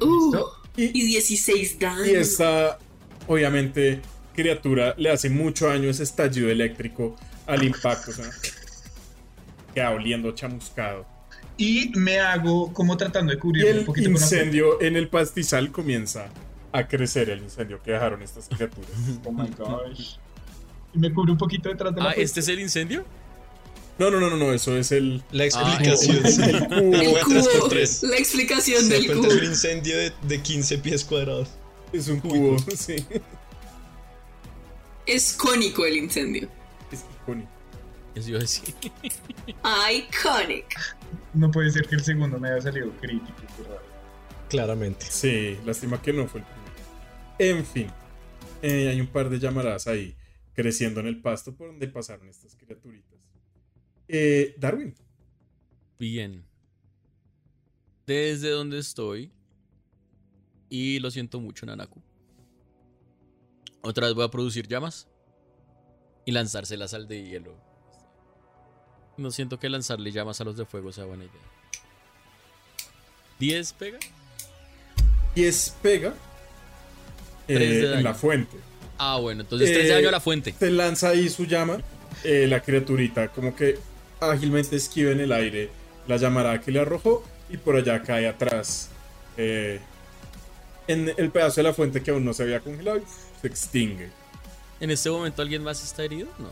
Uh, 0.00 0.34
Y, 0.76 0.84
y 0.86 1.06
16 1.06 1.78
daño. 1.78 2.04
y 2.06 2.10
esta, 2.16 2.78
obviamente, 3.26 4.00
criatura 4.34 4.94
le 4.98 5.10
hace 5.10 5.30
mucho 5.30 5.66
daño 5.68 5.88
ese 5.88 6.02
estallido 6.02 6.50
eléctrico 6.50 7.16
al 7.46 7.62
impacto. 7.62 8.10
O 8.10 8.14
sea, 8.14 8.30
queda 9.74 9.90
oliendo 9.90 10.32
chamuscado. 10.32 11.06
Y 11.56 11.92
me 11.94 12.18
hago 12.18 12.72
como 12.72 12.96
tratando 12.96 13.32
de 13.32 13.38
cubrir 13.38 13.66
un 13.66 13.78
el 13.78 13.84
poquito 13.84 14.06
con 14.10 14.14
la 14.14 14.20
incendio 14.20 14.80
en 14.82 14.96
el 14.96 15.08
pastizal 15.08 15.70
comienza 15.70 16.28
a 16.72 16.88
crecer 16.88 17.30
el 17.30 17.42
incendio 17.44 17.80
que 17.80 17.92
dejaron 17.92 18.22
estas 18.22 18.48
criaturas. 18.48 18.90
Oh 19.24 19.32
my 19.32 19.48
gosh. 19.56 20.16
Y 20.92 20.98
me 20.98 21.12
cubro 21.12 21.32
un 21.32 21.38
poquito 21.38 21.68
detrás 21.68 21.94
de 21.94 22.00
la 22.00 22.10
Ah, 22.10 22.14
¿este 22.16 22.40
es 22.40 22.48
el 22.48 22.58
incendio? 22.60 23.04
No, 23.98 24.10
no, 24.10 24.18
no, 24.18 24.28
no, 24.30 24.36
no, 24.36 24.52
eso 24.52 24.76
es 24.76 24.90
el, 24.92 25.22
La 25.30 25.44
Ah, 25.44 25.46
explicación. 25.46 26.16
el, 26.26 26.26
el 26.52 26.68
cubo. 26.68 26.96
el 26.96 27.20
cubo, 27.22 27.68
la 28.08 28.16
explicación 28.16 28.88
del 28.88 29.06
cubo. 29.12 29.26
es 29.28 29.34
un 29.34 29.44
incendio 29.44 29.96
de, 29.96 30.12
de 30.26 30.42
15 30.42 30.78
pies 30.78 31.04
cuadrados. 31.04 31.48
Es 31.92 32.08
un 32.08 32.18
cubo, 32.20 32.56
sí. 32.76 32.96
Es 35.06 35.34
cónico 35.34 35.84
el 35.86 35.96
incendio. 35.98 36.48
Es 36.90 37.04
icónico. 37.22 37.50
Eso 38.16 38.28
iba 38.30 38.38
a 38.38 38.42
decir. 38.42 38.74
Iconic. 39.92 40.76
No 41.34 41.50
puede 41.50 41.70
ser 41.70 41.86
que 41.86 41.96
el 41.96 42.04
segundo 42.04 42.38
me 42.38 42.48
haya 42.48 42.60
salido 42.62 42.90
crítico. 43.00 43.32
qué 43.56 43.62
raro. 43.64 43.82
Claramente. 44.48 45.06
Sí, 45.08 45.56
lástima 45.64 46.00
que 46.00 46.12
no 46.12 46.26
fue 46.26 46.40
el 46.40 46.46
primero. 46.46 46.64
En 47.38 47.66
fin, 47.66 47.86
eh, 48.62 48.88
hay 48.88 49.00
un 49.00 49.08
par 49.08 49.28
de 49.28 49.38
llamaradas 49.38 49.86
ahí 49.88 50.14
creciendo 50.54 51.00
en 51.00 51.06
el 51.06 51.20
pasto 51.20 51.54
por 51.54 51.68
donde 51.68 51.88
pasaron 51.88 52.28
estas 52.28 52.54
criaturitas. 52.54 53.13
Eh, 54.08 54.54
Darwin, 54.58 54.94
Bien. 55.98 56.44
Desde 58.06 58.50
donde 58.50 58.78
estoy. 58.78 59.32
Y 60.68 60.98
lo 60.98 61.10
siento 61.10 61.40
mucho, 61.40 61.64
Nanaku. 61.64 62.02
Otra 63.80 64.06
vez 64.06 64.14
voy 64.14 64.24
a 64.24 64.30
producir 64.30 64.66
llamas. 64.66 65.08
Y 66.26 66.32
lanzárselas 66.32 66.94
al 66.94 67.06
de 67.06 67.22
hielo. 67.22 67.56
No 69.16 69.30
siento 69.30 69.58
que 69.58 69.68
lanzarle 69.68 70.10
llamas 70.10 70.40
a 70.40 70.44
los 70.44 70.56
de 70.56 70.66
fuego 70.66 70.92
sea 70.92 71.04
buena 71.04 71.24
idea. 71.24 71.40
¿10 73.40 73.74
pega? 73.74 73.98
y 75.34 75.44
es 75.44 75.74
pega 75.82 76.14
eh, 77.48 77.92
en 77.96 78.04
la 78.04 78.14
fuente. 78.14 78.56
Ah, 78.96 79.18
bueno, 79.20 79.42
entonces 79.42 79.70
3 79.72 79.82
de 79.82 79.90
Eh, 79.90 79.94
daño 79.94 80.08
a 80.08 80.12
la 80.12 80.20
fuente. 80.20 80.52
Te 80.52 80.70
lanza 80.70 81.10
ahí 81.10 81.28
su 81.28 81.44
llama, 81.44 81.78
eh, 82.22 82.46
la 82.48 82.60
criaturita 82.60 83.28
como 83.28 83.54
que 83.54 83.78
ágilmente 84.30 84.76
esquiva 84.76 85.10
en 85.12 85.20
el 85.20 85.32
aire 85.32 85.70
la 86.06 86.16
llamarada 86.16 86.60
que 86.60 86.70
le 86.70 86.80
arrojó 86.80 87.24
y 87.50 87.56
por 87.56 87.76
allá 87.76 88.02
cae 88.02 88.28
atrás. 88.28 88.88
eh, 89.36 89.80
en 90.86 91.12
el 91.16 91.30
pedazo 91.30 91.56
de 91.56 91.62
la 91.62 91.72
fuente 91.72 92.02
que 92.02 92.10
aún 92.10 92.24
no 92.26 92.34
se 92.34 92.42
había 92.42 92.60
congelado 92.60 92.98
y 92.98 93.02
se 93.40 93.46
extingue. 93.46 94.10
¿En 94.80 94.90
este 94.90 95.08
momento 95.10 95.40
alguien 95.40 95.62
más 95.62 95.82
está 95.82 96.04
herido? 96.04 96.28
No. 96.38 96.50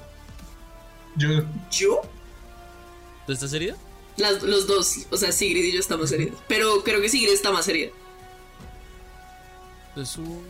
Yo, 1.16 1.44
¿Yo? 1.70 2.00
¿Tú 3.26 3.32
estás 3.34 3.52
herido? 3.52 3.76
Las- 4.16 4.42
los 4.42 4.66
dos, 4.66 5.06
o 5.10 5.16
sea, 5.18 5.32
Sigrid 5.32 5.64
y 5.64 5.72
yo 5.72 5.80
estamos 5.80 6.10
heridos. 6.12 6.38
Pero 6.48 6.82
creo 6.82 7.00
que 7.02 7.08
Sigrid 7.10 7.32
está 7.32 7.50
más 7.52 7.68
herida. 7.68 7.90
Es 9.96 10.16
un. 10.16 10.42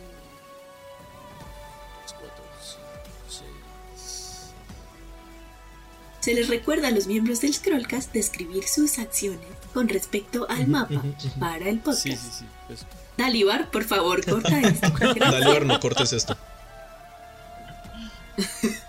Se 6.23 6.33
les 6.33 6.47
recuerda 6.47 6.87
a 6.87 6.91
los 6.91 7.05
miembros 7.07 7.41
del 7.41 7.53
Scrollcast 7.53 8.13
describir 8.13 8.63
sus 8.63 8.97
acciones 8.97 9.45
con 9.73 9.89
respecto 9.89 10.47
al 10.49 10.67
mapa 10.67 11.03
para 11.37 11.67
el 11.67 11.79
podcast. 11.79 12.03
Sí, 12.03 12.15
sí, 12.15 12.29
sí. 12.31 12.45
Dalibar, 13.17 13.69
por 13.71 13.83
favor, 13.83 14.23
corta 14.29 14.61
esto. 14.61 14.87
Dale, 15.19 15.59
no 15.65 15.79
cortes 15.81 16.13
esto. 16.13 16.37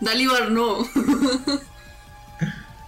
Dalibar, 0.00 0.50
no. 0.50 0.86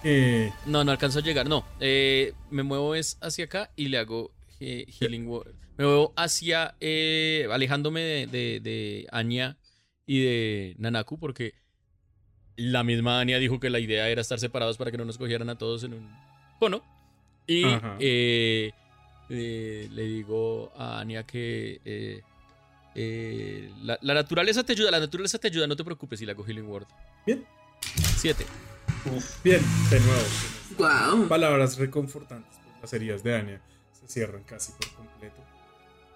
Eh, 0.03 0.51
No, 0.65 0.83
no 0.83 0.91
alcanzo 0.91 1.19
a 1.19 1.21
llegar. 1.21 1.47
No. 1.49 1.65
Eh, 1.79 2.33
me 2.49 2.63
muevo 2.63 2.95
es 2.95 3.17
hacia 3.21 3.45
acá 3.45 3.71
y 3.75 3.87
le 3.89 3.97
hago 3.97 4.31
eh, 4.59 4.85
Healing 4.99 5.27
Word. 5.27 5.53
Me 5.77 5.85
muevo 5.85 6.13
hacia. 6.15 6.75
eh, 6.79 7.47
alejándome 7.51 8.01
de, 8.01 8.27
de, 8.27 8.59
de 8.61 9.07
Anya 9.11 9.57
y 10.05 10.21
de 10.21 10.75
Nanaku 10.77 11.19
porque 11.19 11.53
la 12.57 12.83
misma 12.83 13.19
Anya 13.19 13.37
dijo 13.39 13.59
que 13.59 13.69
la 13.69 13.79
idea 13.79 14.09
era 14.09 14.21
estar 14.21 14.39
separados 14.39 14.77
para 14.77 14.91
que 14.91 14.97
no 14.97 15.05
nos 15.05 15.17
cogieran 15.17 15.49
a 15.49 15.57
todos 15.57 15.83
en 15.83 15.93
un 15.93 16.09
cono. 16.59 16.83
Y 17.47 17.63
eh, 17.99 18.71
eh, 19.29 19.87
le 19.91 20.03
digo 20.03 20.71
a 20.77 20.99
Anya 20.99 21.23
que. 21.25 21.79
eh, 21.85 22.21
eh, 22.95 23.71
la, 23.83 23.97
la 24.01 24.13
naturaleza 24.15 24.63
te 24.63 24.73
ayuda, 24.73 24.89
la 24.91 24.99
naturaleza 24.99 25.37
te 25.37 25.47
ayuda, 25.47 25.67
no 25.67 25.75
te 25.75 25.83
preocupes 25.83 26.17
si 26.19 26.25
le 26.25 26.31
hago 26.31 26.43
Healing 26.43 26.67
Word. 26.67 26.87
Bien. 27.25 27.45
Siete. 28.17 28.45
bien, 29.43 29.61
de 29.91 29.99
nuevo. 29.99 30.23
Wow. 31.19 31.27
Palabras 31.27 31.77
reconfortantes. 31.77 32.57
pues, 32.63 32.81
las 32.81 32.93
heridas 32.93 33.23
de 33.23 33.35
Anya 33.35 33.61
se 33.91 34.07
cierran 34.07 34.43
casi 34.43 34.71
por 34.73 34.89
completo. 34.95 35.37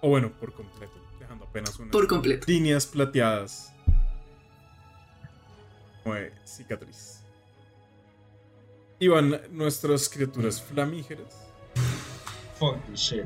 O 0.00 0.08
bueno, 0.08 0.32
por 0.32 0.52
completo, 0.52 0.92
dejando 1.20 1.44
apenas 1.44 1.78
unas 1.78 1.92
Por 1.92 2.08
completo. 2.08 2.44
líneas 2.48 2.86
plateadas. 2.86 3.71
Cicatriz. 6.44 7.20
Y 8.98 9.08
van 9.08 9.40
nuestras 9.50 10.08
criaturas 10.08 10.62
flamígeras. 10.62 11.34
fuck 12.58 12.76
this 12.86 13.00
shit. 13.00 13.24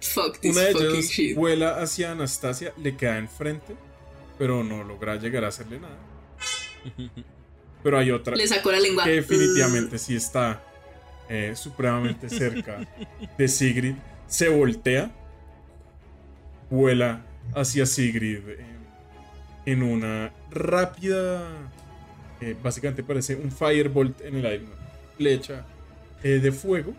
Fuck 0.00 0.38
this 0.40 0.54
Una 0.56 0.64
de 0.66 0.72
fucking 0.72 0.90
ellas 0.90 1.04
shit. 1.10 1.36
vuela 1.36 1.80
hacia 1.80 2.12
Anastasia, 2.12 2.72
le 2.76 2.96
queda 2.96 3.18
enfrente, 3.18 3.74
pero 4.38 4.62
no 4.62 4.84
logra 4.84 5.16
llegar 5.16 5.44
a 5.44 5.48
hacerle 5.48 5.80
nada. 5.80 5.98
Pero 7.82 7.98
hay 7.98 8.10
otra 8.10 8.34
Le 8.34 8.46
sacó 8.48 8.72
la 8.72 8.80
lengua. 8.80 9.04
que 9.04 9.10
definitivamente 9.10 9.98
sí 9.98 10.16
está 10.16 10.60
eh, 11.28 11.52
supremamente 11.54 12.28
cerca 12.28 12.80
de 13.38 13.48
Sigrid. 13.48 13.94
Se 14.26 14.48
voltea, 14.48 15.12
vuela 16.68 17.24
hacia 17.54 17.86
Sigrid 17.86 18.48
eh, 18.48 18.75
en 19.66 19.82
una 19.82 20.32
rápida, 20.50 21.42
eh, 22.40 22.56
básicamente 22.62 23.02
parece 23.02 23.34
un 23.34 23.50
firebolt 23.50 24.20
en 24.22 24.36
el 24.36 24.46
aire, 24.46 24.64
una 24.64 24.76
flecha 25.16 25.66
eh, 26.22 26.38
de 26.38 26.52
fuego. 26.52 26.94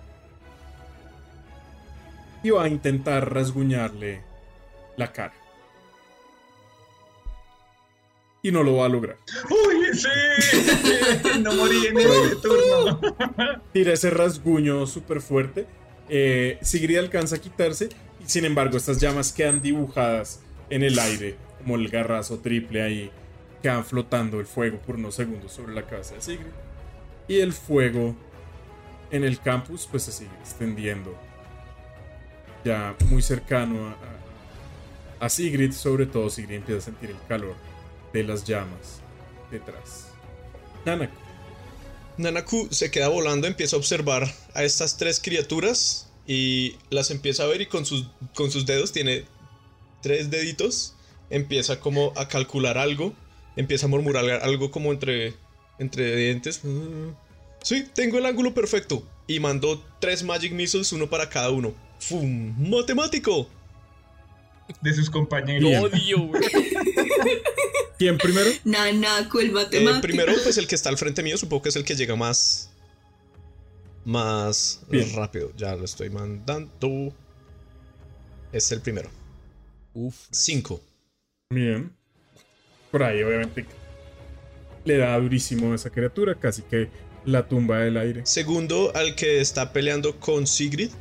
Y 2.44 2.52
va 2.52 2.66
a 2.66 2.68
intentar 2.68 3.34
rasguñarle 3.34 4.22
la 4.96 5.12
cara. 5.12 5.34
Y 8.44 8.52
no 8.52 8.64
lo 8.64 8.76
va 8.78 8.86
a 8.86 8.90
lograr. 8.90 9.18
¡Uy, 9.50 9.98
sí! 9.98 10.08
No 11.42 11.54
morí 11.54 11.88
en 11.88 11.98
este 11.98 12.36
turno. 12.38 13.00
tira 13.74 13.94
ese 13.94 14.10
rasguño 14.10 14.86
súper 14.86 15.22
fuerte. 15.22 15.66
Eh, 16.10 16.60
Sigrid 16.62 16.98
alcanza 16.98 17.38
a 17.38 17.40
quitarse. 17.40 17.90
Y 18.24 18.30
sin 18.30 18.46
embargo, 18.46 18.78
estas 18.78 19.00
llamas 19.00 19.32
quedan 19.32 19.62
dibujadas 19.62 20.42
en 20.70 20.84
el 20.84 20.98
aire. 21.00 21.36
Como 21.68 21.76
el 21.82 21.90
garrazo 21.90 22.40
triple 22.40 22.82
ahí. 22.82 23.12
Quedan 23.62 23.84
flotando 23.84 24.40
el 24.40 24.46
fuego 24.46 24.78
por 24.80 24.96
unos 24.96 25.16
segundos 25.16 25.52
sobre 25.52 25.74
la 25.76 25.86
cabeza 25.86 26.16
de 26.16 26.22
Sigrid. 26.22 26.48
Y 27.28 27.40
el 27.42 27.52
fuego 27.52 28.16
en 29.12 29.26
el 29.26 29.42
campus 29.42 29.86
pues 29.92 30.04
se 30.04 30.14
sigue 30.14 30.32
extendiendo. 30.40 31.14
Ya 32.64 32.96
muy 33.10 33.22
cercano 33.22 33.90
a, 35.20 35.26
a- 35.26 35.30
Sigrid. 35.30 35.74
Sobre 35.74 36.06
todo 36.06 36.30
Sigrid 36.30 36.56
empieza 36.56 36.80
a 36.80 36.86
sentir 36.86 37.10
el 37.10 37.18
calor 37.28 37.56
de 38.14 38.24
las 38.24 38.46
llamas 38.46 39.02
detrás. 39.52 40.08
Nanako. 40.86 41.18
Nanaku 42.18 42.70
se 42.72 42.90
queda 42.92 43.10
volando, 43.10 43.46
empieza 43.46 43.76
a 43.76 43.80
observar 43.80 44.26
a 44.54 44.64
estas 44.64 44.96
tres 44.96 45.20
criaturas 45.20 46.10
y 46.26 46.78
las 46.92 47.12
empieza 47.12 47.44
a 47.44 47.48
ver 47.48 47.60
y 47.60 47.66
con 47.66 47.86
sus, 47.86 48.08
con 48.36 48.52
sus 48.52 48.66
dedos 48.66 48.94
tiene 48.94 49.26
tres 50.02 50.30
deditos, 50.32 50.94
empieza 51.30 51.80
como 51.80 52.14
a 52.16 52.28
calcular 52.28 52.78
algo, 52.78 53.14
empieza 53.56 53.86
a 53.86 53.90
murmurar 53.90 54.26
algo 54.44 54.72
como 54.72 54.92
entre, 54.92 55.34
entre 55.80 56.16
dientes. 56.16 56.62
Sí, 57.64 57.86
tengo 57.94 58.18
el 58.18 58.26
ángulo 58.26 58.54
perfecto. 58.54 59.04
Y 59.28 59.40
mandó 59.42 59.84
tres 60.00 60.24
Magic 60.24 60.54
Missiles, 60.54 60.92
uno 60.94 61.10
para 61.10 61.30
cada 61.30 61.50
uno. 61.52 61.74
¡Fum! 62.00 62.56
¡Matemático! 62.70 63.50
De 64.82 64.94
sus 64.94 65.10
compañeros. 65.10 65.70
Lo 65.70 65.82
odio, 65.82 66.20
güey. 66.28 66.42
¿Quién 67.98 68.18
primero? 68.18 68.50
Nanaco, 68.64 69.40
el 69.40 69.48
Eh, 69.50 69.52
matemático. 69.52 70.02
primero, 70.02 70.34
pues 70.44 70.58
el 70.58 70.68
que 70.68 70.76
está 70.76 70.90
al 70.90 70.98
frente 70.98 71.24
mío, 71.24 71.38
supongo 71.38 71.64
que 71.64 71.70
es 71.70 71.76
el 71.76 71.84
que 71.84 71.96
llega 71.96 72.16
más. 72.16 72.70
Más 74.06 74.82
Bien. 74.90 75.12
rápido. 75.16 75.52
Ya 75.58 75.76
lo 75.76 75.84
estoy 75.84 76.10
mandando. 76.10 77.14
Es 78.54 78.72
el 78.72 78.80
primero. 78.82 79.10
Uf. 79.94 80.16
Cinco. 80.32 80.80
Bien. 81.50 81.94
Por 82.92 83.04
ahí, 83.04 83.24
obviamente. 83.24 83.66
le 84.84 84.98
da 84.98 85.18
durísimo 85.18 85.72
a 85.72 85.76
esa 85.76 85.90
criatura, 85.90 86.36
casi 86.36 86.62
que 86.62 86.90
la 87.26 87.48
tumba 87.48 87.80
del 87.80 87.98
aire. 87.98 88.26
Segundo, 88.26 88.92
al 88.96 89.16
que 89.16 89.40
está 89.40 89.72
peleando 89.72 90.20
con 90.20 90.46
Sigrid. 90.46 90.92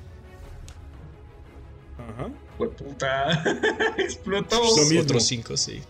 Ajá. 1.98 2.30
Fue 2.56 2.70
puta. 2.70 3.42
Explotó. 3.98 4.56
Lo 4.56 4.82
mismo. 4.84 5.00
Otros 5.00 5.26
cinco, 5.26 5.56
sí. 5.56 5.82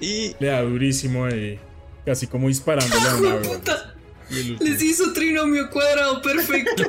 Y 0.00 0.34
Le 0.38 0.48
da 0.48 0.62
durísimo 0.62 1.24
ahí, 1.24 1.58
casi 2.04 2.26
como 2.26 2.48
disparándole 2.48 3.08
a 3.08 3.14
una. 3.14 3.42
Puta, 3.42 3.94
les 4.30 4.82
hizo 4.82 5.12
trinomio 5.12 5.70
cuadrado 5.70 6.20
perfecto. 6.20 6.82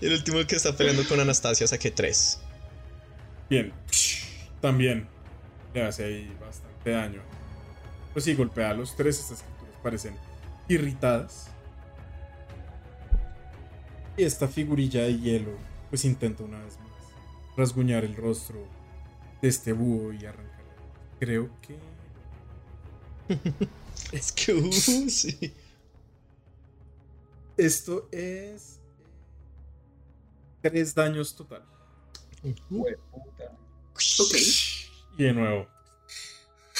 y 0.00 0.06
el 0.06 0.12
último 0.12 0.46
que 0.46 0.56
está 0.56 0.76
peleando 0.76 1.06
con 1.08 1.20
Anastasia 1.20 1.66
saqué 1.66 1.90
tres. 1.90 2.40
Bien. 3.48 3.72
También 4.60 5.06
le 5.74 5.82
hace 5.82 6.04
ahí 6.04 6.36
bastante 6.40 6.90
daño. 6.90 7.22
Pues 8.12 8.24
sí, 8.24 8.34
golpea 8.34 8.70
a 8.70 8.74
los 8.74 8.96
tres. 8.96 9.20
Estas 9.20 9.42
criaturas 9.42 9.80
parecen 9.82 10.14
irritadas. 10.68 11.48
Y 14.16 14.24
esta 14.24 14.48
figurilla 14.48 15.02
de 15.02 15.18
hielo, 15.18 15.52
pues 15.90 16.04
intenta 16.04 16.42
una 16.42 16.58
vez 16.58 16.78
más 16.78 16.86
rasguñar 17.56 18.04
el 18.04 18.16
rostro 18.16 18.66
de 19.40 19.48
este 19.48 19.72
búho 19.72 20.12
y 20.12 20.24
arrancarle. 20.24 20.72
Creo 21.18 21.50
que. 21.62 21.76
Es 24.12 24.30
que, 24.30 24.54
uh, 24.54 24.72
sí. 24.72 25.52
Esto 27.56 28.08
es. 28.12 28.78
Tres 30.60 30.94
daños 30.94 31.34
total. 31.34 31.64
Fue 32.42 32.96
puta. 33.10 33.58
ok. 34.18 34.36
Y 35.18 35.22
de 35.24 35.32
nuevo. 35.32 35.66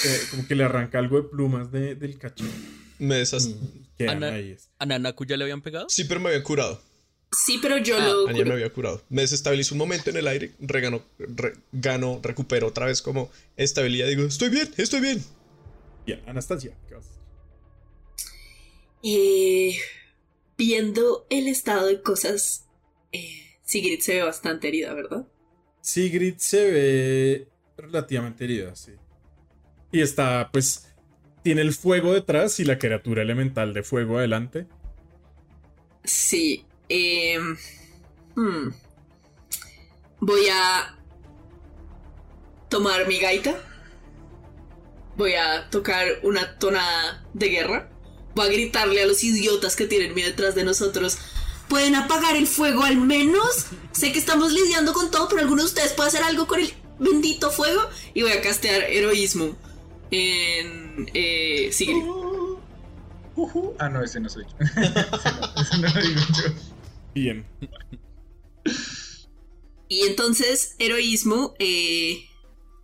eh, 0.05 0.19
como 0.29 0.47
que 0.47 0.53
le 0.55 0.63
arranca 0.63 0.99
algo 0.99 1.17
de 1.21 1.27
plumas 1.27 1.71
de- 1.71 1.95
del 1.95 2.17
cachorro. 2.19 2.51
Me 2.99 3.15
desas... 3.15 3.47
Y 3.47 3.87
quedan 3.97 4.23
Ana- 4.23 4.35
ahí. 4.35 4.55
¿A 4.79 4.85
Nanaku 4.85 5.25
ya 5.25 5.37
le 5.37 5.43
habían 5.43 5.61
pegado? 5.61 5.87
Sí, 5.89 6.03
pero 6.03 6.19
me 6.19 6.29
habían 6.29 6.43
curado. 6.43 6.79
Sí, 7.31 7.57
pero 7.61 7.77
yo 7.79 7.97
Ah, 7.97 8.07
lo. 8.07 8.27
Ayer 8.29 8.45
me 8.45 8.53
había 8.53 8.71
curado. 8.71 9.03
Me 9.09 9.23
desestabilizó 9.23 9.73
un 9.73 9.79
momento 9.79 10.09
en 10.11 10.17
el 10.17 10.27
aire. 10.27 10.53
Regano, 10.59 11.03
re- 11.17 11.53
gano, 11.71 12.19
recupero 12.23 12.67
otra 12.67 12.85
vez 12.85 13.01
como 13.01 13.29
estabilidad. 13.57 14.07
Digo, 14.07 14.23
estoy 14.23 14.49
bien, 14.49 14.71
estoy 14.77 15.01
bien. 15.01 15.23
Bien, 16.05 16.21
Anastasia, 16.27 16.77
¿qué 16.87 16.93
vas 16.95 17.05
a 17.05 17.09
hacer? 17.09 17.21
Eh, 19.03 19.75
viendo 20.57 21.25
el 21.29 21.47
estado 21.47 21.87
de 21.87 22.01
cosas, 22.01 22.65
eh, 23.11 23.57
Sigrid 23.63 23.99
se 23.99 24.15
ve 24.15 24.23
bastante 24.23 24.67
herida, 24.69 24.93
¿verdad? 24.93 25.27
Sigrid 25.87 26.35
se 26.35 26.69
ve 26.69 27.47
relativamente 27.77 28.43
herida, 28.43 28.75
sí. 28.75 28.91
Y 29.89 30.01
está, 30.01 30.49
pues, 30.51 30.93
tiene 31.43 31.61
el 31.61 31.73
fuego 31.73 32.11
detrás 32.11 32.59
y 32.59 32.65
la 32.65 32.77
criatura 32.77 33.21
elemental 33.21 33.73
de 33.73 33.83
fuego 33.83 34.17
adelante. 34.17 34.67
Sí. 36.03 36.65
eh, 36.89 37.39
hmm. 38.35 38.67
Voy 40.19 40.47
a 40.51 40.97
tomar 42.67 43.07
mi 43.07 43.19
gaita. 43.19 43.55
Voy 45.15 45.35
a 45.35 45.69
tocar 45.69 46.05
una 46.23 46.59
tonada 46.59 47.25
de 47.33 47.47
guerra. 47.47 47.89
Voy 48.35 48.45
a 48.45 48.51
gritarle 48.51 49.03
a 49.03 49.05
los 49.05 49.23
idiotas 49.23 49.77
que 49.77 49.87
tienen 49.87 50.13
miedo 50.13 50.31
detrás 50.31 50.53
de 50.53 50.65
nosotros. 50.65 51.17
¿Pueden 51.69 51.95
apagar 51.95 52.35
el 52.35 52.47
fuego 52.47 52.83
al 52.83 52.97
menos? 52.97 53.67
Sé 53.91 54.11
que 54.11 54.19
estamos 54.19 54.53
lidiando 54.53 54.93
con 54.93 55.11
todo, 55.11 55.27
pero 55.27 55.41
alguno 55.41 55.63
de 55.63 55.67
ustedes 55.67 55.93
puede 55.93 56.09
hacer 56.09 56.23
algo 56.23 56.47
con 56.47 56.59
el 56.59 56.73
bendito 56.99 57.51
fuego. 57.51 57.81
Y 58.13 58.21
voy 58.21 58.31
a 58.31 58.41
castear 58.41 58.83
heroísmo 58.83 59.55
en 60.11 61.09
eh, 61.13 61.69
Sigrid. 61.71 62.03
Ujú. 63.35 63.75
Ah, 63.79 63.89
no, 63.89 64.03
ese 64.03 64.19
no 64.19 64.29
soy 64.29 64.45
yo. 64.45 64.49
Ese 64.59 64.91
no, 65.31 65.61
ese 65.61 65.77
no 65.77 65.87
lo 65.93 66.01
digo 66.01 66.21
yo. 66.21 66.53
Bien. 67.13 67.45
Y 69.89 70.01
entonces, 70.01 70.75
heroísmo, 70.79 71.55
eh, 71.59 72.25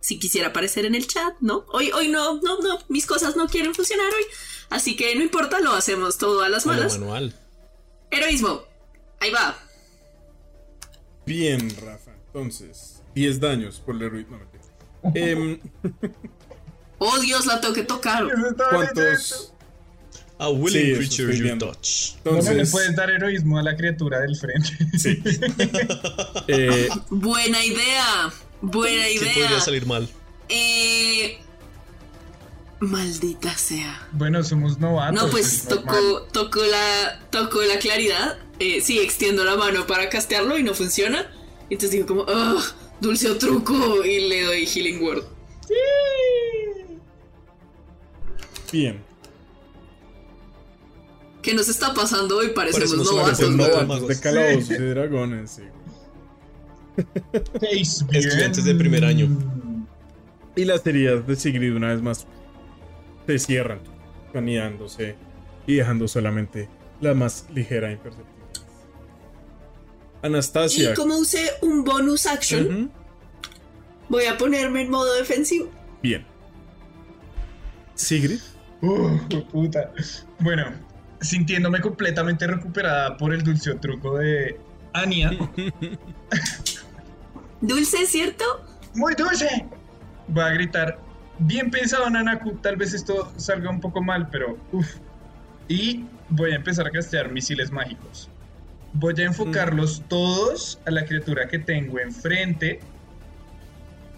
si 0.00 0.18
quisiera 0.18 0.48
aparecer 0.48 0.84
en 0.84 0.94
el 0.94 1.06
chat, 1.06 1.34
¿no? 1.40 1.66
Hoy, 1.72 1.90
hoy 1.92 2.08
no, 2.08 2.40
no, 2.40 2.58
no, 2.60 2.78
mis 2.88 3.06
cosas 3.06 3.36
no 3.36 3.48
quieren 3.48 3.74
funcionar 3.74 4.06
hoy. 4.06 4.24
Así 4.70 4.96
que 4.96 5.14
no 5.14 5.22
importa, 5.22 5.60
lo 5.60 5.72
hacemos 5.72 6.18
todo 6.18 6.42
a 6.42 6.48
las 6.48 6.66
malas. 6.66 6.98
manual. 6.98 7.34
Heroísmo, 8.10 8.62
ahí 9.24 9.30
va. 9.30 9.56
Bien, 11.26 11.70
Rafa. 11.80 12.12
Entonces, 12.26 13.02
10 13.14 13.40
daños 13.40 13.80
por 13.84 13.94
el 13.96 14.02
heroísmo. 14.02 14.38
No. 15.02 15.12
Em, 15.14 15.58
Oh 16.98 17.18
Dios, 17.18 17.44
la 17.46 17.60
tengo 17.60 17.74
que 17.74 17.82
tocar. 17.82 18.24
¿Cuántos? 18.70 19.52
A 20.38 20.48
willing 20.48 20.86
Sí, 20.86 20.94
creature 20.96 21.36
you 21.36 21.42
viendo. 21.44 21.66
touch. 21.72 22.14
¿Cómo 22.24 22.36
le 22.36 22.40
Entonces, 22.40 22.70
puedes 22.70 22.96
dar 22.96 23.10
heroísmo 23.10 23.58
a 23.58 23.62
la 23.62 23.76
criatura 23.76 24.20
del 24.20 24.36
frente? 24.36 24.68
sí. 24.98 25.22
Eh, 26.48 26.88
Buena 27.10 27.64
idea, 27.64 28.32
buena 28.60 29.04
¿Qué 29.04 29.14
idea. 29.14 29.34
podría 29.34 29.60
salir 29.60 29.86
mal? 29.86 30.08
Eh, 30.48 31.38
maldita 32.84 33.56
sea. 33.56 34.08
bueno, 34.12 34.42
somos 34.44 34.78
novatos. 34.78 35.22
No, 35.22 35.30
pues 35.30 35.64
tocó, 35.68 36.22
tocó 36.32 36.60
la, 36.64 37.20
tocó 37.30 37.62
la 37.62 37.78
claridad. 37.78 38.38
Eh, 38.58 38.80
sí, 38.80 38.98
extiendo 39.00 39.44
la 39.44 39.56
mano 39.56 39.86
para 39.86 40.08
castearlo 40.08 40.56
y 40.58 40.62
no 40.62 40.74
funciona. 40.74 41.30
Entonces 41.70 41.90
digo 41.90 42.06
como, 42.06 42.22
"Ugh, 42.22 42.62
dulce 43.00 43.30
o 43.30 43.36
truco 43.36 44.04
y 44.04 44.28
le 44.28 44.42
doy 44.44 44.66
healing 44.66 45.02
word. 45.02 45.24
bien. 48.72 49.02
¿Qué 51.42 51.54
nos 51.54 51.68
está 51.68 51.94
pasando 51.94 52.38
hoy? 52.38 52.48
Parecemos 52.48 53.06
Parecemos 53.08 53.12
novatos. 53.12 53.50
Novatos 53.50 54.08
de 54.08 54.20
calabozos 54.20 54.70
y 54.70 54.82
dragones, 54.82 55.50
sí. 55.50 55.62
Estudiantes 58.12 58.64
de 58.64 58.74
primer 58.74 59.04
año. 59.04 59.28
Y 60.56 60.64
las 60.64 60.86
heridas 60.86 61.26
de 61.26 61.36
Sigrid 61.36 61.74
una 61.76 61.88
vez 61.88 62.02
más 62.02 62.26
se 63.26 63.38
cierran, 63.38 63.80
anidándose 64.34 65.16
y 65.66 65.76
dejando 65.76 66.08
solamente 66.08 66.68
la 67.00 67.14
más 67.14 67.46
ligera 67.52 67.88
e 67.90 67.92
imperceptible. 67.92 68.34
Anastasia. 70.22 70.92
Y 70.92 70.94
como 70.94 71.18
usé 71.18 71.50
un 71.60 71.84
bonus 71.84 72.26
action, 72.26 72.90
voy 74.08 74.24
a 74.24 74.38
ponerme 74.38 74.82
en 74.82 74.90
modo 74.90 75.14
defensivo. 75.14 75.70
Bien. 76.02 76.24
Sigrid. 77.94 78.40
Uh, 78.80 79.18
puta. 79.50 79.92
Bueno, 80.40 80.66
sintiéndome 81.20 81.80
completamente 81.80 82.46
recuperada 82.46 83.16
por 83.16 83.32
el 83.32 83.42
dulce 83.42 83.74
truco 83.74 84.18
de 84.18 84.58
Ania. 84.92 85.30
Dulce, 87.60 88.06
¿cierto? 88.06 88.44
¡Muy 88.94 89.14
dulce! 89.14 89.66
Voy 90.28 90.42
a 90.42 90.48
gritar. 90.50 91.03
Bien 91.38 91.70
pensado, 91.70 92.08
Nanaku. 92.08 92.52
Tal 92.56 92.76
vez 92.76 92.94
esto 92.94 93.32
salga 93.36 93.70
un 93.70 93.80
poco 93.80 94.02
mal, 94.02 94.28
pero 94.30 94.58
uff. 94.72 94.96
Y 95.68 96.04
voy 96.28 96.52
a 96.52 96.56
empezar 96.56 96.86
a 96.86 96.90
castear 96.90 97.30
misiles 97.30 97.70
mágicos. 97.70 98.28
Voy 98.92 99.14
a 99.18 99.24
enfocarlos 99.24 100.02
todos 100.08 100.78
a 100.86 100.90
la 100.90 101.04
criatura 101.04 101.48
que 101.48 101.58
tengo 101.58 101.98
enfrente. 101.98 102.80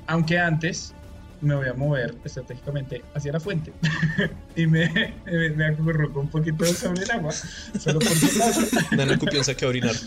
Aunque 0.07 0.39
antes 0.39 0.95
me 1.41 1.55
voy 1.55 1.69
a 1.69 1.75
mover 1.75 2.15
estratégicamente 2.25 3.03
hacia 3.15 3.33
la 3.33 3.41
fuente. 3.41 3.73
y 4.57 4.67
me, 4.67 5.15
me, 5.25 5.51
me 5.51 5.67
acurruco 5.67 6.21
un 6.21 6.29
poquito 6.29 6.65
sobre 6.67 7.05
el 7.05 7.11
agua. 7.11 7.33
Solo 7.33 8.01
por 8.01 8.09
si 8.09 8.41
acaso. 8.41 8.61
Nanaku 8.97 9.27
piensa 9.27 9.55
que 9.55 9.67
orinar. 9.67 9.95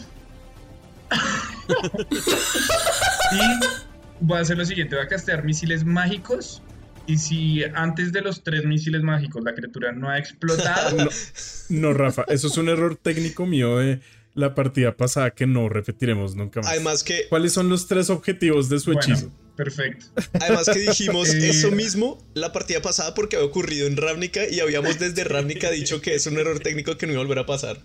Y 3.31 4.25
voy 4.25 4.39
a 4.39 4.41
hacer 4.41 4.57
lo 4.57 4.65
siguiente, 4.65 4.95
voy 4.95 5.05
a 5.05 5.07
castear 5.07 5.43
misiles 5.43 5.83
mágicos. 5.85 6.61
Y 7.09 7.17
si 7.17 7.63
antes 7.73 8.11
de 8.11 8.21
los 8.21 8.43
tres 8.43 8.65
misiles 8.65 9.01
mágicos 9.01 9.43
la 9.43 9.55
criatura 9.55 9.91
no 9.91 10.09
ha 10.09 10.19
explotado, 10.19 10.95
No, 11.69 11.89
no, 11.89 11.93
Rafa, 11.93 12.23
eso 12.27 12.47
es 12.47 12.57
un 12.57 12.69
error 12.69 12.95
técnico 12.97 13.47
mío 13.47 13.79
de 13.79 13.99
la 14.35 14.53
partida 14.53 14.95
pasada 14.95 15.31
que 15.31 15.47
no 15.47 15.69
repetiremos 15.69 16.35
nunca 16.35 16.61
más. 16.61 16.69
Además 16.69 17.03
que, 17.03 17.27
¿Cuáles 17.27 17.51
son 17.51 17.67
los 17.67 17.87
tres 17.87 18.11
objetivos 18.11 18.69
de 18.69 18.79
su 18.79 18.93
bueno, 18.93 19.01
hechizo? 19.01 19.31
perfecto. 19.55 20.05
además 20.39 20.69
que 20.71 20.79
dijimos 20.79 21.29
Eh. 21.33 21.49
eso 21.49 21.71
mismo 21.71 22.23
la 22.35 22.51
partida 22.51 22.79
pasada 22.81 23.15
porque 23.15 23.37
había 23.37 23.47
ocurrido 23.47 23.87
en 23.87 23.97
Ravnica 23.97 24.47
y 24.47 24.59
habíamos 24.59 24.99
desde 24.99 25.23
Ravnica 25.23 25.71
dicho 25.71 26.01
que 26.01 26.13
es 26.13 26.27
un 26.27 26.37
error 26.37 26.59
técnico 26.59 26.95
que 26.95 27.07
no 27.07 27.13
iba 27.13 27.21
a 27.21 27.25
volver 27.25 27.39
a 27.39 27.45
pasar. 27.47 27.77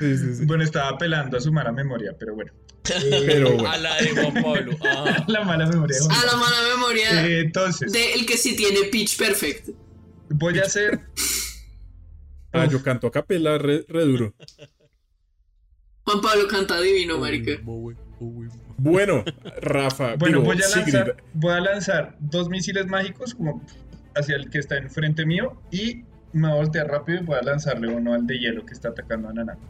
Sí, 0.00 0.18
sí, 0.18 0.34
sí. 0.34 0.44
Bueno, 0.44 0.64
estaba 0.64 0.88
apelando 0.88 1.36
a 1.36 1.40
su 1.40 1.52
mala 1.52 1.70
memoria, 1.70 2.16
pero 2.18 2.34
bueno. 2.34 2.52
Pero 3.26 3.52
bueno. 3.52 3.70
A 3.70 3.78
la 3.78 3.96
de 3.96 4.10
Juan 4.10 4.34
Pablo. 4.42 4.76
Ajá. 4.84 5.24
la 5.28 5.44
mala 5.44 5.66
memoria. 5.66 5.96
A 6.10 6.26
la 6.26 6.36
mala 6.36 6.56
memoria 6.74 7.26
Eh, 7.26 7.40
entonces, 7.40 7.92
de 7.92 8.14
el 8.14 8.26
que 8.26 8.36
sí 8.36 8.56
tiene 8.56 8.84
pitch 8.90 9.16
perfect. 9.16 9.68
voy 10.30 10.58
a 10.58 10.62
hacer. 10.62 11.00
Ah, 12.52 12.66
yo 12.66 12.82
canto 12.82 13.06
a 13.06 13.10
capela 13.12 13.56
re, 13.58 13.84
re 13.88 14.04
duro. 14.04 14.34
Juan 16.04 16.20
Pablo 16.20 16.48
canta 16.48 16.80
divino, 16.80 17.18
marica. 17.18 17.52
Bueno, 18.76 19.24
Rafa. 19.60 20.16
Bueno, 20.16 20.40
digo, 20.40 20.52
voy 20.52 20.62
a 20.62 20.68
lanzar, 20.68 21.16
voy 21.34 21.52
a 21.52 21.60
lanzar 21.60 22.16
dos 22.20 22.48
misiles 22.48 22.86
mágicos 22.86 23.34
como 23.34 23.64
hacia 24.14 24.36
el 24.36 24.50
que 24.50 24.58
está 24.58 24.76
enfrente 24.76 25.24
mío 25.24 25.62
y 25.70 26.02
me 26.32 26.48
voy 26.48 26.50
a 26.50 26.54
voltear 26.62 26.88
rápido 26.88 27.20
y 27.20 27.24
voy 27.24 27.36
a 27.38 27.42
lanzarle 27.42 27.88
uno 27.88 28.12
al 28.14 28.26
de 28.26 28.38
hielo 28.38 28.66
que 28.66 28.72
está 28.74 28.88
atacando 28.88 29.28
a 29.28 29.32
Nanako. 29.32 29.62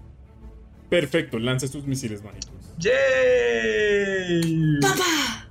Perfecto, 0.89 1.39
lanza 1.39 1.69
tus 1.69 1.87
misiles 1.87 2.23
mágicos. 2.23 2.62
¡Yay! 2.83 4.79
¡Papá! 4.81 5.47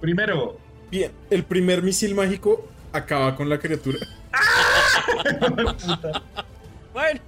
Primero, 0.00 0.58
Bien, 0.90 1.10
el 1.30 1.42
primer 1.44 1.82
misil 1.82 2.14
mágico 2.14 2.68
acaba 2.92 3.34
con 3.34 3.48
la 3.48 3.58
criatura. 3.58 3.98
puta. 5.78 6.22
Bueno, 6.92 7.20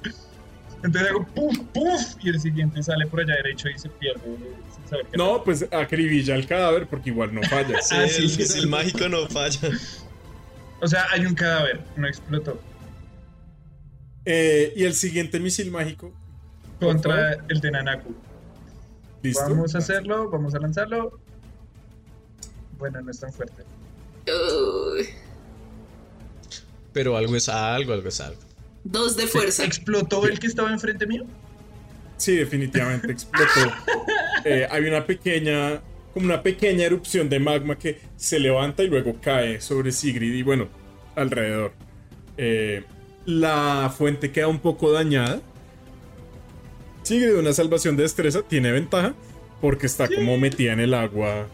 entonces 0.83 1.11
hago 1.11 1.27
puff, 1.27 1.59
puff, 1.75 2.01
y 2.25 2.31
el 2.31 2.41
siguiente 2.41 2.83
sale 2.83 3.07
por 3.07 3.21
allá 3.21 3.35
derecho 3.35 3.69
y 3.69 3.79
se 3.79 3.91
pierde 3.91 4.23
sin 4.75 4.89
saber 4.89 5.05
qué 5.11 5.19
No, 5.19 5.45
pues 5.45 5.67
acribilla 5.71 6.35
el 6.37 6.47
cadáver 6.47 6.87
porque 6.87 7.11
igual 7.11 7.35
no 7.35 7.43
falla. 7.43 7.79
Sí, 7.83 7.95
Ah, 7.95 8.05
el 8.05 8.11
sí. 8.11 8.39
misil 8.39 8.67
mágico 8.69 9.07
no 9.11 9.27
falla. 9.29 9.69
O 10.81 10.87
sea, 10.89 11.05
hay 11.11 11.27
un 11.27 11.35
cadáver, 11.35 11.83
no 11.97 12.09
explotó. 12.09 12.59
Eh, 14.25 14.73
y 14.75 14.85
el 14.85 14.95
siguiente 14.95 15.39
misil 15.39 15.71
mágico. 15.71 16.15
Contra 16.81 17.33
el 17.49 17.61
de 17.61 17.71
Nanaku. 17.71 18.15
¿Listo? 19.23 19.43
Vamos 19.49 19.75
a 19.75 19.79
hacerlo, 19.79 20.31
vamos 20.31 20.55
a 20.55 20.59
lanzarlo. 20.61 21.19
Bueno, 22.79 23.01
no 23.01 23.11
es 23.11 23.19
tan 23.19 23.33
fuerte. 23.33 23.65
Uy, 24.27 25.09
Pero 26.93 27.17
algo 27.17 27.35
es 27.37 27.49
algo, 27.49 27.93
algo 27.93 28.09
es 28.09 28.21
algo. 28.21 28.41
dos 28.85 29.17
de 29.17 29.27
fuerza. 29.27 29.65
¿Explotó 29.65 30.27
el 30.27 30.39
que 30.39 30.47
estaba 30.47 30.71
enfrente 30.71 31.07
mío? 31.07 31.25
Sí, 32.17 32.37
definitivamente 32.37 33.13
explotó. 33.13 33.49
Eh, 34.45 34.69
hay 34.71 34.85
una 34.85 35.05
pequeña, 35.05 35.81
como 36.15 36.27
una 36.27 36.41
pequeña 36.45 36.85
erupción 36.85 37.29
de 37.29 37.41
magma 37.41 37.77
que 37.77 38.01
se 38.17 38.39
levanta 38.39 38.85
y 38.85 38.87
luego 38.87 39.17
cae 39.21 39.61
sobre 39.61 39.91
Sigrid 39.91 40.33
y 40.33 40.43
bueno, 40.45 40.69
alrededor. 41.17 41.73
Eh, 42.37 42.85
la 43.27 43.93
fuente 43.95 44.31
queda 44.31 44.47
un 44.47 44.61
poco 44.61 44.93
dañada. 44.93 45.41
Sigrid, 47.09 47.37
una 47.39 47.55
salvación 47.55 47.97
de 47.97 48.03
destreza, 48.03 48.43
tiene 48.43 48.71
ventaja 48.71 49.15
porque 49.63 49.87
está 49.87 50.09
como 50.09 50.37
metida 50.37 50.75
en 50.75 50.81
el 50.81 50.93
agua. 50.93 51.49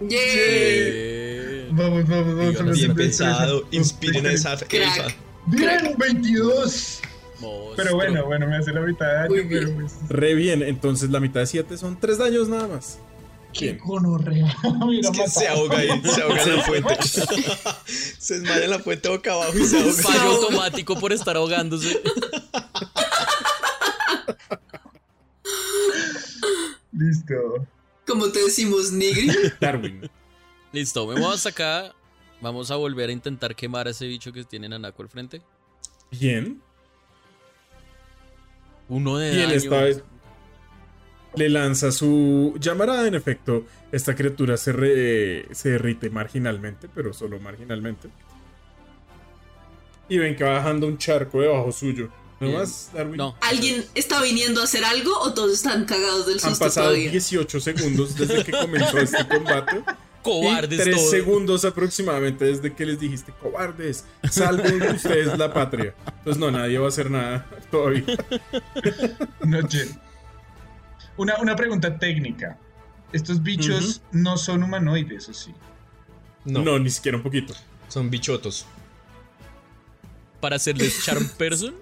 ¡Yay! 0.00 0.10
eh, 0.18 1.68
Vamos, 1.70 2.08
vamos, 2.08 2.36
vamos. 2.36 2.54
Bien 2.54 2.68
a 2.68 2.72
Bien 2.72 2.94
pensado, 2.94 3.68
inspiren 3.70 4.26
a 4.26 4.32
esa 4.32 4.56
Crack. 4.56 5.16
Bien, 5.46 5.94
22. 5.96 7.00
monstruo. 7.40 7.72
Pero 7.76 7.94
bueno, 7.94 8.24
bueno, 8.26 8.48
me 8.48 8.56
hace 8.56 8.72
la 8.72 8.80
mitad 8.80 9.06
de 9.06 9.12
daño, 9.12 9.28
Muy 9.28 9.42
bien. 9.42 9.64
pero 9.64 9.74
pues. 9.76 9.92
Re 10.08 10.34
bien, 10.34 10.62
entonces 10.62 11.08
la 11.10 11.20
mitad 11.20 11.38
de 11.40 11.46
7 11.46 11.78
son 11.78 12.00
3 12.00 12.18
daños 12.18 12.48
nada 12.48 12.66
más. 12.66 12.98
Qué 13.52 13.74
gonorrea. 13.74 14.54
Es 15.00 15.10
que 15.10 15.28
se 15.28 15.46
ahoga 15.46 15.78
ahí, 15.78 16.02
se 16.04 16.20
ahoga 16.20 16.42
en 16.42 16.56
la 16.56 16.62
fuente. 16.64 16.96
se 18.18 18.40
desmaya 18.40 18.64
en 18.64 18.70
la 18.70 18.78
fuente 18.80 19.08
boca 19.08 19.32
abajo 19.32 19.56
y 19.56 19.64
se 19.64 19.78
ahoga. 19.78 19.92
Fallo 19.92 20.30
automático 20.32 20.98
por 20.98 21.12
estar 21.12 21.36
ahogándose. 21.36 22.02
Listo. 26.92 27.66
Como 28.06 28.28
te 28.30 28.40
decimos, 28.42 28.92
Nigri. 28.92 29.30
Darwin. 29.60 30.08
Listo, 30.72 31.06
vamos 31.06 31.34
hasta 31.34 31.48
acá. 31.50 31.94
Vamos 32.40 32.70
a 32.70 32.76
volver 32.76 33.08
a 33.08 33.12
intentar 33.12 33.54
quemar 33.56 33.86
a 33.86 33.90
ese 33.90 34.06
bicho 34.06 34.32
que 34.32 34.44
tiene 34.44 34.68
Nanako 34.68 35.02
al 35.02 35.08
frente. 35.08 35.42
Bien. 36.10 36.60
Uno 38.88 39.16
de 39.18 39.34
Y 39.34 39.38
él 39.40 39.46
daño. 39.48 39.54
esta 39.56 39.80
vez 39.82 40.02
le 41.34 41.48
lanza 41.48 41.90
su 41.90 42.54
llamarada. 42.60 43.06
En 43.08 43.14
efecto, 43.14 43.64
esta 43.90 44.14
criatura 44.14 44.56
se, 44.56 44.72
re- 44.72 45.48
se 45.54 45.70
derrite 45.70 46.10
marginalmente, 46.10 46.88
pero 46.94 47.12
solo 47.12 47.40
marginalmente. 47.40 48.08
Y 50.08 50.18
ven 50.18 50.36
que 50.36 50.44
va 50.44 50.52
bajando 50.52 50.86
un 50.86 50.98
charco 50.98 51.40
debajo 51.40 51.72
suyo. 51.72 52.10
¿No 52.38 52.48
Bien. 52.48 52.60
más, 52.60 52.90
Darwin? 52.92 53.16
No. 53.16 53.34
¿Alguien 53.40 53.84
está 53.94 54.20
viniendo 54.20 54.60
a 54.60 54.64
hacer 54.64 54.84
algo 54.84 55.18
o 55.20 55.32
todos 55.32 55.52
están 55.54 55.84
cagados 55.86 56.26
del 56.26 56.34
Han 56.36 56.50
susto 56.50 56.64
pasado 56.66 56.88
todavía? 56.88 57.10
18 57.10 57.60
segundos 57.60 58.14
desde 58.16 58.44
que 58.44 58.52
comenzó 58.52 58.98
este 58.98 59.26
combate. 59.26 59.82
Cobardes 60.22 60.80
y 60.80 60.82
3 60.82 60.96
todos. 60.96 61.10
segundos 61.10 61.64
aproximadamente 61.64 62.44
desde 62.46 62.74
que 62.74 62.84
les 62.84 62.98
dijiste, 62.98 63.32
cobardes, 63.40 64.04
salven 64.28 64.82
ustedes 64.96 65.38
la 65.38 65.52
patria. 65.54 65.94
Entonces 66.18 66.38
no, 66.40 66.50
nadie 66.50 66.78
va 66.78 66.86
a 66.86 66.88
hacer 66.88 67.10
nada 67.10 67.46
todavía. 67.70 68.04
Noche. 69.44 69.88
Una, 71.16 71.38
una 71.38 71.54
pregunta 71.56 71.96
técnica. 71.96 72.58
Estos 73.12 73.40
bichos 73.42 74.02
no 74.10 74.36
son 74.36 74.64
humanoides, 74.64 75.28
¿o 75.28 75.32
sí? 75.32 75.54
No. 76.44 76.60
No, 76.62 76.78
ni 76.80 76.90
siquiera 76.90 77.16
un 77.16 77.22
poquito. 77.22 77.54
son 77.88 78.10
bichotos. 78.10 78.66
Para 80.40 80.56
hacerles 80.56 81.02
charm 81.04 81.28
person. 81.38 81.74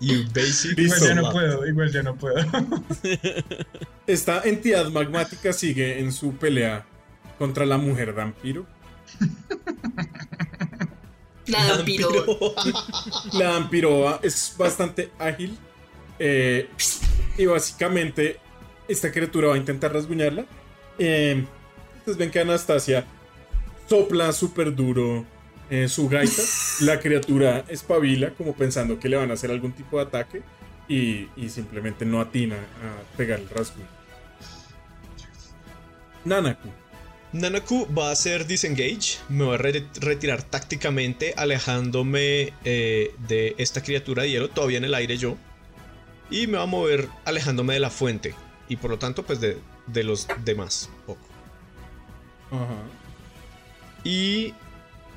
You 0.00 0.24
basic. 0.32 0.76
Listo. 0.76 1.04
Igual 1.04 1.08
ya 1.08 1.14
no 1.14 1.30
puedo, 1.32 1.66
igual 1.66 1.92
ya 1.92 2.02
no 2.02 2.16
puedo. 2.16 2.36
Esta 4.06 4.42
entidad 4.44 4.88
magmática 4.90 5.52
sigue 5.52 5.98
en 6.00 6.12
su 6.12 6.36
pelea 6.36 6.84
contra 7.38 7.64
la 7.66 7.78
mujer 7.78 8.12
vampiro. 8.12 8.66
La 11.46 11.66
vampiro. 11.76 12.10
La 13.32 13.50
vampiroa 13.50 14.20
es 14.22 14.54
bastante 14.58 15.10
ágil. 15.18 15.58
eh, 16.18 16.70
y 17.36 17.46
básicamente 17.46 18.40
esta 18.86 19.10
criatura 19.10 19.48
va 19.48 19.54
a 19.54 19.58
intentar 19.58 19.92
rasguñarla. 19.92 20.46
Eh, 20.98 21.44
ustedes 21.98 22.16
ven 22.18 22.30
que 22.30 22.40
Anastasia 22.40 23.04
sopla 23.88 24.32
súper 24.32 24.74
duro 24.74 25.26
eh, 25.70 25.88
su 25.88 26.08
gaita. 26.08 26.42
La 26.80 27.00
criatura 27.00 27.64
espabila 27.68 28.30
como 28.30 28.54
pensando 28.54 28.98
que 28.98 29.08
le 29.08 29.16
van 29.16 29.30
a 29.30 29.34
hacer 29.34 29.50
algún 29.50 29.72
tipo 29.72 29.98
de 29.98 30.04
ataque. 30.04 30.42
Y, 30.86 31.28
y 31.36 31.48
simplemente 31.48 32.04
no 32.04 32.20
atina 32.20 32.56
a 32.56 33.16
pegar 33.16 33.40
el 33.40 33.48
rasguño. 33.48 33.86
Nanaku. 36.26 36.68
Nanaku 37.32 37.88
va 37.92 38.10
a 38.10 38.12
hacer 38.12 38.46
disengage. 38.46 39.18
Me 39.28 39.44
va 39.44 39.54
a 39.54 39.58
re- 39.58 39.86
retirar 40.00 40.42
tácticamente, 40.42 41.32
alejándome 41.36 42.52
eh, 42.64 43.14
de 43.28 43.54
esta 43.58 43.82
criatura 43.82 44.24
de 44.24 44.30
hielo, 44.30 44.50
todavía 44.50 44.78
en 44.78 44.84
el 44.84 44.94
aire 44.94 45.16
yo. 45.16 45.36
Y 46.30 46.46
me 46.46 46.58
va 46.58 46.64
a 46.64 46.66
mover 46.66 47.08
alejándome 47.24 47.74
de 47.74 47.80
la 47.80 47.90
fuente. 47.90 48.34
Y 48.68 48.76
por 48.76 48.90
lo 48.90 48.98
tanto, 48.98 49.24
pues 49.24 49.40
de, 49.40 49.58
de 49.86 50.04
los 50.04 50.26
demás. 50.44 50.90
Poco. 51.06 51.26
Ajá. 52.50 52.82
Y 54.04 54.54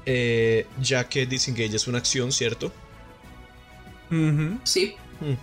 eh, 0.09 0.65
ya 0.81 1.09
que 1.09 1.25
disengage 1.25 1.75
es 1.75 1.85
una 1.85 1.97
acción, 1.97 2.31
¿cierto? 2.31 2.71
Sí. 4.63 4.95
Hmm. 5.19 5.33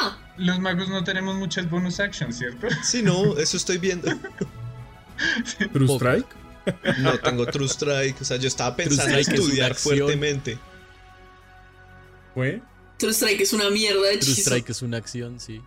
Ah, 0.00 0.16
Los 0.36 0.60
magos 0.60 0.88
no 0.88 1.02
tenemos 1.02 1.34
muchas 1.34 1.68
bonus 1.68 1.98
actions, 1.98 2.38
¿cierto? 2.38 2.68
Sí, 2.84 3.02
no, 3.02 3.36
eso 3.36 3.56
estoy 3.56 3.78
viendo. 3.78 4.08
True 5.72 5.86
Poco. 5.88 5.96
Strike. 5.96 6.26
No 6.98 7.18
tengo 7.18 7.46
True 7.46 7.66
Strike. 7.66 8.20
O 8.20 8.24
sea, 8.24 8.36
yo 8.36 8.46
estaba 8.46 8.76
pensando 8.76 9.14
en 9.14 9.18
es 9.18 9.28
estudiar 9.28 9.74
fuertemente. 9.74 10.58
Fue. 12.32 12.62
True 12.98 13.10
Strike 13.12 13.40
es 13.40 13.52
una 13.52 13.70
mierda 13.70 14.02
de 14.08 14.18
True. 14.18 14.34
Strike 14.34 14.70
es 14.70 14.82
una 14.82 14.98
acción, 14.98 15.40
sí. 15.40 15.60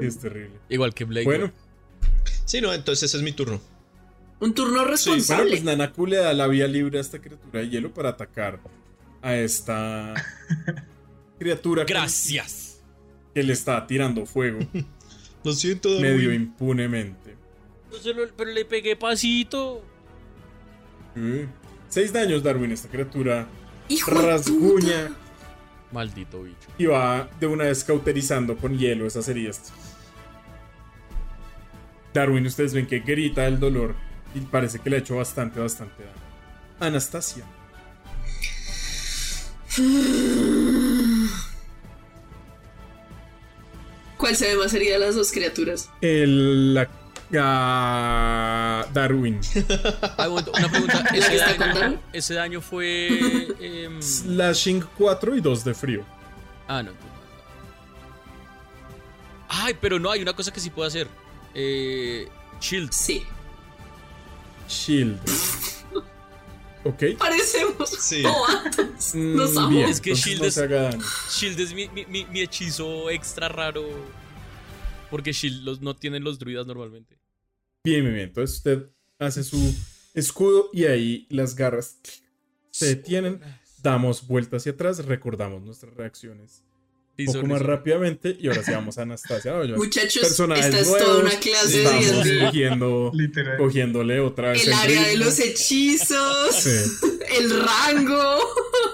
Es 0.00 0.18
terrible. 0.18 0.58
Igual 0.70 0.94
que 0.94 1.04
Blake. 1.04 1.26
Bueno, 1.26 1.52
Sí, 2.46 2.62
no, 2.62 2.72
entonces 2.72 3.04
ese 3.10 3.18
es 3.18 3.22
mi 3.22 3.32
turno. 3.32 3.60
Un 4.42 4.54
turno 4.54 4.74
bueno, 4.74 4.90
responsable. 4.90 5.50
pues 5.50 5.62
Nanaku 5.64 6.06
le 6.06 6.16
da 6.16 6.32
la 6.32 6.46
vía 6.48 6.66
libre 6.66 6.98
a 6.98 7.00
esta 7.00 7.20
criatura 7.20 7.60
de 7.60 7.68
hielo 7.68 7.94
para 7.94 8.10
atacar 8.10 8.58
a 9.22 9.36
esta 9.36 10.14
criatura 11.38 11.86
que- 11.86 11.92
Gracias. 11.92 12.80
que 13.34 13.42
le 13.42 13.52
está 13.52 13.86
tirando 13.86 14.26
fuego 14.26 14.58
Lo 15.44 15.52
siento, 15.52 15.88
Darwin. 15.94 16.02
medio 16.16 16.32
impunemente. 16.32 17.36
Pero 18.36 18.50
le 18.52 18.64
pegué 18.64 18.94
pasito. 18.96 19.82
Seis 21.88 22.12
daños, 22.12 22.42
Darwin. 22.42 22.70
Esta 22.72 22.88
criatura 22.88 23.46
Hijo 23.88 24.10
rasguña 24.12 25.08
puta. 25.08 25.16
Maldito 25.92 26.42
bicho. 26.42 26.68
y 26.78 26.86
va 26.86 27.28
de 27.40 27.46
una 27.46 27.64
vez 27.64 27.82
cauterizando 27.84 28.56
con 28.56 28.78
hielo 28.78 29.06
esas 29.06 29.28
heridas. 29.28 29.72
Darwin, 32.14 32.46
ustedes 32.46 32.72
ven 32.74 32.86
que 32.86 33.00
grita 33.00 33.46
el 33.46 33.58
dolor 33.60 33.94
y 34.34 34.40
parece 34.40 34.78
que 34.78 34.88
le 34.90 34.96
ha 34.96 34.98
hecho 35.00 35.16
bastante, 35.16 35.60
bastante 35.60 36.02
daño. 36.02 36.16
Anastasia. 36.80 37.44
¿Cuál 44.16 44.36
se 44.36 44.48
ve 44.48 44.56
más 44.56 44.72
herida 44.74 44.94
de 44.94 44.98
las 45.00 45.14
dos 45.14 45.32
criaturas? 45.32 45.90
El. 46.00 46.74
La, 46.74 46.88
ah, 47.40 48.86
Darwin. 48.92 49.40
Ah, 50.18 50.28
una 50.28 50.42
pregunta. 50.70 51.02
¿La 51.10 51.16
¿Ese 51.16 51.36
daño, 51.58 52.00
ese 52.12 52.34
daño 52.34 52.60
fue. 52.60 53.48
em, 53.60 54.00
Slashing 54.00 54.84
4 54.98 55.36
y 55.36 55.40
2 55.40 55.64
de 55.64 55.74
frío. 55.74 56.04
ah, 56.68 56.82
no. 56.82 56.92
Ay, 59.54 59.76
pero 59.80 59.98
no, 59.98 60.10
hay 60.10 60.22
una 60.22 60.32
cosa 60.32 60.50
que 60.52 60.60
sí 60.60 60.70
puedo 60.70 60.88
hacer. 60.88 61.08
Eh, 61.54 62.26
Shield. 62.60 62.90
Sí. 62.92 63.22
Shield. 64.72 65.18
Ok. 66.84 67.16
Parecemos 67.16 67.90
Sí. 67.90 68.22
novatos. 68.24 69.14
Mm, 69.14 69.36
Nos 69.36 69.56
amo. 69.56 69.68
bien, 69.68 69.88
Es 69.88 70.00
que 70.00 70.14
Shield 70.16 70.40
no 70.40 70.46
es-. 70.48 70.56
Shield 71.30 71.60
mi, 71.74 71.88
mi- 71.90 72.06
mi- 72.06 72.24
mi 72.24 72.40
hechizo 72.40 73.08
extra 73.08 73.48
raro. 73.48 73.84
Porque 75.08 75.32
Shield 75.32 75.62
los, 75.62 75.80
no 75.80 75.94
tienen 75.94 76.24
los 76.24 76.40
druidas 76.40 76.66
normalmente. 76.66 77.16
Bien, 77.84 78.00
bien, 78.02 78.14
bien. 78.14 78.28
Entonces 78.28 78.56
usted 78.56 78.88
hace 79.20 79.44
su 79.44 79.72
escudo 80.14 80.70
y 80.72 80.86
ahí 80.86 81.26
las 81.30 81.54
garras 81.54 81.98
se 82.72 82.86
detienen. 82.86 83.40
Damos 83.80 84.26
vuelta 84.26 84.56
hacia 84.56 84.72
atrás, 84.72 85.04
recordamos 85.04 85.62
nuestras 85.62 85.94
reacciones 85.94 86.64
Sí, 87.16 87.26
un 87.26 87.34
poco 87.34 87.46
más 87.46 87.60
rápidamente 87.62 88.34
y 88.40 88.48
ahora 88.48 88.62
sí 88.64 88.70
vamos 88.72 88.96
a 88.96 89.02
Anastasia. 89.02 89.52
No, 89.52 89.64
yo- 89.64 89.76
Muchachos, 89.76 90.22
personajes 90.22 90.64
esta 90.66 90.80
es 90.80 90.88
nuevos, 90.88 91.06
toda 91.06 91.20
una 91.20 91.38
clase 91.38 91.78
de 91.78 92.40
cogiendo, 92.46 93.12
cogiéndole 93.58 94.18
otra 94.20 94.52
vez 94.52 94.66
El 94.66 94.72
área 94.72 95.02
de 95.02 95.08
ritmo. 95.10 95.24
los 95.26 95.38
hechizos, 95.38 96.54
Sí. 96.56 96.70
el 97.38 97.50
rango. 97.50 98.38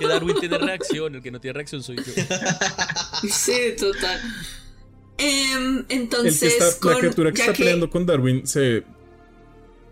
Que 0.00 0.06
Darwin 0.08 0.36
tiene 0.40 0.58
reacción, 0.58 1.14
el 1.14 1.22
que 1.22 1.30
no 1.30 1.40
tiene 1.40 1.54
reacción 1.54 1.82
soy 1.82 1.96
yo. 1.96 2.02
Sí, 3.30 3.74
total. 3.78 4.20
Em, 5.16 5.78
El 5.78 5.86
que 5.86 5.94
entonces, 5.94 6.42
está, 6.42 6.78
con, 6.80 6.92
la 6.94 6.98
criatura 6.98 7.32
que 7.32 7.40
está 7.40 7.52
peleando 7.52 7.88
con 7.88 8.04
Darwin 8.04 8.46
se 8.46 8.84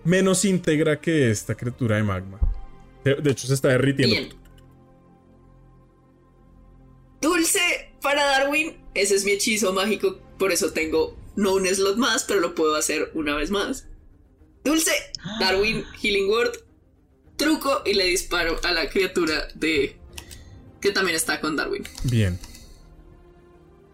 menos 0.05 0.45
íntegra 0.45 1.01
que 1.01 1.31
esta 1.31 1.55
criatura 1.57 1.97
de 1.97 2.03
magma. 2.03 2.39
De, 3.05 3.15
de 3.15 3.31
hecho, 3.31 3.47
se 3.47 3.55
está 3.55 3.69
derritiendo. 3.69 4.15
Bien. 4.17 4.29
Dulce 7.21 7.86
para 8.07 8.25
Darwin. 8.25 8.77
Ese 8.95 9.17
es 9.17 9.25
mi 9.25 9.33
hechizo 9.33 9.73
mágico. 9.73 10.21
Por 10.39 10.53
eso 10.53 10.71
tengo 10.71 11.17
no 11.35 11.55
un 11.55 11.67
slot 11.67 11.97
más, 11.97 12.23
pero 12.23 12.39
lo 12.39 12.55
puedo 12.55 12.77
hacer 12.77 13.11
una 13.15 13.35
vez 13.35 13.51
más. 13.51 13.87
Dulce, 14.63 14.93
Darwin, 15.41 15.85
Healing 16.01 16.31
Word, 16.31 16.53
truco 17.37 17.83
y 17.85 17.95
le 17.95 18.05
disparo 18.05 18.61
a 18.63 18.71
la 18.71 18.89
criatura 18.89 19.49
de. 19.57 19.97
que 20.81 20.93
también 20.93 21.17
está 21.17 21.41
con 21.41 21.57
Darwin. 21.57 21.83
Bien. 22.05 22.39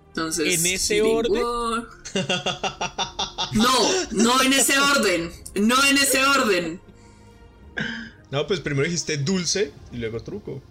Entonces. 0.08 0.60
¿En 0.60 0.66
ese 0.66 0.96
Healing 0.96 1.16
orden? 1.16 1.42
Word. 1.42 1.88
No, 3.54 3.68
no 4.12 4.42
en 4.42 4.52
ese 4.52 4.78
orden. 4.78 5.32
No 5.54 5.74
en 5.86 5.96
ese 5.96 6.22
orden. 6.22 6.80
No, 8.30 8.46
pues 8.46 8.60
primero 8.60 8.84
dijiste 8.84 9.16
dulce 9.16 9.72
y 9.90 9.96
luego 9.96 10.20
truco. 10.20 10.62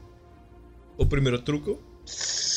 O 0.97 1.09
primero 1.09 1.43
truco. 1.43 1.79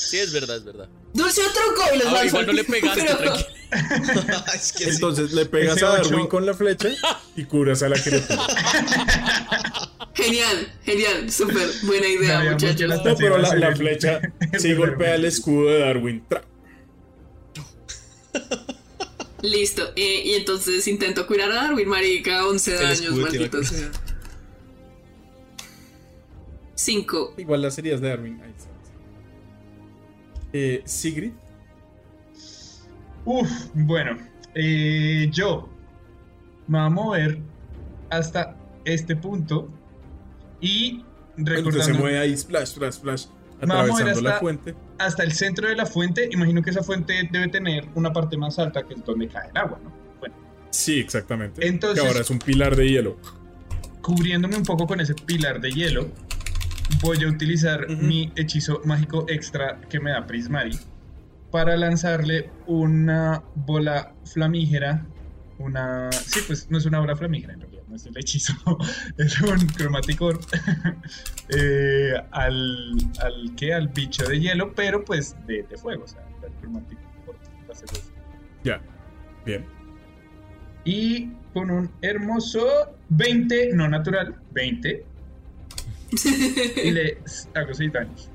Sí, 0.06 0.18
es 0.18 0.32
verdad, 0.32 0.56
es 0.56 0.64
verdad. 0.64 0.88
Dulce 1.12 1.40
o 1.42 1.50
truco 1.52 1.82
y 1.94 1.98
los 1.98 2.06
Ah, 2.08 2.24
igual 2.26 2.40
al 2.42 2.46
no 2.46 2.52
le 2.52 2.64
pegaste, 2.64 3.04
pero- 3.18 3.32
tranquilo. 3.34 4.44
es 4.54 4.72
que 4.72 4.84
sí. 4.84 4.90
Entonces 4.90 5.32
le 5.32 5.46
pegas 5.46 5.76
Ese 5.76 5.84
a 5.86 5.92
ocho- 5.92 6.02
Darwin 6.10 6.26
con 6.26 6.46
la 6.46 6.54
flecha 6.54 6.88
y 7.36 7.44
curas 7.44 7.82
a 7.82 7.88
la 7.88 8.00
criatura. 8.02 8.42
Genial, 10.14 10.72
genial, 10.84 11.30
súper 11.32 11.68
buena 11.82 12.06
idea, 12.06 12.40
muchachos. 12.52 12.88
No, 13.04 13.16
pero 13.16 13.36
la, 13.36 13.52
la 13.56 13.74
flecha 13.74 14.20
sí 14.58 14.72
golpea 14.74 15.16
el 15.16 15.24
escudo 15.24 15.70
de 15.70 15.80
Darwin. 15.80 16.24
Tra. 16.28 16.44
Listo, 19.42 19.90
eh, 19.96 20.22
y 20.24 20.34
entonces 20.34 20.86
intento 20.88 21.26
curar 21.26 21.50
a 21.50 21.54
Darwin, 21.56 21.88
marica, 21.88 22.46
11 22.46 22.76
El 22.76 22.82
daños, 22.82 23.14
maldito 23.16 23.60
que- 23.60 23.66
sea. 23.66 23.90
5. 26.76 27.34
Igual 27.38 27.62
las 27.62 27.76
heridas 27.78 28.00
de 28.00 28.08
Darwin. 28.08 28.40
Ahí 28.42 28.52
está. 28.56 28.70
Eh, 30.56 30.82
Sigrid. 30.84 31.32
Uf, 33.24 33.50
bueno. 33.74 34.16
eh, 34.54 35.28
yo 35.32 35.68
me 36.68 36.78
voy 36.78 36.86
a 36.86 36.90
mover 36.90 37.38
hasta 38.08 38.56
este 38.84 39.16
punto 39.16 39.68
y 40.60 41.02
Entonces 41.36 41.56
se 41.58 41.70
recordando 41.72 41.98
mueve 41.98 42.18
ahí, 42.20 42.36
splash, 42.36 42.66
splash, 42.68 42.92
splash, 42.92 43.24
atravesando 43.60 44.20
la 44.20 44.38
fuente. 44.38 44.74
hasta 44.98 45.24
el 45.24 45.32
centro 45.32 45.68
de 45.68 45.74
la 45.74 45.86
fuente. 45.86 46.28
Imagino 46.30 46.62
que 46.62 46.70
esa 46.70 46.84
fuente 46.84 47.28
debe 47.32 47.48
tener 47.48 47.88
una 47.96 48.12
parte 48.12 48.36
más 48.36 48.56
alta 48.60 48.84
que 48.84 48.94
es 48.94 49.04
donde 49.04 49.26
cae 49.26 49.50
el 49.50 49.56
agua, 49.56 49.80
¿no? 49.82 49.92
Bueno, 50.20 50.34
Sí, 50.70 51.00
exactamente. 51.00 51.66
Entonces- 51.66 52.00
que 52.00 52.06
ahora 52.08 52.20
es 52.20 52.30
un 52.30 52.38
pilar 52.38 52.76
de 52.76 52.88
hielo. 52.88 53.16
cubriéndome 54.02 54.56
un 54.56 54.62
poco 54.64 54.86
con 54.86 55.00
ese 55.00 55.14
pilar 55.14 55.60
de 55.60 55.70
hielo, 55.72 56.06
voy 57.00 57.22
a 57.24 57.28
utilizar 57.28 57.88
mi 57.88 58.32
hechizo 58.36 58.80
mágico 58.84 59.26
extra 59.28 59.80
que 59.88 60.00
me 60.00 60.10
da 60.10 60.26
Prismari 60.26 60.78
para 61.54 61.76
lanzarle 61.76 62.50
una 62.66 63.40
bola 63.54 64.12
flamígera. 64.24 65.06
Una. 65.58 66.10
Sí, 66.10 66.40
pues 66.48 66.68
no 66.68 66.78
es 66.78 66.84
una 66.84 66.98
bola 66.98 67.14
flamígera 67.14 67.52
en 67.52 67.60
realidad, 67.60 67.82
no 67.86 67.94
es 67.94 68.06
el 68.06 68.18
hechizo, 68.18 68.54
es 69.18 69.40
un 69.40 69.64
cromaticor 69.68 70.40
eh, 71.56 72.14
al, 72.32 72.96
al 73.20 73.54
que 73.54 73.72
al 73.72 73.86
bicho 73.86 74.26
de 74.26 74.40
hielo, 74.40 74.74
pero 74.74 75.04
pues 75.04 75.36
de, 75.46 75.62
de 75.62 75.76
fuego, 75.76 76.02
o 76.02 76.08
sea, 76.08 76.26
el 76.44 76.52
cromaticor 76.54 77.36
va 77.68 77.72
a 77.72 77.76
ser 77.76 77.88
eso. 77.92 78.10
Ya. 78.64 78.82
Bien. 79.46 79.64
Y 80.84 81.30
con 81.52 81.70
un 81.70 81.88
hermoso 82.02 82.96
20, 83.10 83.74
no 83.74 83.88
natural, 83.88 84.34
20. 84.50 85.06
Y 86.84 86.90
le 86.90 87.18
hago 87.54 87.74
6 87.74 87.92
daños. 87.92 88.28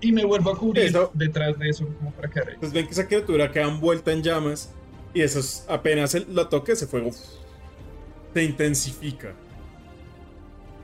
Y 0.00 0.12
me 0.12 0.24
vuelvo 0.24 0.50
a 0.52 0.58
cubrir 0.58 0.84
Eso. 0.86 1.10
detrás 1.14 1.58
de 1.58 1.70
eso 1.70 1.86
como 1.98 2.12
para 2.12 2.28
que 2.28 2.38
arregle. 2.40 2.54
Entonces 2.56 2.74
ven 2.74 2.86
que 2.86 2.92
esa 2.92 3.06
criatura 3.06 3.50
queda 3.50 3.64
envuelta 3.68 4.12
en 4.12 4.22
llamas 4.22 4.70
y 5.14 5.22
eso 5.22 5.38
es- 5.40 5.64
apenas 5.68 6.14
el- 6.14 6.26
la 6.34 6.48
toque 6.48 6.72
ese 6.72 6.86
fuego 6.86 7.10
se 8.34 8.42
intensifica. 8.44 9.32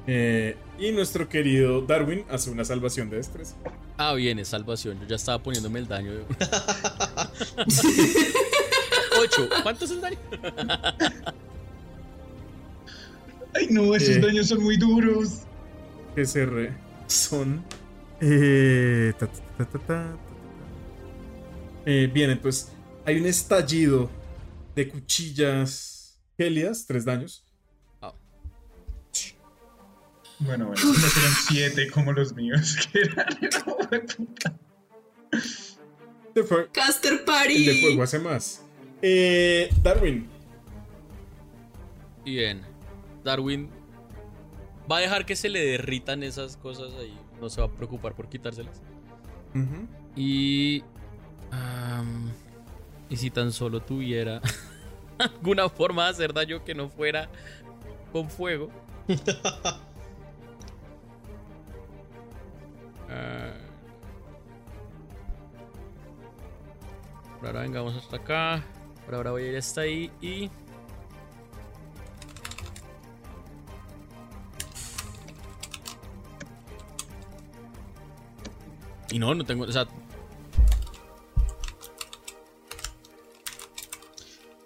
Eh, 0.06 0.56
y 0.78 0.90
nuestro 0.93 1.28
querido 1.28 1.82
Darwin 1.82 2.24
hace 2.31 2.51
una 2.51 2.64
salvación 2.64 3.10
de 3.10 3.19
destreza. 3.19 3.55
Ah, 3.98 4.14
bien, 4.14 4.39
es 4.39 4.48
salvación. 4.48 4.98
Yo 5.01 5.06
ya 5.06 5.16
estaba 5.16 5.40
poniéndome 5.43 5.78
el 5.78 5.86
daño. 5.86 6.10
8. 9.20 9.48
¿Cuánto 9.62 9.85
es 9.85 9.90
el 9.90 10.01
daño? 10.01 10.19
Ay 13.55 13.66
no, 13.70 13.94
esos 13.94 14.16
Eh. 14.16 14.20
daños 14.20 14.48
son 14.48 14.62
muy 14.62 14.77
duros. 14.77 15.40
Re- 16.44 16.72
son. 17.06 17.64
eh, 18.20 19.12
ta, 19.18 19.26
ta, 19.64 19.78
ta. 19.78 20.16
Eh, 21.86 22.10
bien, 22.12 22.30
entonces 22.30 22.70
hay 23.05 23.18
un 23.20 23.26
estallido 23.26 24.10
de 24.76 24.89
cuchillas 24.89 26.20
gélidas, 26.39 26.86
tres 26.86 27.05
daños. 27.05 27.44
Bueno, 30.39 30.66
bueno, 30.66 30.82
no 30.84 30.93
serán 30.94 31.32
7 31.48 31.89
como 31.93 32.12
los 32.12 32.34
míos. 32.34 32.76
Que 32.93 33.01
eran 33.01 33.26
de 33.40 33.48
Caster 36.72 37.12
el 37.12 37.18
de 37.18 37.24
Party. 37.24 37.80
fuego 37.80 38.02
hace 38.02 38.18
más. 38.18 38.62
Eh, 39.02 39.70
Darwin, 39.82 40.26
Bien. 42.24 42.62
Darwin 43.24 43.68
va 44.90 44.98
a 44.98 45.00
dejar 45.00 45.26
que 45.26 45.36
se 45.36 45.48
le 45.48 45.64
derritan 45.64 46.22
esas 46.22 46.56
cosas 46.56 46.92
ahí. 46.94 47.16
No 47.40 47.48
se 47.48 47.60
va 47.60 47.66
a 47.66 47.70
preocupar 47.70 48.14
por 48.14 48.28
quitárselas. 48.28 48.80
Y. 50.16 50.82
y 53.09 53.16
si 53.16 53.30
tan 53.30 53.52
solo 53.52 53.80
tuviera 53.80 54.40
alguna 55.18 55.68
forma 55.68 56.04
de 56.04 56.10
hacer 56.10 56.32
daño 56.32 56.64
que 56.64 56.74
no 56.74 56.88
fuera 56.88 57.28
con 58.12 58.30
fuego. 58.30 58.70
Por 67.38 67.46
ahora 67.46 67.60
vengamos 67.60 67.94
hasta 67.96 68.16
acá. 68.16 68.64
Por 69.04 69.14
ahora 69.14 69.32
voy 69.32 69.42
a 69.44 69.48
ir 69.48 69.56
hasta 69.56 69.82
ahí 69.82 70.10
y. 70.20 70.50
Y 79.12 79.18
no, 79.18 79.34
no 79.34 79.44
tengo. 79.44 79.64
O 79.64 79.72
sea, 79.72 79.86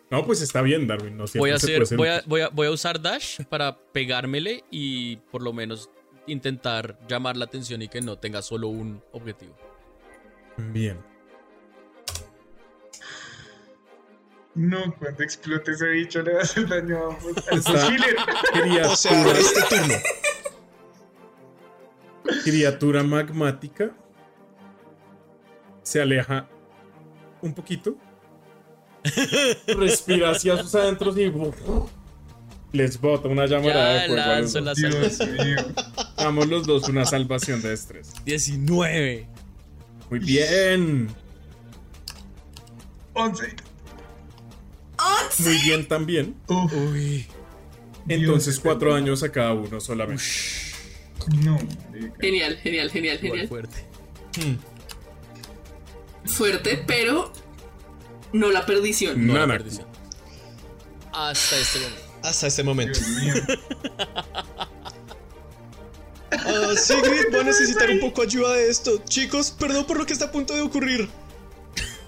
No, 0.09 0.25
pues 0.25 0.41
está 0.41 0.63
bien, 0.63 0.87
Darwin. 0.87 1.17
No 1.17 1.25
voy 1.37 1.51
a 1.51 1.59
se 1.59 1.67
hacer, 1.67 1.77
puede 1.79 1.87
ser 1.87 1.99
voy 1.99 2.09
a, 2.09 2.17
útil. 2.19 2.29
voy, 2.29 2.41
a, 2.43 2.49
voy 2.51 2.67
a 2.69 2.71
usar 2.71 3.01
dash 3.03 3.41
para 3.49 3.77
pegármele 3.93 4.65
y 4.71 5.17
por 5.17 5.43
lo 5.43 5.53
menos 5.53 5.91
intentar 6.29 6.99
llamar 7.09 7.37
la 7.37 7.45
atención 7.47 7.83
y 7.83 7.89
que 7.89 8.01
no 8.01 8.17
tenga 8.17 8.41
solo 8.43 8.69
un 8.69 9.03
objetivo. 9.13 9.57
Bien. 10.57 10.99
No, 14.55 14.95
cuando 14.99 15.23
explote 15.23 15.73
ese 15.73 15.87
bicho 15.89 16.23
le 16.23 16.35
va 16.35 16.41
a 16.41 16.43
hacer 16.43 16.67
daño 16.69 17.11
a. 17.11 17.19
Criatura, 17.19 18.93
O 18.93 18.97
sea, 18.97 19.33
este 19.33 19.61
turno. 19.77 19.95
criatura 22.45 23.03
magmática 23.03 23.95
se 25.87 26.01
aleja 26.03 26.49
un 27.43 27.55
poquito 27.55 27.97
respira 29.69 30.31
hacia 30.31 30.57
sus 30.61 30.75
adentros 30.75 31.17
y 31.17 31.33
les 32.73 33.01
bota 33.01 33.29
una 33.29 33.47
llamarada 33.47 34.03
de 34.03 34.09
Ya 34.09 34.09
los 34.09 34.17
lanzo 34.17 34.61
dos. 34.61 34.65
la 34.65 35.45
Dios. 35.45 35.67
Damos 36.17 36.49
los 36.49 36.67
dos 36.67 36.89
una 36.89 37.05
salvación 37.05 37.63
de 37.63 37.73
estrés. 37.73 38.13
19. 38.25 39.29
Muy 40.11 40.19
bien. 40.19 41.09
11. 43.15 43.47
Muy 45.39 45.59
bien 45.63 45.87
también. 45.87 46.35
Uf, 46.49 46.73
Uy. 46.73 47.27
Entonces 48.09 48.55
Dios, 48.55 48.61
cuatro 48.61 48.93
años 48.93 49.23
a 49.23 49.31
cada 49.31 49.53
uno 49.53 49.81
solamente. 49.81 50.25
no. 51.45 51.59
Genial, 52.21 52.57
genial, 52.57 52.91
genial, 52.91 53.19
Igual 53.19 53.21
genial. 53.21 53.49
fuerte. 53.49 53.85
Fuerte, 56.27 56.83
pero 56.87 57.33
no 58.33 58.51
la 58.51 58.67
perdición. 58.67 59.27
No, 59.27 59.35
la 59.35 59.47
perdición. 59.47 59.87
Hasta 61.13 61.57
este 61.59 61.79
momento. 61.81 62.03
Hasta 62.23 62.47
este 62.47 62.63
momento. 62.63 63.01
Mío. 63.21 63.35
Ah, 66.33 66.75
Sigrid 66.77 67.33
va 67.35 67.41
a 67.41 67.45
necesitar 67.45 67.89
un 67.89 68.01
poco 68.01 68.23
ayuda 68.23 68.53
de 68.53 68.69
esto. 68.69 69.01
Chicos, 69.09 69.53
perdón 69.53 69.87
por 69.87 69.97
lo 69.97 70.05
que 70.05 70.13
está 70.13 70.27
a 70.27 70.33
punto 70.33 70.55
de 70.55 70.61
ocurrir. 70.61 71.09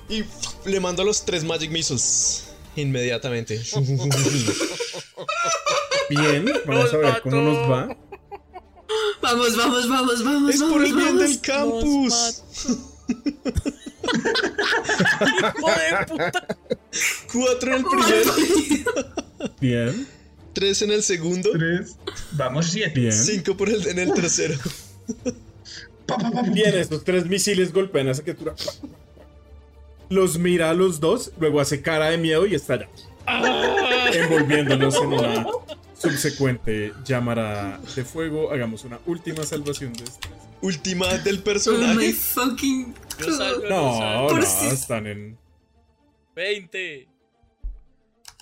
Y 0.08 0.24
le 0.64 0.80
mando 0.80 1.02
a 1.02 1.04
los 1.04 1.24
tres 1.24 1.44
Magic 1.44 1.70
Missiles. 1.70 2.48
Inmediatamente. 2.76 3.60
Bien, 6.10 6.52
vamos 6.66 6.92
a 6.92 6.96
ver 6.96 7.20
cómo 7.22 7.36
nos 7.36 7.70
va. 7.70 7.96
Vamos, 9.22 9.56
vamos, 9.56 9.88
vamos, 9.88 10.24
vamos, 10.24 10.54
es 10.54 10.60
vamos. 10.60 10.74
por 10.74 10.84
el 10.84 10.94
bien 10.94 11.06
vamos. 11.16 11.22
del 11.22 11.40
campus. 11.40 12.42
¡Hijo 15.38 15.68
de 15.70 16.06
puta! 16.06 16.46
Cuatro 17.32 17.76
en 17.76 17.78
el 17.78 17.84
primero, 17.84 18.32
Bien, 19.60 20.06
tres 20.52 20.82
en 20.82 20.90
el 20.92 21.02
segundo, 21.02 21.50
Tres. 21.52 21.96
Vamos, 22.32 22.66
siete. 22.70 22.98
bien. 22.98 23.12
cinco 23.12 23.56
por 23.56 23.68
el, 23.68 23.86
en 23.86 23.98
el 23.98 24.12
tercero. 24.14 24.56
Bien, 26.52 26.74
estos 26.74 27.04
tres 27.04 27.26
misiles 27.26 27.72
golpean 27.72 28.08
a 28.08 28.12
esa 28.12 28.22
criatura. 28.22 28.54
Los 30.08 30.38
mira 30.38 30.70
a 30.70 30.74
los 30.74 31.00
dos, 31.00 31.32
luego 31.38 31.60
hace 31.60 31.82
cara 31.82 32.08
de 32.10 32.16
miedo 32.18 32.46
y 32.46 32.54
estalla. 32.54 32.88
Envolviéndonos 34.14 34.96
en 34.96 35.06
una 35.12 35.46
subsecuente 36.00 36.92
llamarada 37.04 37.78
de 37.94 38.04
fuego. 38.04 38.52
Hagamos 38.52 38.84
una 38.84 38.98
última 39.06 39.44
salvación 39.44 39.92
de 39.94 40.04
estrés. 40.04 40.34
Última 40.60 41.06
del 41.18 41.36
Oh 41.36 41.38
my 41.38 41.44
personaje. 41.44 42.12
fucking 42.12 42.94
Yo 43.20 43.36
salgo, 43.36 43.62
yo 43.62 43.68
No. 43.68 44.26
Por 44.28 44.40
no, 44.40 44.46
si- 44.46 44.66
están 44.66 45.06
en. 45.06 45.38
20. 46.34 47.08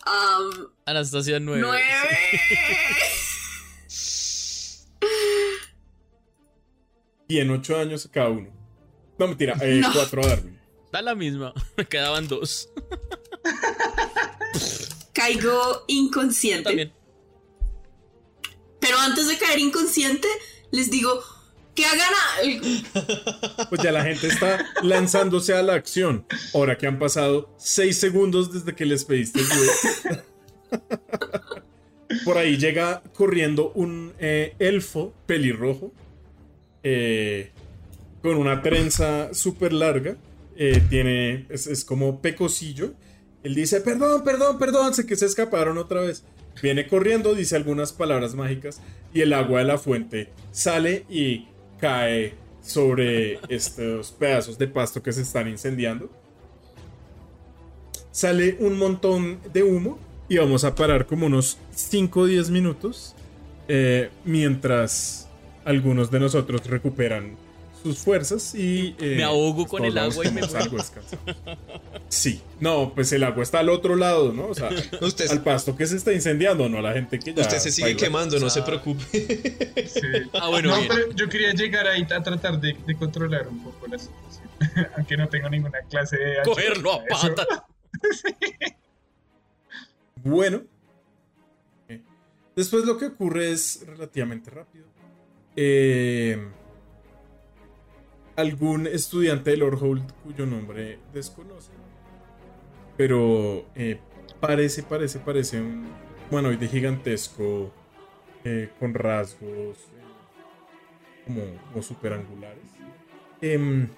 Um, 0.07 0.69
Anastasia 0.87 1.41
9. 1.41 1.61
nueve. 1.63 1.83
Bien, 7.29 7.51
ocho 7.51 7.77
años 7.77 8.07
a 8.07 8.11
cada 8.11 8.31
uno. 8.31 8.51
No, 9.19 9.27
mentira, 9.29 9.57
eh, 9.61 9.81
No. 9.81 9.93
cuatro 9.93 10.23
a 10.23 10.27
Darwin. 10.29 10.59
Da 10.93 11.03
la 11.03 11.15
misma. 11.15 11.53
Me 11.77 11.87
quedaban 11.87 12.29
dos. 12.29 12.69
Caigo 15.13 15.85
inconsciente. 15.89 16.65
También. 16.65 16.93
Pero 18.87 18.99
antes 19.01 19.27
de 19.29 19.37
caer 19.39 19.59
inconsciente, 19.59 20.29
les 20.71 20.91
digo 20.91 21.21
que 21.75 21.85
hagan 21.85 22.13
a- 22.15 23.67
Pues 23.69 23.83
ya 23.83 23.91
la 23.93 24.05
gente 24.05 24.29
está 24.29 24.65
lanzándose 24.83 25.53
a 25.55 25.63
la 25.63 25.75
acción. 25.75 26.25
Ahora 26.55 26.79
que 26.79 26.87
han 26.87 26.99
pasado 26.99 27.51
seis 27.59 27.99
segundos 27.99 28.53
desde 28.53 28.75
que 28.77 28.87
les 28.87 29.05
pediste 29.05 29.41
ayuda. 29.41 30.25
Por 32.25 32.39
ahí 32.39 32.57
llega 32.57 33.03
corriendo 33.15 33.73
un 33.75 34.13
eh, 34.19 34.55
elfo 34.59 35.13
pelirrojo. 35.27 35.93
eh, 36.83 37.51
con 38.23 38.37
una 38.37 38.63
trenza 38.63 39.35
súper 39.35 39.73
larga. 39.73 40.17
eh, 40.57 40.81
tiene. 40.89 41.47
Es, 41.51 41.67
es 41.67 41.85
como 41.85 42.21
pecosillo. 42.23 42.93
Él 43.43 43.55
dice: 43.55 43.81
Perdón, 43.81 44.23
perdón, 44.25 44.59
perdón. 44.59 44.95
Sé 44.95 45.05
que 45.07 45.17
se 45.17 45.27
escaparon 45.27 45.77
otra 45.79 46.01
vez. 46.01 46.25
Viene 46.63 46.87
corriendo, 46.87 47.35
dice 47.35 47.57
algunas 47.57 47.93
palabras 47.93 48.35
mágicas. 48.35 48.81
Y 49.13 49.21
el 49.21 49.33
agua 49.33 49.61
de 49.61 49.67
la 49.67 49.79
fuente 49.79 50.31
sale 50.51 51.05
y 51.09 51.49
cae 51.79 52.35
sobre 52.61 53.39
estos 53.49 54.13
pedazos 54.13 54.59
de 54.59 54.67
pasto 54.67 55.03
que 55.03 55.13
se 55.13 55.23
están 55.23 55.49
incendiando. 55.49 56.11
Sale 58.11 58.57
un 58.61 58.79
montón 58.79 59.39
de 59.53 59.63
humo 59.63 59.99
y 60.29 60.39
vamos 60.39 60.65
a 60.65 60.75
parar 60.75 61.07
como 61.07 61.27
unos 61.27 61.59
5 61.75 62.21
o 62.21 62.27
10 62.27 62.51
minutos 62.51 63.15
eh, 63.69 64.11
mientras 64.25 65.29
algunos 65.65 66.11
de 66.11 66.21
nosotros 66.21 66.67
recuperan 66.67 67.37
sus 67.87 67.99
fuerzas 67.99 68.55
y... 68.55 68.95
eh, 68.99 69.15
Me 69.17 69.23
ahogo 69.25 69.67
con 69.67 69.79
todos 69.83 69.93
el 69.93 69.99
agua 69.99 70.27
y 70.27 70.31
me 70.33 70.41
como 70.41 70.57
algo 70.57 70.77
descansamos. 70.77 71.25
Sí, 72.09 72.41
no, 72.61 72.93
pues 72.95 73.13
el 73.13 73.23
agua 73.25 73.43
está 73.43 73.61
al 73.61 73.69
otro 73.69 73.97
lado, 73.97 74.33
¿no? 74.33 74.47
O 74.49 74.55
sea, 74.55 74.71
Usted, 75.01 75.31
al 75.31 75.43
pasto 75.43 75.77
que 75.77 75.87
se 75.87 75.97
está 75.97 76.13
incendiando, 76.13 76.69
no 76.69 76.79
a 76.79 76.83
la 76.83 76.93
gente 76.93 77.19
que 77.19 77.33
ya... 77.33 77.43
usted 77.43 77.59
se 77.59 77.71
sigue 77.71 77.87
baila. 77.89 77.99
quemando, 78.01 78.39
no 78.41 78.51
se 78.51 78.63
preocupe. 78.63 79.05
Sí. 79.87 80.01
Ah, 80.35 80.49
bueno, 80.49 80.71
no, 80.71 80.77
bien. 80.79 80.89
pero 80.89 81.13
yo 81.13 81.29
quería 81.29 81.53
llegar 81.53 81.87
ahí 81.87 82.03
a 82.03 82.23
tratar 82.23 82.61
de, 82.61 82.77
de 82.87 82.95
controlar 82.97 83.47
un 83.49 83.63
poco 83.63 83.87
la 83.87 83.99
situación. 83.99 84.49
Aunque 84.97 85.17
no 85.17 85.29
tengo 85.29 85.49
ninguna 85.49 85.79
clase 85.89 86.17
de. 86.17 86.37
Cogerlo 86.45 86.93
a 86.95 87.05
pata. 87.05 87.47
Bueno. 90.23 90.63
eh, 91.89 92.01
Después 92.55 92.85
lo 92.85 92.99
que 92.99 93.07
ocurre 93.07 93.53
es 93.53 93.85
relativamente 93.87 94.51
rápido. 94.51 94.85
Eh, 95.57 96.49
algún 98.37 98.87
estudiante 98.87 99.51
de 99.51 99.57
Lordhold 99.57 100.13
cuyo 100.23 100.47
nombre 100.47 100.99
desconoce. 101.13 101.71
Pero 102.97 103.67
eh, 103.75 103.99
parece, 104.41 104.83
parece, 104.83 105.19
parece 105.19 105.61
un 105.61 105.87
humanoide 106.31 106.69
gigantesco 106.69 107.73
eh, 108.45 108.71
con 108.79 108.95
rasgos 108.95 109.79
eh, 109.79 111.27
como, 111.27 111.43
como 111.69 111.83
superangulares. 111.83 112.65
Em, 113.41 113.89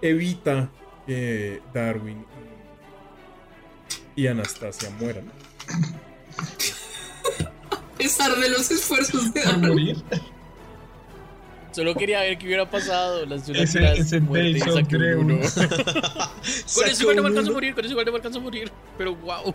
evita 0.00 0.70
que 1.06 1.60
Darwin 1.74 2.24
y, 4.14 4.26
Anastasia 4.26 4.90
mueran. 4.98 5.30
a 7.70 7.80
pesar 7.98 8.38
de 8.38 8.48
los 8.48 8.70
esfuerzos 8.70 9.34
de 9.34 9.42
Darwin. 9.42 9.68
morir. 9.68 9.96
Solo 11.72 11.94
quería 11.94 12.20
ver 12.20 12.38
qué 12.38 12.46
hubiera 12.46 12.68
pasado. 12.70 13.24
Las 13.26 13.48
una 13.48 13.60
Ese- 13.60 14.20
muerte 14.20 14.60
saqué 14.60 15.16
uno. 15.16 15.38
Con 16.74 16.82
eso 16.88 17.02
igual 17.02 17.16
no 17.16 17.22
me 17.22 17.28
alcanzo 17.28 17.50
a 17.50 17.54
morir, 17.54 17.74
con 17.74 17.84
eso 17.84 17.92
igual 17.92 18.06
no 18.06 18.12
me 18.12 18.16
alcanzo 18.18 18.38
a 18.38 18.42
morir. 18.42 18.70
Pero 18.98 19.14
wow, 19.16 19.54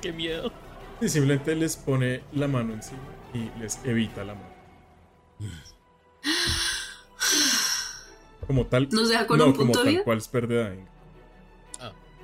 qué 0.00 0.12
miedo. 0.12 0.52
Y 1.00 1.08
simplemente 1.08 1.54
les 1.54 1.76
pone 1.76 2.22
la 2.32 2.48
mano 2.48 2.74
encima 2.74 2.98
y 3.34 3.50
les 3.60 3.78
evita 3.84 4.24
la 4.24 4.34
mano. 4.34 4.50
Como 8.46 8.66
tal. 8.66 8.88
¿Nos 8.90 9.08
deja 9.08 9.26
con 9.26 9.38
no, 9.38 9.46
un 9.46 9.52
como 9.52 9.66
punto 9.66 9.78
de 9.80 9.84
tal 9.84 9.94
vida? 9.94 10.04
cual 10.04 10.18
es 10.18 10.28
pérdida 10.28 10.70
de 10.70 10.84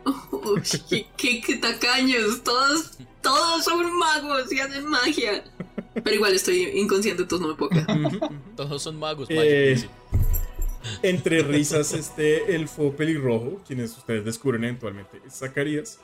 Uy, 0.30 0.62
qué, 0.88 1.06
qué, 1.16 1.40
qué 1.40 1.56
tacaños. 1.56 2.42
Todos, 2.42 2.98
todos 3.22 3.64
son 3.64 3.98
magos 3.98 4.52
y 4.52 4.60
hacen 4.60 4.86
magia. 4.86 5.44
Pero 5.94 6.14
igual 6.14 6.34
estoy 6.34 6.62
inconsciente, 6.74 7.22
entonces 7.22 7.46
no 7.46 7.52
me 7.52 7.58
puedo 7.58 7.70
quedar. 7.70 8.30
Todos 8.56 8.82
son 8.82 8.98
magos, 8.98 9.28
Eh. 9.30 9.88
Entre 11.02 11.42
risas, 11.42 11.92
este 11.92 12.54
elfo 12.54 12.92
pelirrojo, 12.92 13.60
quienes 13.66 13.96
ustedes 13.96 14.24
descubren 14.24 14.62
eventualmente, 14.62 15.20
es 15.26 15.34
Zacarías, 15.34 15.98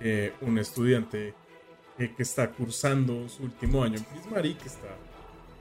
eh, 0.00 0.32
un 0.40 0.56
estudiante 0.58 1.34
eh, 1.98 2.14
que 2.16 2.22
está 2.22 2.50
cursando 2.50 3.28
su 3.28 3.42
último 3.42 3.82
año 3.82 3.96
en 3.98 4.04
Prismari, 4.04 4.54
que 4.54 4.68
está 4.68 4.96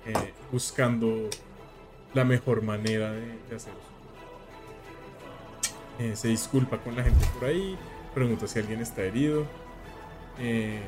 eh, 0.06 0.34
buscando 0.52 1.30
la 2.14 2.24
mejor 2.24 2.62
manera 2.62 3.12
de, 3.12 3.40
de 3.50 3.56
hacerlo. 3.56 3.89
Eh, 6.00 6.16
se 6.16 6.30
disculpa 6.30 6.78
con 6.78 6.96
la 6.96 7.04
gente 7.04 7.26
por 7.38 7.50
ahí, 7.50 7.78
pregunta 8.14 8.48
si 8.48 8.58
alguien 8.60 8.82
está 8.82 9.02
herido. 9.02 9.46
eh, 10.40 10.82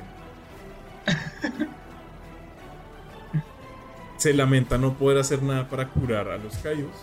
se 4.17 4.33
lamenta 4.33 4.77
no 4.77 4.93
poder 4.93 5.17
hacer 5.17 5.41
nada 5.41 5.67
para 5.67 5.87
curar 5.89 6.29
a 6.29 6.37
los 6.37 6.55
caídos. 6.57 6.95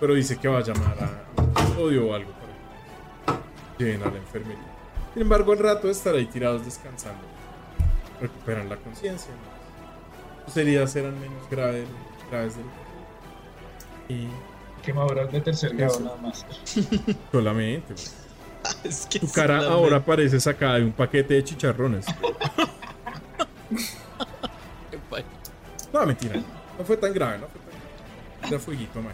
Pero 0.00 0.14
dice 0.14 0.38
que 0.38 0.48
va 0.48 0.58
a 0.58 0.62
llamar 0.62 0.96
a 0.98 1.60
custodio 1.62 2.08
o 2.08 2.14
algo 2.14 2.32
para 2.32 3.38
que 3.76 3.84
lleven 3.84 4.02
a 4.02 4.10
la 4.10 4.16
enfermería. 4.16 4.64
Sin 5.12 5.22
embargo, 5.22 5.52
al 5.52 5.58
rato 5.58 5.90
estar 5.90 6.14
ahí 6.14 6.26
tirados 6.26 6.64
descansando, 6.64 7.22
recuperan 8.20 8.68
la 8.68 8.76
conciencia. 8.76 9.30
Sus 10.46 10.56
heridas 10.56 10.96
eran 10.96 11.20
menos 11.20 11.48
graves, 11.50 11.86
graves 12.30 12.56
de 12.56 12.62
lo 12.62 12.70
de 15.32 15.40
tercer 15.40 15.74
grado 15.76 15.92
Eso. 15.94 16.00
nada 16.00 16.16
más. 16.16 16.46
solamente. 17.32 17.94
Es 18.84 19.06
que 19.06 19.18
Tu 19.18 19.32
cara 19.32 19.66
ahora 19.66 20.04
parece 20.04 20.38
sacada 20.38 20.74
de 20.74 20.84
un 20.84 20.92
paquete 20.92 21.32
de 21.34 21.44
chicharrones. 21.44 22.06
No, 25.92 26.06
mentira. 26.06 26.40
No 26.78 26.84
fue 26.84 26.96
tan 26.96 27.12
grave, 27.12 27.38
no 27.38 27.48
fue 27.48 27.60
tan 27.60 27.70
grave. 27.80 28.48
Era 28.48 28.58
fueguito, 28.60 29.02
man. 29.02 29.12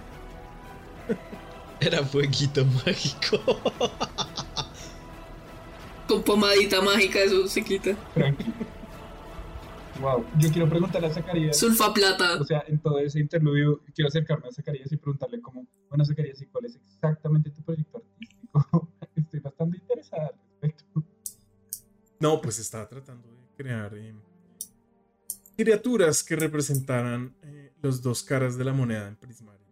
Era 1.80 2.04
fueguito 2.04 2.64
mágico. 2.64 3.60
Con 6.06 6.22
pomadita 6.22 6.80
mágica 6.82 7.18
eso 7.20 7.48
se 7.48 7.64
quita. 7.64 7.94
Tranquilo. 8.14 8.52
Wow, 10.00 10.26
yo 10.38 10.50
quiero 10.50 10.68
preguntarle 10.68 11.08
a 11.08 11.10
Zacarías. 11.10 11.58
Sulfa 11.58 11.92
plata. 11.92 12.40
O 12.40 12.44
sea, 12.44 12.64
en 12.66 12.78
todo 12.78 12.98
ese 12.98 13.20
interludio, 13.20 13.82
quiero 13.94 14.08
acercarme 14.08 14.48
a 14.48 14.52
Zacarías 14.52 14.90
y 14.92 14.96
preguntarle 14.96 15.40
cómo, 15.40 15.66
bueno, 15.88 16.04
Zacarías, 16.04 16.40
¿y 16.42 16.46
cuál 16.46 16.66
es 16.66 16.76
exactamente 16.76 17.50
tu 17.50 17.62
proyecto 17.62 17.98
artístico? 17.98 18.90
Estoy 19.16 19.40
bastante 19.40 19.78
interesada 19.78 20.26
al 20.28 20.34
respecto. 20.60 21.02
No, 22.20 22.40
pues 22.40 22.58
estaba 22.58 22.88
tratando 22.88 23.28
de 23.28 23.36
crear 23.56 23.94
eh, 23.94 24.14
criaturas 25.56 26.22
que 26.22 26.36
representaran 26.36 27.34
eh, 27.42 27.72
los 27.82 28.02
dos 28.02 28.22
caras 28.22 28.58
de 28.58 28.64
la 28.64 28.72
moneda 28.72 29.08
en 29.08 29.16
Prismario. 29.16 29.66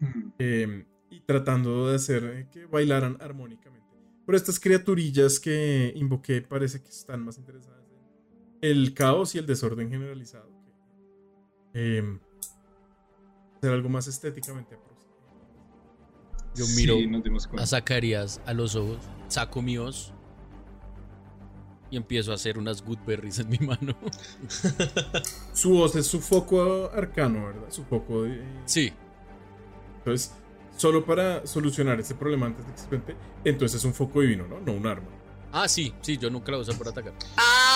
Hmm, 0.00 0.32
eh, 0.38 0.84
y 1.10 1.20
tratando 1.20 1.88
de 1.88 1.96
hacer 1.96 2.24
eh, 2.24 2.48
que 2.52 2.66
bailaran 2.66 3.16
armónicamente. 3.20 3.88
Pero 4.24 4.36
estas 4.36 4.60
criaturillas 4.60 5.40
que 5.40 5.92
invoqué 5.96 6.42
parece 6.42 6.82
que 6.82 6.90
están 6.90 7.24
más 7.24 7.36
interesadas 7.38 7.79
el 8.60 8.94
caos 8.94 9.34
y 9.34 9.38
el 9.38 9.46
desorden 9.46 9.90
generalizado. 9.90 10.48
eh, 11.74 12.02
hacer 13.56 13.72
algo 13.72 13.88
más 13.88 14.06
estéticamente 14.06 14.74
aproximado. 14.74 15.00
Yo 16.54 16.64
sí, 16.64 16.76
miro 16.80 17.10
nos 17.10 17.22
dimos 17.22 17.46
cuenta. 17.46 17.62
a 17.62 17.66
Zacarías 17.66 18.40
a 18.46 18.52
los 18.54 18.74
ojos, 18.74 18.98
saco 19.28 19.62
mi 19.62 19.78
hoz 19.78 20.12
y 21.90 21.96
empiezo 21.96 22.32
a 22.32 22.36
hacer 22.36 22.58
unas 22.58 22.82
goodberries 22.82 23.38
en 23.40 23.48
mi 23.50 23.58
mano. 23.58 23.94
Su 25.52 25.70
voz 25.74 25.94
es 25.96 26.06
su 26.06 26.20
foco 26.20 26.90
arcano, 26.94 27.46
¿verdad? 27.46 27.70
Su 27.70 27.84
foco 27.84 28.22
de... 28.22 28.42
Sí, 28.64 28.92
Entonces, 29.98 30.32
solo 30.76 31.04
para 31.04 31.46
solucionar 31.46 31.98
este 32.00 32.14
problema 32.14 32.46
antes 32.46 32.66
de 32.66 32.72
que 32.72 32.78
se 32.78 32.86
cuente, 32.88 33.16
entonces 33.44 33.78
es 33.80 33.84
un 33.84 33.92
foco 33.94 34.20
divino, 34.20 34.46
¿no? 34.46 34.60
No 34.60 34.72
un 34.72 34.86
arma. 34.86 35.08
ah, 35.52 35.68
sí, 35.68 35.92
sí, 36.00 36.16
yo 36.16 36.30
nunca 36.30 36.52
lo 36.52 36.60
uso 36.60 36.72
por 36.78 36.88
atacar. 36.88 37.12
Ah, 37.36 37.69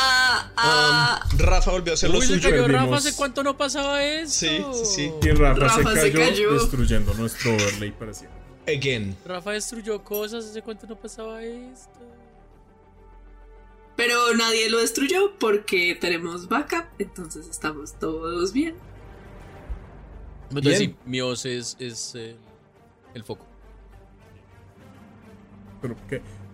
ah. 0.56 1.27
Um, 1.32 1.39
Rafa 1.39 1.70
volvió 1.70 1.93
a 1.93 1.94
hacer 1.94 2.11
lo 2.11 2.19
Uy, 2.19 2.27
suyo. 2.27 2.51
cayó. 2.51 2.69
Rafa, 2.69 2.97
¿hace 2.97 3.15
cuánto 3.15 3.43
no 3.43 3.56
pasaba 3.56 4.05
eso? 4.05 4.31
Sí, 4.32 4.65
sí, 4.73 4.85
sí. 4.85 5.12
Y 5.23 5.31
Rafa, 5.31 5.61
Rafa 5.61 5.94
se, 5.94 6.01
se 6.01 6.12
cayó, 6.12 6.55
destruyendo 6.55 7.15
nuestro 7.15 7.55
overlay 7.55 7.90
para 7.93 8.15
siempre. 8.15 8.40
Again. 8.66 9.16
Rafa 9.24 9.52
destruyó 9.52 10.02
cosas, 10.02 10.47
¿hace 10.47 10.62
cuánto 10.62 10.86
no 10.86 10.97
pasaba 10.97 11.43
esto? 11.43 12.01
Pero 13.97 14.35
nadie 14.35 14.69
lo 14.70 14.78
destruyó 14.78 15.32
porque 15.39 15.97
tenemos 16.01 16.48
backup, 16.48 16.86
entonces 16.98 17.48
estamos 17.48 17.93
todos 17.98 18.52
bien. 18.52 18.74
Entonces 20.48 20.78
Bien. 20.78 20.90
sí, 20.93 20.97
mi 21.06 21.20
hoz 21.20 21.47
es, 21.47 21.77
es 21.78 22.15
eh, 22.15 22.36
el 23.15 23.24
foco. 23.24 23.47
Pero 25.81 25.97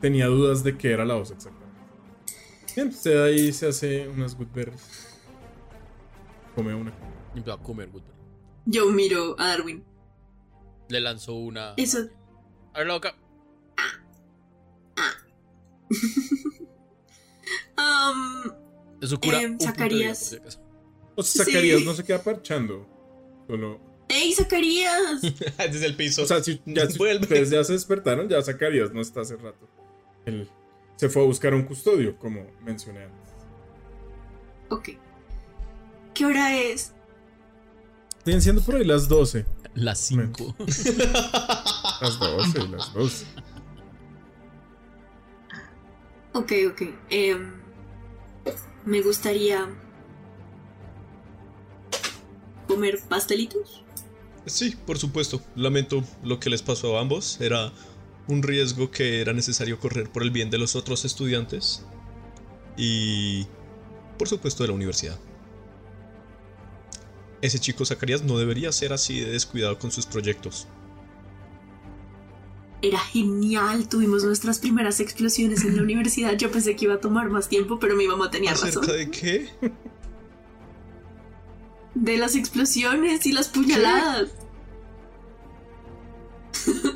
tenía 0.01 0.27
dudas 0.27 0.65
de 0.65 0.77
qué 0.77 0.93
era 0.93 1.05
la 1.05 1.15
voz 1.15 1.31
exactamente. 1.31 1.60
Bien, 2.75 2.89
usted 2.89 3.23
ahí 3.23 3.53
se 3.53 3.69
hace 3.69 4.09
unas 4.09 4.37
goodberries. 4.37 5.19
Come 6.55 6.75
una. 6.75 6.93
Y 7.35 7.39
empiezo 7.39 7.53
a 7.59 7.63
comer 7.63 7.89
goodberry. 7.91 8.19
Yo 8.67 8.91
miro 8.91 9.35
a 9.39 9.49
Darwin. 9.49 9.85
Le 10.89 11.01
lanzó 11.01 11.35
una... 11.35 11.75
Eso. 11.77 11.99
A 12.75 12.79
ver, 12.79 12.87
la 12.89 12.95
boca. 12.95 13.15
Um, 17.81 18.53
Eso 19.01 19.19
cura 19.19 19.39
vida, 19.39 19.57
Zacarías. 19.59 20.37
O 21.17 21.23
sea, 21.23 21.45
Sí. 21.45 21.51
Zacarías 21.53 21.83
no 21.83 21.95
se 21.95 22.05
queda 22.05 22.23
parchando. 22.23 22.87
Solo. 23.47 23.81
¡Ey, 24.09 24.33
Zacarías! 24.33 25.23
Desde 25.59 25.87
el 25.87 25.97
piso. 25.97 26.23
O 26.23 26.27
sea, 26.27 26.43
si, 26.43 26.61
ya, 26.67 26.87
si 26.91 27.03
ustedes 27.03 27.51
ya 27.51 27.65
se 27.65 27.73
despertaron, 27.73 28.29
ya 28.29 28.43
Zacarías 28.43 28.93
no 28.93 29.01
está 29.01 29.23
hace 29.23 29.37
rato. 29.37 29.69
Él 30.27 30.49
se 31.01 31.09
fue 31.09 31.23
a 31.23 31.25
buscar 31.25 31.55
un 31.55 31.63
custodio, 31.63 32.15
como 32.19 32.47
mencioné 32.63 33.05
antes. 33.05 33.31
ok. 34.69 34.89
¿Qué 36.13 36.27
hora 36.27 36.55
es? 36.55 36.93
Siguen 38.23 38.43
siendo 38.43 38.61
por 38.61 38.75
ahí 38.75 38.85
las 38.85 39.09
12. 39.09 39.47
Las 39.75 39.99
5. 40.01 40.57
Las 40.59 42.19
12, 42.19 42.69
las 42.69 42.93
12. 42.93 43.27
Ok, 46.35 46.53
ok. 46.71 46.83
Em, 47.09 47.51
me 48.85 49.01
gustaría 49.01 49.67
comer 52.69 53.01
pastelitos. 53.09 53.85
Sí, 54.45 54.77
por 54.87 54.99
supuesto. 54.99 55.41
Lamento 55.57 56.05
lo 56.23 56.39
que 56.41 56.51
les 56.51 56.61
pasó 56.63 56.99
a 56.99 57.01
ambos. 57.01 57.41
Era 57.41 57.73
un 58.31 58.43
riesgo 58.43 58.91
que 58.91 59.21
era 59.21 59.33
necesario 59.33 59.79
correr 59.79 60.11
por 60.11 60.23
el 60.23 60.31
bien 60.31 60.51
de 60.51 60.59
los 60.59 60.77
otros 60.77 61.05
estudiantes. 61.05 61.85
Y... 62.77 63.47
Por 64.19 64.29
supuesto 64.29 64.63
de 64.63 64.69
la 64.69 64.75
universidad. 64.75 65.19
Ese 67.43 67.59
chico 67.59 67.85
Zacarías 67.85 68.23
no 68.23 68.39
debería 68.39 68.71
ser 68.71 68.93
así 68.93 69.21
de 69.21 69.33
descuidado 69.33 69.79
con 69.79 69.91
sus 69.91 70.05
proyectos. 70.05 70.69
Era 72.83 72.99
genial, 72.99 73.89
tuvimos 73.89 74.25
nuestras 74.25 74.59
primeras 74.59 75.01
explosiones 75.01 75.65
en 75.65 75.77
la 75.77 75.83
universidad. 75.83 76.37
Yo 76.37 76.51
pensé 76.51 76.77
que 76.77 76.87
iba 76.87 76.95
a 76.95 77.01
tomar 77.01 77.29
más 77.31 77.49
tiempo, 77.49 77.79
pero 77.79 77.97
mi 77.97 78.07
mamá 78.07 78.31
tenía 78.31 78.53
razón. 78.53 78.69
¿Acerca 78.69 78.93
de 78.93 79.11
qué? 79.11 79.49
De 81.95 82.17
las 82.17 82.37
explosiones 82.37 83.27
y 83.27 83.33
las 83.33 83.49
puñaladas. 83.49 84.31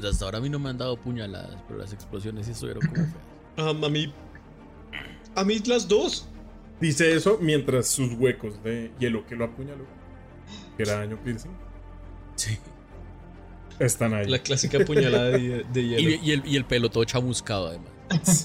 Hasta 0.09 0.25
ahora 0.25 0.39
a 0.39 0.41
mí 0.41 0.49
no 0.51 0.59
me 0.59 0.71
han 0.71 0.79
dado 0.79 0.97
puñaladas, 0.97 1.57
pero 1.67 1.79
las 1.81 1.93
explosiones 1.93 2.47
sí 2.47 2.53
estuvieron 2.53 2.83
como 2.87 2.95
feas. 2.97 3.17
Ah, 3.57 3.71
a 3.71 3.89
mí... 3.89 4.13
A 5.37 5.45
mí 5.45 5.59
las 5.67 5.89
dos. 5.89 6.29
Dice 6.81 7.15
eso 7.15 7.39
mientras 7.41 7.89
sus 7.89 8.13
huecos 8.15 8.63
de 8.63 8.91
hielo 9.01 9.27
que 9.27 9.35
lo 9.37 9.45
apuñaló, 9.47 9.85
que 10.77 10.83
era 10.83 10.97
daño 10.99 11.19
piercing, 11.23 11.51
Sí. 12.37 12.59
están 13.79 14.13
ahí. 14.15 14.27
La 14.29 14.41
clásica 14.41 14.85
puñalada 14.85 15.31
de, 15.31 15.65
de 15.73 15.83
hielo. 15.89 16.11
Y, 16.11 16.21
y 16.23 16.33
el, 16.33 16.43
y 16.47 16.57
el 16.57 16.65
pelo 16.65 16.91
todo 16.91 17.05
chamuscado, 17.05 17.69
además. 17.69 18.45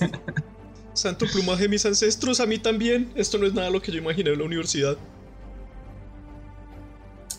Santo 0.94 1.26
plumaje 1.32 1.64
de 1.64 1.70
mis 1.70 1.86
ancestros, 1.86 2.40
a 2.40 2.46
mí 2.46 2.58
también. 2.60 3.12
Esto 3.16 3.38
no 3.38 3.46
es 3.48 3.54
nada 3.54 3.70
lo 3.70 3.82
que 3.82 3.92
yo 3.92 3.98
imaginé 4.00 4.32
en 4.32 4.40
la 4.40 4.46
universidad. 4.46 4.98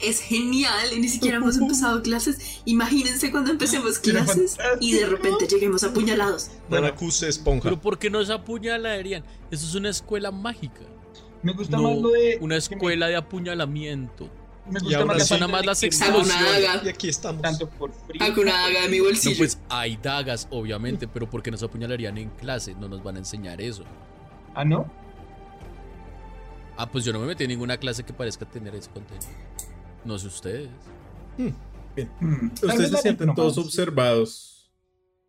Es 0.02 0.20
genial 0.20 0.92
y 0.96 1.00
ni 1.00 1.08
siquiera 1.08 1.36
hemos 1.36 1.56
empezado 1.58 2.02
clases. 2.02 2.60
Imagínense 2.64 3.30
cuando 3.30 3.50
empecemos 3.50 3.98
clases 3.98 4.56
y 4.80 4.92
de 4.94 5.06
repente 5.06 5.46
lleguemos 5.46 5.84
apuñalados. 5.84 6.50
Bueno. 6.68 6.86
Nanaku 6.86 7.10
se 7.10 7.28
esponja. 7.28 7.64
Pero 7.64 7.80
¿por 7.80 7.98
qué 7.98 8.08
nos 8.10 8.30
apuñalarían? 8.30 9.24
Eso 9.50 9.66
es 9.66 9.74
una 9.74 9.90
escuela 9.90 10.30
mágica. 10.30 10.80
Me 11.42 11.52
gusta 11.52 11.76
No 11.76 11.82
más 11.90 11.98
lo 12.02 12.10
de. 12.10 12.38
una 12.40 12.54
me- 12.54 12.58
escuela 12.58 13.06
de 13.08 13.16
apuñalamiento. 13.16 14.28
Me 14.70 14.78
Y 14.78 14.82
gusta 14.84 14.98
ahora 14.98 15.14
más 15.14 15.30
la 15.30 15.36
sí. 15.38 15.52
más 15.52 15.66
las 15.66 15.82
explosiones. 15.82 16.30
Hago 16.34 16.40
una 16.48 16.50
daga. 16.60 16.82
Y 16.84 16.88
aquí 16.90 17.08
estamos. 17.08 17.42
Tanto 17.42 17.68
por 17.68 17.92
frío. 17.92 18.22
Hago 18.22 18.42
una 18.42 18.52
daga 18.52 18.82
de 18.82 18.88
mi 18.88 18.98
No, 18.98 19.04
bolsillo. 19.04 19.38
pues 19.38 19.58
hay 19.68 19.96
dagas, 19.96 20.46
obviamente, 20.50 21.08
pero 21.08 21.28
¿por 21.28 21.42
qué 21.42 21.50
nos 21.50 21.62
apuñalarían 21.62 22.16
en 22.18 22.28
clase? 22.30 22.74
No 22.74 22.88
nos 22.88 23.02
van 23.02 23.16
a 23.16 23.18
enseñar 23.20 23.60
eso. 23.60 23.84
Ah, 24.54 24.64
¿no? 24.64 24.90
Ah, 26.76 26.90
pues 26.90 27.04
yo 27.04 27.12
no 27.12 27.18
me 27.20 27.26
metí 27.26 27.44
en 27.44 27.50
ninguna 27.50 27.76
clase 27.78 28.04
que 28.04 28.12
parezca 28.12 28.44
tener 28.46 28.74
ese 28.74 28.90
contenido. 28.90 29.26
No 30.04 30.18
sé 30.18 30.26
ustedes. 30.28 30.68
Hmm, 31.36 31.50
tal 31.96 32.08
Ustedes 32.52 32.78
vez 32.78 32.86
se 32.88 32.92
la 32.92 32.98
sienten 32.98 33.34
todos 33.34 33.58
observados 33.58 34.70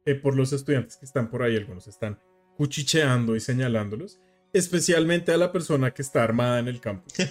eh, 0.05 0.15
por 0.15 0.35
los 0.35 0.53
estudiantes 0.53 0.97
que 0.97 1.05
están 1.05 1.29
por 1.29 1.43
ahí. 1.43 1.55
Algunos 1.57 1.87
están 1.87 2.19
cuchicheando 2.57 3.35
y 3.35 3.39
señalándolos. 3.39 4.19
Especialmente 4.53 5.31
a 5.31 5.37
la 5.37 5.51
persona 5.51 5.91
que 5.91 6.01
está 6.01 6.23
armada 6.23 6.59
en 6.59 6.67
el 6.67 6.81
campo. 6.81 7.05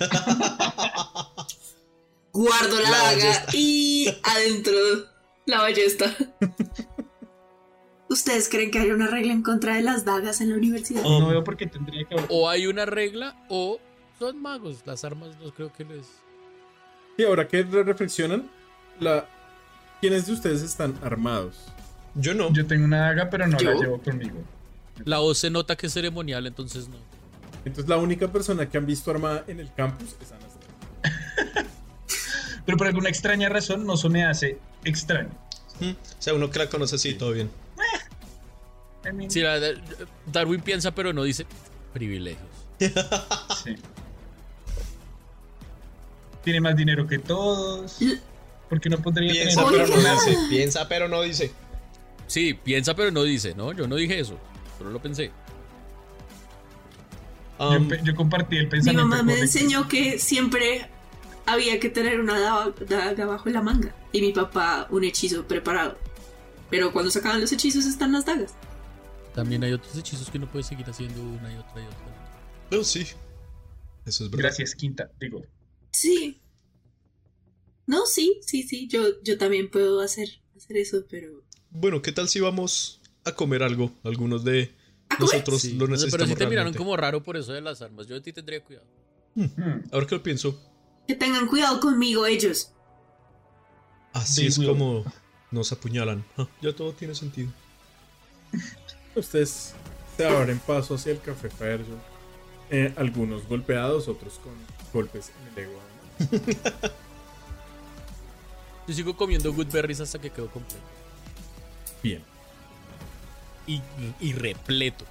Guardo 2.32 2.80
la, 2.80 2.90
La 2.90 2.98
daga 2.98 3.46
y 3.52 4.08
adentro 4.22 4.72
la 5.46 5.60
ballesta. 5.60 6.14
¿Ustedes 8.08 8.48
creen 8.48 8.70
que 8.70 8.78
hay 8.80 8.90
una 8.90 9.06
regla 9.06 9.32
en 9.32 9.42
contra 9.42 9.76
de 9.76 9.82
las 9.82 10.04
dagas 10.04 10.40
en 10.40 10.50
la 10.50 10.56
universidad? 10.56 11.02
No 11.02 11.28
veo 11.28 11.44
por 11.44 11.56
qué 11.56 11.66
tendría 11.66 12.04
que 12.04 12.14
haber. 12.14 12.26
O 12.28 12.48
hay 12.48 12.66
una 12.66 12.84
regla 12.84 13.44
o 13.48 13.78
son 14.18 14.42
magos. 14.42 14.82
Las 14.84 15.04
armas 15.04 15.38
no 15.38 15.52
creo 15.52 15.72
que 15.72 15.84
les... 15.84 16.06
Y 17.20 17.24
ahora 17.24 17.46
que 17.46 17.62
re- 17.62 17.82
reflexionan, 17.84 18.48
la... 18.98 19.26
¿quiénes 20.00 20.26
de 20.26 20.32
ustedes 20.32 20.62
están 20.62 20.98
armados? 21.02 21.56
Yo 22.14 22.32
no. 22.32 22.50
Yo 22.52 22.66
tengo 22.66 22.86
una 22.86 23.00
daga, 23.00 23.28
pero 23.28 23.46
no 23.46 23.58
la 23.58 23.74
llevo 23.74 24.00
conmigo. 24.00 24.42
La 25.04 25.18
voz 25.18 25.36
se 25.38 25.50
nota 25.50 25.76
que 25.76 25.86
es 25.88 25.92
ceremonial, 25.92 26.46
entonces 26.46 26.88
no. 26.88 26.96
Entonces 27.66 27.88
la 27.90 27.98
única 27.98 28.28
persona 28.32 28.68
que 28.70 28.78
han 28.78 28.86
visto 28.86 29.10
armada 29.10 29.44
en 29.48 29.60
el 29.60 29.70
campus 29.74 30.16
es 30.20 30.32
Anastasia. 30.32 31.66
Pero 32.64 32.78
por 32.78 32.86
alguna 32.86 33.08
extraña 33.10 33.48
razón 33.50 33.86
no 33.86 33.96
se 33.98 34.08
me 34.08 34.24
hace 34.24 34.58
extraño. 34.84 35.28
Mm, 35.80 35.90
O 35.90 35.96
sea, 36.22 36.32
uno 36.34 36.48
que 36.50 36.58
la 36.58 36.68
conoce 36.70 36.96
así, 36.96 37.14
todo 37.14 37.32
bien. 37.32 37.50
Eh, 39.04 39.28
Sí, 39.28 39.42
Darwin 40.26 40.60
piensa, 40.62 40.94
pero 40.94 41.12
no 41.12 41.22
dice 41.24 41.46
privilegios. 41.92 42.48
sí. 43.64 43.76
Tiene 46.44 46.60
más 46.60 46.76
dinero 46.76 47.06
que 47.06 47.18
todos. 47.18 47.98
Porque 48.68 48.88
no 48.88 48.98
podría 48.98 49.32
Piensa 49.32 49.64
tener 49.66 49.86
pero 49.86 49.96
no 50.02 50.12
dice. 50.14 50.38
Piensa 50.48 50.88
pero 50.88 51.08
no 51.08 51.22
dice. 51.22 51.52
Sí, 52.26 52.54
piensa, 52.54 52.94
pero 52.94 53.10
no 53.10 53.22
dice, 53.24 53.54
¿no? 53.54 53.72
Yo 53.72 53.86
no 53.88 53.96
dije 53.96 54.20
eso, 54.20 54.38
solo 54.78 54.90
lo 54.90 55.02
pensé. 55.02 55.32
Yo, 57.58 57.66
Um, 57.66 57.88
pe- 57.88 58.00
yo 58.04 58.14
compartí 58.14 58.56
el 58.56 58.64
Mi 58.64 58.70
pensamiento. 58.70 59.06
mamá 59.06 59.22
me 59.22 59.38
enseñó 59.38 59.86
que 59.86 60.18
siempre 60.18 60.88
había 61.44 61.78
que 61.78 61.90
tener 61.90 62.18
una 62.20 62.38
daga, 62.88 63.26
bajo 63.26 63.50
la 63.50 63.60
manga. 63.60 63.94
Y 64.12 64.20
mi 64.22 64.32
papá 64.32 64.86
un 64.90 65.04
hechizo 65.04 65.44
preparado. 65.46 65.98
Pero 66.70 66.92
cuando 66.92 67.10
sacaban 67.10 67.40
los 67.40 67.52
hechizos 67.52 67.84
están 67.84 68.12
las 68.12 68.24
dagas. 68.24 68.54
También 69.34 69.62
hay 69.64 69.72
otros 69.72 69.94
hechizos 69.96 70.30
que 70.30 70.38
no 70.38 70.46
puedes 70.50 70.66
seguir 70.68 70.88
haciendo 70.88 71.20
una 71.20 71.52
y 71.52 71.56
otra 71.56 71.82
y 71.82 71.86
otra. 71.86 71.98
no, 72.70 72.84
sí. 72.84 73.06
Eso 74.06 74.24
es 74.24 74.30
verdad. 74.30 74.44
Gracias, 74.44 74.74
Quinta. 74.74 75.10
Digo, 75.20 75.42
Sí. 75.92 76.40
No, 77.86 78.06
sí, 78.06 78.40
sí, 78.46 78.62
sí. 78.62 78.86
Yo, 78.88 79.20
yo 79.22 79.36
también 79.38 79.70
puedo 79.70 80.00
hacer, 80.00 80.28
hacer 80.56 80.76
eso, 80.76 81.04
pero. 81.08 81.42
Bueno, 81.70 82.02
¿qué 82.02 82.12
tal 82.12 82.28
si 82.28 82.40
vamos 82.40 83.00
a 83.24 83.32
comer 83.32 83.62
algo? 83.62 83.92
Algunos 84.04 84.44
de 84.44 84.72
nosotros 85.18 85.60
Sí, 85.62 85.74
lo 85.74 85.86
necesitamos 85.88 86.12
pero 86.12 86.26
sí 86.26 86.34
te 86.36 86.46
miraron 86.48 86.72
como 86.74 86.96
raro 86.96 87.22
por 87.22 87.36
eso 87.36 87.52
de 87.52 87.60
las 87.60 87.82
armas. 87.82 88.06
Yo 88.06 88.14
de 88.14 88.20
ti 88.20 88.32
tendría 88.32 88.62
cuidado. 88.62 88.86
hmm, 89.34 89.44
Ahora 89.92 90.06
que 90.06 90.14
lo 90.14 90.22
pienso, 90.22 90.60
Que 91.08 91.14
tengan 91.16 91.46
cuidado 91.48 91.80
conmigo 91.80 92.26
ellos. 92.26 92.70
así 94.12 94.42
They 94.42 94.48
es 94.48 94.58
will. 94.58 94.68
como 94.68 95.04
nos 95.50 95.72
apuñalan. 95.72 96.24
Ah, 96.36 96.48
ya 96.62 96.74
todo 96.74 96.92
tiene 96.92 97.14
sentido. 97.14 97.50
Ustedes 99.14 99.74
se 100.16 100.26
abren 100.26 100.58
paso 100.60 100.94
hacia 100.94 101.12
el 101.12 101.20
café 101.20 101.50
Fairjo. 101.50 101.94
Eh, 102.70 102.92
algunos 102.96 103.48
golpeados, 103.48 104.06
otros 104.06 104.34
con 104.38 104.52
golpes 104.92 105.30
en 105.40 105.48
el 105.52 105.58
ego. 105.64 105.80
Yo 108.86 108.94
sigo 108.94 109.16
comiendo 109.16 109.52
good 109.52 109.68
berries 109.68 110.00
hasta 110.00 110.18
que 110.18 110.30
quedo 110.30 110.48
completo. 110.50 110.84
Bien. 112.02 112.22
Y, 113.66 113.80
y 114.20 114.32
repleto. 114.32 115.04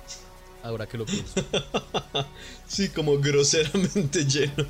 Ahora 0.64 0.86
que 0.88 0.98
lo 0.98 1.06
pienso. 1.06 1.44
Sí, 2.68 2.90
como 2.90 3.18
groseramente 3.18 4.26
lleno. 4.26 4.54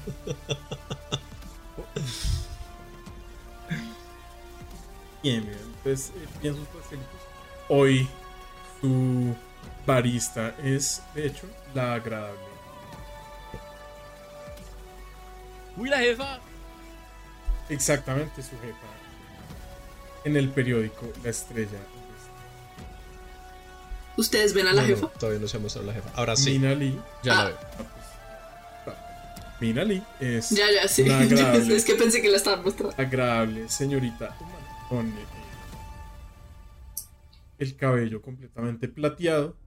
Bien, 5.21 5.43
bien. 5.43 5.57
Pues 5.83 6.13
eh, 6.43 6.49
sus 6.53 6.67
pastelillos. 6.67 7.09
Hoy 7.67 8.07
su 8.79 9.35
barista 9.85 10.55
es, 10.63 11.01
de 11.13 11.27
hecho, 11.27 11.45
la 11.73 11.95
agradable. 11.95 12.48
¡Uy, 15.79 15.89
la 15.89 15.97
jefa! 15.99 16.39
Exactamente 17.69 18.41
su 18.43 18.51
jefa. 18.59 18.87
En 20.25 20.35
el 20.35 20.49
periódico 20.49 21.07
La 21.23 21.29
Estrella. 21.29 21.79
¿Ustedes 24.17 24.53
ven 24.53 24.67
a 24.67 24.73
la 24.73 24.81
No, 24.81 24.87
no, 24.89 24.95
jefa? 24.95 25.07
todavía 25.19 25.39
no 25.39 25.47
se 25.47 25.57
ha 25.57 25.59
mostrado 25.61 25.87
la 25.87 25.93
jefa. 25.93 26.09
Ahora 26.15 26.35
sí. 26.35 26.51
Mina 26.59 26.73
Lee. 26.75 26.99
Ya 27.23 27.33
la 27.35 27.41
Ah. 27.41 27.45
veo. 27.45 27.99
Mina 29.61 29.83
Lee 29.85 30.03
es 30.19 30.49
Ya, 30.49 30.65
ya, 30.71 30.87
sí. 30.87 31.03
agradable, 31.09 31.75
es 31.75 31.85
que 31.85 31.95
pensé 31.95 32.21
que 32.21 32.27
la 32.29 32.37
estaban 32.37 32.63
mostrando. 32.63 32.95
agradable 33.01 33.69
señorita 33.69 34.35
humana, 34.39 34.85
con 34.89 35.13
el 37.57 37.75
cabello 37.77 38.21
completamente 38.21 38.87
plateado 38.87 39.57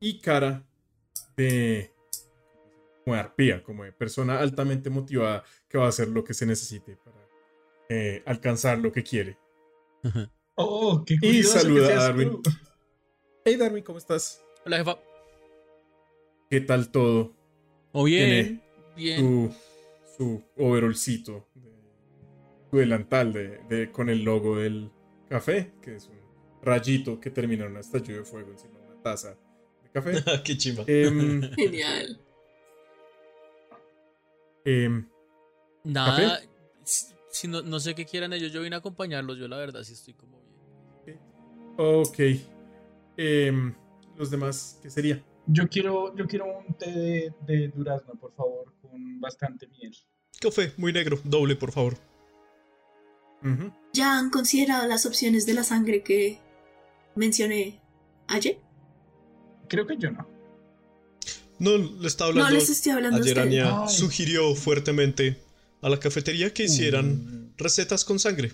y 0.00 0.20
cara 0.20 0.62
de 1.36 1.93
como 3.04 3.14
de 3.14 3.20
arpía, 3.20 3.62
como 3.62 3.84
de 3.84 3.92
persona 3.92 4.40
altamente 4.40 4.88
motivada 4.90 5.44
que 5.68 5.78
va 5.78 5.86
a 5.86 5.88
hacer 5.88 6.08
lo 6.08 6.24
que 6.24 6.32
se 6.34 6.46
necesite 6.46 6.96
para 6.96 7.16
eh, 7.90 8.22
alcanzar 8.26 8.78
lo 8.78 8.90
que 8.90 9.02
quiere. 9.02 9.38
Oh, 10.54 11.04
qué 11.06 11.16
Y 11.22 11.42
saluda 11.42 11.88
a 11.88 11.94
Darwin. 12.04 12.42
tú. 12.42 12.50
Hey 13.44 13.56
Darwin, 13.56 13.84
¿cómo 13.84 13.98
estás? 13.98 14.42
Hola, 14.64 14.78
jefa. 14.78 14.98
¿Qué 16.50 16.60
tal 16.60 16.90
todo? 16.90 17.34
¿O 17.92 18.04
bien? 18.04 18.62
Bien. 18.96 19.20
Su, 19.20 19.54
su 20.16 20.42
overolcito, 20.56 21.48
de- 21.54 21.70
su 22.70 22.76
delantal 22.78 23.32
de, 23.32 23.58
de- 23.68 23.90
con 23.90 24.08
el 24.08 24.22
logo 24.24 24.58
del 24.58 24.90
café, 25.28 25.72
que 25.82 25.96
es 25.96 26.06
un 26.08 26.18
rayito 26.62 27.20
que 27.20 27.30
termina 27.30 27.64
en 27.64 27.72
una 27.72 27.80
estallido 27.80 28.18
de 28.20 28.24
fuego 28.24 28.50
encima 28.52 28.78
de 28.78 28.86
una 28.86 29.02
taza 29.02 29.36
de 29.82 29.90
café. 29.92 30.12
Qué 30.44 30.56
chimba. 30.56 30.84
Em, 30.86 31.42
Genial. 31.56 32.20
Em, 34.64 35.06
Nada. 35.84 36.40
Si, 36.82 37.14
si 37.30 37.48
no, 37.48 37.62
no 37.62 37.80
sé 37.80 37.94
qué 37.94 38.06
quieran 38.06 38.32
ellos, 38.32 38.52
yo 38.52 38.62
vine 38.62 38.76
a 38.76 38.78
acompañarlos. 38.78 39.38
Yo, 39.38 39.48
la 39.48 39.56
verdad, 39.56 39.82
sí 39.82 39.92
estoy 39.92 40.14
como 40.14 40.40
bien. 41.04 41.18
ok. 41.76 42.18
Em, 43.16 43.74
los 44.16 44.30
demás, 44.30 44.78
¿qué 44.82 44.90
sería? 44.90 45.22
Yo 45.46 45.68
quiero, 45.68 46.16
yo 46.16 46.26
quiero 46.26 46.46
un 46.66 46.74
té 46.74 46.90
de, 46.90 47.34
de 47.46 47.68
durazno, 47.68 48.14
por 48.14 48.32
favor, 48.34 48.72
con 48.80 49.20
bastante 49.20 49.68
miel. 49.68 49.94
Café, 50.40 50.72
muy 50.76 50.92
negro. 50.92 51.18
Doble, 51.24 51.56
por 51.56 51.70
favor. 51.72 51.96
¿Ya 53.92 54.18
han 54.18 54.30
considerado 54.30 54.88
las 54.88 55.04
opciones 55.04 55.44
de 55.44 55.52
la 55.52 55.64
sangre 55.64 56.02
que 56.02 56.38
mencioné 57.14 57.80
ayer? 58.26 58.58
Creo 59.68 59.86
que 59.86 59.98
yo 59.98 60.10
no. 60.10 60.26
No, 61.58 61.76
le 61.78 62.06
estaba 62.08 62.32
No 62.32 62.40
hablando. 62.40 62.56
les 62.60 62.68
estoy 62.70 62.92
hablando 62.92 63.18
Ayer. 63.22 63.38
Ania 63.38 63.86
sugirió 63.88 64.54
fuertemente 64.54 65.40
a 65.82 65.88
la 65.88 65.98
cafetería 66.00 66.52
que 66.52 66.64
hicieran 66.64 67.06
Mm. 67.50 67.54
recetas 67.56 68.04
con 68.04 68.18
sangre. 68.18 68.52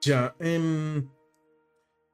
Ya, 0.00 0.34
em, 0.38 1.08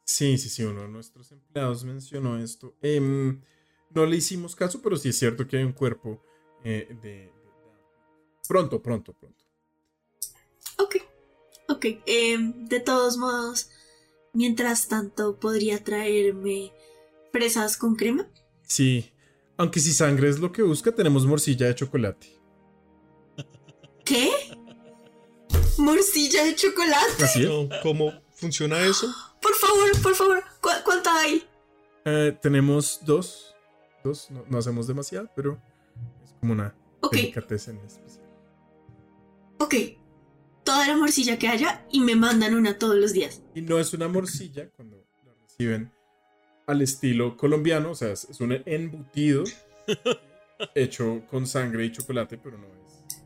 sí, 0.05 0.39
sí, 0.39 0.49
sí, 0.49 0.63
uno 0.65 0.83
de 0.83 0.89
nuestros 0.89 1.31
empleados 1.33 1.85
mencionó 1.85 2.39
esto. 2.39 2.75
Em, 2.83 3.41
no 3.91 4.07
le 4.07 4.17
hicimos 4.17 4.57
caso, 4.57 4.81
pero 4.83 4.97
sí 4.97 5.11
es 5.11 5.19
cierto 5.19 5.47
que 5.47 5.59
hay 5.59 5.65
un 5.65 5.73
cuerpo 5.73 6.23
eh, 6.65 6.89
de, 7.03 7.09
de- 7.11 7.33
Pronto, 8.49 8.83
pronto, 8.83 9.13
pronto. 9.13 9.45
Ok, 10.79 10.97
ok. 11.69 11.85
em, 12.07 12.67
de 12.67 12.81
todos 12.81 13.17
modos, 13.19 13.69
mientras 14.33 14.89
tanto, 14.89 15.39
¿podría 15.39 15.85
traerme 15.85 16.73
fresas 17.33 17.77
con 17.77 17.97
crema? 17.97 18.27
Sí, 18.67 19.13
aunque 19.57 19.81
si 19.81 19.93
sangre 19.93 20.29
es 20.29 20.39
lo 20.39 20.51
que 20.53 20.63
busca, 20.63 20.93
tenemos 20.93 21.27
morcilla 21.27 21.67
de 21.67 21.75
chocolate. 21.75 22.29
¿Qué? 24.05 24.31
¿Morcilla 25.79 26.45
de 26.45 26.55
chocolate? 26.55 27.25
Así. 27.25 27.45
No, 27.45 27.69
¿Cómo 27.83 28.13
funciona 28.33 28.81
eso? 28.81 29.07
Por 29.41 29.55
favor, 29.55 30.03
por 30.03 30.15
favor, 30.15 30.43
¿cu- 30.61 30.69
¿cuánto 30.85 31.11
hay? 31.11 31.45
Eh, 32.05 32.37
tenemos 32.41 33.01
dos. 33.05 33.55
Dos, 34.03 34.31
no, 34.31 34.45
no 34.49 34.59
hacemos 34.59 34.87
demasiado, 34.87 35.31
pero 35.35 35.59
es 36.25 36.33
como 36.41 36.53
una 36.53 36.77
Ok, 37.01 37.15
delicatessen 37.15 37.79
especial. 37.79 38.27
ok. 39.59 39.75
Toda 40.63 40.87
la 40.87 40.97
morcilla 40.97 41.39
que 41.39 41.49
haya 41.49 41.87
y 41.91 42.01
me 42.01 42.17
mandan 42.17 42.55
una 42.55 42.79
todos 42.79 42.97
los 42.97 43.13
días. 43.13 43.43
Y 43.55 43.61
no 43.63 43.79
es 43.79 43.93
una 43.93 44.09
morcilla 44.09 44.71
cuando 44.71 44.97
la 45.27 45.33
reciben 45.43 45.93
al 46.67 46.83
estilo 46.83 47.37
colombiano, 47.37 47.91
o 47.91 47.95
sea, 47.95 48.13
es, 48.13 48.41
un 48.41 48.63
embutido 48.67 49.45
hecho 50.75 51.23
con 51.31 51.47
sangre 51.47 51.85
y 51.85 51.93
chocolate, 51.93 52.39
pero 52.39 52.59
no 52.59 52.67
es. 52.67 53.19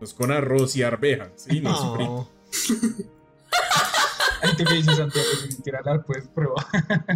No 0.00 0.04
es 0.04 0.14
con 0.14 0.30
arroz 0.30 0.76
y 0.76 0.82
arveja, 0.82 1.32
¿sí? 1.36 1.60
No 1.60 1.72
es 1.72 1.96
frito. 1.96 3.10
Ay, 4.40 4.56
¿Tú 4.56 4.64
qué 4.64 4.74
dices, 4.74 4.96
Santiago? 4.96 5.28
Si 5.40 5.56
me 5.56 5.62
quiera 5.62 5.78
hablar, 5.80 6.04
pues 6.06 6.28
prueba. 6.28 6.64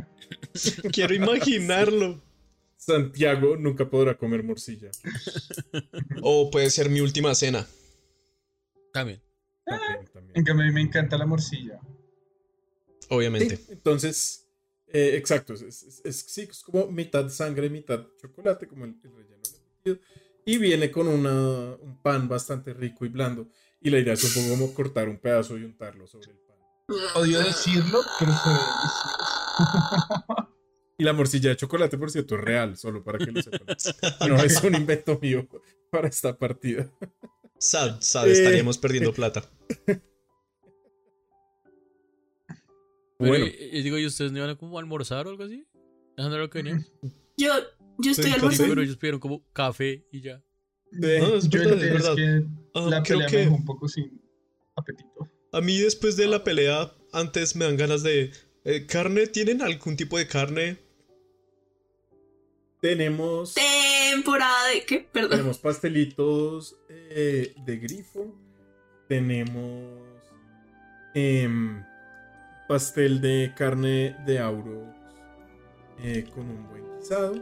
Quiero 0.92 1.14
imaginarlo. 1.14 2.20
Santiago 2.76 3.56
nunca 3.56 3.88
podrá 3.88 4.18
comer 4.18 4.42
morcilla. 4.42 4.90
O 6.20 6.50
puede 6.50 6.68
ser 6.70 6.90
mi 6.90 7.00
última 7.00 7.32
cena. 7.36 7.64
También. 8.92 9.22
También, 9.64 10.06
también. 10.12 10.36
En 10.36 10.44
cambio, 10.44 10.64
a 10.64 10.68
mí 10.68 10.74
me 10.74 10.80
encanta 10.80 11.16
la 11.16 11.26
morcilla. 11.26 11.78
Obviamente. 13.08 13.56
Sí, 13.56 13.66
entonces, 13.70 14.41
eh, 14.92 15.16
exacto, 15.16 15.54
es, 15.54 15.62
es- 15.62 16.00
es- 16.04 16.24
sí, 16.28 16.42
es 16.50 16.62
como 16.62 16.86
mitad 16.88 17.28
sangre, 17.28 17.70
mitad 17.70 18.06
chocolate, 18.20 18.66
como 18.66 18.84
el, 18.84 18.96
el 19.02 19.12
relleno 19.14 19.42
del. 19.84 20.00
Y 20.44 20.58
viene 20.58 20.90
con 20.90 21.06
una, 21.08 21.76
un 21.76 22.00
pan 22.02 22.28
bastante 22.28 22.74
rico 22.74 23.04
y 23.04 23.08
blando. 23.08 23.48
Y 23.80 23.90
la 23.90 23.98
idea 23.98 24.14
es 24.14 24.24
un 24.24 24.32
poco 24.42 24.54
como 24.54 24.74
cortar 24.74 25.08
un 25.08 25.18
pedazo 25.18 25.56
y 25.58 25.64
untarlo 25.64 26.06
sobre 26.06 26.32
el 26.32 26.38
pan. 26.38 26.56
Odio 27.14 27.38
decirlo, 27.40 28.00
pero 28.18 28.32
se 28.32 28.48
delicioso. 28.48 29.58
Y 30.98 31.04
la 31.04 31.12
morcilla 31.14 31.50
de 31.50 31.56
chocolate, 31.56 31.98
por 31.98 32.10
cierto, 32.10 32.36
es 32.36 32.40
real, 32.42 32.76
solo 32.76 33.02
para 33.02 33.18
que 33.18 33.32
lo 33.32 33.42
sepan. 33.42 33.66
No 34.28 34.36
es 34.42 34.62
un 34.62 34.74
invento 34.74 35.18
mío 35.20 35.48
para 35.90 36.08
esta 36.08 36.36
partida. 36.36 36.88
Sad, 37.58 38.00
sad, 38.00 38.28
Eh. 38.28 38.32
estaríamos 38.32 38.78
perdiendo 38.78 39.12
plata. 39.14 39.42
Bueno. 43.28 43.46
eh, 43.46 43.70
eh, 43.78 43.82
digo, 43.82 43.98
¿y 43.98 44.06
ustedes 44.06 44.32
no 44.32 44.38
iban 44.38 44.50
a 44.50 44.56
como 44.56 44.78
almorzar 44.78 45.26
o 45.26 45.30
algo 45.30 45.44
así? 45.44 45.64
¿Eso 46.16 46.28
no 46.28 46.34
era 46.34 46.44
lo 46.44 46.50
que 46.50 46.58
venían? 46.62 46.86
Yo, 47.36 47.48
yo 47.98 48.10
estoy 48.10 48.26
Sí, 48.26 48.32
almorzando. 48.32 48.68
pero 48.72 48.82
ellos 48.82 48.96
pidieron 48.96 49.20
como 49.20 49.42
café 49.52 50.04
y 50.12 50.20
ya. 50.20 50.42
Ah, 51.02 51.32
es 51.36 51.48
Yo 51.48 51.58
verdad, 51.60 51.72
el- 51.74 51.78
es 51.78 51.84
es 51.84 51.92
verdad. 51.92 52.16
que 52.16 52.46
Ah, 52.74 52.86
la 52.90 53.02
creo 53.02 53.18
pelea 53.18 53.26
que- 53.28 53.36
me 53.36 53.42
dejó 53.44 53.54
un 53.54 53.64
poco 53.64 53.88
sin 53.88 54.20
apetito. 54.76 55.28
A 55.52 55.60
mí 55.60 55.78
después 55.78 56.16
de 56.16 56.26
la 56.26 56.44
pelea, 56.44 56.92
antes 57.12 57.56
me 57.56 57.64
dan 57.64 57.76
ganas 57.76 58.02
de... 58.02 58.30
eh, 58.64 58.86
¿Carne? 58.86 59.26
¿Tienen 59.26 59.60
algún 59.62 59.96
tipo 59.96 60.16
de 60.18 60.26
carne? 60.26 60.78
Tenemos, 62.80 63.54
Temporada 63.54 64.68
de 64.68 64.84
qué? 64.84 65.08
Perdón. 65.12 65.30
tenemos 65.30 65.58
pastelitos 65.58 66.76
eh, 66.88 67.54
de 67.64 67.76
grifo. 67.78 68.34
Tenemos 69.08 70.00
em, 71.14 71.82
pastel 72.68 73.20
de 73.20 73.52
carne 73.56 74.16
de 74.26 74.38
auros 74.38 74.88
eh, 76.02 76.24
con 76.34 76.48
un 76.48 76.68
buen 76.68 76.98
guisado. 76.98 77.34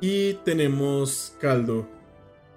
Y 0.00 0.34
tenemos 0.44 1.34
caldo 1.40 1.88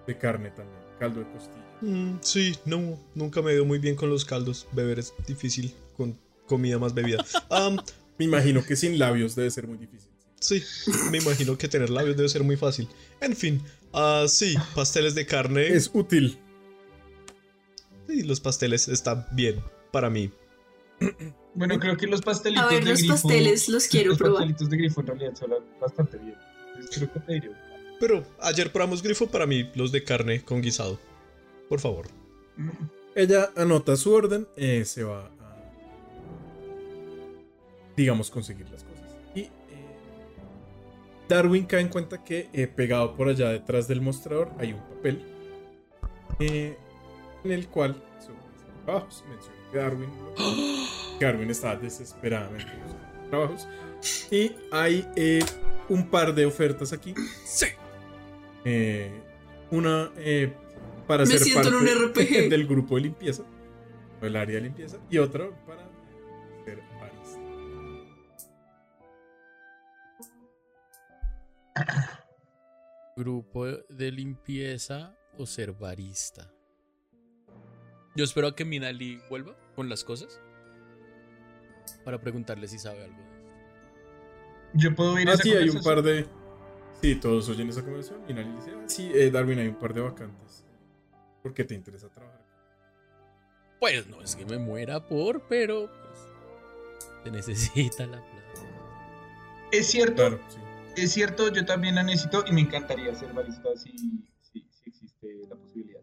de 0.06 0.18
carne 0.18 0.52
también, 0.52 0.80
caldo 0.99 1.22
de 1.22 1.32
costilla. 1.32 1.61
Mm, 1.82 2.19
sí, 2.22 2.56
no, 2.65 2.99
nunca 3.15 3.41
me 3.41 3.53
dio 3.53 3.65
muy 3.65 3.80
bien 3.80 3.95
con 3.95 4.10
los 4.10 4.26
caldos. 4.26 4.68
Beber 4.72 4.99
es 4.99 5.14
difícil 5.26 5.73
con 5.98 6.18
comida 6.48 6.78
más 6.78 6.94
bebida. 6.94 7.26
Me 8.18 8.26
imagino 8.26 8.64
que 8.64 8.76
sin 8.76 8.99
labios 8.99 9.36
debe 9.36 9.49
ser 9.49 9.65
muy 9.68 9.78
difícil. 9.78 10.11
sí, 10.40 10.64
me 11.10 11.18
imagino 11.18 11.57
que 11.57 11.68
tener 11.68 11.90
labios 11.90 12.15
debe 12.15 12.30
ser 12.30 12.44
muy 12.44 12.56
fácil. 12.56 12.88
En 13.19 13.36
fin, 13.36 13.64
ah, 13.94 14.26
sí, 14.28 14.56
pasteles 14.76 15.15
de 15.15 15.26
carne. 15.26 15.69
Es 15.69 15.90
útil. 15.91 16.38
Sí, 18.07 18.22
los 18.22 18.40
pasteles 18.40 18.88
están 18.90 19.26
bien 19.32 19.64
para 19.91 20.11
mí. 20.11 20.32
Bueno, 21.53 21.80
creo 21.80 21.98
que 21.98 22.07
los 22.07 22.22
pastelitos 22.22 22.65
A 22.65 22.69
ver, 22.73 22.84
de 22.84 22.91
los 22.91 22.99
grifo. 22.99 23.14
pasteles 23.14 23.68
los 23.69 23.88
quiero 23.88 24.10
los 24.10 24.18
probar. 24.18 24.36
pastelitos 24.38 24.69
de 24.69 24.78
grifo 24.78 25.02
en 25.02 25.07
realidad 25.07 25.36
son 25.36 25.52
bastante 25.80 26.18
bien. 26.18 26.36
Creo 26.95 27.11
que 27.11 27.19
pediría 27.19 27.49
un. 27.49 27.56
Pero 27.99 28.23
ayer 28.40 28.72
probamos 28.72 29.03
grifo 29.03 29.28
para 29.28 29.45
mí, 29.45 29.69
los 29.76 29.91
de 29.91 30.03
carne 30.03 30.41
con 30.44 30.61
guisado. 30.61 30.98
Por 31.69 31.80
favor. 31.80 32.07
Ella 33.15 33.52
anota 33.56 33.95
su 33.98 34.14
orden, 34.14 34.48
eh, 34.56 34.86
se 34.86 35.03
va 35.03 35.26
a, 35.26 35.32
digamos, 37.98 38.30
conseguir 38.32 38.69
las 38.69 38.84
cosas. 38.84 39.15
Y 39.36 39.41
eh, 39.41 39.49
Darwin 41.28 41.65
cae 41.65 41.82
en 41.82 41.90
cuenta 41.90 42.23
que 42.23 42.49
eh, 42.53 42.68
pegado 42.68 43.15
por 43.15 43.28
allá 43.30 43.49
detrás 43.49 43.88
del 43.88 44.02
mostrador 44.02 44.49
hay 44.57 44.73
un 44.73 44.80
papel 44.80 45.22
eh, 46.40 46.78
en 47.44 47.52
el 47.52 47.68
cual 47.68 48.02
sobre 48.19 48.38
los 48.40 48.84
trabajos 48.86 49.23
menciona 49.30 49.57
que 49.72 49.78
Darwin, 49.78 50.10
que 51.22 51.52
está 51.52 51.76
desesperadamente 51.76 52.72
buscando 52.84 53.30
trabajos 53.30 53.68
y 54.31 54.52
hay 54.72 55.07
eh, 55.15 55.45
un 55.88 56.10
par 56.10 56.34
de 56.34 56.45
ofertas 56.48 56.91
aquí. 56.93 57.14
Sí. 57.45 57.68
Eh, 58.65 59.11
una 59.69 60.11
eh, 60.18 60.53
para 61.07 61.26
Me 61.26 61.38
ser 61.38 61.53
parte 61.53 61.69
un 61.69 61.85
RPG. 61.85 62.49
del 62.49 62.65
grupo 62.68 62.95
de 62.95 63.02
limpieza, 63.02 63.43
o 64.22 64.26
el 64.26 64.35
área 64.35 64.56
de 64.56 64.61
limpieza, 64.61 64.98
y 65.10 65.19
otra 65.19 65.49
para 65.65 65.88
ser 66.65 66.81
barista. 66.99 67.39
Grupo 73.15 73.68
de 73.68 74.11
limpieza 74.11 75.15
o 75.38 75.45
ser 75.45 75.73
barista. 75.73 76.52
Yo 78.15 78.23
espero 78.26 78.48
a 78.48 78.56
que 78.56 78.65
Minali 78.65 79.22
vuelva 79.30 79.56
con 79.76 79.88
las 79.88 80.03
cosas. 80.03 80.41
Para 82.03 82.20
preguntarle 82.22 82.68
si 82.68 82.80
sabe 82.80 83.03
algo 83.03 83.26
de 83.26 83.34
esto. 83.34 83.56
Yo 84.74 84.95
puedo 84.95 85.20
ir 85.20 85.30
a 85.30 85.34
Ah, 85.34 85.36
esa 85.36 85.44
sí, 85.44 85.52
hay 85.53 85.70
un 85.70 85.82
par 85.82 86.02
de. 86.02 86.28
Sí, 87.02 87.16
todos 87.16 87.49
oyen 87.49 87.70
esa 87.70 87.84
conversación. 87.84 88.24
Y 88.28 88.34
Nali 88.34 88.53
dice: 88.53 88.72
ah, 88.76 88.84
Sí, 88.88 89.12
eh, 89.14 89.32
Darwin, 89.32 89.60
hay 89.60 89.68
un 89.68 89.80
par 89.80 89.94
de 89.94 90.02
vacantes. 90.02 90.66
¿Por 91.41 91.53
qué 91.53 91.64
te 91.66 91.76
interesa 91.76 92.10
trabajar? 92.10 92.45
Pues 93.80 94.08
no 94.08 94.22
es 94.22 94.36
que 94.36 94.45
me 94.45 94.60
muera 94.60 95.06
por, 95.06 95.45
pero 95.48 95.91
pues, 95.91 96.20
se 97.24 97.32
necesita 97.32 98.06
la 98.08 98.24
plata. 98.26 98.62
Es 99.72 99.88
cierto, 99.91 100.16
Claro, 100.16 100.40
sí. 100.48 100.60
es 100.95 101.12
cierto, 101.14 101.52
yo 101.52 101.66
también 101.66 101.95
la 101.95 102.03
necesito 102.03 102.44
y 102.48 102.52
me 102.53 102.62
encantaría 102.62 103.16
ser 103.16 103.34
barista 103.34 103.76
si, 103.76 103.91
si, 104.41 104.68
si 104.72 104.90
existe 104.90 105.48
la 105.49 105.56
posibilidad. 105.56 106.02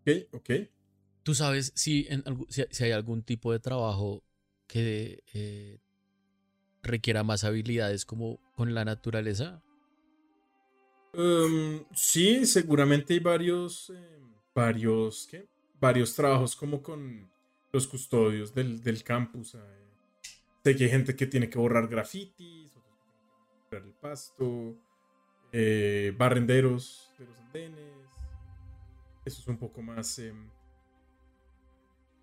Ok, 0.00 0.10
ok. 0.32 0.50
¿Tú 1.22 1.34
sabes 1.34 1.72
si, 1.76 2.06
en 2.10 2.24
si 2.48 2.84
hay 2.84 2.92
algún 2.92 3.22
tipo 3.22 3.52
de 3.52 3.60
trabajo 3.60 4.24
que 4.70 5.24
eh, 5.34 5.78
requiera 6.82 7.24
más 7.24 7.42
habilidades 7.44 8.04
como 8.06 8.38
con 8.54 8.72
la 8.74 8.84
naturaleza? 8.84 9.62
Um, 11.12 11.84
sí, 11.92 12.46
seguramente 12.46 13.14
hay 13.14 13.20
varios. 13.20 13.90
eh, 13.90 14.18
varios. 14.54 15.26
¿Qué? 15.30 15.48
Varios 15.80 16.14
trabajos 16.14 16.54
como 16.54 16.82
con 16.82 17.28
los 17.72 17.86
custodios 17.86 18.54
del, 18.54 18.82
del 18.82 19.02
campus. 19.02 19.54
eh. 19.54 19.58
Sé 20.64 20.76
que 20.76 20.84
hay 20.84 20.90
gente 20.90 21.16
que 21.16 21.26
tiene 21.26 21.48
que 21.48 21.58
borrar 21.58 21.88
grafitis, 21.88 22.76
otros 22.76 22.96
que 22.96 23.06
tienen 23.08 23.24
que 23.58 23.76
borrar 23.76 23.86
el 23.88 23.94
pasto, 23.94 24.76
eh, 25.52 26.14
barrenderos 26.16 27.10
de 27.18 27.26
los 27.26 27.38
andenes. 27.38 27.94
Eso 29.24 29.40
es 29.40 29.48
un 29.48 29.58
poco 29.58 29.82
más. 29.82 30.18
em, 30.18 30.50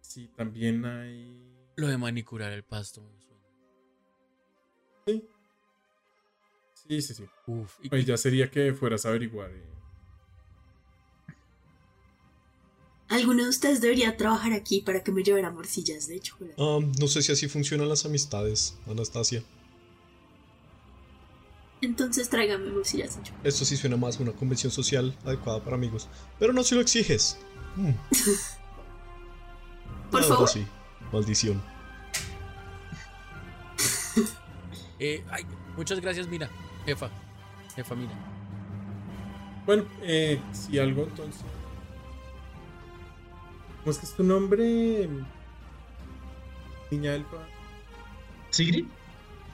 sí, 0.01 0.29
también 0.35 0.85
hay. 0.85 1.56
Lo 1.77 1.87
de 1.87 1.97
manicurar 1.97 2.51
el 2.51 2.63
pasto. 2.63 3.01
me 3.01 3.17
suena. 3.21 3.41
Sí. 5.05 5.27
Sí, 6.73 7.01
sí, 7.01 7.13
sí. 7.13 7.25
Uf, 7.47 7.75
y- 7.81 7.89
Pues 7.89 8.05
ya 8.05 8.17
sería 8.17 8.51
que 8.51 8.73
fueras 8.73 9.05
a 9.05 9.09
averiguar. 9.09 9.51
eh. 9.51 9.63
Alguno 13.09 13.43
de 13.43 13.49
ustedes 13.49 13.79
debería 13.79 14.17
trabajar 14.17 14.51
aquí 14.51 14.81
para 14.81 15.01
que 15.01 15.13
me 15.13 15.23
llevara 15.23 15.49
morcillas 15.49 16.07
de 16.07 16.19
chocolate. 16.19 16.61
Am, 16.61 16.91
no 16.99 17.07
sé 17.07 17.21
si 17.21 17.31
así 17.31 17.47
funcionan 17.47 17.87
las 17.87 18.05
amistades, 18.05 18.77
Anastasia. 18.85 19.43
Entonces 21.79 22.27
tráigame 22.29 22.69
morcillas 22.71 23.15
de 23.15 23.23
chocolate. 23.23 23.47
Esto 23.49 23.63
sí 23.63 23.77
suena 23.77 23.95
más 23.97 24.19
a 24.19 24.23
una 24.23 24.33
convención 24.33 24.71
social 24.73 25.17
adecuada 25.25 25.63
para 25.63 25.75
amigos. 25.77 26.09
Pero 26.39 26.51
no 26.51 26.63
si 26.63 26.75
lo 26.75 26.81
exiges. 26.81 27.37
Mm, 27.77 27.91
Por 30.11 30.23
favor. 30.23 30.43
así. 30.49 30.65
Maldición. 31.11 31.61
eh, 34.99 35.23
ay, 35.29 35.45
muchas 35.75 35.99
gracias, 35.99 36.27
Mira. 36.27 36.49
Jefa. 36.85 37.09
Jefa, 37.75 37.95
Mira. 37.95 38.13
Bueno, 39.65 39.83
eh, 40.01 40.39
si 40.51 40.79
algo 40.79 41.03
entonces. 41.03 41.43
¿Cómo 43.79 43.91
es 43.91 43.97
que 43.97 44.05
es 44.05 44.13
tu 44.13 44.23
nombre? 44.23 45.09
Niña 46.91 47.15
Elfa. 47.15 47.37
¿Sigrid? 48.49 48.85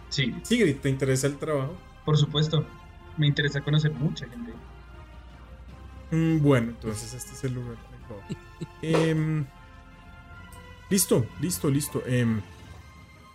Sigrid, 0.10 0.44
Sigrid, 0.44 0.78
¿te 0.78 0.90
interesa 0.90 1.28
el 1.28 1.38
trabajo? 1.38 1.76
por 2.06 2.18
supuesto. 2.18 2.66
Me 3.18 3.28
interesa 3.28 3.62
conocer 3.62 3.92
mucha 3.92 4.28
gente. 4.28 4.54
Mm, 6.12 6.42
bueno, 6.42 6.70
entonces 6.72 7.14
este 7.14 7.34
es 7.34 7.44
el 7.44 7.54
lugar 7.54 7.78
adecuado. 7.90 9.46
Listo, 10.94 11.26
listo, 11.42 11.72
listo. 11.72 12.04
Em, 12.06 12.40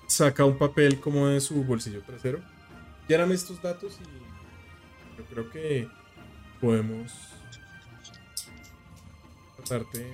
saca 0.06 0.44
un 0.44 0.56
papel 0.56 1.00
como 1.00 1.26
de 1.26 1.40
su 1.40 1.64
bolsillo 1.64 2.02
trasero. 2.02 2.38
Lléname 3.08 3.34
estos 3.34 3.60
datos 3.60 3.98
y 4.00 5.18
yo 5.18 5.24
creo 5.24 5.50
que 5.50 5.88
podemos 6.60 7.12
tratarte 9.56 10.06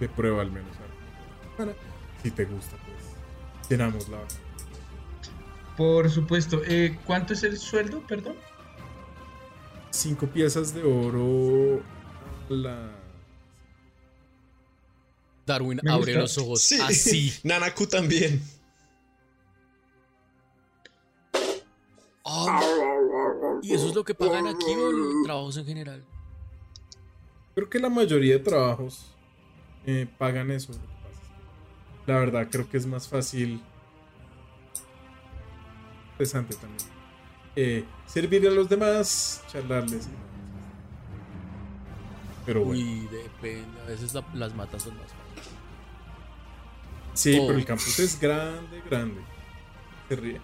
de 0.00 0.08
prueba 0.10 0.42
al 0.42 0.52
menos. 0.52 0.76
si 2.22 2.30
te 2.30 2.44
gusta, 2.44 2.76
pues 2.76 3.70
llenamos 3.70 4.10
la 4.10 4.18
vacante. 4.18 4.42
Por 5.78 6.10
supuesto. 6.10 6.60
Eh, 6.66 6.98
¿Cuánto 7.06 7.32
es 7.32 7.42
el 7.42 7.56
sueldo, 7.56 8.06
perdón? 8.06 8.36
Cinco 9.92 10.26
piezas 10.26 10.74
de 10.74 10.82
oro 10.82 11.80
a 12.50 12.52
la 12.52 13.05
Darwin 15.46 15.80
Me 15.82 15.90
abre 15.92 16.12
gusta. 16.12 16.20
los 16.20 16.38
ojos 16.38 16.62
Sí. 16.62 16.78
así. 16.80 17.32
Nanaku 17.44 17.86
también. 17.86 18.42
Ah, 22.24 22.60
¿Y 23.62 23.72
eso 23.72 23.88
es 23.88 23.94
lo 23.94 24.04
que 24.04 24.14
pagan 24.14 24.46
aquí 24.48 24.72
o 24.72 24.90
los 24.90 25.22
trabajos 25.24 25.56
en 25.58 25.66
general? 25.66 26.04
Creo 27.54 27.70
que 27.70 27.78
la 27.78 27.88
mayoría 27.88 28.34
de 28.34 28.40
trabajos 28.40 29.06
eh, 29.86 30.08
pagan 30.18 30.50
eso. 30.50 30.72
La 32.06 32.18
verdad, 32.18 32.48
creo 32.50 32.68
que 32.68 32.76
es 32.76 32.86
más 32.86 33.08
fácil. 33.08 33.62
Interesante 36.12 36.56
también. 36.56 36.88
Eh, 37.54 37.84
servir 38.06 38.46
a 38.46 38.50
los 38.50 38.68
demás, 38.68 39.42
charlarles. 39.50 40.08
Pero 42.44 42.64
bueno, 42.64 42.80
Uy, 42.82 43.08
depende. 43.10 43.80
A 43.82 43.86
veces 43.86 44.12
la- 44.14 44.26
las 44.34 44.54
matas 44.54 44.82
son 44.82 44.94
más 44.96 45.06
fáciles. 45.06 45.25
Sí, 47.16 47.36
Oh. 47.40 47.46
pero 47.48 47.58
el 47.58 47.64
campus 47.64 47.98
es 47.98 48.20
grande, 48.20 48.80
grande. 48.88 49.20
Se 50.08 50.16
ríe. 50.16 50.40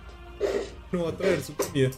No 0.90 1.04
va 1.04 1.10
a 1.10 1.16
traer 1.16 1.42
su 1.42 1.54
comida. 1.54 1.90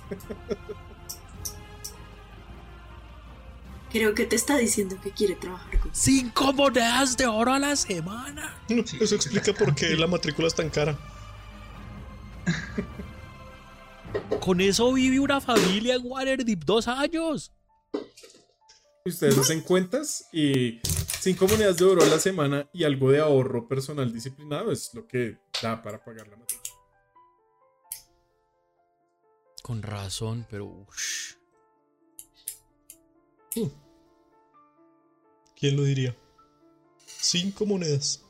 Creo 3.91 4.15
que 4.15 4.27
te 4.27 4.35
está 4.37 4.57
diciendo 4.59 4.97
que 5.03 5.13
quiere 5.13 5.37
trabajar 5.37 5.79
con 5.79 5.95
Cinco 5.95 6.53
monedas 6.53 7.17
de 7.17 7.27
oro 7.27 7.53
a 7.53 7.59
la 7.61 7.77
semana. 7.77 8.57
Eso 8.69 9.15
explica 9.15 9.53
por 9.53 9.75
qué 9.75 9.97
la 9.97 10.09
matrícula 10.09 10.49
es 10.49 10.55
tan 10.55 10.69
cara. 10.69 10.99
Con 14.41 14.61
eso 14.61 14.93
vive 14.93 15.21
una 15.21 15.41
familia 15.41 15.95
en 15.95 16.03
Waterdeep 16.05 16.65
dos 16.65 16.89
años. 16.89 17.53
Ustedes 19.07 19.39
hacen 19.39 19.61
cuentas 19.61 20.27
y 20.33 20.81
cinco 21.25 21.49
monedas 21.49 21.79
de 21.79 21.87
oro 21.87 22.03
a 22.03 22.07
la 22.07 22.19
semana 22.19 22.69
y 22.75 22.85
algo 22.85 23.11
de 23.11 23.19
ahorro 23.19 23.67
personal 23.67 24.13
disciplinado 24.13 24.71
es 24.71 24.93
lo 24.93 25.07
que 25.07 25.39
da 25.63 25.81
para 25.81 26.05
pagar 26.05 26.29
la 26.29 26.37
matrícula. 26.37 26.75
Con 29.63 29.83
razón, 29.83 30.47
pero. 30.51 30.67
ush. 30.67 31.37
¿Quién 35.57 35.77
lo 35.77 35.85
diría? 35.85 36.15
Cinco 37.07 37.65
monedas. 37.65 38.23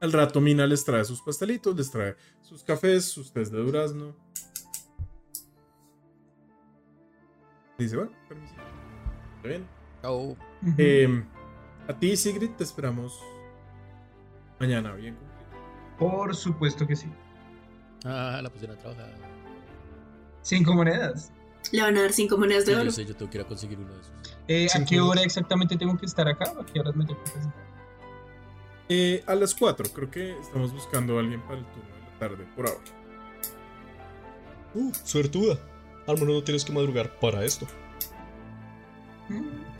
Al 0.00 0.12
rato 0.12 0.40
Mina 0.40 0.66
les 0.66 0.84
trae 0.84 1.04
sus 1.04 1.22
pastelitos, 1.22 1.76
les 1.76 1.90
trae 1.92 2.16
sus 2.40 2.64
cafés, 2.64 3.04
sus 3.04 3.32
tés 3.32 3.52
de 3.52 3.58
durazno. 3.58 4.16
Dice, 7.78 7.96
bueno, 7.96 8.12
permiso. 8.28 8.54
Está 9.36 9.48
bien. 9.48 9.79
Eh, 10.78 11.24
a 11.88 11.92
ti, 11.98 12.16
Sigrid, 12.16 12.50
te 12.50 12.64
esperamos 12.64 13.18
mañana, 14.58 14.92
bien. 14.94 15.16
Por 15.98 16.34
supuesto 16.34 16.86
que 16.86 16.96
sí. 16.96 17.06
Ah, 18.04 18.40
la 18.42 18.50
pusieron 18.50 18.76
a 18.76 18.80
trabajar. 18.80 19.12
Cinco 20.42 20.72
monedas. 20.74 21.32
Le 21.72 21.82
van 21.82 21.96
a 21.98 22.02
dar 22.02 22.12
cinco 22.12 22.38
monedas 22.38 22.64
de 22.64 22.72
Sí, 22.72 22.76
oro. 22.76 22.84
yo 22.86 22.90
sé, 22.92 23.04
yo 23.04 23.14
tengo 23.16 23.30
que 23.30 23.38
ir 23.38 23.44
a 23.44 23.46
conseguir 23.46 23.78
uno 23.78 23.92
de 23.92 24.00
esos. 24.00 24.12
Eh, 24.48 24.66
¿A 24.74 24.84
qué 24.84 25.00
hora 25.00 25.22
exactamente 25.22 25.76
tengo 25.76 25.96
que 25.98 26.06
estar 26.06 26.26
acá? 26.26 26.52
¿A 26.58 26.64
qué 26.64 26.80
horas 26.80 26.96
me 26.96 27.04
tengo 27.04 27.22
que 27.22 27.30
presentar? 27.30 27.70
Eh, 28.88 29.22
a 29.26 29.34
las 29.34 29.54
4, 29.54 29.86
creo 29.92 30.10
que 30.10 30.38
estamos 30.40 30.72
buscando 30.72 31.16
a 31.16 31.20
alguien 31.20 31.40
para 31.42 31.58
el 31.58 31.66
turno 31.66 31.84
de 31.94 32.00
la 32.12 32.18
tarde, 32.18 32.46
por 32.56 32.66
ahora. 32.66 32.80
Uh, 34.74 34.92
suertuda. 35.04 35.58
Al 36.06 36.14
menos 36.18 36.34
no 36.34 36.42
tienes 36.42 36.64
que 36.64 36.72
madrugar 36.72 37.18
para 37.20 37.44
esto. 37.44 37.66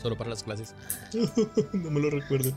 Solo 0.01 0.17
para 0.17 0.29
las 0.29 0.43
clases. 0.43 0.75
no 1.73 1.91
me 1.91 1.99
lo 1.99 2.09
recuerden. 2.09 2.55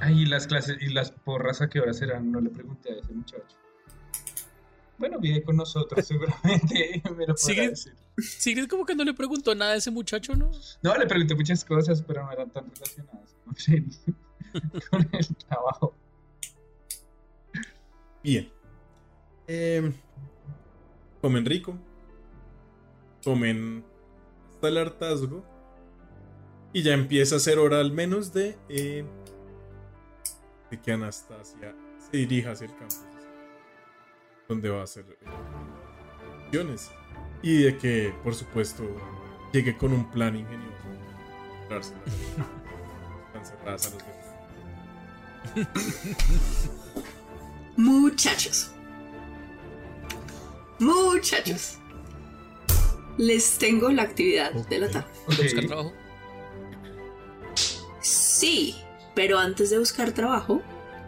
Ay, 0.00 0.22
y 0.22 0.26
las 0.26 0.46
clases 0.46 0.76
y 0.80 0.88
las 0.88 1.10
porras 1.10 1.62
a 1.62 1.68
qué 1.68 1.80
hora 1.80 1.92
serán, 1.92 2.30
no 2.30 2.40
le 2.40 2.50
pregunté 2.50 2.92
a 2.92 2.96
ese 2.96 3.12
muchacho. 3.12 3.56
Bueno, 4.98 5.18
vive 5.18 5.42
con 5.42 5.56
nosotros, 5.56 6.06
seguramente 6.06 7.02
me 7.04 7.26
lo 7.26 7.34
podrá 7.34 7.36
Sigrid. 7.36 7.70
decir. 7.70 7.94
Sigrid 8.18 8.68
como 8.68 8.84
que 8.84 8.94
no 8.94 9.04
le 9.04 9.14
preguntó 9.14 9.54
nada 9.54 9.72
a 9.72 9.76
ese 9.76 9.90
muchacho, 9.90 10.34
¿no? 10.36 10.50
No, 10.82 10.96
le 10.96 11.06
pregunté 11.06 11.34
muchas 11.34 11.64
cosas, 11.64 12.02
pero 12.02 12.24
no 12.24 12.32
eran 12.32 12.50
tan 12.50 12.64
relacionadas 12.70 13.34
con 13.44 13.54
el, 13.74 14.82
con 14.90 15.08
el 15.12 15.36
trabajo. 15.48 15.94
Bien. 18.22 18.50
Eh, 19.46 19.92
comen 21.20 21.44
rico. 21.44 21.76
Comen 23.24 23.84
hasta 24.54 24.68
el 24.68 24.78
hartazgo. 24.78 25.44
Y 26.74 26.82
ya 26.82 26.92
empieza 26.92 27.36
a 27.36 27.38
ser 27.38 27.58
hora 27.58 27.80
al 27.80 27.92
menos 27.92 28.34
de, 28.34 28.58
eh, 28.68 29.04
de 30.70 30.80
que 30.82 30.92
Anastasia 30.92 31.74
se 32.10 32.16
dirija 32.18 32.50
hacia 32.50 32.66
el 32.66 32.74
campus. 32.76 33.00
Donde 34.48 34.68
va 34.68 34.80
a 34.80 34.84
hacer 34.84 35.04
eh, 35.08 35.16
acciones. 36.44 36.90
Y 37.42 37.62
de 37.62 37.78
que, 37.78 38.12
por 38.22 38.34
supuesto, 38.34 38.84
llegue 39.52 39.76
con 39.78 39.92
un 39.92 40.10
plan 40.10 40.34
ingenioso. 40.36 40.72
para 41.68 41.80
librarse 41.80 41.94
de 41.94 42.00
las- 42.00 42.46
Están 43.26 43.46
cerradas 43.46 43.86
a 43.86 43.90
los 43.90 43.98
demás. 44.04 44.24
Muchachos. 47.76 48.70
Muchachos. 50.80 51.78
Les 53.16 53.58
tengo 53.58 53.90
la 53.90 54.02
actividad 54.02 54.52
de 54.52 54.78
la 54.78 54.90
tarde. 54.90 55.08
¿De 55.36 55.42
buscar 55.42 55.60
Ok. 55.64 55.66
trabajo? 55.68 55.92
Sí, 58.44 58.74
pero 59.14 59.38
antes 59.38 59.70
de 59.70 59.78
buscar 59.78 60.12
trabajo, 60.12 60.60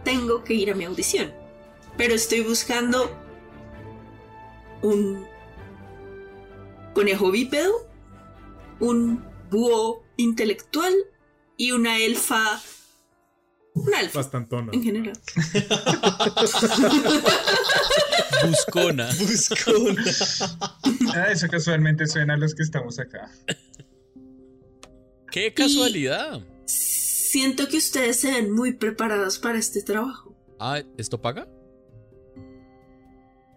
tengo 0.05 0.43
que 0.43 0.55
ir 0.55 0.71
a 0.71 0.75
mi 0.75 0.85
audición. 0.85 1.31
Pero 1.99 2.15
estoy 2.15 2.41
buscando 2.41 3.15
un 4.81 5.27
conejo 6.95 7.31
bípedo, 7.31 7.87
un 8.81 9.23
búho 9.51 10.03
intelectual 10.17 10.95
y 11.59 11.73
una 11.73 11.99
elfa. 11.99 12.59
Una 13.75 14.01
elfa 14.01 14.21
Bastantona. 14.21 14.73
en 14.73 14.83
general. 14.83 15.21
Buscona. 18.49 19.11
Buscona. 19.13 20.05
Ah, 21.15 21.33
eso 21.33 21.49
casualmente 21.49 22.07
suena 22.07 22.33
a 22.33 22.39
los 22.39 22.55
que 22.55 22.63
estamos 22.63 22.99
acá. 22.99 23.31
¡Qué 25.31 25.53
casualidad! 25.53 26.41
Siento 27.27 27.67
que 27.67 27.79
ustedes 27.79 28.21
se 28.21 28.31
ven 28.31 28.53
muy 28.53 28.73
preparadas 28.75 29.39
para 29.39 29.59
este 29.59 29.83
trabajo. 29.83 30.33
Ah, 30.61 30.81
¿esto 30.97 31.21
paga? 31.21 31.49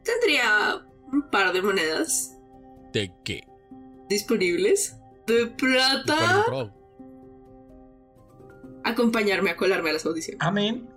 Tendría 0.04 0.84
un 1.14 1.30
par 1.30 1.54
de 1.54 1.62
monedas 1.62 2.36
¿De 2.94 3.14
qué? 3.24 3.44
disponibles. 4.10 4.96
De 5.28 5.46
¿De 5.46 5.56
cuál 5.56 5.76
es 5.76 5.94
el 5.94 6.04
plata. 6.04 6.74
Acompañarme 8.84 9.52
a 9.52 9.56
colarme 9.56 9.92
a 9.92 9.94
las 9.94 10.06
audiciones. 10.08 10.42
Amén. 10.42 10.90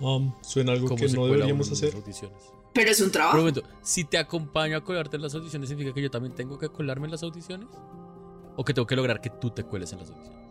Um, 0.00 0.32
suena 0.42 0.70
algo 0.72 0.86
¿Cómo 0.86 1.00
que 1.04 1.08
no 1.08 1.26
deberíamos 1.26 1.72
hacer. 1.72 1.94
audiciones? 1.96 2.44
Pero 2.72 2.90
es 2.92 3.00
un 3.00 3.06
Pero 3.06 3.12
trabajo. 3.12 3.36
un 3.38 3.42
momento, 3.42 3.62
si 3.82 4.04
te 4.04 4.18
acompaño 4.18 4.76
a 4.76 4.84
colarte 4.84 5.16
en 5.16 5.22
las 5.22 5.34
audiciones, 5.34 5.68
¿significa 5.68 5.92
que 5.94 6.02
yo 6.02 6.10
también 6.12 6.32
tengo 6.36 6.58
que 6.60 6.68
colarme 6.68 7.06
en 7.06 7.10
las 7.10 7.24
audiciones? 7.24 7.68
¿O 8.56 8.64
que 8.64 8.72
tengo 8.72 8.86
que 8.86 8.94
lograr 8.94 9.20
que 9.20 9.30
tú 9.30 9.50
te 9.50 9.64
cueles 9.64 9.92
en 9.92 9.98
las 9.98 10.10
audiciones? 10.10 10.49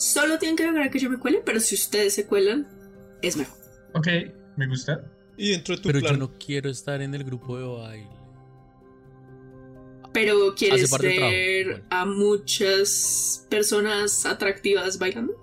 Solo 0.00 0.38
tienen 0.38 0.56
que 0.56 0.64
lograr 0.64 0.90
que 0.90 0.98
yo 0.98 1.10
me 1.10 1.18
cuele, 1.18 1.42
pero 1.44 1.60
si 1.60 1.74
ustedes 1.74 2.14
se 2.14 2.24
cuelan, 2.24 2.66
es 3.20 3.36
mejor. 3.36 3.58
Ok, 3.92 4.08
me 4.56 4.66
gusta. 4.66 5.04
Y 5.36 5.50
dentro 5.50 5.76
de 5.76 5.82
tu 5.82 5.88
Pero 5.88 6.00
plan. 6.00 6.14
yo 6.14 6.20
no 6.20 6.38
quiero 6.38 6.70
estar 6.70 7.02
en 7.02 7.14
el 7.14 7.22
grupo 7.22 7.58
de 7.58 7.66
baile. 7.66 8.08
Pero 10.14 10.54
¿quieres 10.54 10.90
ver 10.98 11.66
bueno. 11.66 11.84
a 11.90 12.06
muchas 12.06 13.46
personas 13.50 14.24
atractivas 14.24 14.98
bailando? 14.98 15.34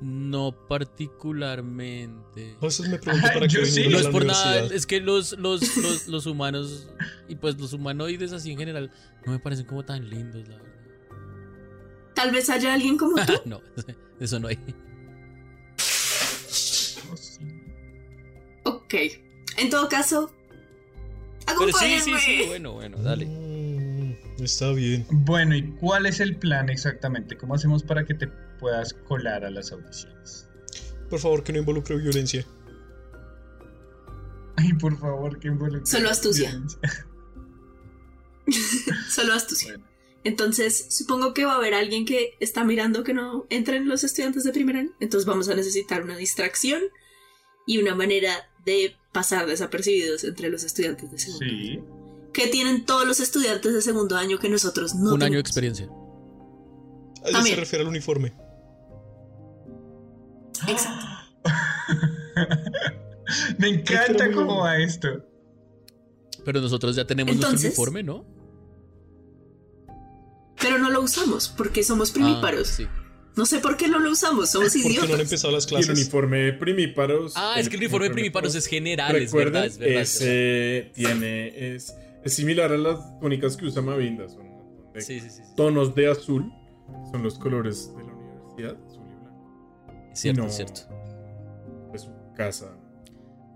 No 0.00 0.56
particularmente. 0.66 2.56
A 2.58 2.64
veces 2.64 2.88
me 2.88 2.98
pregunto 2.98 3.28
para 3.34 3.46
qué 3.48 3.54
yo 3.54 3.60
venir 3.60 3.74
sí. 3.74 3.88
No 3.90 3.98
es 3.98 4.06
por 4.08 4.24
nada, 4.24 4.60
es 4.74 4.86
que 4.86 5.00
los, 5.00 5.38
los, 5.38 5.76
los, 5.76 6.08
los 6.08 6.24
humanos 6.24 6.88
y 7.28 7.34
pues 7.34 7.60
los 7.60 7.74
humanoides 7.74 8.32
así 8.32 8.50
en 8.50 8.56
general 8.56 8.90
no 9.26 9.32
me 9.32 9.38
parecen 9.40 9.66
como 9.66 9.84
tan 9.84 10.08
lindos, 10.08 10.48
la 10.48 10.56
verdad. 10.56 10.69
Tal 12.20 12.32
vez 12.32 12.50
haya 12.50 12.74
alguien 12.74 12.98
como 12.98 13.16
tú. 13.26 13.32
no, 13.46 13.62
eso 14.20 14.38
no 14.38 14.48
hay. 14.48 14.58
Sí. 15.78 17.00
ok. 18.64 18.94
En 19.56 19.70
todo 19.70 19.88
caso, 19.88 20.30
Pero 21.46 21.72
sí, 21.78 21.98
sí, 22.00 22.12
sí, 22.18 22.44
bueno, 22.46 22.72
bueno, 22.72 22.98
dale. 22.98 23.24
Mm, 23.24 24.42
está 24.44 24.70
bien. 24.72 25.06
Bueno, 25.10 25.56
¿y 25.56 25.62
cuál 25.76 26.04
es 26.04 26.20
el 26.20 26.36
plan 26.36 26.68
exactamente? 26.68 27.38
¿Cómo 27.38 27.54
hacemos 27.54 27.82
para 27.82 28.04
que 28.04 28.12
te 28.12 28.26
puedas 28.58 28.92
colar 28.92 29.46
a 29.46 29.50
las 29.50 29.72
audiciones? 29.72 30.46
Por 31.08 31.20
favor, 31.20 31.42
que 31.42 31.54
no 31.54 31.60
involucre 31.60 31.96
violencia. 31.96 32.44
Ay, 34.56 34.74
por 34.74 34.94
favor, 34.98 35.38
que 35.38 35.48
involucre. 35.48 35.86
Solo 35.86 36.10
astucia. 36.10 36.62
Solo 39.08 39.32
astucia. 39.32 39.72
Bueno, 39.72 39.89
Entonces, 40.22 40.86
supongo 40.90 41.32
que 41.32 41.44
va 41.44 41.52
a 41.52 41.56
haber 41.56 41.74
alguien 41.74 42.04
que 42.04 42.36
está 42.40 42.64
mirando 42.64 43.04
que 43.04 43.14
no 43.14 43.46
entren 43.48 43.88
los 43.88 44.04
estudiantes 44.04 44.44
de 44.44 44.52
primer 44.52 44.76
año. 44.76 44.90
Entonces 45.00 45.26
vamos 45.26 45.48
a 45.48 45.54
necesitar 45.54 46.02
una 46.02 46.16
distracción 46.16 46.82
y 47.66 47.78
una 47.78 47.94
manera 47.94 48.50
de 48.64 48.96
pasar 49.12 49.46
desapercibidos 49.46 50.24
entre 50.24 50.50
los 50.50 50.64
estudiantes 50.64 51.10
de 51.10 51.18
segundo 51.18 51.46
año. 51.46 51.60
sí. 51.60 51.80
¿Qué 52.32 52.46
tienen 52.46 52.84
todos 52.84 53.06
los 53.06 53.18
estudiantes 53.18 53.74
de 53.74 53.82
segundo 53.82 54.16
año 54.16 54.38
que 54.38 54.48
nosotros 54.48 54.94
no 54.94 55.14
Un 55.14 55.22
año 55.22 55.34
de 55.34 55.40
experiencia. 55.40 55.88
A 57.34 57.42
se 57.42 57.56
refiere 57.56 57.82
al 57.82 57.88
uniforme. 57.88 58.32
Exacto. 60.68 61.06
Me 63.58 63.68
encanta 63.68 64.30
cómo 64.32 64.60
va 64.60 64.78
esto. 64.78 65.08
Pero 66.44 66.60
nosotros 66.60 66.96
ya 66.96 67.04
tenemos 67.04 67.36
nuestro 67.36 67.58
uniforme, 67.58 68.02
¿no? 68.02 68.24
Pero 70.60 70.78
no 70.78 70.90
lo 70.90 71.00
usamos 71.02 71.48
porque 71.48 71.82
somos 71.82 72.10
primíparos. 72.12 72.68
Ah, 72.72 72.74
sí. 72.76 72.86
No 73.36 73.46
sé 73.46 73.60
por 73.60 73.76
qué 73.76 73.88
no 73.88 73.98
lo 74.00 74.10
usamos, 74.10 74.50
somos 74.50 74.72
¿Por 74.72 74.82
qué 74.82 74.88
no 74.88 75.00
han 75.00 75.04
idiotas. 75.06 75.20
empezado 75.20 75.52
las 75.52 75.64
Y 75.64 75.66
el 75.74 75.84
clases? 75.84 75.98
uniforme 76.00 76.52
primíparos. 76.52 77.32
Ah, 77.36 77.54
es 77.58 77.68
que 77.68 77.76
el 77.76 77.82
uniforme 77.82 78.10
primíparos 78.10 78.54
es 78.54 78.66
general, 78.66 79.14
es 79.16 79.32
verdad, 79.32 79.64
es 79.66 79.78
verdad. 79.78 80.02
es 80.02 80.16
ese 80.16 80.92
tiene. 80.94 81.74
Es, 81.76 81.94
es 82.24 82.34
similar 82.34 82.72
a 82.72 82.76
las 82.76 83.18
túnicas 83.20 83.56
que 83.56 83.66
usa 83.66 83.80
Mavinda. 83.82 84.28
Son 84.28 84.44
de 84.92 85.00
Sí, 85.00 85.20
sí, 85.20 85.30
sí. 85.30 85.36
sí. 85.36 85.42
tonos 85.56 85.94
de 85.94 86.10
azul. 86.10 86.52
Son 87.12 87.22
los 87.22 87.38
colores 87.38 87.92
de 87.96 88.02
la 88.02 88.12
universidad, 88.12 88.76
azul 88.88 89.04
y 89.08 89.14
blanco. 89.22 90.10
Es 90.12 90.18
cierto, 90.20 90.42
no. 90.42 90.48
es 90.48 90.56
cierto. 90.56 90.80
De 91.92 91.98
su 92.00 92.10
casa. 92.36 92.72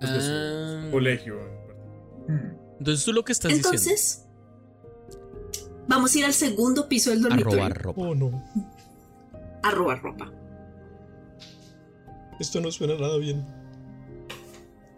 pues, 0.00 0.12
de 0.12 0.20
su 0.20 0.26
Ah. 0.30 0.88
colegio 0.92 1.34
en 1.40 1.66
particular. 1.66 2.56
Entonces 2.78 3.04
tú 3.04 3.12
lo 3.12 3.24
que 3.24 3.32
estás 3.32 3.52
diciendo. 3.52 4.23
Vamos 5.86 6.14
a 6.14 6.18
ir 6.18 6.24
al 6.24 6.32
segundo 6.32 6.88
piso 6.88 7.10
del 7.10 7.20
A 7.20 7.28
dormitorio 7.28 7.56
robar 7.58 7.82
ropa. 7.82 8.00
Oh, 8.00 8.14
no. 8.14 8.42
a 9.62 9.70
robar 9.70 10.02
ropa. 10.02 10.30
Esto 12.40 12.60
no 12.60 12.70
suena 12.70 12.94
nada 12.94 13.16
bien. 13.18 13.44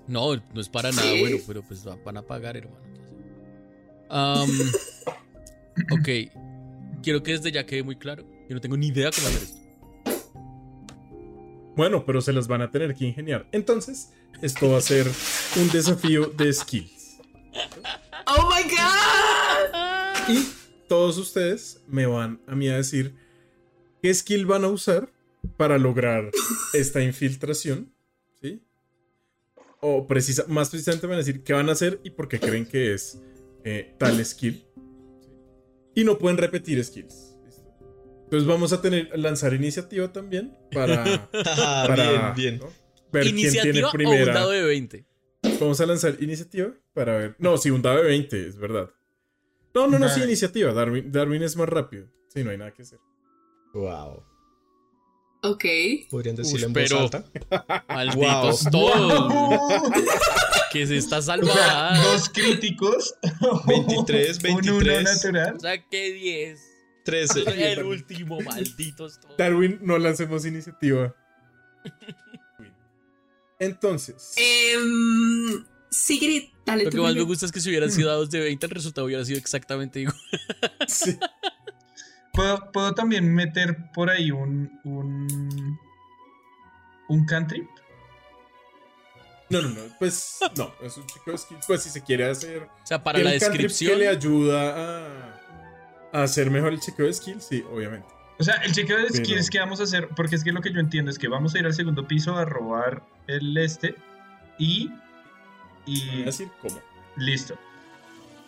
No, 0.09 0.37
no 0.37 0.61
es 0.61 0.69
para 0.69 0.91
nada 0.91 1.03
Sí. 1.03 1.21
bueno, 1.21 1.37
pero 1.47 1.63
pues 1.63 1.87
va- 1.87 1.97
van 2.05 2.17
a 2.17 2.23
pagar, 2.23 2.57
hermano. 2.57 2.85
Am, 4.09 4.49
ok. 5.93 6.09
Quiero 7.03 7.23
que 7.23 7.33
desde 7.33 7.51
ya 7.53 7.67
quede 7.67 7.83
muy 7.83 7.97
claro. 7.97 8.25
Yo 8.49 8.55
no 8.55 8.61
tengo 8.61 8.77
ni 8.77 8.87
idea 8.87 9.11
cómo 9.15 9.27
hacer 9.29 9.43
esto. 9.43 9.61
Bueno, 11.77 12.05
pero 12.07 12.21
se 12.23 12.33
las 12.33 12.47
van 12.49 12.63
a 12.63 12.71
tener 12.71 12.95
que 12.95 13.05
ingeniar. 13.07 13.47
Entonces, 13.53 14.13
esto 14.41 14.71
va 14.71 14.79
a 14.79 14.81
ser 14.81 15.07
un 15.61 15.69
desafío 15.71 16.27
de 16.27 16.53
skills. 16.53 17.19
¡Oh 18.27 18.49
my 18.49 18.63
god! 18.71 20.29
Y 20.35 20.49
todos 20.89 21.19
ustedes 21.19 21.83
me 21.89 22.07
van 22.07 22.41
a 22.47 22.55
mí 22.55 22.69
a 22.69 22.77
decir 22.77 23.15
qué 24.03 24.13
skill 24.15 24.47
van 24.47 24.65
a 24.65 24.69
usar 24.69 25.13
para 25.57 25.79
lograr 25.79 26.31
esta 26.75 27.03
infiltración. 27.03 27.93
¿Sí? 28.41 28.63
O 29.81 30.07
precisa, 30.07 30.45
más 30.49 30.71
precisamente 30.71 31.07
van 31.07 31.15
a 31.15 31.19
decir 31.19 31.43
qué 31.43 31.53
van 31.53 31.69
a 31.69 31.73
hacer 31.73 32.01
y 32.05 32.11
por 32.11 32.29
qué 32.29 32.41
creen 32.41 32.67
que 32.67 32.93
es 32.95 33.21
eh, 33.65 33.95
tal 33.99 34.25
skill. 34.25 34.65
¿sí? 35.25 35.31
Y 35.95 36.05
no 36.05 36.19
pueden 36.19 36.39
repetir 36.39 36.83
skills. 36.85 37.33
Entonces 38.25 38.49
vamos 38.49 38.73
a 38.73 38.83
tener 38.83 39.17
lanzar 39.17 39.55
iniciativa 39.55 40.13
también 40.13 40.57
para, 40.73 41.05
Ah, 41.33 41.85
para 41.87 42.11
bien, 42.35 42.35
bien. 42.35 42.59
¿no? 42.59 42.69
ver 43.13 43.23
quién 43.23 43.37
tiene 43.37 43.41
Iniciativa 43.49 43.87
o 43.87 43.91
un 43.91 43.97
primera. 43.97 44.35
dado 44.35 44.51
de 44.51 44.63
20. 44.65 45.07
Vamos 45.61 45.81
a 45.81 45.87
lanzar 45.87 46.17
iniciativa 46.21 46.73
para 46.93 47.17
ver. 47.17 47.37
No, 47.39 47.57
sí, 47.57 47.71
un 47.71 47.81
dado 47.83 47.99
de 47.99 48.09
20, 48.09 48.49
es 48.49 48.59
verdad. 48.59 48.91
No, 49.77 49.87
no, 49.87 49.99
no, 49.99 50.09
sí, 50.09 50.23
iniciativa. 50.23 50.73
Darwin, 50.73 51.13
Darwin 51.13 51.43
es 51.43 51.55
más 51.57 51.69
rápido. 51.69 52.09
Sí, 52.29 52.43
no 52.43 52.51
hay 52.51 52.57
nada 52.59 52.73
que 52.73 52.83
hacer. 52.83 52.99
Wow. 53.75 54.25
Ok. 55.43 55.65
Podrían 56.11 56.35
decirlo 56.35 56.67
Uy, 56.67 56.69
en 56.69 56.73
pero- 56.73 57.01
voz 57.03 57.15
alta. 57.15 57.85
Malditos 57.89 58.65
Wow. 58.65 58.71
todos. 58.73 59.83
Que 60.73 60.83
es 60.83 60.91
esta 60.91 61.19
O 61.19 61.23
sea, 61.23 61.37
salvada. 61.37 62.03
dos 62.13 62.29
críticos. 62.31 63.15
23, 63.67 64.39
Un 64.45 64.51
uno 64.51 64.79
23. 64.79 65.05
natural. 65.05 65.61
Saqué 65.61 66.13
10. 66.13 66.61
13. 67.05 67.45
Soy 67.45 67.63
el 67.63 67.85
último, 67.85 68.41
malditos 68.41 69.21
todos. 69.21 69.37
Darwin, 69.37 69.79
no 69.83 69.99
lancemos 69.99 70.45
iniciativa. 70.47 71.15
Entonces, 73.59 74.35
Em, 74.37 75.65
Sigrid, 75.91 76.51
dale 76.67 76.85
Lo 76.85 76.91
que 76.91 76.99
más 76.99 77.15
me 77.15 77.23
gusta 77.23 77.47
es 77.47 77.53
que 77.53 77.61
si 77.61 77.69
hubieran 77.70 77.91
sido 77.91 78.09
dados 78.09 78.31
de 78.31 78.41
20, 78.41 78.67
el 78.67 78.70
resultado 78.70 79.07
hubiera 79.07 79.25
sido 79.25 79.39
exactamente 79.39 80.01
igual. 80.01 80.17
sí. 80.89 81.19
¿Puedo, 82.33 82.70
puedo 82.73 82.93
también 82.95 83.33
meter 83.33 83.77
por 83.95 84.11
ahí 84.11 84.31
un. 84.31 84.70
un. 84.85 85.78
un 87.09 87.25
cantrip. 87.27 87.67
No, 89.49 89.62
no, 89.62 89.69
no. 89.69 89.81
Pues 89.99 90.39
no, 90.57 90.75
es 90.83 90.97
un 90.97 91.07
chico 91.07 91.31
de 91.31 91.39
skill. 91.39 91.59
Pues 91.67 91.83
si 91.83 91.91
se 91.91 92.03
quiere 92.03 92.28
hacer. 92.28 92.62
O 92.83 92.86
sea, 92.86 93.03
para 93.03 93.20
la 93.20 93.33
el 93.33 93.41
cantrip 93.41 93.62
descripción. 93.69 93.93
que 93.93 93.99
le 93.99 94.09
ayuda 94.09 94.75
a, 96.12 96.20
a 96.20 96.23
hacer 96.25 96.51
mejor 96.51 96.73
el 96.73 96.81
chequeo 96.81 97.07
de 97.07 97.12
skill, 97.12 97.41
sí, 97.41 97.65
obviamente. 97.73 98.09
O 98.39 98.45
sea, 98.45 98.57
el 98.57 98.73
chequeo 98.73 98.99
de 98.99 99.05
Pero- 99.05 99.25
skills 99.25 99.49
que 99.49 99.59
vamos 99.61 99.81
a 99.81 99.85
hacer, 99.85 100.09
porque 100.15 100.36
es 100.36 100.45
que 100.45 100.53
lo 100.53 100.61
que 100.61 100.73
yo 100.73 100.81
entiendo 100.81 101.11
es 101.11 101.19
que 101.19 101.28
vamos 101.28 101.55
a 101.55 101.59
ir 101.59 101.65
al 101.65 101.73
segundo 101.73 102.07
piso 102.07 102.36
a 102.36 102.45
robar 102.45 103.03
el 103.28 103.57
este 103.57 103.95
y. 104.59 104.91
Y. 105.87 106.23
a 106.23 106.27
decir 106.27 106.49
cómo. 106.61 106.81
listo. 107.17 107.57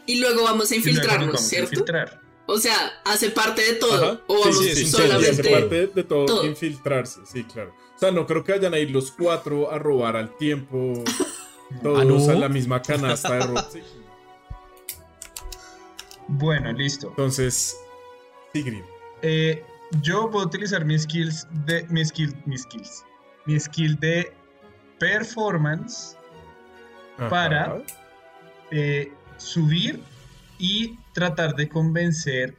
Y 0.07 0.20
luego 0.20 0.44
vamos 0.44 0.70
a 0.70 0.76
infiltrarnos, 0.76 1.26
vamos 1.26 1.41
a 1.42 1.44
¿cierto? 1.44 1.70
infiltrar. 1.73 2.20
O 2.47 2.57
sea, 2.58 2.75
hace 3.05 3.31
parte 3.31 3.60
de 3.62 3.75
todo. 3.75 4.05
Ajá. 4.12 4.20
O 4.26 4.36
Sí, 4.36 4.41
vamos 4.49 4.57
sí, 4.65 4.68
un 4.70 4.75
Sí, 4.76 4.86
solamente. 4.86 5.31
hace 5.31 5.50
parte 5.50 5.86
de, 5.89 6.05
todo, 6.05 6.25
todo. 6.26 6.47
infiltrarse, 6.47 7.20
sí, 7.26 7.44
claro. 7.44 7.75
O 7.94 7.99
sea, 7.99 8.10
no 8.10 8.26
creo 8.26 8.42
que 8.42 8.52
vayan 8.52 8.73
a 8.73 8.78
ir 8.78 8.91
los 8.91 9.10
cuatro 9.10 9.70
a 9.70 9.78
robar 9.78 10.17
al 10.17 10.34
tiempo, 10.39 10.94
todos 11.83 12.00
¿Ah, 12.00 12.05
no? 12.05 12.31
a 12.31 12.34
la 12.34 12.49
misma 12.49 12.81
canasta 12.81 13.34
de 13.34 13.41
ropa. 13.47 13.68
Sí. 13.70 13.83
Bueno, 16.28 16.73
listo. 16.73 17.08
Entonces, 17.08 17.76
Sigrid. 18.52 18.83
Eh, 19.23 19.62
yo 20.02 20.31
puedo 20.31 20.47
utilizar 20.47 20.84
mis 20.84 21.02
skills 21.02 21.47
de. 21.67 21.84
Mi 21.89 22.05
skill. 22.05 22.34
Mis 22.47 22.62
skills. 22.62 23.05
Mi 23.47 23.58
skill 23.58 23.99
de 23.99 24.33
performance 24.99 26.17
Ajá. 27.18 27.28
Para- 27.28 27.82
eh, 28.70 29.12
subir 29.36 30.02
y 30.58 30.98
tratar 31.12 31.55
de 31.55 31.68
convencer 31.68 32.56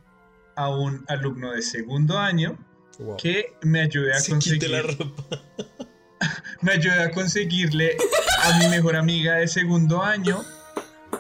a 0.56 0.70
un 0.70 1.04
alumno 1.08 1.52
de 1.52 1.62
segundo 1.62 2.18
año 2.18 2.58
Wow. 3.00 3.16
que 3.18 3.54
me 3.62 3.80
ayude 3.82 4.12
a 4.14 4.20
Se 4.20 4.32
conseguir 4.32 4.70
la 4.70 4.82
ropa. 4.82 5.38
me 6.62 6.74
ayude 6.74 7.02
a 7.02 7.12
conseguirle 7.12 7.96
a 8.44 8.58
mi 8.60 8.68
mejor 8.68 8.96
amiga 8.98 9.36
de 9.36 9.48
segundo 9.48 10.04
año 10.04 10.44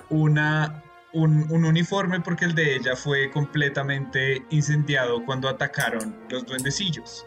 una 0.09 0.83
un, 1.13 1.51
un 1.51 1.65
uniforme 1.65 2.19
porque 2.19 2.45
el 2.45 2.53
de 2.53 2.75
ella 2.75 2.95
fue 2.95 3.31
completamente 3.31 4.43
incendiado 4.51 5.23
cuando 5.25 5.47
atacaron 5.49 6.15
los 6.29 6.45
duendecillos. 6.45 7.25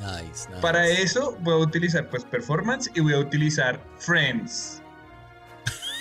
Nice, 0.00 0.48
nice. 0.48 0.60
Para 0.60 0.86
eso 0.88 1.36
voy 1.40 1.54
a 1.54 1.58
utilizar 1.58 2.10
pues 2.10 2.24
performance 2.24 2.90
y 2.94 3.00
voy 3.00 3.14
a 3.14 3.18
utilizar 3.20 3.80
friends. 3.98 4.82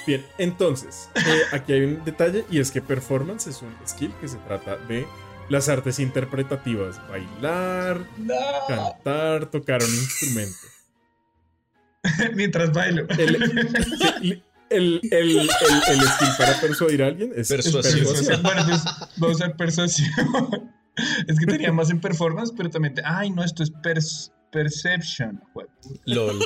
Bien, 0.08 0.26
entonces, 0.38 1.10
eh, 1.16 1.42
aquí 1.52 1.74
hay 1.74 1.82
un 1.82 2.04
detalle 2.06 2.46
y 2.52 2.60
es 2.60 2.72
que 2.72 2.82
performance 2.82 3.48
es 3.48 3.62
un 3.62 3.76
skill 3.88 4.14
que 4.22 4.28
se 4.28 4.38
trata 4.38 4.78
de 4.78 5.08
las 5.50 5.68
artes 5.70 6.00
interpretativas, 6.00 7.00
bailar, 7.10 8.06
cantar, 8.68 9.46
tocar 9.50 9.82
un 9.84 9.90
instrumento. 9.90 10.58
Mientras 12.36 12.72
bailo. 12.72 13.08
El, 13.18 13.36
el, 13.36 14.44
el- 14.70 15.02
el- 15.12 15.40
el 15.40 16.02
skill 16.02 16.30
para 16.38 16.60
persuadir 16.62 17.04
a 17.04 17.08
alguien 17.08 17.32
es 17.36 17.48
Persuasión. 17.50 18.00
persuasión. 18.00 18.44
Bueno, 18.44 18.64
pues 18.66 18.82
voy 19.18 19.30
a 19.32 19.34
usar 19.34 19.56
persuasión. 19.58 20.10
Es 21.28 21.38
que 21.38 21.46
tenía 21.46 21.74
más 21.74 21.90
en 21.90 22.00
performance, 22.00 22.54
pero 22.56 22.70
también. 22.70 22.94
te- 22.94 23.02
Ay, 23.04 23.30
no, 23.30 23.44
esto 23.44 23.64
es 23.64 23.74
pers- 23.74 24.32
perception. 24.50 25.42
LOL. 26.06 26.40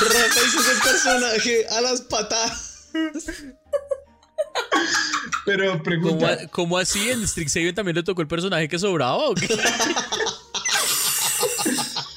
Rafa 0.00 0.40
hizo 0.46 0.60
ese 0.60 0.80
personaje 0.84 1.66
a 1.68 1.80
las 1.80 2.00
patadas. 2.02 2.88
Pero 5.44 5.70
¿Cómo, 5.72 5.82
pregunta. 5.82 6.48
cómo 6.50 6.78
así? 6.78 7.10
¿En 7.10 7.26
Strixhaven 7.26 7.74
también 7.74 7.96
le 7.96 8.02
tocó 8.02 8.22
el 8.22 8.28
personaje 8.28 8.68
que 8.68 8.78
sobraba 8.78 9.16
o 9.28 9.34
qué? 9.34 9.46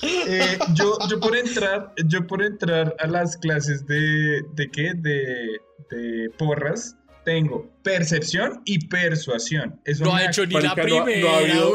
eh, 0.02 0.58
yo, 0.74 0.98
yo 1.10 1.20
por 1.20 1.36
entrar, 1.36 1.94
yo 2.06 2.26
por 2.28 2.42
entrar 2.44 2.96
a 3.00 3.08
las 3.08 3.38
clases 3.38 3.86
de. 3.86 4.42
¿De 4.54 4.70
qué? 4.72 4.94
De, 4.96 5.60
de 5.92 6.30
porras. 6.38 6.96
Tengo 7.26 7.70
percepción 7.84 8.62
y 8.66 8.88
persuasión. 8.88 9.80
Eso 9.86 10.06
No 10.06 10.16
ha 10.16 10.24
hecho 10.26 10.46
ni 10.46 10.54
la 10.56 10.74
Marica, 10.74 10.88
no 10.88 11.02
ha- 11.02 11.06
primera, 11.06 11.30
no 11.30 11.36
ha 11.36 11.38
habido-. 11.40 11.74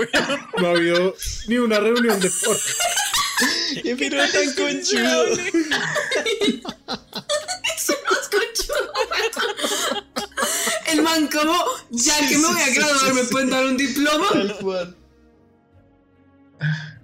No 0.59 0.67
ha 0.67 0.71
habido 0.71 1.15
ni 1.49 1.59
una 1.59 1.79
reunión 1.79 2.19
de 2.19 2.31
por 2.45 2.57
Y 3.85 3.95
pero 3.95 4.19
tan 4.19 4.55
conchudo. 4.55 5.27
Eso 7.77 7.95
no 8.05 8.13
es 8.21 8.29
conchudo. 8.29 8.93
El 10.93 11.03
man 11.03 11.29
como, 11.29 11.57
ya 11.91 12.15
Sí, 12.19 12.29
que 12.29 12.39
me 12.39 12.47
voy 12.47 12.61
a 12.61 12.71
graduar, 12.75 12.99
sí, 13.09 13.13
¿me 13.15 13.23
sí. 13.23 13.29
pueden 13.33 13.51
dar 13.51 13.65
un 13.65 13.77
diploma? 13.77 14.29
Tal 14.33 14.57
cual. 14.59 14.97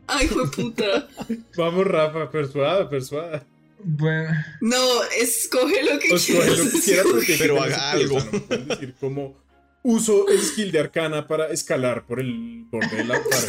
Ay, 0.06 0.28
fue 0.28 0.50
puta. 0.50 1.08
Vamos, 1.56 1.86
Rafa, 1.86 2.30
persuada, 2.30 2.88
persuada. 2.88 3.44
Bueno, 3.82 4.30
No, 4.60 5.02
escoge 5.16 5.82
lo 5.82 5.98
que 5.98 6.12
O 6.12 6.16
escoge 6.16 6.38
quieras. 6.38 6.58
lo 6.58 7.20
que 7.20 7.26
quieras, 7.26 7.38
pero, 7.38 7.62
haga 7.62 7.90
algo. 7.92 8.18
no 8.20 8.40
pueden 8.42 8.68
decir 8.68 8.94
como 9.00 9.36
uso 9.82 10.28
el 10.28 10.40
skill 10.42 10.72
de 10.72 10.80
arcana 10.80 11.26
para 11.26 11.48
escalar 11.48 12.06
por 12.06 12.20
el 12.20 12.64
borde 12.70 12.96
de 12.96 13.04
la 13.04 13.14
pared. 13.14 13.48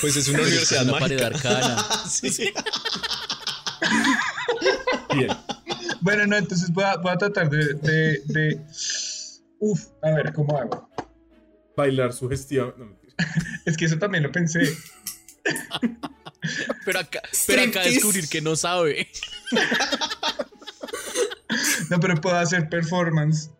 Pues 0.00 0.16
es 0.16 0.28
una 0.28 0.40
universidad 0.42 0.82
una 0.88 0.98
pared 0.98 1.20
mágica. 1.22 1.50
arcana. 1.50 1.86
Sí. 2.08 2.52
Bien. 5.14 5.28
bueno, 6.00 6.26
no, 6.26 6.36
entonces 6.36 6.70
voy 6.72 6.84
a, 6.84 6.96
voy 6.96 7.12
a 7.12 7.16
tratar 7.18 7.50
de, 7.50 7.74
de, 7.74 8.22
de- 8.26 8.60
Uf, 9.58 9.86
a 10.02 10.10
ver, 10.10 10.32
¿cómo 10.32 10.56
hago? 10.58 10.88
Bailar 11.76 12.12
sugestión. 12.12 12.74
No. 12.78 12.98
Es 13.66 13.76
que 13.76 13.84
eso 13.84 13.98
también 13.98 14.24
lo 14.24 14.32
pensé. 14.32 14.60
Pero 16.84 16.98
acá, 17.00 17.20
pero 17.46 17.62
acá 17.62 17.82
descubrir 17.82 18.28
que 18.28 18.40
no 18.40 18.56
sabe. 18.56 19.08
No, 21.90 22.00
pero 22.00 22.20
puedo 22.20 22.36
hacer 22.36 22.68
performance. 22.68 23.50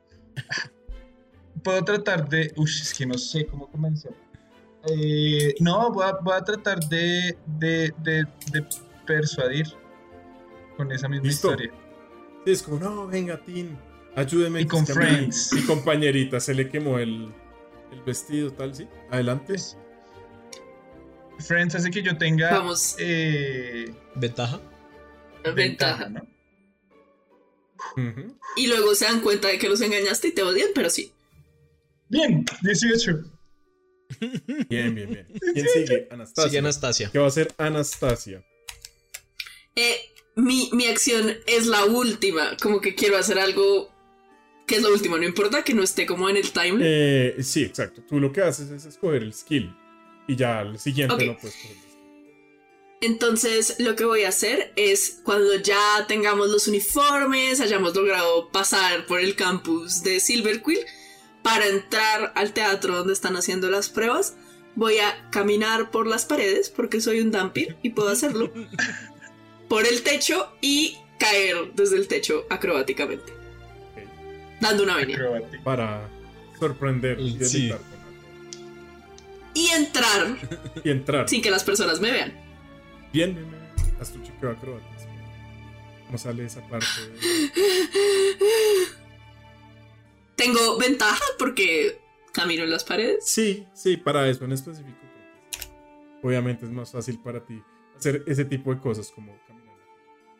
Puedo 1.63 1.85
tratar 1.85 2.29
de. 2.29 2.53
Uy, 2.57 2.71
es 2.71 2.93
que 2.95 3.07
no 3.07 3.17
sé 3.19 3.47
cómo 3.47 3.71
comenzar. 3.71 4.13
Eh, 4.89 5.55
no, 5.61 5.93
voy 5.93 6.05
a, 6.07 6.13
voy 6.21 6.35
a 6.35 6.43
tratar 6.43 6.81
de, 6.89 7.37
de, 7.47 7.95
de, 8.03 8.25
de 8.51 8.67
persuadir 9.07 9.67
con 10.77 10.91
esa 10.91 11.09
misma 11.09 11.27
¿Listo? 11.27 11.51
historia. 11.51 11.73
Sí, 12.45 12.51
es 12.53 12.63
como, 12.65 12.81
no, 12.81 13.07
venga, 13.07 13.41
Tin, 13.45 13.79
ayúdeme. 14.17 14.61
Y 14.63 14.67
con 14.67 14.85
Friends. 14.85 15.53
Mi 15.53 15.63
compañerita 15.63 16.41
se 16.41 16.55
le 16.55 16.69
quemó 16.69 16.99
el, 16.99 17.33
el 17.93 18.03
vestido, 18.05 18.51
tal, 18.53 18.75
sí. 18.75 18.89
Adelante. 19.11 19.55
Friends 21.39 21.75
hace 21.77 21.91
que 21.91 22.03
yo 22.03 22.17
tenga. 22.19 22.51
Vamos. 22.51 22.97
eh, 22.99 23.95
¿Ventaja? 24.17 24.61
Ventaja. 25.55 26.09
¿no? 26.09 26.27
Y 28.57 28.67
luego 28.69 28.95
se 28.95 29.05
dan 29.05 29.21
cuenta 29.21 29.49
de 29.49 29.59
que 29.59 29.69
los 29.69 29.81
engañaste 29.81 30.29
y 30.29 30.33
te 30.33 30.43
odian, 30.43 30.69
pero 30.75 30.89
sí. 30.91 31.13
Bien, 32.13 32.45
18. 32.63 33.25
Bien, 34.69 34.95
bien, 34.95 35.09
bien. 35.09 35.27
¿Quién 35.55 35.67
sigue? 35.73 36.09
Anastasia. 36.11 36.49
Sigue 36.51 36.59
Anastasia. 36.59 37.11
¿Qué 37.11 37.19
va 37.19 37.25
a 37.25 37.29
hacer 37.29 37.55
Anastasia? 37.57 38.45
Eh, 39.75 39.97
mi, 40.37 40.69
mi 40.75 40.87
acción 40.89 41.35
es 41.47 41.67
la 41.67 41.87
última. 41.87 42.55
Como 42.61 42.83
que 42.83 42.95
quiero 42.95 43.17
hacer 43.17 43.39
algo 43.39 43.91
que 44.67 44.77
es 44.77 44.83
lo 44.83 44.93
último. 44.93 45.17
No 45.17 45.25
importa 45.25 45.65
que 45.65 45.73
no 45.73 45.83
esté 45.83 46.05
como 46.05 46.29
en 46.29 46.37
el 46.37 46.51
timeline. 46.53 46.83
Eh, 46.85 47.37
sí, 47.43 47.63
exacto. 47.65 48.03
Tú 48.07 48.21
lo 48.21 48.31
que 48.31 48.43
haces 48.43 48.71
es 48.71 48.85
escoger 48.85 49.23
el 49.23 49.33
skill. 49.33 49.75
Y 50.29 50.37
ya 50.37 50.61
el 50.61 50.79
siguiente 50.79 51.15
Ok. 51.15 51.23
no 51.23 51.37
puedes 51.39 51.57
coger 51.57 51.71
el 51.71 51.83
skill. 51.83 51.93
Entonces, 53.01 53.77
lo 53.81 53.97
que 53.97 54.05
voy 54.05 54.25
a 54.25 54.29
hacer 54.29 54.73
es 54.77 55.21
cuando 55.25 55.57
ya 55.57 56.05
tengamos 56.07 56.51
los 56.51 56.69
uniformes, 56.69 57.61
hayamos 57.61 57.97
logrado 57.97 58.51
pasar 58.53 59.07
por 59.07 59.19
el 59.19 59.35
campus 59.35 60.03
de 60.05 60.21
Silver 60.21 60.63
Quill, 60.63 60.79
para 61.43 61.67
entrar 61.67 62.33
al 62.35 62.53
teatro 62.53 62.97
donde 62.97 63.13
están 63.13 63.37
haciendo 63.37 63.71
las 63.71 63.89
pruebas, 63.89 64.37
voy 64.75 64.99
a 64.99 65.29
caminar 65.31 65.91
por 65.91 66.07
las 66.07 66.25
paredes, 66.25 66.71
porque 66.71 67.01
soy 67.01 67.21
un 67.21 67.31
Dampir 67.31 67.77
y 67.83 67.91
puedo 67.91 68.09
hacerlo, 68.09 68.53
por 69.69 69.87
el 69.87 70.03
techo 70.03 70.53
y 70.61 70.97
caer 71.19 71.73
desde 71.75 71.97
el 71.97 72.09
techo 72.09 72.45
acrobáticamente, 72.51 73.33
dando 74.61 74.85
una. 74.85 74.99
Acrobático. 74.99 75.65
Para 75.65 76.09
sorprender 76.59 77.21
y 77.21 77.45
Sí. 77.45 77.73
Y 79.55 79.67
entrar 79.69 80.39
Y 80.83 80.91
entrar. 80.91 81.29
sin 81.29 81.43
que 81.43 81.51
las 81.51 81.63
personas 81.65 82.01
me 82.01 82.11
vean. 82.11 82.33
Bien, 83.13 83.35
bien, 83.35 83.51
bien. 83.51 83.63
Haz 84.01 84.11
tu 84.11 84.23
chequeo 84.23 84.51
acrobatas. 84.51 84.89
¿Cómo 86.07 86.17
sale 86.17 86.47
esa 86.47 86.63
parte? 86.69 86.87
Tengo 90.43 90.79
ventaja 90.79 91.23
porque 91.39 92.01
camino 92.33 92.65
en 92.65 92.71
las 92.71 92.85
paredes. 92.85 93.25
Sí, 93.27 93.67
sí, 93.75 93.97
para 93.97 94.29
eso 94.29 94.45
en 94.45 94.53
específico. 94.53 94.99
Obviamente 96.23 96.65
es 96.67 96.71
más 96.73 96.91
fácil 96.91 97.19
para 97.21 97.45
ti 97.45 97.61
hacer 97.97 98.23
ese 98.27 98.45
tipo 98.45 98.75
de 98.75 98.81
cosas 98.81 99.11
como 99.15 99.37
caminar. 99.47 99.77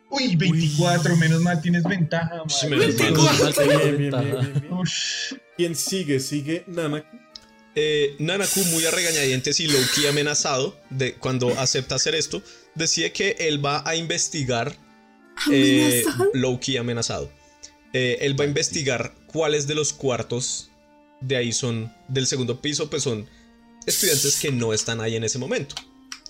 Uy, 0.09 0.35
24, 0.35 1.15
menos 1.17 1.41
mal 1.41 1.61
tienes 1.61 1.83
ventaja, 1.83 2.41
Sí, 2.47 2.67
madre. 2.67 2.87
menos 2.87 2.99
mal. 2.99 3.11
Menos 3.13 3.39
mal 3.41 3.53
tengo 3.53 3.97
Bien. 3.97 4.11
¿Quién 5.57 5.75
sigue? 5.75 6.19
Sigue 6.19 6.63
Nanaku. 6.67 7.17
Eh, 7.75 8.15
Nanaku, 8.19 8.59
muy 8.65 8.85
a 8.85 8.91
regañadientes 8.91 9.59
y 9.59 9.67
Loki 9.67 10.05
amenazado 10.07 10.77
de 10.89 11.15
cuando 11.15 11.49
acepta 11.59 11.95
hacer 11.95 12.13
esto, 12.15 12.41
decide 12.75 13.11
que 13.11 13.35
él 13.39 13.63
va 13.65 13.81
a 13.87 13.95
investigar. 13.95 14.75
eh. 15.51 16.03
Loki 16.33 16.77
amenazado. 16.77 17.31
Eh, 17.93 18.17
él 18.21 18.39
va 18.39 18.43
a 18.43 18.47
investigar 18.47 19.13
cuáles 19.27 19.67
de 19.67 19.75
los 19.75 19.93
cuartos 19.93 20.69
de 21.21 21.37
ahí 21.37 21.53
son 21.53 21.93
del 22.07 22.27
segundo 22.27 22.59
piso, 22.61 22.89
pues 22.89 23.03
son 23.03 23.27
estudiantes 23.85 24.39
que 24.39 24.51
no 24.51 24.73
están 24.73 24.99
ahí 24.99 25.15
en 25.15 25.23
ese 25.23 25.37
momento 25.37 25.75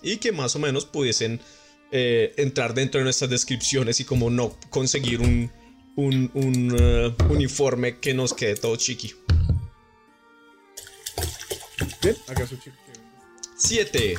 y 0.01 0.17
que 0.17 0.32
más 0.32 0.56
o 0.56 0.59
menos 0.59 0.85
pudiesen 0.85 1.40
eh, 1.92 2.33
entrar 2.38 2.74
dentro 2.74 3.00
de 3.00 3.06
nuestras 3.06 3.30
descripciones 3.30 4.00
y 4.00 4.06
como 4.06 4.30
no 4.30 4.58
conseguir 4.69 5.22
un, 5.22 5.51
un, 5.95 6.30
un, 6.33 6.75
eh, 6.77 7.16
uniforme 7.30 8.00
que 8.00 8.14
nos 8.14 8.33
quede 8.33 8.56
todo 8.56 8.75
chiqui. 8.75 9.14
Bien, 12.01 12.16
su. 12.48 12.58
7. 13.56 14.17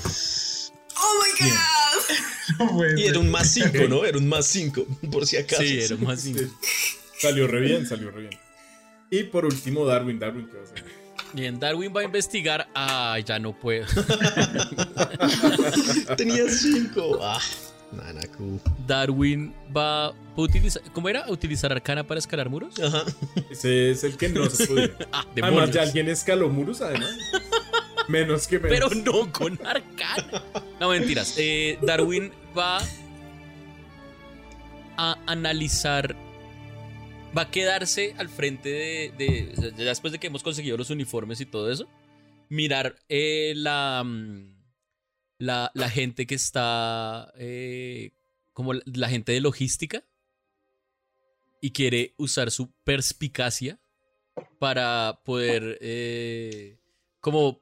¡Oh 0.97 1.23
my 1.23 1.49
god! 1.49 1.55
No 2.59 2.87
Y 2.87 2.99
ser. 2.99 3.09
era 3.09 3.19
un 3.19 3.31
más 3.31 3.51
5, 3.53 3.89
¿no? 3.89 4.05
Era 4.05 4.19
un 4.19 4.29
más 4.29 4.47
5, 4.47 4.87
por 5.11 5.27
si 5.27 5.39
acaso. 5.39 5.63
Sí, 5.63 5.81
era 5.81 5.97
más 5.97 6.21
cinco. 6.21 6.43
Salió 7.29 7.47
re 7.47 7.61
bien, 7.61 7.87
salió 7.87 8.11
re 8.11 8.23
bien. 8.23 8.39
Y 9.11 9.25
por 9.25 9.45
último, 9.45 9.85
Darwin. 9.85 10.19
Darwin, 10.19 10.47
¿qué 10.49 10.55
va 10.57 10.61
a 10.61 10.65
hacer? 10.65 10.85
Bien, 11.33 11.59
Darwin 11.59 11.93
va 11.95 12.01
a 12.01 12.05
investigar. 12.05 12.69
Ah, 12.75 13.19
ya 13.25 13.39
no 13.39 13.53
puedo. 13.59 13.87
Tenía 16.17 16.49
5. 16.49 17.19
Ah, 17.23 17.41
Nanaku. 17.93 18.61
Darwin 18.87 19.55
va 19.77 20.07
a 20.07 20.13
utilizar. 20.37 20.83
¿Cómo 20.93 21.09
era? 21.09 21.29
¿Utilizar 21.29 21.73
arcana 21.73 22.05
para 22.05 22.19
escalar 22.19 22.49
muros? 22.49 22.79
Ajá. 22.81 23.05
Ese 23.51 23.91
es 23.91 24.05
el 24.05 24.17
que 24.17 24.29
no 24.29 24.49
se 24.51 24.67
puede. 24.67 24.95
Ah, 25.13 25.25
Además, 25.43 25.71
ya 25.71 25.83
alguien 25.83 26.09
escaló 26.09 26.49
muros, 26.49 26.81
además. 26.81 27.11
Menos 28.09 28.47
que 28.47 28.59
menos. 28.59 28.79
Pero 28.91 29.03
no 29.03 29.33
con 29.33 29.59
arcana. 29.65 30.43
No, 30.81 30.91
mentiras. 30.91 31.35
Eh, 31.39 31.79
Darwin 31.83 32.33
va 32.57 32.79
a 34.97 35.17
analizar. 35.27 36.17
Va 37.37 37.43
a 37.43 37.51
quedarse 37.51 38.15
al 38.19 38.29
frente 38.29 38.69
de, 39.17 39.73
Después 39.77 40.13
de 40.13 40.19
que 40.19 40.29
hemos 40.29 40.43
conseguido 40.43 40.77
los 40.77 40.91
uniformes 40.91 41.41
y 41.41 41.47
todo 41.47 41.71
eso. 41.71 41.89
Mirar 42.49 42.97
eh, 43.09 43.55
la, 43.57 44.03
mm, 44.05 44.55
la. 45.39 45.71
La 45.75 45.91
gente 45.91 46.27
que 46.27 46.37
está. 46.37 47.33
eh, 47.37 48.13
como 48.53 48.73
la, 48.75 49.09
gente 49.09 49.33
de 49.33 49.41
logística. 49.41 50.05
Y 51.61 51.71
quiere 51.71 52.15
usar 52.19 52.51
su 52.51 52.71
perspicacia. 52.85 53.81
Para 54.59 55.21
poder. 55.25 55.79
eh, 55.81 56.79
como 57.21 57.61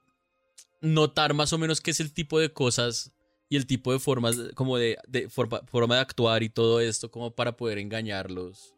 notar 0.83 1.33
más 1.33 1.52
o 1.52 1.59
menos 1.59 1.81
qué 1.81 1.92
es 1.92 2.01
el 2.01 2.12
tipo 2.12 2.39
de 2.41 2.52
cosas 2.52 3.12
y 3.49 3.57
el 3.57 3.67
tipo 3.67 3.92
de 3.92 4.01
formas, 4.01 4.36
como 4.55 4.76
de, 4.76 4.99
de 5.07 5.28
forma, 5.28 5.60
forma 5.67 5.94
de 5.94 6.01
actuar 6.01 6.42
y 6.42 6.49
todo 6.49 6.81
esto, 6.81 7.10
como 7.10 7.34
para 7.34 7.57
poder 7.57 7.78
engañarlos. 7.78 8.72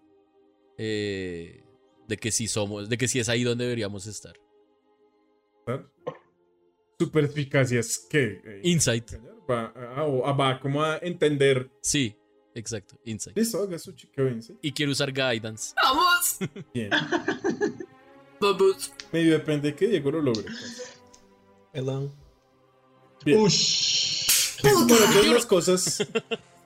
Eh, 0.79 1.63
de 2.09 2.17
que 2.17 2.31
sí 2.31 2.47
somos, 2.49 2.89
de 2.89 2.97
que 2.99 3.09
sí 3.09 3.19
es 3.21 3.29
ahí 3.29 3.45
donde 3.45 3.65
deberíamos 3.65 4.07
estar. 4.07 4.35
Su 6.99 7.11
perspicacia 7.11 7.81
es 7.81 7.99
que. 8.09 8.41
eh, 8.45 8.61
Insight. 8.65 9.13
Va, 9.51 9.73
ah, 9.97 10.05
o- 10.05 10.27
ah, 10.27 10.33
va 10.33 10.61
como 10.61 10.83
a 10.83 10.99
entender. 10.99 11.71
Sí, 11.81 12.17
exacto, 12.55 12.99
insight. 13.05 13.37
Listo, 13.37 13.63
haga 13.63 13.79
su 13.79 13.93
chequeo 13.93 14.29
insight. 14.29 14.59
Y 14.63 14.73
quiero 14.73 14.93
usar 14.93 15.13
guidance. 15.13 15.75
¡Vamos! 15.77 16.39
Bien. 16.73 16.91
Vamos. 18.41 18.93
Medio 19.13 19.33
depende 19.33 19.71
de 19.71 19.75
que 19.77 19.87
Diego 19.89 20.11
lo 20.13 20.23
logre. 20.23 20.45
pues. 20.45 20.99
Hello. 21.73 22.13
Bien. 23.25 23.41
Ush. 23.41 24.61
Bueno, 24.63 24.87
todas 24.87 25.27
las 25.27 25.47
cosas 25.47 26.07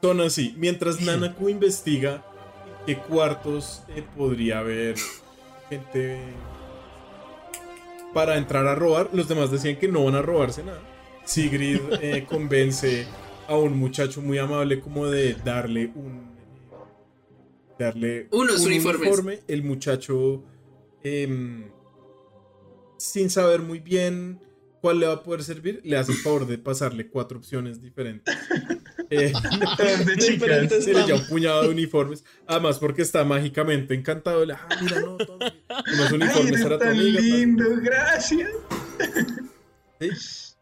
son 0.03 0.21
así. 0.21 0.55
Mientras 0.57 1.01
Nanaku 1.03 1.49
investiga 1.49 2.25
qué 2.89 2.97
cuartos 2.97 3.83
eh, 3.95 4.03
podría 4.17 4.61
haber 4.61 4.97
gente 5.69 6.19
para 8.15 8.39
entrar 8.39 8.67
a 8.67 8.75
robar, 8.75 9.11
los 9.13 9.29
demás 9.29 9.51
decían 9.51 9.77
que 9.77 9.89
no 9.89 10.07
van 10.07 10.15
a 10.15 10.23
robarse 10.23 10.65
nada. 10.65 10.81
Sigrid 11.23 11.81
eh, 12.01 12.25
convence 12.27 13.05
a 13.47 13.59
un 13.59 13.77
muchacho 13.77 14.23
muy 14.23 14.39
amable 14.39 14.81
como 14.81 15.07
de 15.07 15.35
darle 15.35 15.93
un 15.95 16.31
darle 17.79 18.29
Unos 18.31 18.61
un 18.61 18.69
uniformes. 18.69 19.03
uniforme. 19.03 19.41
El 19.49 19.65
muchacho 19.65 20.43
em, 21.05 21.71
sin 22.97 23.29
saber 23.29 23.61
muy 23.61 23.81
bien 23.81 24.41
cuál 24.81 25.01
le 25.01 25.09
va 25.09 25.13
a 25.13 25.23
poder 25.23 25.45
servir, 25.45 25.83
le 25.85 25.99
hace 25.99 26.13
el 26.13 26.19
favor 26.19 26.47
de 26.47 26.57
pasarle 26.57 27.09
cuatro 27.11 27.37
opciones 27.37 27.83
diferentes. 27.83 28.35
Eh, 29.11 29.33
de 30.05 30.17
chicas. 30.17 30.29
Diferentes 30.29 30.85
se 30.85 30.93
le 30.93 31.07
ya 31.07 31.15
un 31.15 31.27
puñado 31.27 31.63
de 31.63 31.69
uniformes. 31.71 32.25
Además, 32.47 32.79
porque 32.79 33.03
está 33.03 33.25
mágicamente 33.25 33.95
encantado. 33.95 34.45
Le, 34.45 34.53
ah, 34.55 34.69
mira, 34.81 35.01
no, 35.01 35.17
toma, 35.17 35.53
unos 35.95 36.13
uniformes 36.13 36.63
para 36.63 36.79
tu 36.79 36.85
tan 36.85 36.91
amiga. 36.91 37.19
tal". 37.21 37.25
lindo, 37.31 37.65
gracias. 37.81 38.51
Sí. 40.01 40.11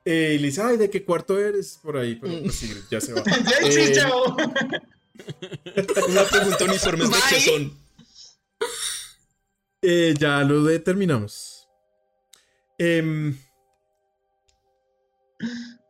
Eh, 0.05 0.35
y 0.37 0.39
le 0.39 0.47
dice, 0.47 0.63
ay, 0.63 0.77
¿de 0.77 0.89
qué 0.89 1.05
cuarto 1.05 1.37
eres? 1.39 1.81
Por 1.83 1.97
ahí, 1.97 2.15
pero 2.15 2.41
pues, 2.43 2.55
sí, 2.55 2.73
ya 2.91 3.01
se 3.01 3.13
va. 3.13 3.23
Ya, 3.27 3.69
Eh, 3.69 3.93
chao. 3.93 4.37
Una 6.09 6.25
pregunta, 6.25 6.65
uniformes 6.65 7.11
de 7.11 7.17
qué 7.29 7.41
son. 7.41 7.77
Eh, 9.83 10.15
ya 10.19 10.45
lo 10.45 10.63
determinamos. 10.63 11.67
Em, 12.79 13.37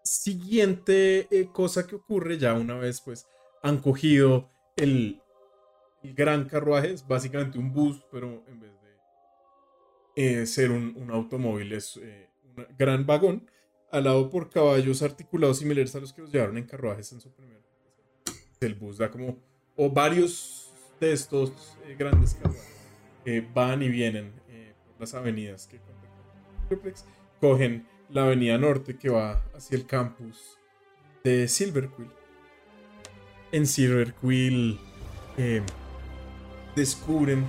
Siguiente 0.06 1.26
eh, 1.30 1.48
cosa 1.52 1.86
que 1.86 1.96
ocurre 1.96 2.38
ya 2.38 2.54
una 2.54 2.74
vez 2.74 3.00
pues 3.00 3.26
han 3.62 3.78
cogido 3.78 4.48
el, 4.76 5.20
gran 6.02 6.44
carruaje, 6.48 6.92
es 6.92 7.04
básicamente 7.04 7.58
un 7.58 7.72
bus, 7.72 8.04
pero 8.12 8.44
en 8.46 8.60
vez 8.60 8.70
de 10.14 10.42
eh, 10.42 10.46
ser 10.46 10.70
un, 10.70 11.10
automóvil 11.10 11.72
es 11.72 11.98
eh, 12.00 12.30
un 12.44 12.64
gran 12.78 13.04
vagón, 13.04 13.50
alado 13.90 14.30
por 14.30 14.48
caballos 14.48 15.02
articulados 15.02 15.58
similares 15.58 15.96
a 15.96 16.00
los 16.00 16.12
que 16.12 16.22
los 16.22 16.30
llevaron 16.30 16.58
en 16.58 16.66
carruajes 16.66 17.10
en 17.10 17.20
su 17.20 17.32
primer. 17.32 17.60
El 18.60 18.76
bus 18.76 18.98
da 18.98 19.10
como, 19.10 19.36
o 19.74 19.90
varios 19.90 20.72
de 21.00 21.12
estos 21.12 21.76
grandes 21.98 22.34
carruajes 22.34 23.52
van 23.52 23.82
y 23.82 23.88
vienen 23.88 24.32
por 24.32 25.00
las 25.00 25.14
avenidas 25.14 25.66
que 25.66 25.80
cogen 27.40 27.84
la 28.10 28.24
avenida 28.24 28.58
norte 28.58 28.96
que 28.96 29.08
va 29.08 29.44
hacia 29.54 29.76
el 29.76 29.86
campus 29.86 30.58
de 31.24 31.48
Silverquill. 31.48 32.10
En 33.52 33.66
Silverquill 33.66 34.78
eh, 35.36 35.62
descubren 36.74 37.48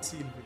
Silverquill. 0.00 0.44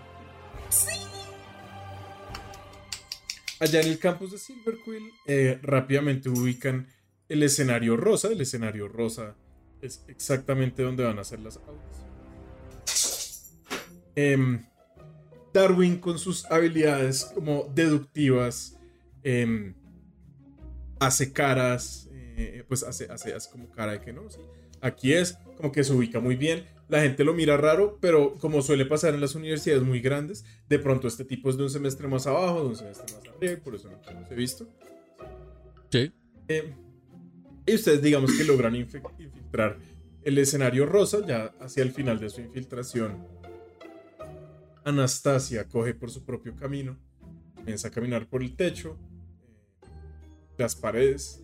Allá 3.60 3.80
en 3.80 3.88
el 3.88 3.98
campus 3.98 4.32
de 4.32 4.38
Silverquill 4.38 5.12
eh, 5.26 5.58
rápidamente 5.62 6.28
ubican 6.28 6.86
el 7.28 7.42
escenario 7.42 7.96
rosa. 7.96 8.28
El 8.28 8.40
escenario 8.40 8.88
rosa 8.88 9.34
es 9.82 10.04
exactamente 10.08 10.82
donde 10.82 11.04
van 11.04 11.18
a 11.18 11.22
hacer 11.22 11.40
las 11.40 11.56
audiciones. 11.56 12.08
Em, 14.14 14.67
Darwin 15.58 15.98
con 15.98 16.18
sus 16.18 16.44
habilidades 16.46 17.24
como 17.34 17.68
deductivas 17.74 18.78
em, 19.24 19.74
hace 21.00 21.32
caras, 21.32 22.08
eh, 22.12 22.64
pues 22.68 22.84
hace, 22.84 23.10
hace, 23.10 23.34
hace 23.34 23.50
como 23.50 23.68
cara 23.70 23.92
de 23.92 24.00
que 24.00 24.12
no, 24.12 24.30
sí. 24.30 24.40
Aquí 24.80 25.12
es 25.12 25.36
como 25.56 25.72
que 25.72 25.82
se 25.82 25.92
ubica 25.92 26.20
muy 26.20 26.36
bien. 26.36 26.64
La 26.88 27.00
gente 27.02 27.24
lo 27.24 27.34
mira 27.34 27.56
raro, 27.56 27.98
pero 28.00 28.36
como 28.36 28.62
suele 28.62 28.86
pasar 28.86 29.14
en 29.14 29.20
las 29.20 29.34
universidades 29.34 29.82
muy 29.82 30.00
grandes, 30.00 30.44
de 30.68 30.78
pronto 30.78 31.08
este 31.08 31.24
tipo 31.24 31.50
es 31.50 31.56
de 31.56 31.64
un 31.64 31.70
semestre 31.70 32.06
más 32.06 32.28
abajo, 32.28 32.62
de 32.62 32.68
un 32.68 32.76
semestre 32.76 33.12
más 33.12 33.26
arriba, 33.26 33.52
y 33.52 33.56
por 33.56 33.74
eso 33.74 33.90
no 33.90 34.20
los 34.20 34.30
he 34.30 34.34
visto. 34.34 34.68
Sí. 35.90 36.12
Eh, 36.46 36.72
y 37.66 37.74
ustedes 37.74 38.00
digamos 38.00 38.32
que 38.38 38.44
logran 38.44 38.76
infiltrar 38.76 39.76
el 40.22 40.38
escenario 40.38 40.86
rosa 40.86 41.26
ya 41.26 41.52
hacia 41.60 41.82
el 41.82 41.90
final 41.90 42.20
de 42.20 42.30
su 42.30 42.40
infiltración. 42.40 43.37
Anastasia 44.88 45.68
coge 45.68 45.94
por 45.94 46.10
su 46.10 46.24
propio 46.24 46.54
camino, 46.56 46.98
comienza 47.54 47.88
a 47.88 47.90
caminar 47.90 48.28
por 48.28 48.42
el 48.42 48.56
techo, 48.56 48.98
eh, 49.42 49.88
las 50.56 50.74
paredes. 50.74 51.42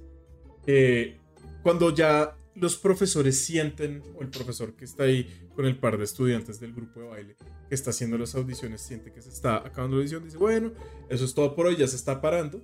Eh, 0.66 1.18
cuando 1.62 1.94
ya 1.94 2.36
los 2.54 2.76
profesores 2.76 3.44
sienten, 3.44 4.02
o 4.16 4.22
el 4.22 4.30
profesor 4.30 4.74
que 4.74 4.84
está 4.84 5.04
ahí 5.04 5.48
con 5.54 5.66
el 5.66 5.78
par 5.78 5.98
de 5.98 6.04
estudiantes 6.04 6.60
del 6.60 6.72
grupo 6.72 7.00
de 7.00 7.06
baile 7.08 7.36
que 7.68 7.74
está 7.74 7.90
haciendo 7.90 8.16
las 8.16 8.34
audiciones, 8.34 8.80
siente 8.80 9.12
que 9.12 9.20
se 9.20 9.30
está 9.30 9.56
acabando 9.56 9.96
la 9.96 10.02
audición, 10.02 10.24
dice, 10.24 10.38
bueno, 10.38 10.72
eso 11.08 11.24
es 11.24 11.34
todo 11.34 11.54
por 11.54 11.66
hoy, 11.66 11.76
ya 11.76 11.86
se 11.86 11.96
está 11.96 12.20
parando. 12.20 12.62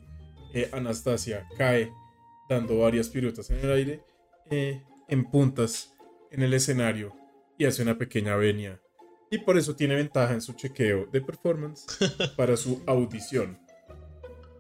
Eh, 0.55 0.69
Anastasia 0.73 1.47
cae 1.57 1.93
dando 2.49 2.79
varias 2.79 3.09
piruetas 3.09 3.51
en 3.51 3.59
el 3.59 3.71
aire, 3.71 4.05
eh, 4.51 4.83
en 5.09 5.31
puntas 5.31 5.93
en 6.31 6.43
el 6.43 6.55
escenario 6.55 7.13
y 7.59 7.65
hace 7.65 7.83
una 7.83 7.99
pequeña 7.99 8.37
venia. 8.37 8.81
Y 9.31 9.39
por 9.39 9.57
eso 9.57 9.77
tiene 9.77 9.95
ventaja 9.95 10.35
en 10.35 10.41
su 10.41 10.55
chequeo 10.55 11.07
de 11.13 11.21
performance 11.21 11.87
para 12.37 12.57
su 12.57 12.83
audición. 12.87 13.59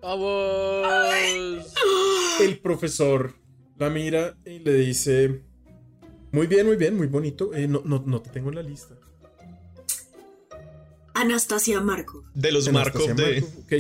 ¡Vamos! 0.00 1.74
El 2.40 2.58
profesor 2.60 3.34
la 3.76 3.90
mira 3.90 4.36
y 4.44 4.60
le 4.60 4.74
dice, 4.74 5.42
muy 6.32 6.46
bien, 6.46 6.66
muy 6.66 6.76
bien, 6.76 6.96
muy 6.96 7.08
bonito, 7.08 7.52
eh, 7.54 7.66
no, 7.66 7.82
no, 7.84 8.02
no 8.06 8.22
te 8.22 8.30
tengo 8.30 8.50
en 8.50 8.54
la 8.56 8.62
lista. 8.62 8.94
Anastasia 11.14 11.80
Marco. 11.80 12.24
De 12.34 12.52
los 12.52 12.68
Anastasia 12.68 13.14
de. 13.14 13.40
Markov, 13.40 13.62
ok. 13.64 13.72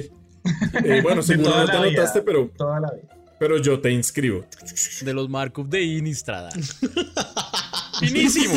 Eh, 0.84 1.00
bueno, 1.02 1.22
seguro 1.22 1.50
no 1.50 1.66
te 1.66 1.72
anotaste, 1.72 2.22
pero, 2.22 2.50
Toda 2.56 2.80
la 2.80 2.90
vida. 2.92 3.08
pero 3.38 3.58
yo 3.58 3.80
te 3.80 3.90
inscribo. 3.92 4.44
De 5.02 5.14
los 5.14 5.28
Markov 5.28 5.68
de 5.68 5.82
Inistrada. 5.82 6.50
¡Finísimo! 8.00 8.54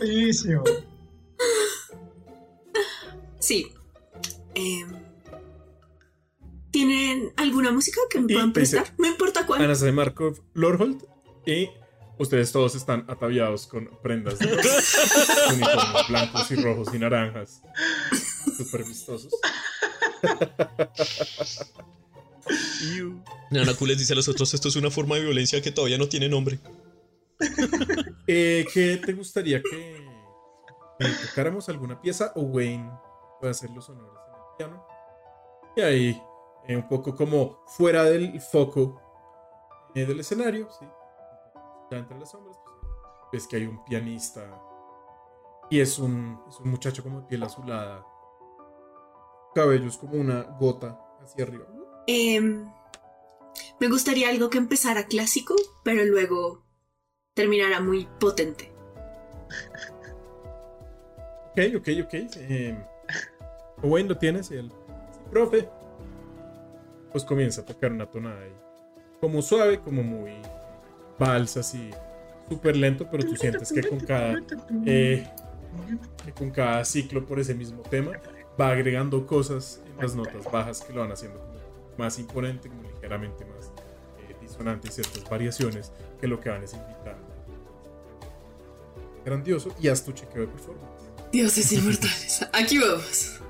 Buenísimo. 0.00 0.62
Sí. 3.44 3.74
Em, 4.54 4.88
¿Tienen 6.70 7.30
alguna 7.36 7.72
música 7.72 8.00
que 8.08 8.18
me 8.18 8.32
puedan 8.32 8.54
prestar? 8.54 8.86
No 8.96 9.06
importa 9.06 9.44
cuál. 9.44 9.62
Anastasia 9.62 9.92
Markov, 9.92 10.40
Lordhold, 10.54 11.04
y 11.44 11.68
ustedes 12.18 12.52
todos 12.52 12.74
están 12.74 13.04
ataviados 13.06 13.66
con 13.66 13.90
prendas 14.02 14.38
de 14.38 14.46
uniformes 15.52 16.08
blancos 16.08 16.50
y 16.52 16.56
rojos 16.56 16.88
y 16.94 16.98
naranjas. 16.98 17.60
Súper 18.56 18.82
vistosos. 18.84 19.32
Iu. 22.94 23.22
Nanaku 23.50 23.84
les 23.84 23.98
dice 23.98 24.14
a 24.14 24.16
los 24.16 24.28
otros: 24.28 24.54
esto 24.54 24.68
es 24.68 24.76
una 24.76 24.90
forma 24.90 25.16
de 25.16 25.22
violencia 25.22 25.60
que 25.60 25.70
todavía 25.70 25.98
no 25.98 26.08
tiene 26.08 26.30
nombre. 26.30 26.60
Eh, 28.26 28.64
¿Qué 28.72 28.96
te 29.04 29.12
gustaría 29.12 29.62
que 29.62 30.02
tocáramos 31.26 31.68
alguna 31.68 32.00
pieza 32.00 32.32
o 32.36 32.40
Wayne 32.40 32.90
puede 33.44 33.52
hacer 33.52 33.70
los 33.72 33.86
honores 33.90 34.22
en 34.26 34.34
el 34.34 34.56
piano? 34.56 34.86
Y 35.76 35.80
ahí, 35.82 36.22
eh, 36.66 36.76
un 36.76 36.88
poco 36.88 37.14
como 37.14 37.62
fuera 37.66 38.04
del 38.04 38.40
foco 38.40 38.98
eh, 39.94 40.06
del 40.06 40.20
escenario, 40.20 40.70
¿sí? 40.70 40.86
ya 41.90 41.98
entre 41.98 42.18
las 42.18 42.30
sombras, 42.30 42.58
pues, 42.64 42.76
ves 43.32 43.46
que 43.46 43.56
hay 43.56 43.66
un 43.66 43.84
pianista 43.84 44.62
y 45.68 45.78
es 45.78 45.98
un, 45.98 46.40
es 46.48 46.58
un 46.58 46.70
muchacho 46.70 47.02
como 47.02 47.20
de 47.20 47.26
piel 47.26 47.42
azulada, 47.42 48.06
cabellos 49.54 49.98
como 49.98 50.14
una 50.14 50.44
gota 50.58 50.98
hacia 51.22 51.44
arriba. 51.44 51.66
Em, 52.06 52.64
me 53.78 53.88
gustaría 53.90 54.30
algo 54.30 54.48
que 54.48 54.56
empezara 54.56 55.06
clásico, 55.06 55.54
pero 55.82 56.02
luego 56.06 56.62
terminara 57.34 57.80
muy 57.80 58.08
potente. 58.18 58.72
Ok, 61.50 61.60
ok, 61.76 61.88
ok. 62.06 62.14
Eh, 62.14 62.93
Wayne 63.86 64.08
lo 64.08 64.18
tienes 64.18 64.50
y 64.50 64.56
él. 64.56 64.70
Sí, 65.12 65.20
profe. 65.30 65.68
Pues 67.12 67.24
comienza 67.24 67.60
a 67.60 67.64
tocar 67.64 67.92
una 67.92 68.06
tonada 68.06 68.40
ahí. 68.40 68.52
Como 69.20 69.40
suave, 69.42 69.80
como 69.80 70.02
muy 70.02 70.32
vals, 71.18 71.56
así. 71.56 71.90
Súper 72.48 72.76
lento, 72.76 73.08
pero 73.10 73.24
tú 73.24 73.36
sientes 73.36 73.72
que 73.72 73.82
con 73.88 74.00
cada. 74.00 74.40
eh, 74.84 75.26
que 76.24 76.32
con 76.32 76.50
cada 76.50 76.84
ciclo 76.84 77.24
por 77.26 77.40
ese 77.40 77.54
mismo 77.54 77.82
tema 77.82 78.12
va 78.60 78.70
agregando 78.70 79.26
cosas 79.26 79.80
en 79.86 79.96
las 79.98 80.14
notas 80.14 80.44
bajas 80.50 80.80
que 80.82 80.92
lo 80.92 81.00
van 81.00 81.12
haciendo 81.12 81.40
como 81.40 81.54
más 81.98 82.18
imponente, 82.18 82.68
como 82.68 82.82
ligeramente 82.82 83.44
más 83.44 83.72
eh, 84.28 84.36
disonante 84.40 84.88
y 84.88 84.90
ciertas 84.90 85.28
variaciones 85.28 85.92
que 86.20 86.26
lo 86.28 86.40
que 86.40 86.50
van 86.50 86.62
es 86.62 86.74
invitar. 86.74 87.16
Grandioso 89.24 89.74
y 89.80 89.88
haz 89.88 90.04
tu 90.04 90.12
chequeo 90.12 90.42
de 90.42 90.48
performance. 90.48 91.04
Dioses 91.32 91.72
inmortales. 91.72 92.46
Aquí 92.52 92.78
vamos. 92.78 93.40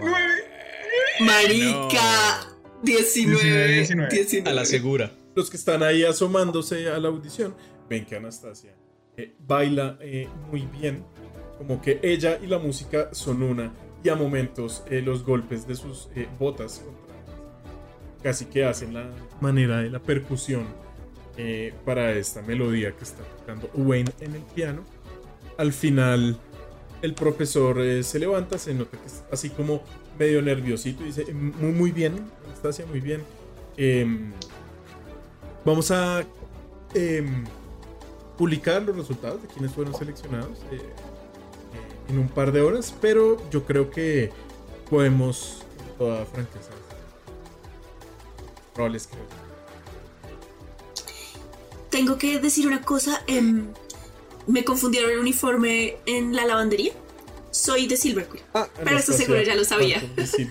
¡Y 0.00 0.04
19! 0.04 0.34
Marica. 1.20 2.40
19. 2.82 3.68
19. 3.74 4.08
19. 4.14 4.50
A 4.50 4.54
la 4.54 4.64
segura. 4.64 5.12
Los 5.34 5.50
que 5.50 5.56
están 5.56 5.82
ahí 5.82 6.04
asomándose 6.04 6.88
a 6.88 6.98
la 6.98 7.08
audición 7.08 7.54
ven 7.88 8.04
que 8.06 8.16
Anastasia 8.16 8.74
eh, 9.16 9.34
baila 9.38 9.96
eh, 10.00 10.28
muy 10.50 10.62
bien, 10.62 11.04
como 11.58 11.80
que 11.82 11.98
ella 12.02 12.38
y 12.42 12.46
la 12.46 12.58
música 12.58 13.08
son 13.12 13.42
una, 13.42 13.72
y 14.04 14.08
a 14.10 14.14
momentos 14.14 14.84
eh, 14.90 15.00
los 15.02 15.24
golpes 15.24 15.66
de 15.66 15.74
sus 15.74 16.08
eh, 16.14 16.28
botas 16.38 16.82
contra- 16.84 17.14
casi 18.22 18.46
que 18.46 18.64
hacen 18.64 18.94
la 18.94 19.10
manera 19.40 19.78
de 19.78 19.90
la 19.90 20.00
percusión 20.00 20.66
eh, 21.36 21.72
para 21.84 22.12
esta 22.12 22.42
melodía 22.42 22.92
que 22.92 23.04
está 23.04 23.22
tocando 23.38 23.70
Wayne 23.74 24.10
en 24.20 24.34
el 24.36 24.42
piano. 24.42 24.84
Al 25.56 25.72
final, 25.72 26.38
el 27.02 27.14
profesor 27.14 27.80
eh, 27.80 28.02
se 28.02 28.18
levanta, 28.18 28.58
se 28.58 28.74
nota 28.74 28.96
que 28.98 29.06
es 29.06 29.22
así 29.32 29.50
como 29.50 29.82
medio 30.18 30.42
nerviosito 30.42 31.02
y 31.02 31.06
dice: 31.06 31.32
Muy, 31.32 31.72
muy 31.72 31.92
bien, 31.92 32.30
Anastasia, 32.46 32.86
muy 32.86 33.00
bien. 33.00 33.22
Em, 33.76 34.32
Vamos 35.64 35.90
a 35.90 36.24
em, 36.94 37.44
publicar 38.38 38.80
los 38.82 38.96
resultados 38.96 39.42
de 39.42 39.48
quienes 39.48 39.72
fueron 39.72 39.94
seleccionados 39.94 40.58
eh, 40.70 40.76
eh, 40.76 42.08
en 42.08 42.18
un 42.18 42.28
par 42.28 42.52
de 42.52 42.62
horas, 42.62 42.94
pero 43.02 43.36
yo 43.50 43.64
creo 43.64 43.90
que 43.90 44.30
podemos, 44.88 45.62
toda 45.98 46.24
franqueza, 46.24 46.70
probables 48.72 49.08
que 49.08 49.16
Tengo 51.90 52.16
que 52.16 52.38
decir 52.38 52.66
una 52.66 52.80
cosa. 52.82 53.22
em, 53.26 53.66
me 54.48 54.64
confundieron 54.64 55.10
el 55.10 55.18
uniforme 55.18 55.98
en 56.06 56.34
la 56.34 56.46
lavandería. 56.46 56.92
Soy 57.50 57.86
de 57.86 57.96
Silverquill. 57.96 58.42
Ah, 58.54 58.68
Pero 58.82 58.98
eso 58.98 59.12
seguro 59.12 59.42
ya 59.42 59.54
lo 59.54 59.64
sabía. 59.64 60.00
Sí, 60.26 60.48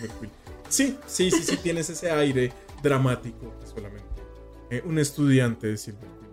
sí, 0.69 0.98
sí, 1.06 1.32
sí, 1.32 1.58
tienes 1.58 1.90
ese 1.90 2.11
aire 2.11 2.51
dramático 2.84 3.53
que 3.59 3.67
solamente 3.67 4.06
eh, 4.69 4.82
un 4.85 5.00
estudiante 5.00 5.67
de 5.67 5.77
Silver 5.77 6.01
Queen. 6.01 6.32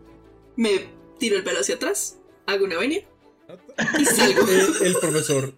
Me 0.56 0.86
tiro 1.18 1.36
el 1.36 1.44
pelo 1.44 1.60
hacia 1.60 1.76
atrás, 1.76 2.18
hago 2.46 2.64
una 2.64 2.78
venia 2.78 3.04
y 3.98 4.04
salgo. 4.04 4.46
El 4.82 4.94
profesor 5.00 5.54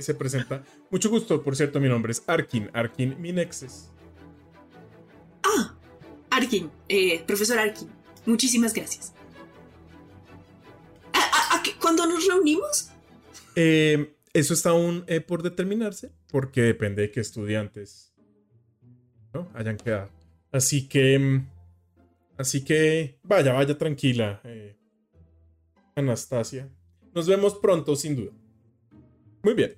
se 0.00 0.14
presenta. 0.14 0.64
Mucho 0.90 1.08
gusto, 1.10 1.42
por 1.42 1.56
cierto, 1.56 1.80
mi 1.80 1.88
nombre 1.88 2.12
es 2.12 2.22
Arkin, 2.26 2.70
Arkin 2.72 3.20
Minexes. 3.20 3.90
Ah, 5.42 5.74
Arkin, 6.30 6.70
eh, 6.88 7.22
profesor 7.26 7.58
Arkin, 7.58 7.88
muchísimas 8.24 8.74
gracias. 8.74 9.12
¿A, 11.86 11.90
a- 11.90 11.92
a 11.92 11.96
qué- 11.98 12.02
¿Cuándo 12.02 12.06
nos 12.06 12.26
reunimos? 12.26 12.90
Eh, 13.54 14.14
eso 14.32 14.54
está 14.54 14.70
aún 14.70 15.04
eh, 15.06 15.20
por 15.20 15.42
determinarse, 15.42 16.10
porque 16.30 16.62
depende 16.62 17.02
de 17.02 17.10
qué 17.10 17.20
estudiantes 17.20 18.12
¿no? 19.32 19.48
hayan 19.54 19.76
quedado. 19.76 20.10
Así 20.52 20.88
que. 20.88 21.18
mm, 21.18 21.46
Así 22.38 22.62
que. 22.64 23.18
Vaya, 23.22 23.52
vaya 23.54 23.78
tranquila, 23.78 24.40
eh, 24.44 24.76
Anastasia. 25.94 26.68
Nos 27.14 27.26
vemos 27.26 27.54
pronto, 27.54 27.96
sin 27.96 28.14
duda. 28.14 28.32
Muy 29.42 29.54
bien. 29.54 29.74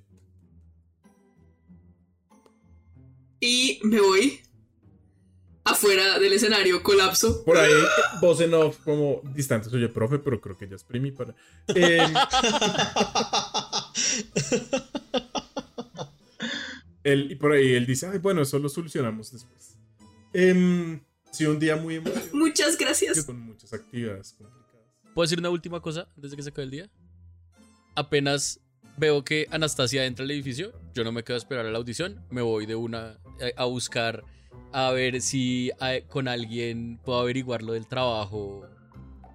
Y 3.39 3.79
me 3.83 4.01
voy 4.01 4.39
afuera 5.63 6.19
del 6.19 6.33
escenario, 6.33 6.81
colapso. 6.83 7.43
Por 7.43 7.57
ahí, 7.57 7.73
voz 8.21 8.41
en 8.41 8.53
off, 8.53 8.77
como 8.83 9.21
distante, 9.33 9.69
soy 9.69 9.83
el 9.83 9.91
profe, 9.91 10.19
pero 10.19 10.39
creo 10.39 10.57
que 10.57 10.67
ya 10.67 10.75
exprimí 10.75 11.11
para. 11.11 11.35
Eh, 11.75 11.99
él, 17.03 17.31
y 17.31 17.35
por 17.35 17.53
ahí 17.53 17.73
él 17.73 17.85
dice: 17.85 18.07
Ay, 18.07 18.19
bueno, 18.19 18.41
eso 18.41 18.59
lo 18.59 18.69
solucionamos 18.69 19.31
después. 19.31 19.77
Em, 20.33 21.01
sí, 21.31 21.45
un 21.45 21.59
día 21.59 21.75
muy 21.75 21.95
emocionante. 21.95 22.35
Muchas 22.35 22.77
gracias. 22.77 23.23
con 23.23 23.39
muchas 23.39 23.73
actividades 23.73 24.33
complicadas. 24.33 24.59
¿Puedo 25.13 25.25
decir 25.25 25.39
una 25.39 25.49
última 25.49 25.81
cosa 25.81 26.07
antes 26.15 26.31
de 26.31 26.37
que 26.37 26.43
se 26.43 26.49
acabe 26.49 26.65
el 26.65 26.71
día? 26.71 26.89
Apenas 27.95 28.59
veo 28.97 29.23
que 29.23 29.47
Anastasia 29.49 30.05
entra 30.05 30.23
al 30.25 30.31
edificio, 30.31 30.73
yo 30.93 31.03
no 31.03 31.11
me 31.11 31.23
quedo 31.23 31.35
a 31.35 31.37
esperar 31.37 31.65
a 31.65 31.71
la 31.71 31.77
audición, 31.77 32.23
me 32.29 32.41
voy 32.41 32.65
de 32.65 32.75
una 32.75 33.17
eh, 33.39 33.53
a 33.55 33.65
buscar 33.65 34.23
a 34.71 34.91
ver 34.91 35.21
si 35.21 35.71
con 36.09 36.27
alguien 36.27 36.99
puedo 37.03 37.19
averiguar 37.19 37.63
lo 37.63 37.73
del 37.73 37.87
trabajo 37.87 38.67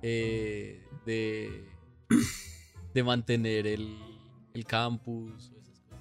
eh, 0.03 0.87
de, 1.05 1.69
de 2.95 3.03
mantener 3.03 3.67
el, 3.67 3.97
el 4.55 4.65
campus. 4.65 5.33
o 5.55 5.61
esas 5.61 5.81
cosas. 5.81 6.01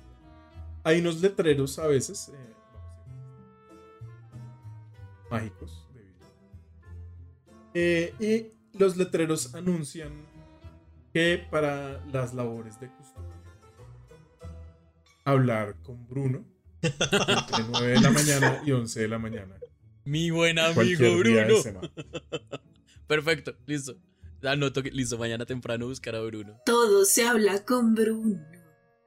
Hay 0.84 1.00
unos 1.00 1.22
letreros 1.22 1.80
a 1.80 1.88
veces 1.88 2.30
eh, 2.30 2.54
mágicos. 5.30 5.80
Eh, 7.74 8.14
y 8.20 8.78
los 8.78 8.98
letreros 8.98 9.56
anuncian 9.56 10.12
que 11.12 11.44
para 11.50 12.06
las 12.08 12.34
labores 12.36 12.80
de 12.80 12.88
custodia 12.90 13.34
hablar 15.26 15.76
con 15.82 16.08
Bruno 16.08 16.44
entre 16.84 17.64
9 17.70 17.88
de 17.88 18.02
la 18.02 18.12
mañana 18.12 18.62
y 18.66 18.72
11 18.72 19.00
de 19.02 19.08
la 19.08 19.20
mañana. 19.20 19.60
Mi 20.06 20.32
buen 20.32 20.60
amigo 20.60 21.18
Bruno. 21.18 21.82
Perfecto, 23.08 23.56
listo. 23.66 23.98
Anoto 24.44 24.84
que 24.84 24.92
listo, 24.92 25.18
mañana 25.18 25.46
temprano 25.46 25.88
buscar 25.88 26.16
a 26.16 26.22
Bruno. 26.22 26.60
Todo 26.66 27.06
se 27.06 27.24
habla 27.24 27.64
con 27.64 27.96
Bruno. 27.96 28.46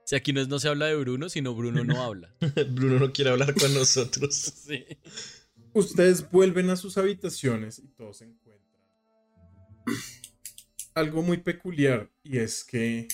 Si 0.05 0.15
aquí 0.15 0.33
no, 0.33 0.41
es, 0.41 0.49
no 0.49 0.59
se 0.59 0.69
habla 0.69 0.87
de 0.87 0.97
Bruno, 0.97 1.29
sino 1.29 1.55
Bruno 1.55 1.85
no 1.85 2.03
habla. 2.03 2.35
Bruno 2.71 2.99
no 2.99 3.13
quiere 3.13 3.31
hablar 3.31 3.55
con 3.55 3.73
nosotros. 3.75 4.35
Sí. 4.67 4.85
Ustedes 5.75 6.31
vuelven 6.31 6.71
a 6.71 6.77
sus 6.77 6.97
habitaciones 6.97 7.79
y 7.79 7.89
todos 7.89 8.23
encuentran 8.23 8.57
algo 10.97 11.23
muy 11.23 11.37
peculiar 11.37 12.11
y 12.23 12.39
es 12.39 12.65
que 12.65 13.07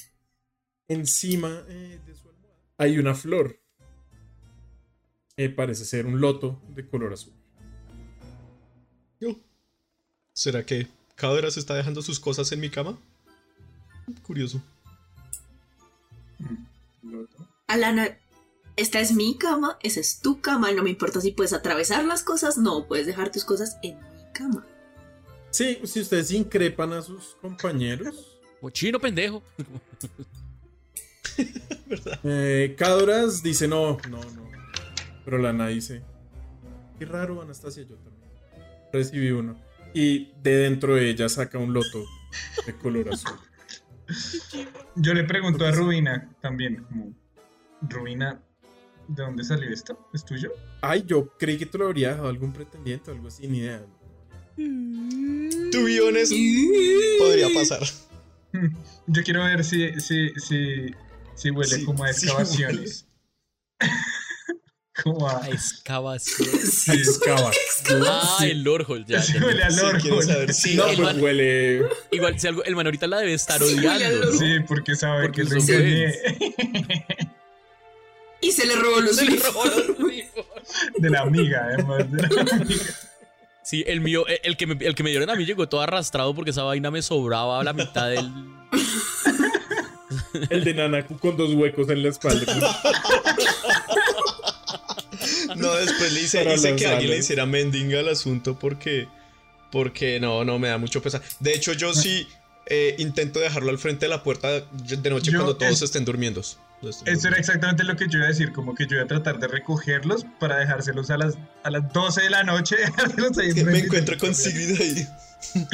encima 0.87 1.65
eh, 1.69 2.01
de 2.07 2.15
su 2.15 2.29
almohada 2.29 2.57
hay 2.79 2.99
una 2.99 3.15
flor. 3.15 3.61
Eh, 5.37 5.49
parece 5.49 5.85
ser 5.85 6.07
un 6.07 6.21
loto 6.21 6.61
de 6.75 6.87
color 6.87 7.13
azul. 7.13 7.33
Yo. 9.21 9.39
¿Será 10.33 10.65
que 10.65 10.89
Cadera 11.15 11.51
se 11.51 11.61
está 11.61 11.75
dejando 11.75 12.03
sus 12.03 12.21
cosas 12.21 12.51
en 12.53 12.61
mi 12.61 12.71
cama? 12.71 12.99
Curioso. 14.23 14.63
Alana, 17.67 18.19
esta 18.77 19.01
es 19.01 19.13
mi 19.13 19.39
cama, 19.39 19.79
esa 19.83 20.01
es 20.01 20.21
tu 20.21 20.41
cama, 20.41 20.71
no 20.73 20.83
me 20.83 20.91
importa 20.91 21.21
si 21.21 21.31
puedes 21.31 21.53
atravesar 21.53 22.05
las 22.05 22.23
cosas, 22.23 22.59
no 22.59 22.87
puedes 22.87 23.07
dejar 23.07 23.31
tus 23.31 23.45
cosas 23.45 23.79
en 23.83 23.97
mi 23.97 24.33
cama. 24.35 24.67
Sí, 25.51 25.79
si 25.85 26.01
ustedes 26.01 26.31
increpan 26.31 26.93
a 26.93 27.03
sus 27.03 27.37
compañeros, 27.41 28.39
Mochino 28.63 29.01
pendejo. 29.01 29.43
eh, 32.25 32.75
Cadoras 32.79 33.43
dice 33.43 33.67
no, 33.67 33.99
no, 34.09 34.19
no. 34.19 34.52
Pero 35.25 35.39
Lana 35.39 35.69
dice, 35.69 36.03
qué 36.99 37.07
raro, 37.07 37.43
Anastasia, 37.43 37.85
yo 37.85 37.97
también. 37.97 38.31
Recibí 38.93 39.31
uno. 39.31 39.57
Y 39.95 40.33
de 40.43 40.57
dentro 40.57 40.95
de 40.95 41.11
ella 41.11 41.29
saca 41.29 41.59
un 41.59 41.73
loto 41.73 42.05
de 42.67 42.75
color 42.75 43.13
azul. 43.13 43.39
Yo 44.97 45.15
le 45.15 45.25
pregunto 45.25 45.65
a 45.65 45.71
Rubina 45.71 46.31
también, 46.41 46.85
como, 46.85 47.15
Rubina, 47.83 48.43
¿de 49.09 49.23
dónde 49.23 49.45
salió 49.45 49.71
esto? 49.71 50.09
¿Es 50.13 50.25
tuyo? 50.25 50.53
Ay, 50.81 51.05
yo 51.07 51.29
creí 51.39 51.57
que 51.57 51.67
te 51.67 51.79
lo 51.79 51.87
habría 51.87 52.11
dejado 52.11 52.29
algún 52.29 52.53
pretendiente 52.53 53.11
o 53.11 53.15
algo 53.15 53.29
así, 53.29 53.47
ni 53.47 53.59
idea. 53.59 53.85
To 54.57 55.85
be 55.85 56.01
honest, 56.01 56.33
podría 57.19 57.49
pasar. 57.55 57.83
Yo 59.07 59.23
quiero 59.23 59.45
ver 59.45 59.65
si, 59.65 59.99
si, 59.99 60.29
si, 60.37 60.95
si 61.35 61.51
huele 61.51 61.77
Sí, 61.77 61.85
como 61.85 62.05
a 62.05 62.13
sí 62.13 62.27
excavaciones. 62.27 63.09
Como 65.03 65.29
a... 65.29 65.39
A 65.45 65.49
excavación. 65.49 66.49
Sí, 66.61 66.93
Excava. 66.93 67.51
Ah, 68.07 68.39
el 68.43 68.63
Lordhold, 68.63 69.07
ya. 69.07 69.23
sí 69.23 69.35
ya. 69.35 69.45
huele 69.45 69.63
al 69.65 69.73
Sí, 69.73 69.81
horno. 69.81 70.01
quiero 70.01 70.23
saber. 70.23 70.55
Sí, 70.55 70.75
No, 70.77 70.87
el 70.87 70.97
pues 70.97 71.09
man- 71.15 71.21
huele. 71.23 71.83
Igual, 72.11 72.39
si 72.41 72.47
algo, 72.47 72.65
el 72.65 72.77
man 72.77 72.87
ahorita 72.87 73.07
la 73.07 73.19
debe 73.19 73.35
estar 73.35 73.61
Sí, 73.63 73.79
odiando, 73.79 74.27
¿no? 74.27 74.33
Sí, 74.39 74.61
porque 74.69 74.95
sabe 74.97 75.29
Porque 75.29 75.43
que 75.45 75.55
engañé 75.59 76.13
Y 78.41 78.51
se 78.53 78.67
le 78.67 78.77
robó 78.77 79.01
los 79.01 79.17
Se 79.17 79.25
libros. 79.25 79.55
de 80.99 81.11
la 81.11 81.21
amiga, 81.21 81.65
además. 81.73 82.11
De 82.11 82.23
la 82.23 82.53
amiga. 82.57 82.83
Sí, 83.65 83.85
el 83.87 84.01
mío, 84.01 84.25
el- 84.43 84.57
que, 84.57 84.67
me, 84.67 84.85
el 84.85 84.95
que 84.97 85.03
me 85.05 85.11
dieron 85.11 85.31
a 85.31 85.37
mí 85.37 85.45
llegó 85.45 85.69
todo 85.69 85.81
arrastrado 85.83 86.35
porque 86.35 86.51
esa 86.51 86.65
vaina 86.65 86.91
me 86.91 87.01
sobraba 87.03 87.61
a 87.61 87.65
la 87.65 87.73
mitad 87.73 88.09
del. 88.11 88.29
El 90.51 90.65
de 90.65 90.75
Nanaku 90.75 91.19
con 91.19 91.37
dos 91.37 91.55
huecos 91.55 91.89
en 91.89 92.03
la 92.03 92.09
espalda. 92.11 92.45
No, 95.63 95.75
después 95.75 96.13
le 96.13 96.21
hice, 96.21 96.45
hice 96.55 96.77
que 96.77 96.87
alguien 96.87 97.11
le 97.11 97.19
hiciera 97.19 97.47
mending 97.47 97.95
al 97.95 98.09
asunto 98.09 98.59
porque. 98.59 99.09
Porque 99.71 100.21
no, 100.21 100.45
no 100.45 100.59
me 100.59 100.69
da 100.69 100.77
mucho 100.77 101.01
pesar. 101.01 101.23
De 101.41 101.55
hecho, 101.55 101.73
yo 101.73 101.95
sí 101.95 102.29
eh, 102.67 102.95
intento 102.99 103.41
dejarlo 103.41 103.71
al 103.71 103.79
frente 103.79 104.05
de 104.05 104.11
la 104.11 104.23
puerta 104.23 104.51
de 104.51 105.11
noche 105.11 105.31
Yo 105.31 105.39
cuando 105.39 105.57
todos 105.57 105.73
es- 105.73 105.83
estén 105.83 106.05
durmiendo. 106.05 106.41
Estén 106.41 107.15
Eso 107.15 107.29
era 107.29 107.39
exactamente 107.39 107.85
lo 107.85 107.97
que 107.97 108.07
yo 108.09 108.19
iba 108.19 108.27
a 108.27 108.31
decir, 108.31 108.53
como 108.53 108.75
que 108.75 108.87
yo 108.87 108.97
iba 108.97 109.05
a 109.05 109.07
tratar 109.07 109.39
de 109.39 109.49
recogerlos 109.49 110.27
para 110.39 110.59
dejárselos 110.59 111.11
a 111.11 111.17
las, 111.17 111.39
a 111.63 111.71
las 111.71 111.91
12 111.93 112.23
de 112.23 112.31
la 112.31 112.43
noche. 112.45 112.77
dejárselos 112.85 113.39
ahí 113.39 113.55
Que 113.55 113.65
me 113.65 113.79
encuentro 113.79 114.19
con 114.19 114.35
Sigrid 114.35 114.81
ahí. 114.81 115.07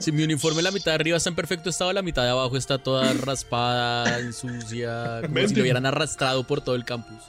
Si 0.00 0.10
mi 0.10 0.24
uniforme 0.24 0.60
la 0.60 0.72
mitad 0.72 0.90
de 0.90 0.94
arriba 0.96 1.16
está 1.16 1.30
en 1.30 1.36
perfecto 1.36 1.70
estado, 1.70 1.92
la 1.92 2.02
mitad 2.02 2.22
de 2.24 2.30
abajo 2.30 2.56
está 2.56 2.78
toda 2.78 3.12
raspada, 3.12 4.20
sucia, 4.32 5.20
como 5.22 5.46
si 5.46 5.54
lo 5.54 5.62
hubieran 5.62 5.86
arrastrado 5.86 6.44
por 6.44 6.60
todo 6.60 6.74
el 6.74 6.84
campus. 6.84 7.22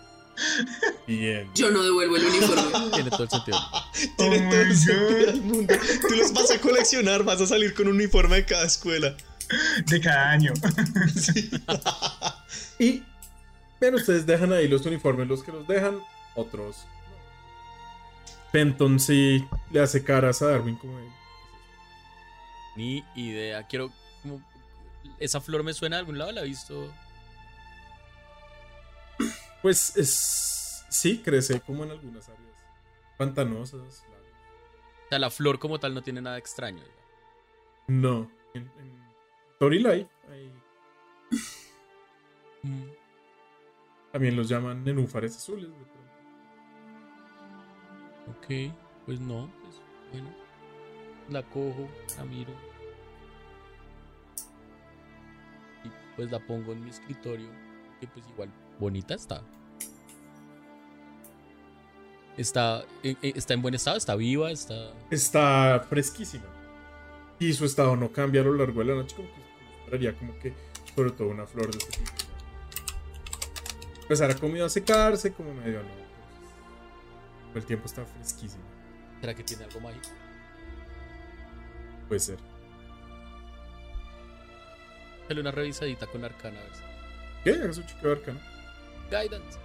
Bien. 1.07 1.49
Yo 1.55 1.71
no 1.71 1.81
devuelvo 1.83 2.15
el 2.17 2.25
uniforme. 2.25 2.89
Tiene 2.93 3.09
todo 3.09 3.23
el 3.23 3.29
sentido. 3.29 3.57
Tiene 4.17 4.37
Oh 4.37 4.49
todo 4.49 4.49
my 4.49 4.55
el 4.55 4.77
sentido 4.77 5.09
God. 5.09 5.25
del 5.25 5.41
mundo. 5.41 5.73
Tú 6.07 6.15
los 6.15 6.33
vas 6.33 6.51
a 6.51 6.59
coleccionar, 6.59 7.23
vas 7.23 7.41
a 7.41 7.47
salir 7.47 7.73
con 7.73 7.87
un 7.87 7.95
uniforme 7.95 8.35
de 8.37 8.45
cada 8.45 8.65
escuela. 8.65 9.15
De 9.85 10.01
cada 10.01 10.31
año. 10.31 10.53
Y. 12.79 13.03
Bien, 13.79 13.93
ustedes 13.95 14.25
dejan 14.25 14.51
ahí 14.53 14.67
los 14.67 14.85
uniformes, 14.85 15.27
los 15.27 15.43
que 15.43 15.51
los 15.51 15.67
dejan, 15.67 15.99
otros. 16.35 16.77
no. 16.85 18.51
Fenton 18.51 18.99
sí 18.99 19.45
le 19.71 19.81
hace 19.81 20.03
caras 20.03 20.41
a 20.41 20.47
Darwin 20.47 20.75
como 20.77 20.97
él. 20.99 21.07
Ni 22.75 23.03
idea. 23.15 23.63
Quiero. 23.67 23.91
como- 24.21 24.41
¿Esa 25.19 25.39
flor 25.41 25.63
me 25.63 25.73
suena 25.73 25.95
de 25.97 25.99
algún 26.01 26.17
lado? 26.17 26.31
¿La 26.31 26.41
he 26.41 26.45
visto? 26.45 26.91
Pues 29.61 29.95
es. 29.97 30.85
Sí, 30.89 31.21
crece 31.23 31.59
como 31.61 31.83
en 31.83 31.91
algunas 31.91 32.27
áreas 32.29 32.43
pantanosas. 33.17 34.01
claro. 34.05 34.23
O 35.05 35.09
sea, 35.09 35.19
la 35.19 35.29
flor 35.29 35.59
como 35.59 35.79
tal 35.79 35.93
no 35.93 36.01
tiene 36.01 36.21
nada 36.21 36.37
extraño. 36.37 36.83
No. 37.87 38.29
En, 38.53 38.63
en 38.79 39.07
Torilai 39.59 40.07
hay- 40.29 40.53
Mm. 42.63 42.83
también 44.11 44.35
los 44.35 44.49
llaman 44.49 44.83
nenúfares 44.83 45.35
azules. 45.35 45.69
de 45.69 45.75
pronto. 45.75 45.97
Ok, 48.39 48.73
pues 49.05 49.19
no, 49.19 49.49
pues 49.61 49.75
bueno. 50.11 50.29
La 51.29 51.43
cojo, 51.43 51.87
la 52.17 52.23
miro. 52.25 52.53
Y 55.83 55.89
pues 56.15 56.31
la 56.31 56.39
pongo 56.39 56.71
en 56.73 56.83
mi 56.83 56.89
escritorio. 56.89 57.49
Que 57.99 58.07
pues 58.07 58.25
igual 58.29 58.49
bonita 58.79 59.13
está. 59.13 59.41
Está, 62.37 62.85
eh, 63.03 63.15
eh, 63.21 63.33
está 63.35 63.55
en 63.55 63.61
buen 63.61 63.73
estado, 63.73 63.97
está 63.97 64.15
viva, 64.15 64.51
está. 64.51 64.93
Está 65.09 65.85
fresquísima. 65.89 66.45
Y 67.39 67.53
su 67.53 67.65
estado 67.65 67.95
no 67.95 68.11
cambia 68.11 68.41
a 68.41 68.43
lo 68.43 68.53
largo 68.53 68.79
de 68.79 68.85
la 68.85 68.95
noche, 68.95 69.15
como 69.15 69.27
que 69.29 69.41
esperaría 69.79 70.17
como 70.17 70.37
que, 70.39 70.53
sobre 70.95 71.11
todo 71.11 71.29
una 71.29 71.47
flor 71.47 71.71
de 71.71 71.77
este 71.77 71.97
tipo. 71.97 72.11
Empezará 74.03 74.35
como 74.35 74.63
a 74.63 74.69
secarse, 74.69 75.33
como 75.33 75.53
medio 75.53 75.81
no. 75.81 76.07
El 77.55 77.65
tiempo 77.65 77.87
está 77.87 78.05
fresquísimo. 78.05 78.63
¿Será 79.19 79.33
que 79.33 79.43
tiene 79.43 79.63
algo 79.63 79.79
mágico? 79.79 80.07
Puede 82.07 82.19
ser. 82.19 82.37
Dale 85.27 85.41
una 85.41 85.51
revisadita 85.51 86.07
con 86.07 86.23
arcana 86.23 86.59
a 86.59 86.63
ver 86.63 86.73
si. 86.73 86.81
¿Qué? 87.43 87.51
Haga 87.51 87.73
su 87.73 87.81
chequeo 87.83 88.11
arcano. 88.11 88.56
Guidance. 89.09 89.57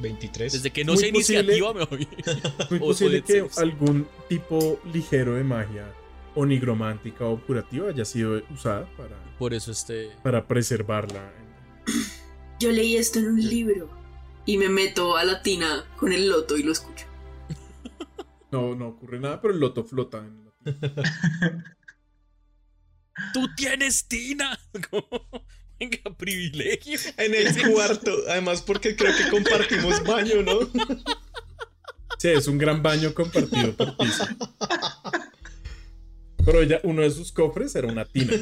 23. 0.00 0.52
Desde 0.52 0.70
que 0.70 0.84
no 0.84 0.94
Muy 0.94 1.02
sea 1.02 1.12
posible- 1.12 1.40
iniciativa 1.54 1.74
me 1.74 1.84
voy. 1.84 2.08
Muy 2.70 2.78
O- 2.78 2.86
posible 2.86 3.22
que 3.22 3.38
saves. 3.40 3.58
algún 3.58 4.08
tipo 4.28 4.80
ligero 4.92 5.34
de 5.34 5.44
magia 5.44 5.92
o 6.34 6.46
nigromántica 6.46 7.26
o 7.26 7.38
curativa 7.44 7.88
haya 7.90 8.04
sido 8.04 8.40
usada 8.50 8.86
para, 8.96 9.16
Por 9.38 9.52
eso 9.52 9.72
este. 9.72 10.10
para 10.22 10.46
preservarla. 10.46 11.30
Yo 12.58 12.70
leí 12.70 12.96
esto 12.96 13.18
en 13.18 13.26
un 13.28 13.40
libro 13.48 13.90
y 14.46 14.56
me 14.56 14.68
meto 14.68 15.16
a 15.16 15.24
la 15.24 15.42
tina 15.42 15.84
con 15.96 16.12
el 16.12 16.28
loto 16.28 16.56
y 16.56 16.62
lo 16.62 16.72
escucho. 16.72 17.06
No, 18.52 18.74
no 18.74 18.88
ocurre 18.88 19.20
nada, 19.20 19.40
pero 19.40 19.54
el 19.54 19.60
loto 19.60 19.84
flota. 19.84 20.18
En 20.18 20.44
la... 20.44 20.52
¡Tú 23.32 23.46
tienes 23.54 24.08
Tina! 24.08 24.58
Venga, 25.80 25.98
privilegio. 26.16 26.98
En 27.16 27.34
el 27.34 27.72
cuarto, 27.72 28.14
además 28.28 28.60
porque 28.60 28.94
creo 28.94 29.16
que 29.16 29.30
compartimos 29.30 30.04
baño, 30.04 30.42
¿no? 30.42 30.60
Sí, 32.18 32.28
es 32.28 32.46
un 32.48 32.58
gran 32.58 32.82
baño 32.82 33.14
compartido 33.14 33.74
por 33.74 33.96
piso. 33.96 34.26
Pero 36.44 36.62
ya 36.64 36.80
uno 36.84 37.00
de 37.02 37.10
sus 37.10 37.32
cofres 37.32 37.74
era 37.74 37.88
una 37.88 38.04
tina. 38.04 38.32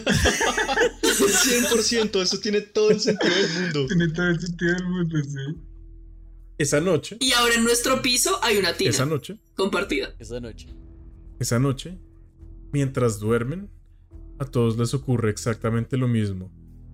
100%, 1.03 2.23
eso 2.23 2.41
tiene 2.41 2.61
todo 2.61 2.91
el 2.91 2.99
sentido 3.01 3.35
del 3.35 3.51
mundo. 3.63 3.87
Tiene 3.87 4.09
todo 4.09 4.27
el 4.27 4.41
sentido 4.41 4.75
del 4.75 4.85
mundo, 4.85 5.19
sí. 5.23 5.61
Esa 6.59 6.81
noche, 6.81 7.19
Y 7.21 7.33
ahora 7.35 7.55
en 7.55 7.63
nuestro 7.63 8.03
piso 8.03 8.41
hay 8.43 8.57
una 8.57 8.73
tina 8.73 8.91
esa 8.91 9.07
noche, 9.07 9.39
compartida. 9.55 10.13
Esa 10.19 10.41
noche. 10.41 10.67
esa 11.39 11.61
noche, 11.61 11.99
mientras 12.73 13.21
duermen, 13.21 13.71
a 14.41 14.45
todos 14.45 14.77
les 14.77 14.93
ocurre 14.93 15.31
exactamente 15.31 15.97
lo 15.97 16.09
mismo. 16.09 16.51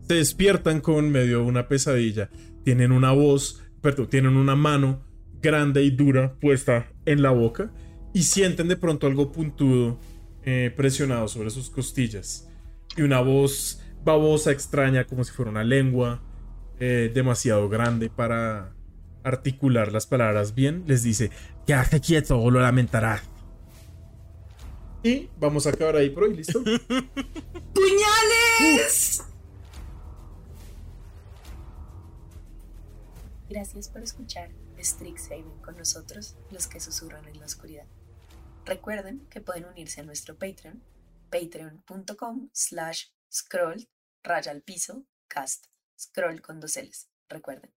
Se 0.07 0.15
despiertan 0.15 0.81
con 0.81 1.11
medio 1.11 1.39
de 1.39 1.45
una 1.45 1.69
pesadilla. 1.69 2.31
Tienen 2.63 2.93
una 2.93 3.13
voz, 3.13 3.63
perdón, 3.81 4.09
tienen 4.09 4.37
una 4.37 4.55
mano 4.55 5.03
grande 5.41 5.83
y 5.83 5.91
dura 5.91 6.35
puesta 6.41 6.89
en 7.05 7.23
la 7.23 7.31
boca 7.31 7.71
y 8.13 8.23
sienten 8.23 8.69
de 8.69 8.77
pronto 8.77 9.07
algo 9.07 9.33
puntudo 9.33 9.99
eh, 10.45 10.73
presionado 10.75 11.29
sobre 11.29 11.51
sus 11.51 11.71
costillas. 11.71 12.49
Y 12.97 13.03
una 13.03 13.21
voz 13.21 13.83
babosa, 14.05 14.53
extraña, 14.53 15.05
como 15.05 15.25
si 15.25 15.33
fuera 15.33 15.51
una 15.51 15.65
lengua 15.65 16.23
eh, 16.79 17.11
demasiado 17.13 17.69
grande 17.69 18.11
para 18.11 18.75
articular 19.23 19.91
las 19.91 20.07
palabras 20.07 20.55
bien, 20.55 20.85
les 20.87 21.03
dice, 21.03 21.31
quédate 21.67 22.01
quieto 22.01 22.39
o 22.39 22.51
lo 22.51 22.61
lamentarás. 22.61 23.23
Y 25.03 25.29
vamos 25.39 25.67
a 25.67 25.71
acabar 25.71 25.97
ahí 25.97 26.11
por 26.11 26.25
hoy, 26.25 26.37
¿listo? 26.37 26.63
¡Puñales! 27.75 29.34
Gracias 33.55 33.89
por 33.89 34.03
escuchar 34.03 34.51
Strixhaven 34.83 35.63
con 35.63 35.77
nosotros, 35.77 36.35
los 36.51 36.67
que 36.67 36.81
susurran 36.81 37.29
en 37.29 37.39
la 37.39 37.47
oscuridad. 37.47 37.87
Recuerden 38.65 39.29
que 39.29 39.41
pueden 39.41 39.67
unirse 39.67 40.01
a 40.01 40.05
nuestro 40.05 40.37
Patreon, 40.37 40.83
patreon.com 41.31 42.51
slash 42.53 43.11
scroll 43.33 43.89
raya 44.25 44.51
al 44.51 44.63
piso 44.63 45.05
cast, 45.29 45.67
scroll 45.97 46.43
con 46.43 46.59
dos 46.59 46.77
L's, 46.77 47.09
recuerden. 47.29 47.73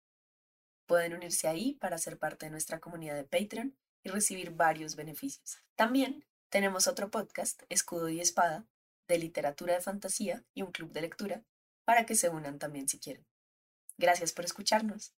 Pueden 0.87 1.13
unirse 1.13 1.47
ahí 1.47 1.75
para 1.75 1.99
ser 1.99 2.19
parte 2.19 2.47
de 2.47 2.53
nuestra 2.53 2.81
comunidad 2.81 3.15
de 3.15 3.25
Patreon 3.25 3.77
y 4.03 4.09
recibir 4.09 4.53
varios 4.53 4.97
beneficios. 4.97 5.59
También 5.75 6.25
tenemos 6.49 6.87
otro 6.87 7.11
podcast, 7.11 7.65
Escudo 7.69 8.09
y 8.09 8.23
Espada, 8.23 8.65
de 9.09 9.19
literatura 9.19 9.75
de 9.75 9.83
fantasía 9.83 10.43
y 10.55 10.63
un 10.63 10.73
club 10.73 10.93
de 10.93 11.03
lectura, 11.03 11.45
para 11.85 12.07
que 12.07 12.15
se 12.15 12.31
unan 12.31 12.59
también 12.59 12.89
si 12.89 12.99
quieren. 12.99 13.27
Gracias 13.99 14.33
por 14.33 14.47
escucharnos. 14.47 15.13